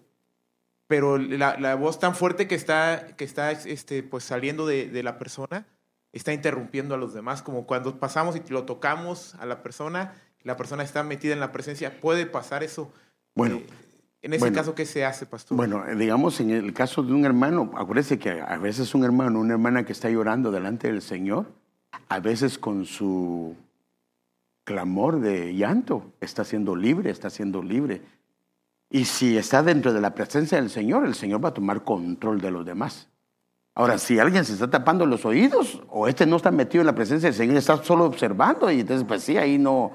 pero 0.86 1.18
la, 1.18 1.58
la 1.60 1.74
voz 1.74 1.98
tan 1.98 2.14
fuerte 2.14 2.48
que 2.48 2.54
está, 2.54 3.08
que 3.18 3.24
está 3.24 3.50
este, 3.52 4.02
pues, 4.02 4.24
saliendo 4.24 4.66
de, 4.66 4.88
de 4.88 5.02
la 5.02 5.18
persona 5.18 5.66
está 6.12 6.32
interrumpiendo 6.32 6.94
a 6.94 6.96
los 6.96 7.12
demás, 7.12 7.42
como 7.42 7.66
cuando 7.66 8.00
pasamos 8.00 8.36
y 8.36 8.40
lo 8.50 8.64
tocamos 8.64 9.34
a 9.34 9.44
la 9.44 9.62
persona, 9.62 10.14
la 10.42 10.56
persona 10.56 10.82
está 10.82 11.02
metida 11.02 11.34
en 11.34 11.40
la 11.40 11.52
presencia, 11.52 12.00
puede 12.00 12.24
pasar 12.24 12.62
eso. 12.62 12.90
Bueno, 13.34 13.56
Eh, 13.56 13.66
en 14.22 14.32
ese 14.32 14.40
bueno. 14.46 14.56
caso, 14.56 14.74
¿qué 14.74 14.86
se 14.86 15.04
hace, 15.04 15.26
pastor? 15.26 15.58
Bueno, 15.58 15.86
eh, 15.86 15.94
digamos, 15.94 16.40
en 16.40 16.52
el 16.52 16.72
caso 16.72 17.02
de 17.02 17.12
un 17.12 17.26
hermano, 17.26 17.70
acuérdese 17.76 18.18
que 18.18 18.30
a 18.40 18.56
veces 18.56 18.94
un 18.94 19.04
hermano, 19.04 19.40
una 19.40 19.52
hermana 19.52 19.84
que 19.84 19.92
está 19.92 20.08
llorando 20.08 20.50
delante 20.50 20.86
del 20.90 21.02
Señor, 21.02 21.52
a 22.08 22.18
veces 22.20 22.56
con 22.56 22.86
su 22.86 23.54
clamor 24.64 25.20
de 25.20 25.54
llanto 25.54 26.12
está 26.20 26.44
siendo 26.44 26.74
libre, 26.76 27.10
está 27.10 27.30
siendo 27.30 27.62
libre. 27.62 28.02
Y 28.90 29.04
si 29.06 29.36
está 29.36 29.62
dentro 29.62 29.92
de 29.92 30.00
la 30.00 30.14
presencia 30.14 30.60
del 30.60 30.70
Señor, 30.70 31.04
el 31.06 31.14
Señor 31.14 31.44
va 31.44 31.48
a 31.50 31.54
tomar 31.54 31.82
control 31.84 32.40
de 32.40 32.50
los 32.50 32.64
demás. 32.64 33.08
Ahora, 33.74 33.98
si 33.98 34.18
alguien 34.20 34.44
se 34.44 34.52
está 34.52 34.70
tapando 34.70 35.04
los 35.04 35.24
oídos 35.24 35.82
o 35.88 36.06
este 36.06 36.26
no 36.26 36.36
está 36.36 36.50
metido 36.52 36.82
en 36.82 36.86
la 36.86 36.94
presencia 36.94 37.28
del 37.28 37.34
Señor, 37.36 37.56
está 37.56 37.82
solo 37.82 38.04
observando 38.04 38.70
y 38.70 38.80
entonces, 38.80 39.04
pues 39.06 39.22
sí, 39.24 39.36
ahí 39.36 39.58
no. 39.58 39.90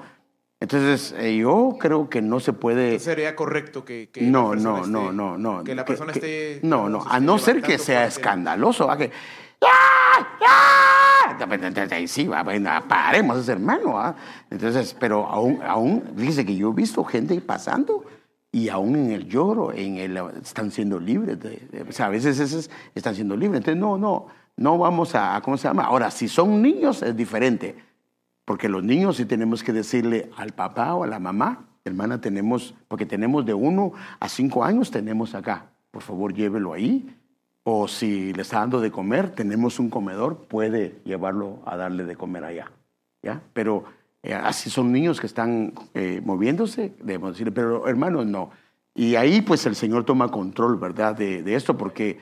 Entonces, 0.60 1.14
eh, 1.18 1.38
yo 1.38 1.76
creo 1.80 2.10
que 2.10 2.20
no 2.20 2.38
se 2.40 2.52
puede... 2.52 2.98
Sería 2.98 3.34
correcto 3.34 3.82
que, 3.82 4.10
que 4.12 4.20
la 4.20 4.28
No, 4.30 4.50
persona 4.50 4.70
no, 4.72 4.82
esté- 4.84 4.90
no, 4.90 5.12
no, 5.12 5.38
no. 5.38 5.64
Que 5.64 5.74
la 5.74 5.86
persona 5.86 6.12
esté. 6.12 6.60
No, 6.62 6.90
no, 6.90 6.98
a 7.08 7.14
este, 7.14 7.20
no 7.24 7.38
ser 7.38 7.62
que 7.62 7.78
sea 7.78 8.04
escandaloso. 8.04 8.86
¿va? 8.86 8.98
Que, 8.98 9.10
¡Ya! 9.62 10.28
¡Ya! 10.38 10.46
Entonces, 11.40 11.92
Ahí 11.92 12.08
sí, 12.08 12.26
bueno, 12.28 12.70
paremos 12.88 13.38
ese 13.38 13.52
hermano. 13.52 13.94
¿va? 13.94 14.16
Entonces, 14.50 14.96
pero 14.98 15.26
aún, 15.26 15.60
aún, 15.66 16.02
fíjese 16.16 16.44
que 16.46 16.56
yo 16.56 16.70
he 16.70 16.74
visto 16.74 17.04
gente 17.04 17.40
pasando 17.40 18.04
y 18.52 18.68
aún 18.68 18.96
en 18.96 19.10
el 19.12 19.28
lloro, 19.28 19.72
en 19.72 19.96
el, 19.98 20.16
están 20.42 20.70
siendo 20.70 20.98
libres. 20.98 21.38
de- 21.40 21.68
de- 21.70 21.82
o 21.88 21.92
sea, 21.92 22.06
a 22.06 22.10
veces 22.10 22.38
esos 22.40 22.70
están 22.94 23.14
siendo 23.14 23.36
libres. 23.36 23.58
Entonces, 23.58 23.80
no, 23.80 23.96
no, 23.98 24.26
no 24.56 24.78
vamos 24.78 25.14
a, 25.14 25.40
¿cómo 25.42 25.56
se 25.56 25.68
llama? 25.68 25.84
Ahora, 25.84 26.10
si 26.10 26.28
son 26.28 26.60
niños 26.62 27.02
es 27.02 27.16
diferente. 27.16 27.76
Porque 28.44 28.68
los 28.68 28.82
niños 28.82 29.16
sí 29.16 29.26
tenemos 29.26 29.62
que 29.62 29.72
decirle 29.72 30.30
al 30.36 30.50
papá 30.52 30.94
o 30.94 31.04
a 31.04 31.06
la 31.06 31.20
mamá, 31.20 31.66
hermana, 31.84 32.20
tenemos, 32.20 32.74
porque 32.88 33.06
tenemos 33.06 33.46
de 33.46 33.54
uno 33.54 33.92
a 34.18 34.28
cinco 34.28 34.64
años, 34.64 34.90
tenemos 34.90 35.34
acá, 35.36 35.66
por 35.92 36.02
favor 36.02 36.34
llévelo 36.34 36.72
ahí. 36.72 37.16
O 37.62 37.88
si 37.88 38.32
le 38.32 38.42
está 38.42 38.60
dando 38.60 38.80
de 38.80 38.90
comer, 38.90 39.34
tenemos 39.34 39.78
un 39.78 39.90
comedor, 39.90 40.46
puede 40.46 41.00
llevarlo 41.04 41.60
a 41.66 41.76
darle 41.76 42.04
de 42.04 42.16
comer 42.16 42.44
allá. 42.44 42.72
¿ya? 43.22 43.42
Pero 43.52 43.84
eh, 44.22 44.34
así 44.34 44.70
son 44.70 44.92
niños 44.92 45.20
que 45.20 45.26
están 45.26 45.74
eh, 45.94 46.20
moviéndose, 46.24 46.94
debemos 47.00 47.32
decirle, 47.32 47.52
pero 47.52 47.86
hermanos 47.86 48.26
no. 48.26 48.50
Y 48.94 49.14
ahí 49.14 49.42
pues 49.42 49.66
el 49.66 49.76
Señor 49.76 50.04
toma 50.04 50.30
control, 50.30 50.78
¿verdad? 50.78 51.14
De, 51.14 51.42
de 51.42 51.54
esto, 51.54 51.76
porque 51.76 52.20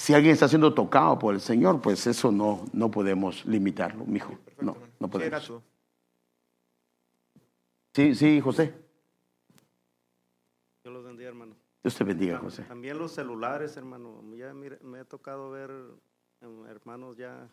si 0.00 0.14
alguien 0.14 0.32
está 0.32 0.48
siendo 0.48 0.72
tocado 0.72 1.18
por 1.18 1.34
el 1.34 1.42
Señor, 1.42 1.82
pues 1.82 2.06
eso 2.06 2.32
no, 2.32 2.64
no 2.72 2.90
podemos 2.90 3.44
limitarlo, 3.44 4.06
mijo. 4.06 4.38
No, 4.58 4.74
no 4.98 5.08
podemos. 5.08 5.52
Sí, 7.92 8.14
sí, 8.14 8.40
José. 8.40 8.72
Dios 10.82 10.94
los 10.94 11.04
bendiga, 11.04 11.28
hermano. 11.28 11.54
Dios 11.82 11.94
te 11.94 12.04
bendiga, 12.04 12.38
José. 12.38 12.62
También 12.64 12.98
los 12.98 13.12
celulares, 13.12 13.76
hermano. 13.76 14.22
Ya 14.36 14.52
mire, 14.52 14.78
me 14.82 15.00
ha 15.00 15.04
tocado 15.04 15.50
ver 15.50 15.70
em, 16.42 16.66
hermanos 16.66 17.16
ya, 17.16 17.48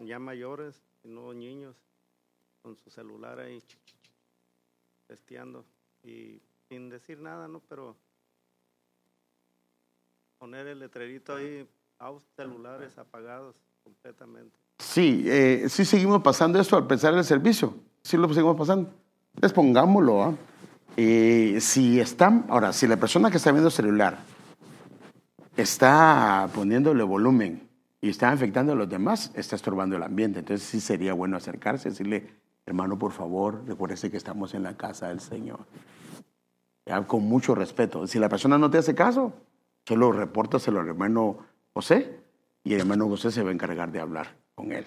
ya 0.00 0.18
mayores, 0.18 0.82
y 1.02 1.08
no 1.08 1.32
niños, 1.32 1.76
con 2.62 2.76
su 2.76 2.90
celular 2.90 3.40
ahí 3.40 3.62
testeando 5.06 5.64
y 6.04 6.40
sin 6.68 6.88
decir 6.88 7.18
nada, 7.20 7.48
¿no? 7.48 7.60
Pero 7.68 7.96
poner 10.38 10.66
el 10.66 10.78
letrerito 10.78 11.34
ahí, 11.34 11.68
aus 11.98 12.22
celulares 12.36 12.96
apagados 12.96 13.56
completamente. 13.82 14.56
Sí, 14.78 15.24
eh, 15.26 15.66
sí 15.68 15.84
seguimos 15.84 16.22
pasando 16.22 16.58
esto 16.58 16.76
al 16.76 16.86
pensar 16.86 17.12
el 17.14 17.24
servicio. 17.24 17.74
Sí 18.02 18.16
lo 18.16 18.28
seguimos 18.32 18.56
pasando. 18.56 18.90
Entonces 19.34 19.52
pongámoslo, 19.52 20.22
¿ah? 20.22 20.30
Eh, 20.30 20.36
si 20.96 22.00
está, 22.00 22.44
ahora, 22.48 22.72
si 22.72 22.86
la 22.86 22.96
persona 22.96 23.30
que 23.30 23.38
está 23.38 23.52
viendo 23.52 23.70
celular 23.70 24.18
está 25.56 26.48
poniéndole 26.54 27.02
volumen 27.02 27.68
y 28.00 28.10
está 28.10 28.30
afectando 28.30 28.72
a 28.72 28.76
los 28.76 28.88
demás, 28.88 29.30
está 29.34 29.56
estorbando 29.56 29.96
el 29.96 30.02
ambiente. 30.02 30.40
Entonces 30.40 30.66
sí 30.66 30.80
sería 30.80 31.12
bueno 31.12 31.36
acercarse 31.36 31.88
y 31.88 31.92
decirle, 31.92 32.28
hermano, 32.66 32.98
por 32.98 33.12
favor, 33.12 33.62
recuérdese 33.66 34.10
que 34.10 34.16
estamos 34.16 34.54
en 34.54 34.62
la 34.62 34.76
casa 34.76 35.08
del 35.08 35.20
Señor. 35.20 35.60
Con 37.06 37.24
mucho 37.24 37.54
respeto. 37.54 38.06
Si 38.06 38.18
la 38.18 38.28
persona 38.28 38.58
no 38.58 38.70
te 38.70 38.78
hace 38.78 38.94
caso, 38.94 39.32
solo 39.86 40.12
repórtaselo 40.12 40.80
al 40.80 40.88
hermano 40.88 41.38
José 41.72 42.20
y 42.64 42.74
el 42.74 42.80
hermano 42.80 43.08
José 43.08 43.30
se 43.30 43.42
va 43.42 43.50
a 43.50 43.52
encargar 43.52 43.92
de 43.92 44.00
hablar 44.00 44.36
con 44.54 44.72
él. 44.72 44.86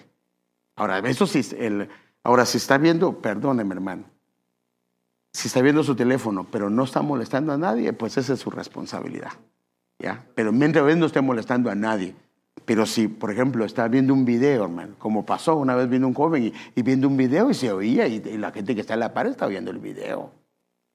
Ahora, 0.76 0.98
eso 0.98 1.26
sí, 1.26 1.40
el, 1.56 1.88
ahora 2.22 2.44
si 2.44 2.58
está 2.58 2.78
viendo, 2.78 3.18
perdóneme 3.20 3.74
hermano, 3.74 4.04
si 5.34 5.48
está 5.48 5.60
viendo 5.60 5.82
su 5.82 5.96
teléfono, 5.96 6.46
pero 6.48 6.70
no 6.70 6.84
está 6.84 7.02
molestando 7.02 7.52
a 7.52 7.58
nadie, 7.58 7.92
pues 7.92 8.16
esa 8.16 8.34
es 8.34 8.40
su 8.40 8.50
responsabilidad. 8.50 9.32
¿ya? 9.98 10.24
Pero 10.36 10.52
mientras 10.52 10.96
no 10.96 11.06
esté 11.06 11.20
molestando 11.20 11.70
a 11.70 11.74
nadie. 11.74 12.14
Pero 12.64 12.86
si, 12.86 13.08
por 13.08 13.32
ejemplo, 13.32 13.64
está 13.64 13.88
viendo 13.88 14.14
un 14.14 14.24
video, 14.24 14.64
hermano, 14.64 14.94
como 14.96 15.26
pasó, 15.26 15.56
una 15.56 15.74
vez 15.74 15.88
vino 15.90 16.06
un 16.06 16.14
joven 16.14 16.54
y, 16.74 16.82
viendo 16.82 17.08
un 17.08 17.16
video 17.16 17.50
y 17.50 17.54
se 17.54 17.72
oía 17.72 18.06
y, 18.06 18.20
la 18.38 18.52
gente 18.52 18.76
que 18.76 18.80
está 18.80 18.94
en 18.94 19.00
la 19.00 19.12
pared 19.12 19.32
está 19.32 19.48
viendo 19.48 19.72
el 19.72 19.78
video. 19.78 20.30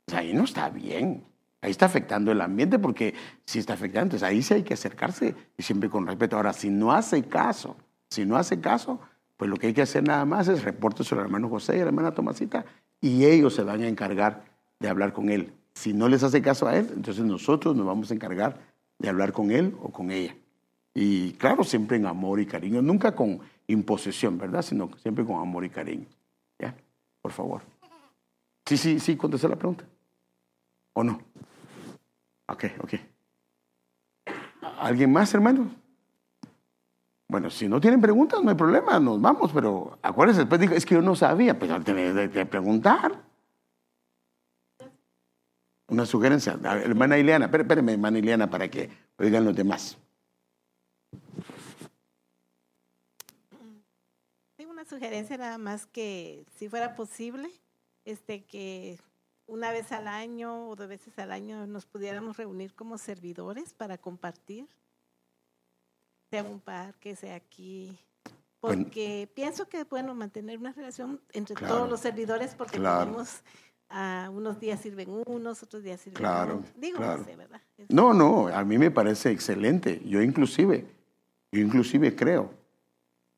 Sea, 0.07 0.19
ahí 0.19 0.33
no 0.33 0.45
está 0.45 0.69
bien. 0.69 1.21
Ahí 1.61 1.71
está 1.71 1.87
afectando 1.87 2.31
el 2.31 2.39
ambiente 2.39 2.79
porque 2.79 3.13
si 3.45 3.59
está 3.59 3.73
afectando, 3.73 4.15
entonces 4.15 4.27
ahí 4.27 4.41
sí 4.41 4.53
hay 4.53 4.63
que 4.63 4.73
acercarse 4.73 5.35
y 5.57 5.63
siempre 5.63 5.89
con 5.89 6.07
respeto. 6.07 6.37
Ahora, 6.37 6.53
si 6.53 6.69
no 6.69 6.93
hace 6.93 7.23
caso, 7.23 7.75
si 8.09 8.25
no 8.25 8.37
hace 8.37 8.61
caso, 8.61 9.01
pues 9.35 9.51
lo 9.51 9.57
que 9.57 9.67
hay 9.67 9.73
que 9.73 9.81
hacer 9.81 10.07
nada 10.07 10.23
más 10.23 10.47
es 10.47 10.63
reporte 10.63 11.03
sobre 11.03 11.21
el 11.21 11.25
hermano 11.25 11.49
José 11.49 11.75
y 11.75 11.79
la 11.79 11.87
hermana 11.87 12.13
Tomasita 12.13 12.65
y 13.01 13.25
ellos 13.25 13.55
se 13.55 13.63
van 13.63 13.81
a 13.81 13.87
encargar 13.87 14.43
de 14.79 14.89
hablar 14.89 15.13
con 15.13 15.29
él. 15.29 15.53
Si 15.73 15.93
no 15.93 16.07
les 16.07 16.23
hace 16.23 16.41
caso 16.41 16.67
a 16.67 16.75
él, 16.75 16.89
entonces 16.95 17.23
nosotros 17.23 17.75
nos 17.75 17.85
vamos 17.85 18.11
a 18.11 18.13
encargar 18.13 18.59
de 18.97 19.09
hablar 19.09 19.31
con 19.31 19.51
él 19.51 19.75
o 19.81 19.89
con 19.89 20.11
ella. 20.11 20.35
Y 20.93 21.33
claro, 21.33 21.63
siempre 21.63 21.97
en 21.97 22.05
amor 22.05 22.39
y 22.39 22.45
cariño, 22.45 22.81
nunca 22.81 23.15
con 23.15 23.39
imposición, 23.67 24.37
¿verdad? 24.37 24.61
Sino 24.61 24.89
siempre 24.97 25.23
con 25.25 25.39
amor 25.39 25.63
y 25.63 25.69
cariño. 25.69 26.05
¿Ya? 26.57 26.75
Por 27.21 27.31
favor. 27.31 27.61
Sí, 28.65 28.77
sí, 28.77 28.99
sí, 28.99 29.15
contesté 29.15 29.47
la 29.47 29.55
pregunta. 29.55 29.85
¿O 30.93 31.03
no? 31.03 31.21
Ok, 32.47 32.65
ok. 32.83 32.93
¿Alguien 34.79 35.11
más, 35.11 35.33
hermano? 35.33 35.71
Bueno, 37.29 37.51
si 37.51 37.67
no 37.67 37.79
tienen 37.79 38.01
preguntas, 38.01 38.43
no 38.43 38.49
hay 38.49 38.55
problema, 38.55 38.99
nos 38.99 39.21
vamos, 39.21 39.51
pero 39.53 39.99
acuérdense, 40.01 40.41
después 40.41 40.59
digo, 40.59 40.73
es 40.73 40.83
que 40.83 40.95
yo 40.95 41.01
no 41.03 41.15
sabía, 41.15 41.57
pues 41.59 41.71
tenés 41.83 42.31
que 42.31 42.43
preguntar. 42.47 43.21
Una 45.89 46.07
sugerencia, 46.07 46.57
hermana 46.63 47.19
Ileana, 47.19 47.45
espérame, 47.45 47.89
hermana 47.89 48.17
Ileana, 48.17 48.49
para 48.49 48.67
que 48.67 48.89
oigan 49.19 49.45
los 49.45 49.55
demás. 49.55 49.95
Tengo 54.55 54.71
una 54.71 54.85
sugerencia 54.85 55.37
nada 55.37 55.59
más 55.59 55.85
que, 55.85 56.47
si 56.55 56.67
fuera 56.67 56.95
posible, 56.95 57.51
este, 58.05 58.43
que 58.43 58.97
una 59.45 59.71
vez 59.71 59.91
al 59.91 60.07
año 60.07 60.67
o 60.67 60.75
dos 60.75 60.87
veces 60.87 61.19
al 61.19 61.31
año 61.31 61.67
nos 61.67 61.85
pudiéramos 61.85 62.37
reunir 62.37 62.73
como 62.73 62.97
servidores 62.97 63.75
para 63.75 63.99
compartir 63.99 64.67
sea 66.29 66.43
un 66.43 66.59
parque, 66.59 67.15
sea 67.15 67.35
aquí. 67.35 67.97
Porque 68.59 69.29
pienso 69.35 69.67
que 69.67 69.81
es 69.81 69.89
bueno 69.89 70.13
mantener 70.13 70.59
una 70.59 70.73
relación 70.73 71.21
entre 71.31 71.55
todos 71.55 71.89
los 71.89 72.01
servidores 72.01 72.55
porque 72.55 72.77
tenemos 72.77 73.41
uh, 73.89 74.29
unos 74.31 74.59
días 74.59 74.81
sirven 74.81 75.09
unos, 75.27 75.63
otros 75.63 75.81
días 75.81 76.01
sirven 76.01 76.17
claro, 76.17 76.57
otros. 76.57 76.73
Digo, 76.75 76.99
no 76.99 77.23
sé, 77.23 77.35
¿verdad? 77.37 77.61
No, 77.87 78.13
no, 78.13 78.47
a 78.49 78.63
mí 78.65 78.77
me 78.77 78.91
parece 78.91 79.31
excelente. 79.31 80.01
Yo 80.05 80.21
inclusive, 80.21 80.85
yo 81.53 81.61
inclusive 81.61 82.15
creo 82.15 82.53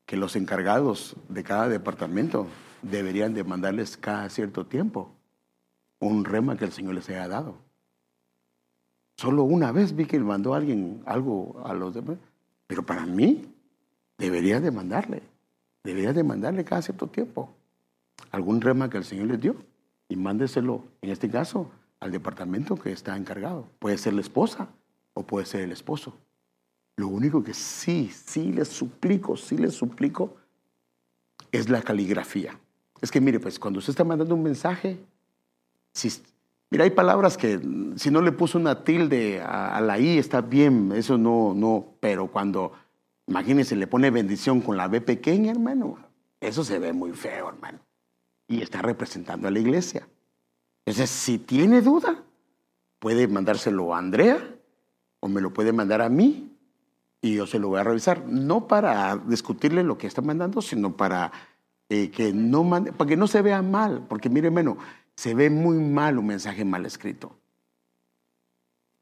que 0.06 0.16
los 0.16 0.34
encargados 0.34 1.14
de 1.28 1.44
cada 1.44 1.68
departamento 1.68 2.48
deberían 2.82 3.32
de 3.32 3.44
mandarles 3.44 3.96
cada 3.96 4.28
cierto 4.28 4.66
tiempo 4.66 5.14
un 6.00 6.24
rema 6.24 6.56
que 6.56 6.64
el 6.64 6.72
Señor 6.72 6.94
les 6.94 7.08
haya 7.08 7.28
dado. 7.28 7.54
Solo 9.16 9.44
una 9.44 9.70
vez 9.70 9.94
vi 9.94 10.06
que 10.06 10.18
mandó 10.18 10.52
a 10.52 10.56
alguien 10.56 11.00
algo 11.06 11.62
a 11.64 11.74
los 11.74 11.94
demás. 11.94 12.18
Pero 12.66 12.84
para 12.84 13.06
mí, 13.06 13.52
debería 14.18 14.60
demandarle, 14.60 15.22
debería 15.82 16.12
demandarle 16.12 16.64
cada 16.64 16.82
cierto 16.82 17.06
tiempo 17.08 17.52
algún 18.30 18.60
rema 18.60 18.88
que 18.88 18.98
el 18.98 19.04
Señor 19.04 19.26
les 19.28 19.40
dio 19.40 19.56
y 20.08 20.16
mándeselo, 20.16 20.84
en 21.00 21.10
este 21.10 21.28
caso, 21.28 21.70
al 22.00 22.12
departamento 22.12 22.76
que 22.76 22.92
está 22.92 23.16
encargado. 23.16 23.68
Puede 23.78 23.98
ser 23.98 24.14
la 24.14 24.20
esposa 24.20 24.68
o 25.14 25.24
puede 25.24 25.46
ser 25.46 25.62
el 25.62 25.72
esposo. 25.72 26.16
Lo 26.96 27.08
único 27.08 27.42
que 27.42 27.54
sí, 27.54 28.10
sí 28.12 28.52
les 28.52 28.68
suplico, 28.68 29.36
sí 29.36 29.56
les 29.56 29.74
suplico, 29.74 30.36
es 31.50 31.68
la 31.68 31.82
caligrafía. 31.82 32.58
Es 33.00 33.10
que 33.10 33.20
mire, 33.20 33.40
pues 33.40 33.58
cuando 33.58 33.78
usted 33.78 33.90
está 33.90 34.04
mandando 34.04 34.34
un 34.34 34.42
mensaje, 34.42 34.98
si, 35.92 36.10
Mira, 36.72 36.84
hay 36.84 36.90
palabras 36.90 37.36
que 37.36 37.60
si 37.96 38.10
no 38.10 38.22
le 38.22 38.32
puso 38.32 38.56
una 38.56 38.82
tilde 38.82 39.42
a, 39.42 39.78
la 39.82 39.98
I 39.98 40.16
está 40.16 40.40
bien, 40.40 40.90
eso 40.92 41.18
no, 41.18 41.52
no, 41.54 41.84
pero 42.00 42.28
cuando, 42.28 42.72
imagínense, 43.26 43.76
le 43.76 43.86
pone 43.86 44.10
bendición 44.10 44.62
con 44.62 44.78
la 44.78 44.88
B 44.88 45.02
pequeña, 45.02 45.50
hermano, 45.50 45.98
eso 46.40 46.64
se 46.64 46.78
ve 46.78 46.94
muy 46.94 47.12
feo, 47.12 47.50
hermano. 47.50 47.78
Y 48.48 48.62
está 48.62 48.80
representando 48.80 49.48
a 49.48 49.50
la 49.50 49.58
iglesia. 49.58 50.08
Entonces, 50.86 51.10
si 51.10 51.36
tiene 51.36 51.82
duda, 51.82 52.24
puede 53.00 53.28
mandárselo 53.28 53.94
a 53.94 53.98
Andrea 53.98 54.38
o 55.20 55.28
me 55.28 55.42
lo 55.42 55.52
puede 55.52 55.74
mandar 55.74 56.00
a 56.00 56.08
mí 56.08 56.56
y 57.20 57.34
yo 57.34 57.46
se 57.46 57.58
lo 57.58 57.68
voy 57.68 57.80
a 57.80 57.84
revisar. 57.84 58.24
No 58.26 58.66
para 58.66 59.18
discutirle 59.18 59.82
lo 59.82 59.98
que 59.98 60.06
está 60.06 60.22
mandando, 60.22 60.62
sino 60.62 60.96
para 60.96 61.32
eh, 61.90 62.32
no 62.34 62.66
para 62.96 63.08
que 63.08 63.16
no 63.18 63.26
se 63.26 63.42
vea 63.42 63.60
mal. 63.60 64.06
Porque 64.08 64.30
mire, 64.30 64.46
hermano, 64.46 64.78
se 65.16 65.34
ve 65.34 65.50
muy 65.50 65.78
mal 65.78 66.18
un 66.18 66.26
mensaje 66.26 66.64
mal 66.64 66.86
escrito. 66.86 67.32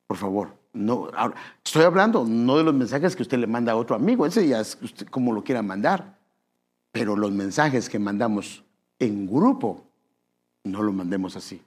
Por 0.07 0.17
favor, 0.17 0.55
no, 0.73 1.09
estoy 1.65 1.85
hablando 1.85 2.25
no 2.25 2.57
de 2.57 2.65
los 2.65 2.75
mensajes 2.75 3.17
que 3.17 3.23
usted 3.23 3.39
le 3.39 3.47
manda 3.47 3.73
a 3.73 3.77
otro 3.77 3.97
amigo, 3.97 4.27
ese 4.27 4.47
ya 4.47 4.61
es 4.61 4.77
como 5.11 5.33
lo 5.33 5.43
quiera 5.43 5.63
mandar, 5.63 6.19
pero 6.93 7.17
los 7.17 7.33
mensajes 7.33 7.89
que 7.89 7.99
mandamos 7.99 8.65
en 8.99 9.27
grupo, 9.27 9.85
no 10.65 10.83
los 10.83 10.95
mandemos 10.95 11.37
así. 11.37 11.63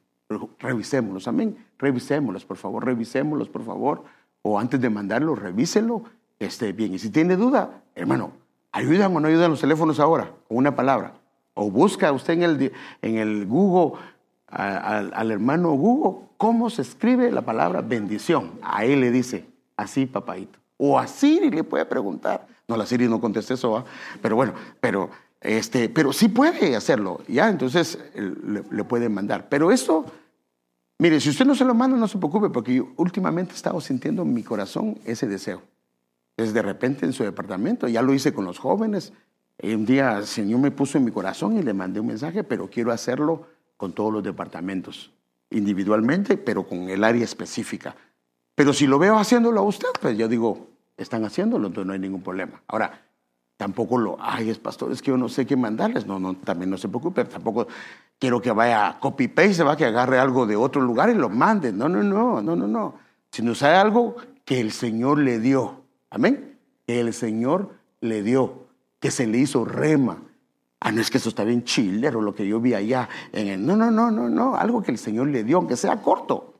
Revisémoslos, 0.59 1.27
amén. 1.27 1.57
Revisémoslos, 1.77 2.45
por 2.45 2.57
favor, 2.57 2.85
revisémoslos, 2.85 3.49
por 3.49 3.63
favor. 3.63 4.03
O 4.41 4.59
antes 4.59 4.79
de 4.79 4.89
mandarlo, 4.89 5.35
revíselo, 5.35 6.03
que 6.39 6.45
esté 6.45 6.73
bien. 6.73 6.93
Y 6.93 6.99
si 6.99 7.09
tiene 7.09 7.35
duda, 7.35 7.81
hermano, 7.95 8.31
¿ayudan 8.71 9.15
o 9.15 9.19
no 9.19 9.27
ayudan 9.27 9.51
los 9.51 9.61
teléfonos 9.61 9.99
ahora? 9.99 10.31
Con 10.47 10.57
una 10.57 10.75
palabra. 10.75 11.13
O 11.53 11.69
busca 11.69 12.11
usted 12.11 12.33
en 12.33 12.43
el, 12.43 12.73
en 13.01 13.17
el 13.17 13.45
Google 13.45 13.99
al 14.55 15.31
hermano 15.31 15.73
Hugo 15.73 16.33
cómo 16.43 16.69
se 16.69 16.81
escribe 16.81 17.31
la 17.31 17.43
palabra 17.43 17.81
bendición. 17.81 18.59
A 18.61 18.83
él 18.83 18.99
le 18.99 19.11
dice, 19.11 19.45
así, 19.77 20.05
papadito. 20.05 20.59
O 20.75 20.99
a 20.99 21.07
Siri 21.07 21.49
le 21.49 21.63
puede 21.63 21.85
preguntar. 21.85 22.45
No, 22.67 22.75
la 22.75 22.85
Siri 22.85 23.07
no 23.07 23.21
contesta 23.21 23.53
eso, 23.53 23.85
pero 24.21 24.35
bueno, 24.35 24.53
pero, 24.81 25.09
este, 25.39 25.87
pero 25.87 26.11
sí 26.11 26.27
puede 26.27 26.75
hacerlo, 26.75 27.21
¿ya? 27.29 27.47
Entonces 27.49 27.97
le, 28.13 28.83
puede 28.83 29.07
mandar. 29.07 29.47
Pero 29.47 29.71
esto, 29.71 30.03
mire, 30.99 31.21
si 31.21 31.29
usted 31.29 31.45
no 31.45 31.55
se 31.55 31.63
lo 31.63 31.73
manda, 31.73 31.95
no 31.95 32.09
se 32.09 32.17
preocupe, 32.17 32.49
porque 32.49 32.75
yo 32.75 32.89
últimamente 32.97 33.53
he 33.53 33.55
estado 33.55 33.79
sintiendo 33.79 34.23
en 34.23 34.33
mi 34.33 34.43
corazón 34.43 34.99
ese 35.05 35.27
deseo. 35.27 35.61
Es 36.35 36.53
de 36.53 36.61
repente 36.61 37.05
en 37.05 37.13
su 37.13 37.23
departamento, 37.23 37.87
ya 37.87 38.01
lo 38.01 38.13
hice 38.13 38.33
con 38.33 38.43
los 38.43 38.59
jóvenes. 38.59 39.13
Un 39.63 39.85
día 39.85 40.17
el 40.17 40.25
Señor 40.25 40.59
me 40.59 40.71
puso 40.71 40.97
en 40.97 41.05
mi 41.05 41.11
corazón 41.11 41.57
y 41.57 41.61
le 41.61 41.73
mandé 41.73 42.01
un 42.01 42.07
mensaje, 42.07 42.43
pero 42.43 42.69
quiero 42.69 42.91
hacerlo 42.91 43.45
con 43.83 43.91
todos 43.91 44.13
los 44.13 44.23
departamentos, 44.23 45.11
individualmente, 45.49 46.37
pero 46.37 46.65
con 46.65 46.89
el 46.89 47.03
área 47.03 47.25
específica. 47.25 47.97
Pero 48.55 48.71
si 48.71 48.87
lo 48.87 48.97
veo 48.97 49.17
haciéndolo 49.17 49.59
a 49.59 49.63
usted, 49.63 49.89
pues 49.99 50.17
yo 50.17 50.29
digo, 50.29 50.69
están 50.95 51.25
haciéndolo, 51.25 51.67
entonces 51.67 51.85
no 51.85 51.91
hay 51.91 51.99
ningún 51.99 52.23
problema. 52.23 52.61
Ahora, 52.67 53.01
tampoco 53.57 53.97
lo, 53.97 54.15
ay, 54.21 54.49
es 54.49 54.57
pastor, 54.57 54.93
es 54.93 55.01
que 55.01 55.11
yo 55.11 55.17
no 55.17 55.27
sé 55.27 55.45
qué 55.45 55.57
mandarles. 55.57 56.05
No, 56.05 56.17
no, 56.17 56.33
también 56.33 56.69
no 56.69 56.77
se 56.77 56.87
preocupe, 56.87 57.25
tampoco 57.25 57.67
quiero 58.17 58.41
que 58.41 58.53
vaya 58.53 58.87
a 58.87 58.99
copy-paste, 59.01 59.63
va 59.63 59.75
que 59.75 59.83
agarre 59.83 60.17
algo 60.17 60.45
de 60.45 60.55
otro 60.55 60.81
lugar 60.81 61.09
y 61.09 61.15
lo 61.15 61.27
mande. 61.27 61.73
No, 61.73 61.89
no, 61.89 62.01
no, 62.01 62.41
no, 62.41 62.55
no, 62.55 62.65
no. 62.65 62.95
Si 63.33 63.41
nos 63.41 63.63
hay 63.63 63.75
algo 63.75 64.15
que 64.45 64.61
el 64.61 64.71
Señor 64.71 65.19
le 65.19 65.39
dio, 65.39 65.81
amén, 66.09 66.57
que 66.87 67.01
el 67.01 67.13
Señor 67.13 67.71
le 67.99 68.23
dio, 68.23 68.63
que 69.01 69.11
se 69.11 69.27
le 69.27 69.39
hizo 69.39 69.65
rema, 69.65 70.19
Ah, 70.85 70.91
no 70.91 71.01
es 71.01 71.09
que 71.09 71.17
eso 71.17 71.29
está 71.29 71.43
bien 71.43 71.63
chilero 71.63 72.21
lo 72.21 72.35
que 72.35 72.45
yo 72.45 72.59
vi 72.59 72.73
allá. 72.73 73.07
En 73.31 73.47
el, 73.47 73.65
no, 73.65 73.75
no, 73.75 73.89
no, 73.89 74.11
no, 74.11 74.29
no. 74.29 74.55
Algo 74.55 74.83
que 74.83 74.91
el 74.91 74.97
Señor 74.97 75.27
le 75.27 75.43
dio, 75.43 75.57
aunque 75.57 75.77
sea 75.77 76.01
corto. 76.01 76.55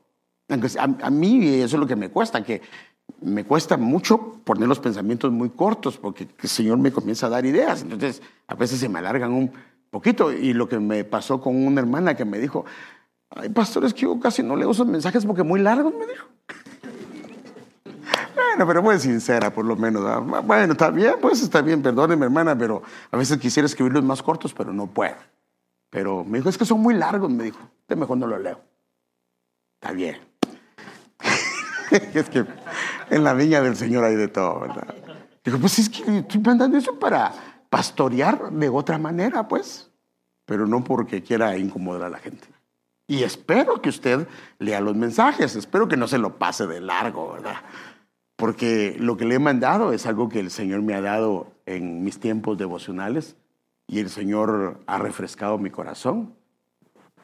a, 0.48 1.10
mí 1.10 1.46
eso 1.46 1.76
es 1.76 1.80
lo 1.80 1.86
que 1.86 1.96
me 1.96 2.08
cuesta, 2.08 2.42
que 2.42 2.62
me 3.20 3.44
cuesta 3.44 3.76
mucho 3.76 4.40
poner 4.44 4.66
los 4.66 4.80
pensamientos 4.80 5.30
muy 5.30 5.50
cortos 5.50 5.98
porque 5.98 6.26
el 6.42 6.48
Señor 6.48 6.78
me 6.78 6.90
comienza 6.90 7.26
a 7.26 7.30
dar 7.30 7.44
ideas. 7.44 7.82
Entonces, 7.82 8.22
a 8.46 8.54
veces 8.54 8.80
se 8.80 8.88
me 8.88 8.98
alargan 8.98 9.32
un 9.32 9.52
Poquito. 9.94 10.32
Y 10.32 10.54
lo 10.54 10.68
que 10.68 10.80
me 10.80 11.04
pasó 11.04 11.40
con 11.40 11.54
una 11.54 11.80
hermana 11.80 12.16
que 12.16 12.24
me 12.24 12.40
dijo, 12.40 12.64
ay, 13.30 13.48
pastor, 13.50 13.84
es 13.84 13.94
que 13.94 14.00
yo 14.00 14.18
casi 14.18 14.42
no 14.42 14.56
leo 14.56 14.72
esos 14.72 14.88
mensajes 14.88 15.24
porque 15.24 15.44
muy 15.44 15.60
largos, 15.60 15.94
me 15.94 16.04
dijo. 16.04 16.26
Bueno, 18.54 18.68
pero 18.68 18.82
muy 18.84 19.00
sincera, 19.00 19.52
por 19.52 19.64
lo 19.64 19.74
menos. 19.74 20.04
¿verdad? 20.04 20.42
Bueno, 20.44 20.74
está 20.74 20.88
bien, 20.90 21.14
pues 21.20 21.42
está 21.42 21.60
bien, 21.60 21.82
perdóneme, 21.82 22.26
hermana, 22.26 22.56
pero 22.56 22.84
a 23.10 23.16
veces 23.16 23.36
quisiera 23.38 23.66
escribirlos 23.66 24.04
más 24.04 24.22
cortos, 24.22 24.54
pero 24.54 24.72
no 24.72 24.86
puedo. 24.86 25.16
Pero 25.90 26.22
me 26.22 26.38
dijo, 26.38 26.50
es 26.50 26.56
que 26.56 26.64
son 26.64 26.80
muy 26.80 26.94
largos, 26.94 27.28
me 27.32 27.42
dijo. 27.42 27.58
Usted 27.80 27.96
mejor 27.96 28.16
no 28.16 28.28
lo 28.28 28.38
leo. 28.38 28.60
Está 29.80 29.92
bien. 29.92 30.18
es 32.14 32.30
que 32.30 32.46
en 33.10 33.24
la 33.24 33.34
viña 33.34 33.60
del 33.60 33.74
Señor 33.74 34.04
hay 34.04 34.14
de 34.14 34.28
todo, 34.28 34.60
¿verdad? 34.60 34.94
Dijo, 35.44 35.58
pues 35.58 35.80
es 35.80 35.88
que 35.88 36.18
estoy 36.18 36.40
mandando 36.40 36.78
eso 36.78 36.96
para 36.96 37.32
pastorear 37.68 38.52
de 38.52 38.68
otra 38.68 38.98
manera, 38.98 39.48
pues. 39.48 39.90
Pero 40.44 40.64
no 40.68 40.84
porque 40.84 41.24
quiera 41.24 41.56
incomodar 41.56 42.04
a 42.04 42.08
la 42.08 42.18
gente. 42.18 42.46
Y 43.08 43.24
espero 43.24 43.82
que 43.82 43.88
usted 43.88 44.28
lea 44.60 44.80
los 44.80 44.94
mensajes, 44.94 45.56
espero 45.56 45.88
que 45.88 45.96
no 45.96 46.06
se 46.06 46.18
lo 46.18 46.38
pase 46.38 46.68
de 46.68 46.80
largo, 46.80 47.32
¿verdad? 47.32 47.56
Porque 48.36 48.96
lo 48.98 49.16
que 49.16 49.24
le 49.24 49.36
he 49.36 49.38
mandado 49.38 49.92
es 49.92 50.06
algo 50.06 50.28
que 50.28 50.40
el 50.40 50.50
Señor 50.50 50.82
me 50.82 50.94
ha 50.94 51.00
dado 51.00 51.52
en 51.66 52.02
mis 52.02 52.18
tiempos 52.18 52.58
devocionales 52.58 53.36
y 53.86 54.00
el 54.00 54.10
Señor 54.10 54.80
ha 54.86 54.98
refrescado 54.98 55.58
mi 55.58 55.70
corazón. 55.70 56.34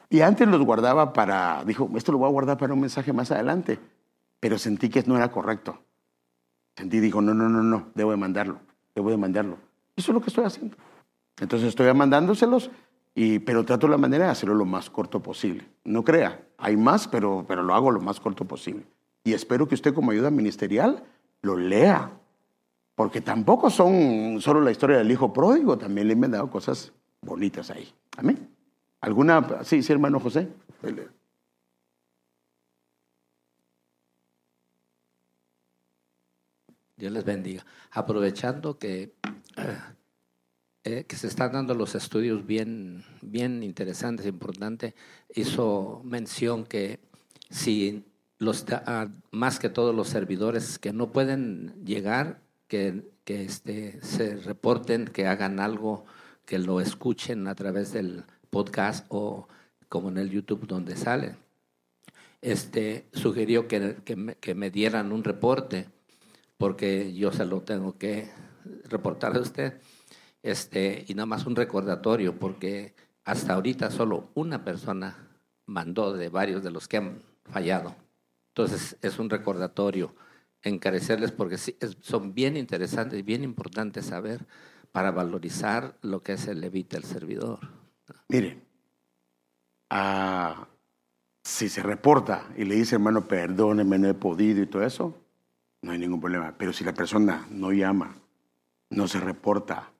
Y 0.09 0.21
antes 0.21 0.47
los 0.47 0.61
guardaba 0.61 1.13
para, 1.13 1.63
dijo, 1.65 1.89
esto 1.95 2.11
lo 2.11 2.17
voy 2.17 2.27
a 2.27 2.31
guardar 2.31 2.57
para 2.57 2.73
un 2.73 2.81
mensaje 2.81 3.13
más 3.13 3.31
adelante, 3.31 3.79
pero 4.39 4.57
sentí 4.57 4.89
que 4.89 5.03
no 5.03 5.15
era 5.15 5.31
correcto. 5.31 5.79
Sentí, 6.75 6.99
dijo, 6.99 7.21
no, 7.21 7.33
no, 7.33 7.49
no, 7.49 7.63
no, 7.63 7.87
debo 7.95 8.11
de 8.11 8.17
mandarlo, 8.17 8.59
debo 8.95 9.09
de 9.09 9.17
mandarlo. 9.17 9.57
Eso 9.95 10.11
es 10.11 10.13
lo 10.13 10.21
que 10.21 10.27
estoy 10.27 10.45
haciendo. 10.45 10.77
Entonces 11.39 11.69
estoy 11.69 11.93
mandándoselos, 11.93 12.71
y, 13.15 13.39
pero 13.39 13.65
trato 13.65 13.87
la 13.87 13.97
manera 13.97 14.25
de 14.25 14.31
hacerlo 14.31 14.55
lo 14.55 14.65
más 14.65 14.89
corto 14.89 15.21
posible. 15.21 15.67
No 15.83 16.03
crea, 16.03 16.41
hay 16.57 16.77
más, 16.77 17.07
pero, 17.07 17.45
pero 17.47 17.63
lo 17.63 17.73
hago 17.73 17.91
lo 17.91 18.01
más 18.01 18.19
corto 18.19 18.45
posible. 18.45 18.85
Y 19.23 19.33
espero 19.33 19.67
que 19.67 19.75
usted 19.75 19.93
como 19.93 20.11
ayuda 20.11 20.31
ministerial 20.31 21.03
lo 21.41 21.57
lea, 21.57 22.11
porque 22.95 23.21
tampoco 23.21 23.69
son 23.69 24.41
solo 24.41 24.61
la 24.61 24.71
historia 24.71 24.97
del 24.97 25.11
hijo 25.11 25.33
pródigo, 25.33 25.77
también 25.77 26.07
le 26.07 26.13
he 26.13 26.29
dado 26.29 26.49
cosas 26.49 26.91
bonitas 27.21 27.69
ahí. 27.71 27.91
Amén. 28.17 28.49
¿Alguna? 28.99 29.63
Sí, 29.63 29.81
sí, 29.81 29.91
hermano 29.91 30.19
José. 30.19 30.47
Dios 36.97 37.11
les 37.11 37.25
bendiga. 37.25 37.65
Aprovechando 37.89 38.77
que, 38.77 39.15
eh, 40.83 41.05
que 41.05 41.15
se 41.15 41.27
están 41.27 41.53
dando 41.53 41.73
los 41.73 41.95
estudios 41.95 42.45
bien, 42.45 43.03
bien 43.21 43.63
interesantes, 43.63 44.27
importantes, 44.27 44.93
hizo 45.33 46.01
mención 46.03 46.63
que 46.63 46.99
si 47.49 48.05
los, 48.41 48.65
ah, 48.71 49.07
más 49.29 49.59
que 49.59 49.69
todos 49.69 49.93
los 49.95 50.07
servidores 50.07 50.79
que 50.79 50.93
no 50.93 51.11
pueden 51.11 51.75
llegar, 51.85 52.41
que, 52.67 53.03
que 53.23 53.43
este, 53.43 54.01
se 54.01 54.35
reporten, 54.35 55.05
que 55.05 55.27
hagan 55.27 55.59
algo, 55.59 56.05
que 56.47 56.57
lo 56.57 56.81
escuchen 56.81 57.47
a 57.47 57.53
través 57.53 57.93
del 57.93 58.23
podcast 58.49 59.05
o 59.09 59.47
como 59.89 60.09
en 60.09 60.17
el 60.17 60.31
YouTube 60.31 60.65
donde 60.65 60.95
sale. 60.95 61.35
Este, 62.41 63.05
sugirió 63.13 63.67
que, 63.67 63.97
que, 64.03 64.15
me, 64.15 64.33
que 64.33 64.55
me 64.55 64.71
dieran 64.71 65.11
un 65.11 65.23
reporte 65.23 65.89
porque 66.57 67.13
yo 67.13 67.31
se 67.31 67.45
lo 67.45 67.61
tengo 67.61 67.99
que 67.99 68.31
reportar 68.89 69.37
a 69.37 69.39
usted. 69.39 69.79
Este, 70.41 71.05
y 71.07 71.13
nada 71.13 71.27
más 71.27 71.45
un 71.45 71.55
recordatorio, 71.55 72.39
porque 72.39 72.95
hasta 73.23 73.53
ahorita 73.53 73.91
solo 73.91 74.31
una 74.33 74.65
persona 74.65 75.27
mandó 75.67 76.13
de 76.13 76.29
varios 76.29 76.63
de 76.63 76.71
los 76.71 76.87
que 76.87 76.97
han 76.97 77.19
fallado. 77.45 78.00
Entonces 78.51 78.97
es 79.01 79.17
un 79.17 79.29
recordatorio, 79.29 80.13
encarecerles 80.61 81.31
porque 81.31 81.57
son 81.57 82.33
bien 82.33 82.57
interesantes 82.57 83.19
y 83.19 83.23
bien 83.23 83.43
importantes 83.43 84.05
saber 84.05 84.45
para 84.91 85.11
valorizar 85.11 85.97
lo 86.01 86.21
que 86.21 86.33
es 86.33 86.47
el 86.47 86.59
levita, 86.59 86.97
el 86.97 87.05
servidor. 87.05 87.59
Mire, 88.27 88.61
ah, 89.89 90.67
si 91.43 91.69
se 91.69 91.81
reporta 91.81 92.49
y 92.57 92.65
le 92.65 92.75
dice, 92.75 92.95
hermano, 92.95 93.27
perdóneme, 93.27 93.97
no 93.97 94.09
he 94.09 94.13
podido 94.13 94.61
y 94.61 94.67
todo 94.67 94.83
eso, 94.83 95.17
no 95.81 95.91
hay 95.91 95.99
ningún 95.99 96.19
problema. 96.19 96.53
Pero 96.57 96.73
si 96.73 96.83
la 96.83 96.93
persona 96.93 97.47
no 97.49 97.71
llama, 97.71 98.17
no 98.89 99.07
se 99.07 99.21
reporta, 99.21 99.91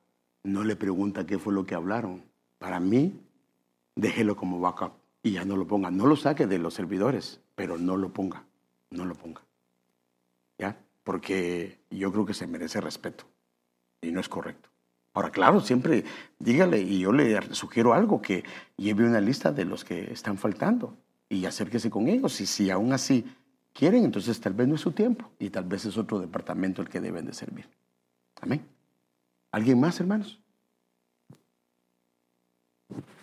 no 0.43 0.65
le 0.65 0.75
pregunta 0.75 1.25
qué 1.25 1.39
fue 1.39 1.53
lo 1.53 1.65
que 1.65 1.75
hablaron, 1.75 2.23
para 2.57 2.81
mí, 2.81 3.19
déjelo 3.95 4.35
como 4.35 4.59
backup 4.59 4.91
y 5.23 5.31
ya 5.31 5.45
no 5.45 5.55
lo 5.55 5.67
ponga. 5.67 5.89
No 5.89 6.05
lo 6.05 6.15
saque 6.15 6.47
de 6.47 6.59
los 6.59 6.73
servidores, 6.73 7.39
pero 7.61 7.77
no 7.77 7.95
lo 7.95 8.11
ponga, 8.11 8.43
no 8.89 9.05
lo 9.05 9.13
ponga. 9.13 9.39
¿Ya? 10.57 10.75
Porque 11.03 11.77
yo 11.91 12.11
creo 12.11 12.25
que 12.25 12.33
se 12.33 12.47
merece 12.47 12.81
respeto 12.81 13.25
y 14.01 14.11
no 14.11 14.19
es 14.19 14.27
correcto. 14.27 14.67
Ahora, 15.13 15.29
claro, 15.29 15.59
siempre 15.59 16.03
dígale 16.39 16.81
y 16.81 17.01
yo 17.01 17.11
le 17.11 17.53
sugiero 17.53 17.93
algo, 17.93 18.19
que 18.19 18.43
lleve 18.77 19.05
una 19.05 19.21
lista 19.21 19.51
de 19.51 19.65
los 19.65 19.85
que 19.85 20.11
están 20.11 20.39
faltando 20.39 20.97
y 21.29 21.45
acérquese 21.45 21.91
con 21.91 22.07
ellos. 22.07 22.41
Y 22.41 22.47
si 22.47 22.71
aún 22.71 22.93
así 22.93 23.31
quieren, 23.73 24.05
entonces 24.05 24.41
tal 24.41 24.53
vez 24.53 24.67
no 24.67 24.73
es 24.73 24.81
su 24.81 24.93
tiempo 24.93 25.29
y 25.37 25.51
tal 25.51 25.65
vez 25.65 25.85
es 25.85 25.99
otro 25.99 26.17
departamento 26.17 26.81
el 26.81 26.89
que 26.89 26.99
deben 26.99 27.27
de 27.27 27.33
servir. 27.35 27.69
Amén. 28.41 28.65
¿Alguien 29.51 29.79
más, 29.79 29.99
hermanos? 29.99 30.41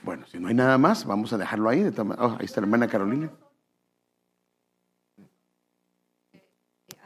Bueno, 0.04 0.24
si 0.28 0.38
no 0.38 0.46
hay 0.46 0.54
nada 0.54 0.78
más, 0.78 1.04
vamos 1.04 1.32
a 1.32 1.38
dejarlo 1.38 1.68
ahí. 1.68 1.92
Oh, 2.18 2.36
ahí 2.38 2.44
está 2.44 2.60
la 2.60 2.66
hermana 2.66 2.86
Carolina. 2.86 3.32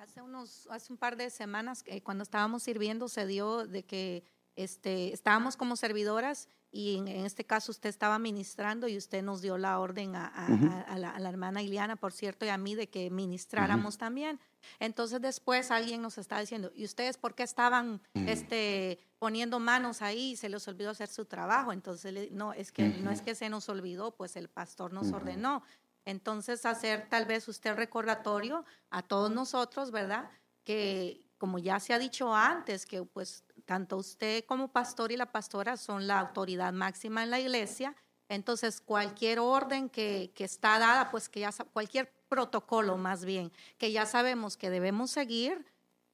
Hace, 0.02 0.20
unos, 0.42 0.68
hace 0.70 0.92
un 0.92 0.98
par 0.98 1.16
de 1.16 1.30
semanas, 1.30 1.82
eh, 1.86 2.02
cuando 2.02 2.22
estábamos 2.22 2.62
sirviendo, 2.62 3.08
se 3.08 3.26
dio 3.26 3.66
de 3.66 3.84
que 3.84 4.24
este, 4.56 5.12
estábamos 5.12 5.56
como 5.56 5.76
servidoras 5.76 6.48
y 6.70 6.96
en, 6.96 7.08
en, 7.08 7.26
este 7.26 7.44
caso 7.44 7.70
usted 7.70 7.90
estaba 7.90 8.18
ministrando 8.18 8.88
y 8.88 8.96
usted 8.96 9.22
nos 9.22 9.42
dio 9.42 9.58
la 9.58 9.78
orden 9.78 10.16
a, 10.16 10.26
a, 10.26 10.50
uh 10.50 10.56
-huh. 10.56 10.84
a, 10.88 10.98
la, 10.98 11.10
a 11.10 11.20
la, 11.20 11.28
hermana 11.28 11.62
Iliana, 11.62 11.96
por 11.96 12.12
cierto, 12.12 12.46
y 12.46 12.48
a 12.48 12.56
mí 12.56 12.74
de 12.74 12.88
que 12.88 13.10
ministráramos 13.10 13.94
uh 13.94 13.96
-huh. 13.96 14.00
también. 14.00 14.40
Entonces 14.78 15.20
después 15.20 15.70
alguien 15.70 16.00
nos 16.00 16.16
está 16.16 16.40
diciendo, 16.40 16.72
¿y 16.74 16.84
ustedes 16.84 17.18
por 17.18 17.34
qué 17.34 17.42
estaban 17.42 18.00
uh 18.14 18.18
-huh. 18.18 18.28
este, 18.28 18.98
poniendo 19.18 19.58
manos 19.58 20.00
ahí 20.00 20.32
y 20.32 20.36
se 20.36 20.48
les 20.48 20.66
olvidó 20.66 20.90
hacer 20.90 21.08
su 21.08 21.26
trabajo? 21.26 21.72
Entonces, 21.72 22.32
no, 22.32 22.54
es 22.54 22.72
que 22.72 22.88
no 22.88 23.10
es 23.10 23.20
que 23.20 23.34
se 23.34 23.50
nos 23.50 23.68
olvidó, 23.68 24.12
pues 24.16 24.36
el 24.36 24.48
pastor 24.48 24.92
nos 24.94 25.12
ordenó. 25.12 25.62
Entonces, 26.04 26.66
hacer 26.66 27.08
tal 27.08 27.26
vez 27.26 27.46
usted 27.48 27.74
recordatorio 27.74 28.64
a 28.90 29.02
todos 29.02 29.30
nosotros, 29.30 29.90
¿verdad? 29.90 30.30
Que 30.64 31.24
como 31.38 31.58
ya 31.58 31.80
se 31.80 31.92
ha 31.92 31.98
dicho 31.98 32.34
antes, 32.34 32.86
que 32.86 33.02
pues 33.02 33.44
tanto 33.64 33.96
usted 33.96 34.44
como 34.44 34.72
pastor 34.72 35.12
y 35.12 35.16
la 35.16 35.32
pastora 35.32 35.76
son 35.76 36.06
la 36.06 36.20
autoridad 36.20 36.72
máxima 36.72 37.22
en 37.22 37.30
la 37.30 37.40
iglesia, 37.40 37.96
entonces 38.28 38.80
cualquier 38.80 39.40
orden 39.40 39.88
que, 39.88 40.32
que 40.34 40.44
está 40.44 40.78
dada, 40.78 41.10
pues 41.10 41.28
que 41.28 41.40
ya 41.40 41.50
cualquier 41.72 42.12
protocolo 42.28 42.96
más 42.96 43.24
bien, 43.24 43.52
que 43.76 43.92
ya 43.92 44.06
sabemos 44.06 44.56
que 44.56 44.70
debemos 44.70 45.10
seguir, 45.10 45.66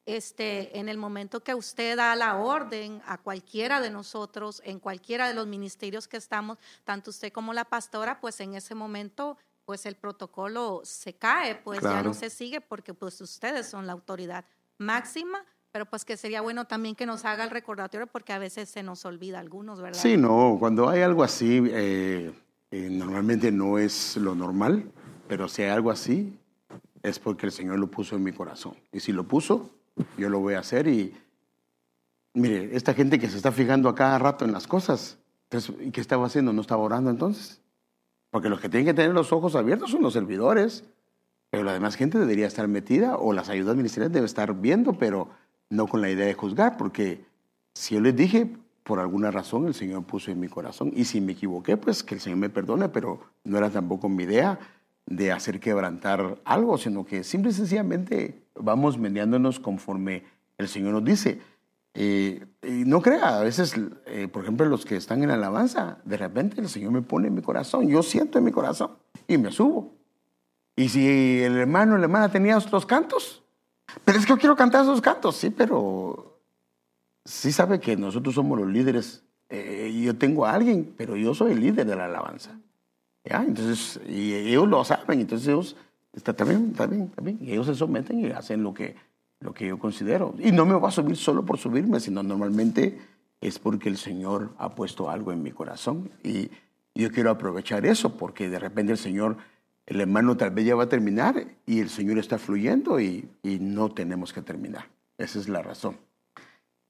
este, 0.08 0.78
en 0.78 0.88
el 0.88 0.96
momento 0.96 1.44
que 1.44 1.54
usted 1.54 1.94
da 1.94 2.16
la 2.16 2.38
orden 2.38 3.02
a 3.04 3.18
cualquiera 3.18 3.82
de 3.82 3.90
nosotros, 3.90 4.62
en 4.64 4.80
cualquiera 4.80 5.28
de 5.28 5.34
los 5.34 5.46
ministerios 5.46 6.08
que 6.08 6.16
estamos, 6.16 6.56
tanto 6.84 7.10
usted 7.10 7.30
como 7.30 7.52
la 7.52 7.66
pastora, 7.66 8.18
pues 8.18 8.40
en 8.40 8.54
ese 8.54 8.74
momento 8.74 9.36
pues 9.68 9.84
el 9.84 9.96
protocolo 9.96 10.80
se 10.82 11.12
cae, 11.12 11.56
pues 11.56 11.80
claro. 11.80 11.96
ya 11.96 12.02
no 12.02 12.14
se 12.14 12.30
sigue 12.30 12.62
porque 12.62 12.94
pues 12.94 13.20
ustedes 13.20 13.66
son 13.66 13.86
la 13.86 13.92
autoridad 13.92 14.46
máxima 14.78 15.44
pero 15.72 15.84
pues 15.84 16.06
que 16.06 16.16
sería 16.16 16.40
bueno 16.40 16.64
también 16.64 16.94
que 16.94 17.04
nos 17.04 17.26
haga 17.26 17.44
el 17.44 17.50
recordatorio 17.50 18.06
porque 18.06 18.32
a 18.32 18.38
veces 18.38 18.70
se 18.70 18.82
nos 18.82 19.04
olvida 19.04 19.38
algunos, 19.38 19.82
¿verdad? 19.82 20.00
Sí, 20.00 20.16
no, 20.16 20.56
cuando 20.58 20.88
hay 20.88 21.02
algo 21.02 21.22
así, 21.22 21.62
eh, 21.66 22.32
eh, 22.70 22.88
normalmente 22.90 23.52
no 23.52 23.78
es 23.78 24.16
lo 24.16 24.34
normal, 24.34 24.90
pero 25.28 25.48
si 25.48 25.64
hay 25.64 25.68
algo 25.68 25.90
así, 25.90 26.38
es 27.02 27.18
porque 27.18 27.44
el 27.44 27.52
Señor 27.52 27.78
lo 27.78 27.88
puso 27.88 28.16
en 28.16 28.24
mi 28.24 28.32
corazón. 28.32 28.74
Y 28.90 29.00
si 29.00 29.12
lo 29.12 29.24
puso, 29.28 29.68
yo 30.16 30.30
lo 30.30 30.40
voy 30.40 30.54
a 30.54 30.60
hacer 30.60 30.88
y, 30.88 31.14
mire, 32.32 32.74
esta 32.74 32.94
gente 32.94 33.18
que 33.18 33.28
se 33.28 33.36
está 33.36 33.52
fijando 33.52 33.90
a 33.90 33.94
cada 33.94 34.18
rato 34.18 34.46
en 34.46 34.52
las 34.52 34.66
cosas, 34.66 35.18
entonces, 35.50 35.76
¿y 35.86 35.90
qué 35.90 36.00
estaba 36.00 36.24
haciendo? 36.24 36.54
¿No 36.54 36.62
estaba 36.62 36.82
orando 36.82 37.10
entonces? 37.10 37.60
Porque 38.30 38.48
los 38.48 38.60
que 38.60 38.68
tienen 38.68 38.86
que 38.86 38.94
tener 38.94 39.12
los 39.12 39.32
ojos 39.32 39.54
abiertos 39.54 39.90
son 39.90 40.02
los 40.02 40.12
servidores, 40.12 40.84
pero 41.50 41.64
la 41.64 41.72
demás 41.72 41.96
gente 41.96 42.18
debería 42.18 42.46
estar 42.46 42.68
metida 42.68 43.16
o 43.16 43.32
las 43.32 43.48
ayudas 43.48 43.76
ministeriales 43.76 44.12
deben 44.12 44.26
estar 44.26 44.54
viendo, 44.60 44.94
pero 44.94 45.30
no 45.70 45.86
con 45.86 46.00
la 46.00 46.10
idea 46.10 46.26
de 46.26 46.34
juzgar, 46.34 46.76
porque 46.76 47.24
si 47.74 47.94
yo 47.94 48.00
les 48.00 48.14
dije, 48.14 48.56
por 48.82 49.00
alguna 49.00 49.30
razón 49.30 49.66
el 49.66 49.74
Señor 49.74 50.04
puso 50.04 50.30
en 50.30 50.40
mi 50.40 50.48
corazón, 50.48 50.92
y 50.94 51.04
si 51.04 51.20
me 51.20 51.32
equivoqué, 51.32 51.76
pues 51.76 52.02
que 52.02 52.14
el 52.14 52.20
Señor 52.20 52.38
me 52.38 52.50
perdone, 52.50 52.88
pero 52.88 53.20
no 53.44 53.58
era 53.58 53.70
tampoco 53.70 54.08
mi 54.08 54.24
idea 54.24 54.58
de 55.06 55.32
hacer 55.32 55.58
quebrantar 55.58 56.38
algo, 56.44 56.76
sino 56.76 57.04
que 57.06 57.24
simple 57.24 57.50
y 57.50 57.54
sencillamente 57.54 58.42
vamos 58.54 58.98
mediándonos 58.98 59.58
conforme 59.58 60.24
el 60.58 60.68
Señor 60.68 60.92
nos 60.92 61.04
dice. 61.04 61.40
Eh, 62.00 62.46
y 62.62 62.84
no 62.84 63.02
crea, 63.02 63.40
a 63.40 63.42
veces, 63.42 63.74
eh, 64.06 64.28
por 64.28 64.44
ejemplo, 64.44 64.64
los 64.66 64.84
que 64.84 64.94
están 64.94 65.20
en 65.24 65.30
la 65.30 65.34
alabanza, 65.34 65.98
de 66.04 66.16
repente 66.16 66.60
el 66.60 66.68
Señor 66.68 66.92
me 66.92 67.02
pone 67.02 67.26
en 67.26 67.34
mi 67.34 67.42
corazón, 67.42 67.88
yo 67.88 68.04
siento 68.04 68.38
en 68.38 68.44
mi 68.44 68.52
corazón 68.52 68.92
y 69.26 69.36
me 69.36 69.50
subo. 69.50 69.96
Y 70.76 70.90
si 70.90 71.42
el 71.42 71.56
hermano 71.56 71.96
o 71.96 71.98
la 71.98 72.04
hermana 72.04 72.30
tenía 72.30 72.56
otros 72.56 72.86
cantos, 72.86 73.42
pero 74.04 74.16
es 74.16 74.26
que 74.26 74.30
yo 74.30 74.38
quiero 74.38 74.54
cantar 74.54 74.84
esos 74.84 75.00
cantos, 75.00 75.38
sí, 75.38 75.50
pero 75.50 76.38
sí 77.24 77.50
sabe 77.50 77.80
que 77.80 77.96
nosotros 77.96 78.32
somos 78.32 78.60
los 78.60 78.68
líderes. 78.68 79.24
Eh, 79.48 79.92
yo 80.00 80.16
tengo 80.16 80.46
a 80.46 80.52
alguien, 80.52 80.94
pero 80.96 81.16
yo 81.16 81.34
soy 81.34 81.50
el 81.50 81.60
líder 81.60 81.84
de 81.84 81.96
la 81.96 82.04
alabanza. 82.04 82.60
¿Ya? 83.24 83.42
Entonces, 83.42 83.98
y 84.08 84.34
ellos 84.34 84.68
lo 84.68 84.84
saben, 84.84 85.18
entonces 85.18 85.48
ellos, 85.48 85.74
está, 86.12 86.32
también, 86.32 86.74
también, 86.74 87.08
también, 87.08 87.38
y 87.40 87.50
ellos 87.50 87.66
se 87.66 87.74
someten 87.74 88.20
y 88.20 88.30
hacen 88.30 88.62
lo 88.62 88.72
que, 88.72 88.94
lo 89.40 89.54
que 89.54 89.66
yo 89.66 89.78
considero. 89.78 90.34
Y 90.38 90.52
no 90.52 90.66
me 90.66 90.74
voy 90.74 90.88
a 90.88 90.92
subir 90.92 91.16
solo 91.16 91.44
por 91.44 91.58
subirme, 91.58 92.00
sino 92.00 92.22
normalmente 92.22 92.98
es 93.40 93.58
porque 93.58 93.88
el 93.88 93.96
Señor 93.96 94.54
ha 94.58 94.74
puesto 94.74 95.10
algo 95.10 95.32
en 95.32 95.42
mi 95.42 95.52
corazón 95.52 96.10
y 96.24 96.50
yo 96.94 97.12
quiero 97.12 97.30
aprovechar 97.30 97.86
eso 97.86 98.16
porque 98.16 98.48
de 98.48 98.58
repente 98.58 98.92
el 98.92 98.98
Señor, 98.98 99.36
el 99.86 100.00
hermano 100.00 100.36
tal 100.36 100.50
vez 100.50 100.66
ya 100.66 100.74
va 100.74 100.84
a 100.84 100.88
terminar 100.88 101.46
y 101.64 101.78
el 101.78 101.88
Señor 101.88 102.18
está 102.18 102.38
fluyendo 102.38 102.98
y, 102.98 103.28
y 103.42 103.58
no 103.60 103.90
tenemos 103.90 104.32
que 104.32 104.42
terminar. 104.42 104.88
Esa 105.16 105.38
es 105.38 105.48
la 105.48 105.62
razón. 105.62 105.96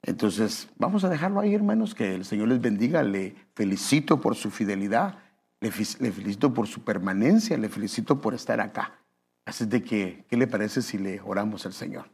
Entonces, 0.01 0.69
vamos 0.77 1.03
a 1.03 1.09
dejarlo 1.09 1.39
ahí, 1.39 1.53
hermanos, 1.53 1.93
que 1.93 2.15
el 2.15 2.25
Señor 2.25 2.47
les 2.47 2.61
bendiga. 2.61 3.03
Le 3.03 3.35
felicito 3.53 4.21
por 4.21 4.35
su 4.35 4.49
fidelidad, 4.49 5.19
le, 5.59 5.69
le 5.69 6.11
felicito 6.11 6.53
por 6.53 6.67
su 6.67 6.83
permanencia, 6.83 7.57
le 7.57 7.69
felicito 7.69 8.21
por 8.21 8.33
estar 8.33 8.61
acá. 8.61 8.99
Así 9.45 9.65
de 9.65 9.83
que, 9.83 10.25
¿qué 10.29 10.37
le 10.37 10.47
parece 10.47 10.81
si 10.81 10.97
le 10.97 11.19
oramos 11.21 11.65
al 11.65 11.73
Señor? 11.73 12.05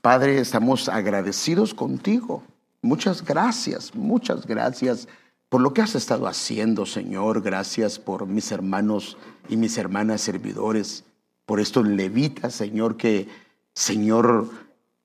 Padre, 0.00 0.38
estamos 0.38 0.88
agradecidos 0.88 1.74
contigo. 1.74 2.42
Muchas 2.82 3.24
gracias, 3.24 3.94
muchas 3.94 4.46
gracias 4.46 5.08
por 5.48 5.60
lo 5.60 5.72
que 5.72 5.82
has 5.82 5.94
estado 5.94 6.28
haciendo, 6.28 6.86
Señor. 6.86 7.42
Gracias 7.42 7.98
por 7.98 8.26
mis 8.26 8.52
hermanos 8.52 9.16
y 9.48 9.56
mis 9.56 9.76
hermanas 9.76 10.20
servidores, 10.20 11.04
por 11.46 11.58
estos 11.58 11.86
levitas, 11.86 12.54
Señor, 12.54 12.96
que, 12.96 13.28
Señor, 13.74 14.48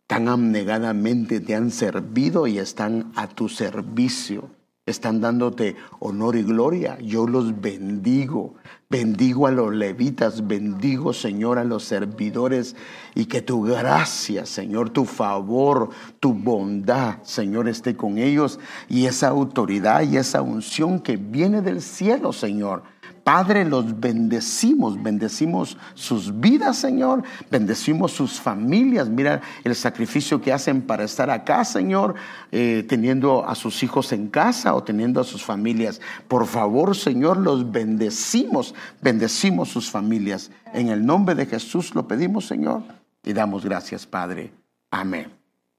tan 0.05 0.27
abnegadamente 0.27 1.39
te 1.39 1.55
han 1.55 1.71
servido 1.71 2.45
y 2.45 2.59
están 2.59 3.11
a 3.15 3.27
tu 3.27 3.49
servicio 3.49 4.49
están 4.85 5.21
dándote 5.21 5.75
honor 5.99 6.35
y 6.35 6.43
gloria. 6.43 6.97
Yo 6.99 7.25
los 7.27 7.61
bendigo. 7.61 8.55
Bendigo 8.89 9.47
a 9.47 9.51
los 9.51 9.73
levitas, 9.73 10.45
bendigo, 10.45 11.13
Señor, 11.13 11.57
a 11.57 11.63
los 11.63 11.83
servidores 11.83 12.75
y 13.15 13.25
que 13.25 13.41
tu 13.41 13.63
gracia, 13.63 14.45
Señor, 14.45 14.91
tu 14.91 15.05
favor, 15.05 15.89
tu 16.19 16.33
bondad, 16.35 17.23
Señor, 17.23 17.67
esté 17.67 17.95
con 17.95 18.19
ellos 18.19 18.59
y 18.89 19.07
esa 19.07 19.29
autoridad 19.29 20.03
y 20.03 20.17
esa 20.17 20.43
unción 20.43 20.99
que 20.99 21.17
viene 21.17 21.61
del 21.61 21.81
cielo, 21.81 22.33
Señor 22.33 22.92
Padre, 23.23 23.63
los 23.63 24.01
bendecimos, 24.01 25.01
bendecimos 25.01 25.77
sus 25.93 26.41
vidas, 26.41 26.77
Señor, 26.77 27.23
bendecimos 27.49 28.11
sus 28.11 28.41
familias. 28.41 29.07
Mira 29.07 29.41
el 29.63 29.75
sacrificio 29.75 30.41
que 30.41 30.51
hacen 30.51 30.81
para 30.81 31.05
estar 31.05 31.29
acá, 31.29 31.63
Señor, 31.63 32.15
eh, 32.51 32.85
teniendo 32.87 33.47
a 33.47 33.55
sus 33.55 33.81
hijos 33.81 34.11
en 34.11 34.27
casa 34.27 34.75
o 34.75 34.83
teniendo 34.83 35.21
a 35.21 35.23
sus 35.23 35.41
familias. 35.41 36.01
Por 36.27 36.45
favor, 36.47 36.97
Señor, 36.97 37.37
los 37.37 37.71
bendecimos, 37.71 38.75
bendecimos 39.01 39.69
sus 39.69 39.89
familias. 39.89 40.51
En 40.73 40.89
el 40.89 41.05
nombre 41.05 41.33
de 41.33 41.45
Jesús 41.45 41.95
lo 41.95 42.05
pedimos, 42.05 42.45
Señor, 42.45 42.83
y 43.23 43.31
damos 43.31 43.63
gracias, 43.63 44.05
Padre. 44.05 44.51
Amén. 44.91 45.31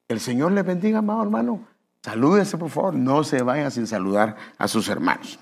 El 0.08 0.18
Señor 0.18 0.52
le 0.52 0.62
bendiga, 0.62 1.00
amado 1.00 1.22
hermano. 1.22 1.60
Salúdese, 2.02 2.56
por 2.56 2.70
favor. 2.70 2.94
No 2.94 3.22
se 3.22 3.42
vaya 3.42 3.70
sin 3.70 3.86
saludar 3.86 4.36
a 4.56 4.66
sus 4.66 4.88
hermanos. 4.88 5.38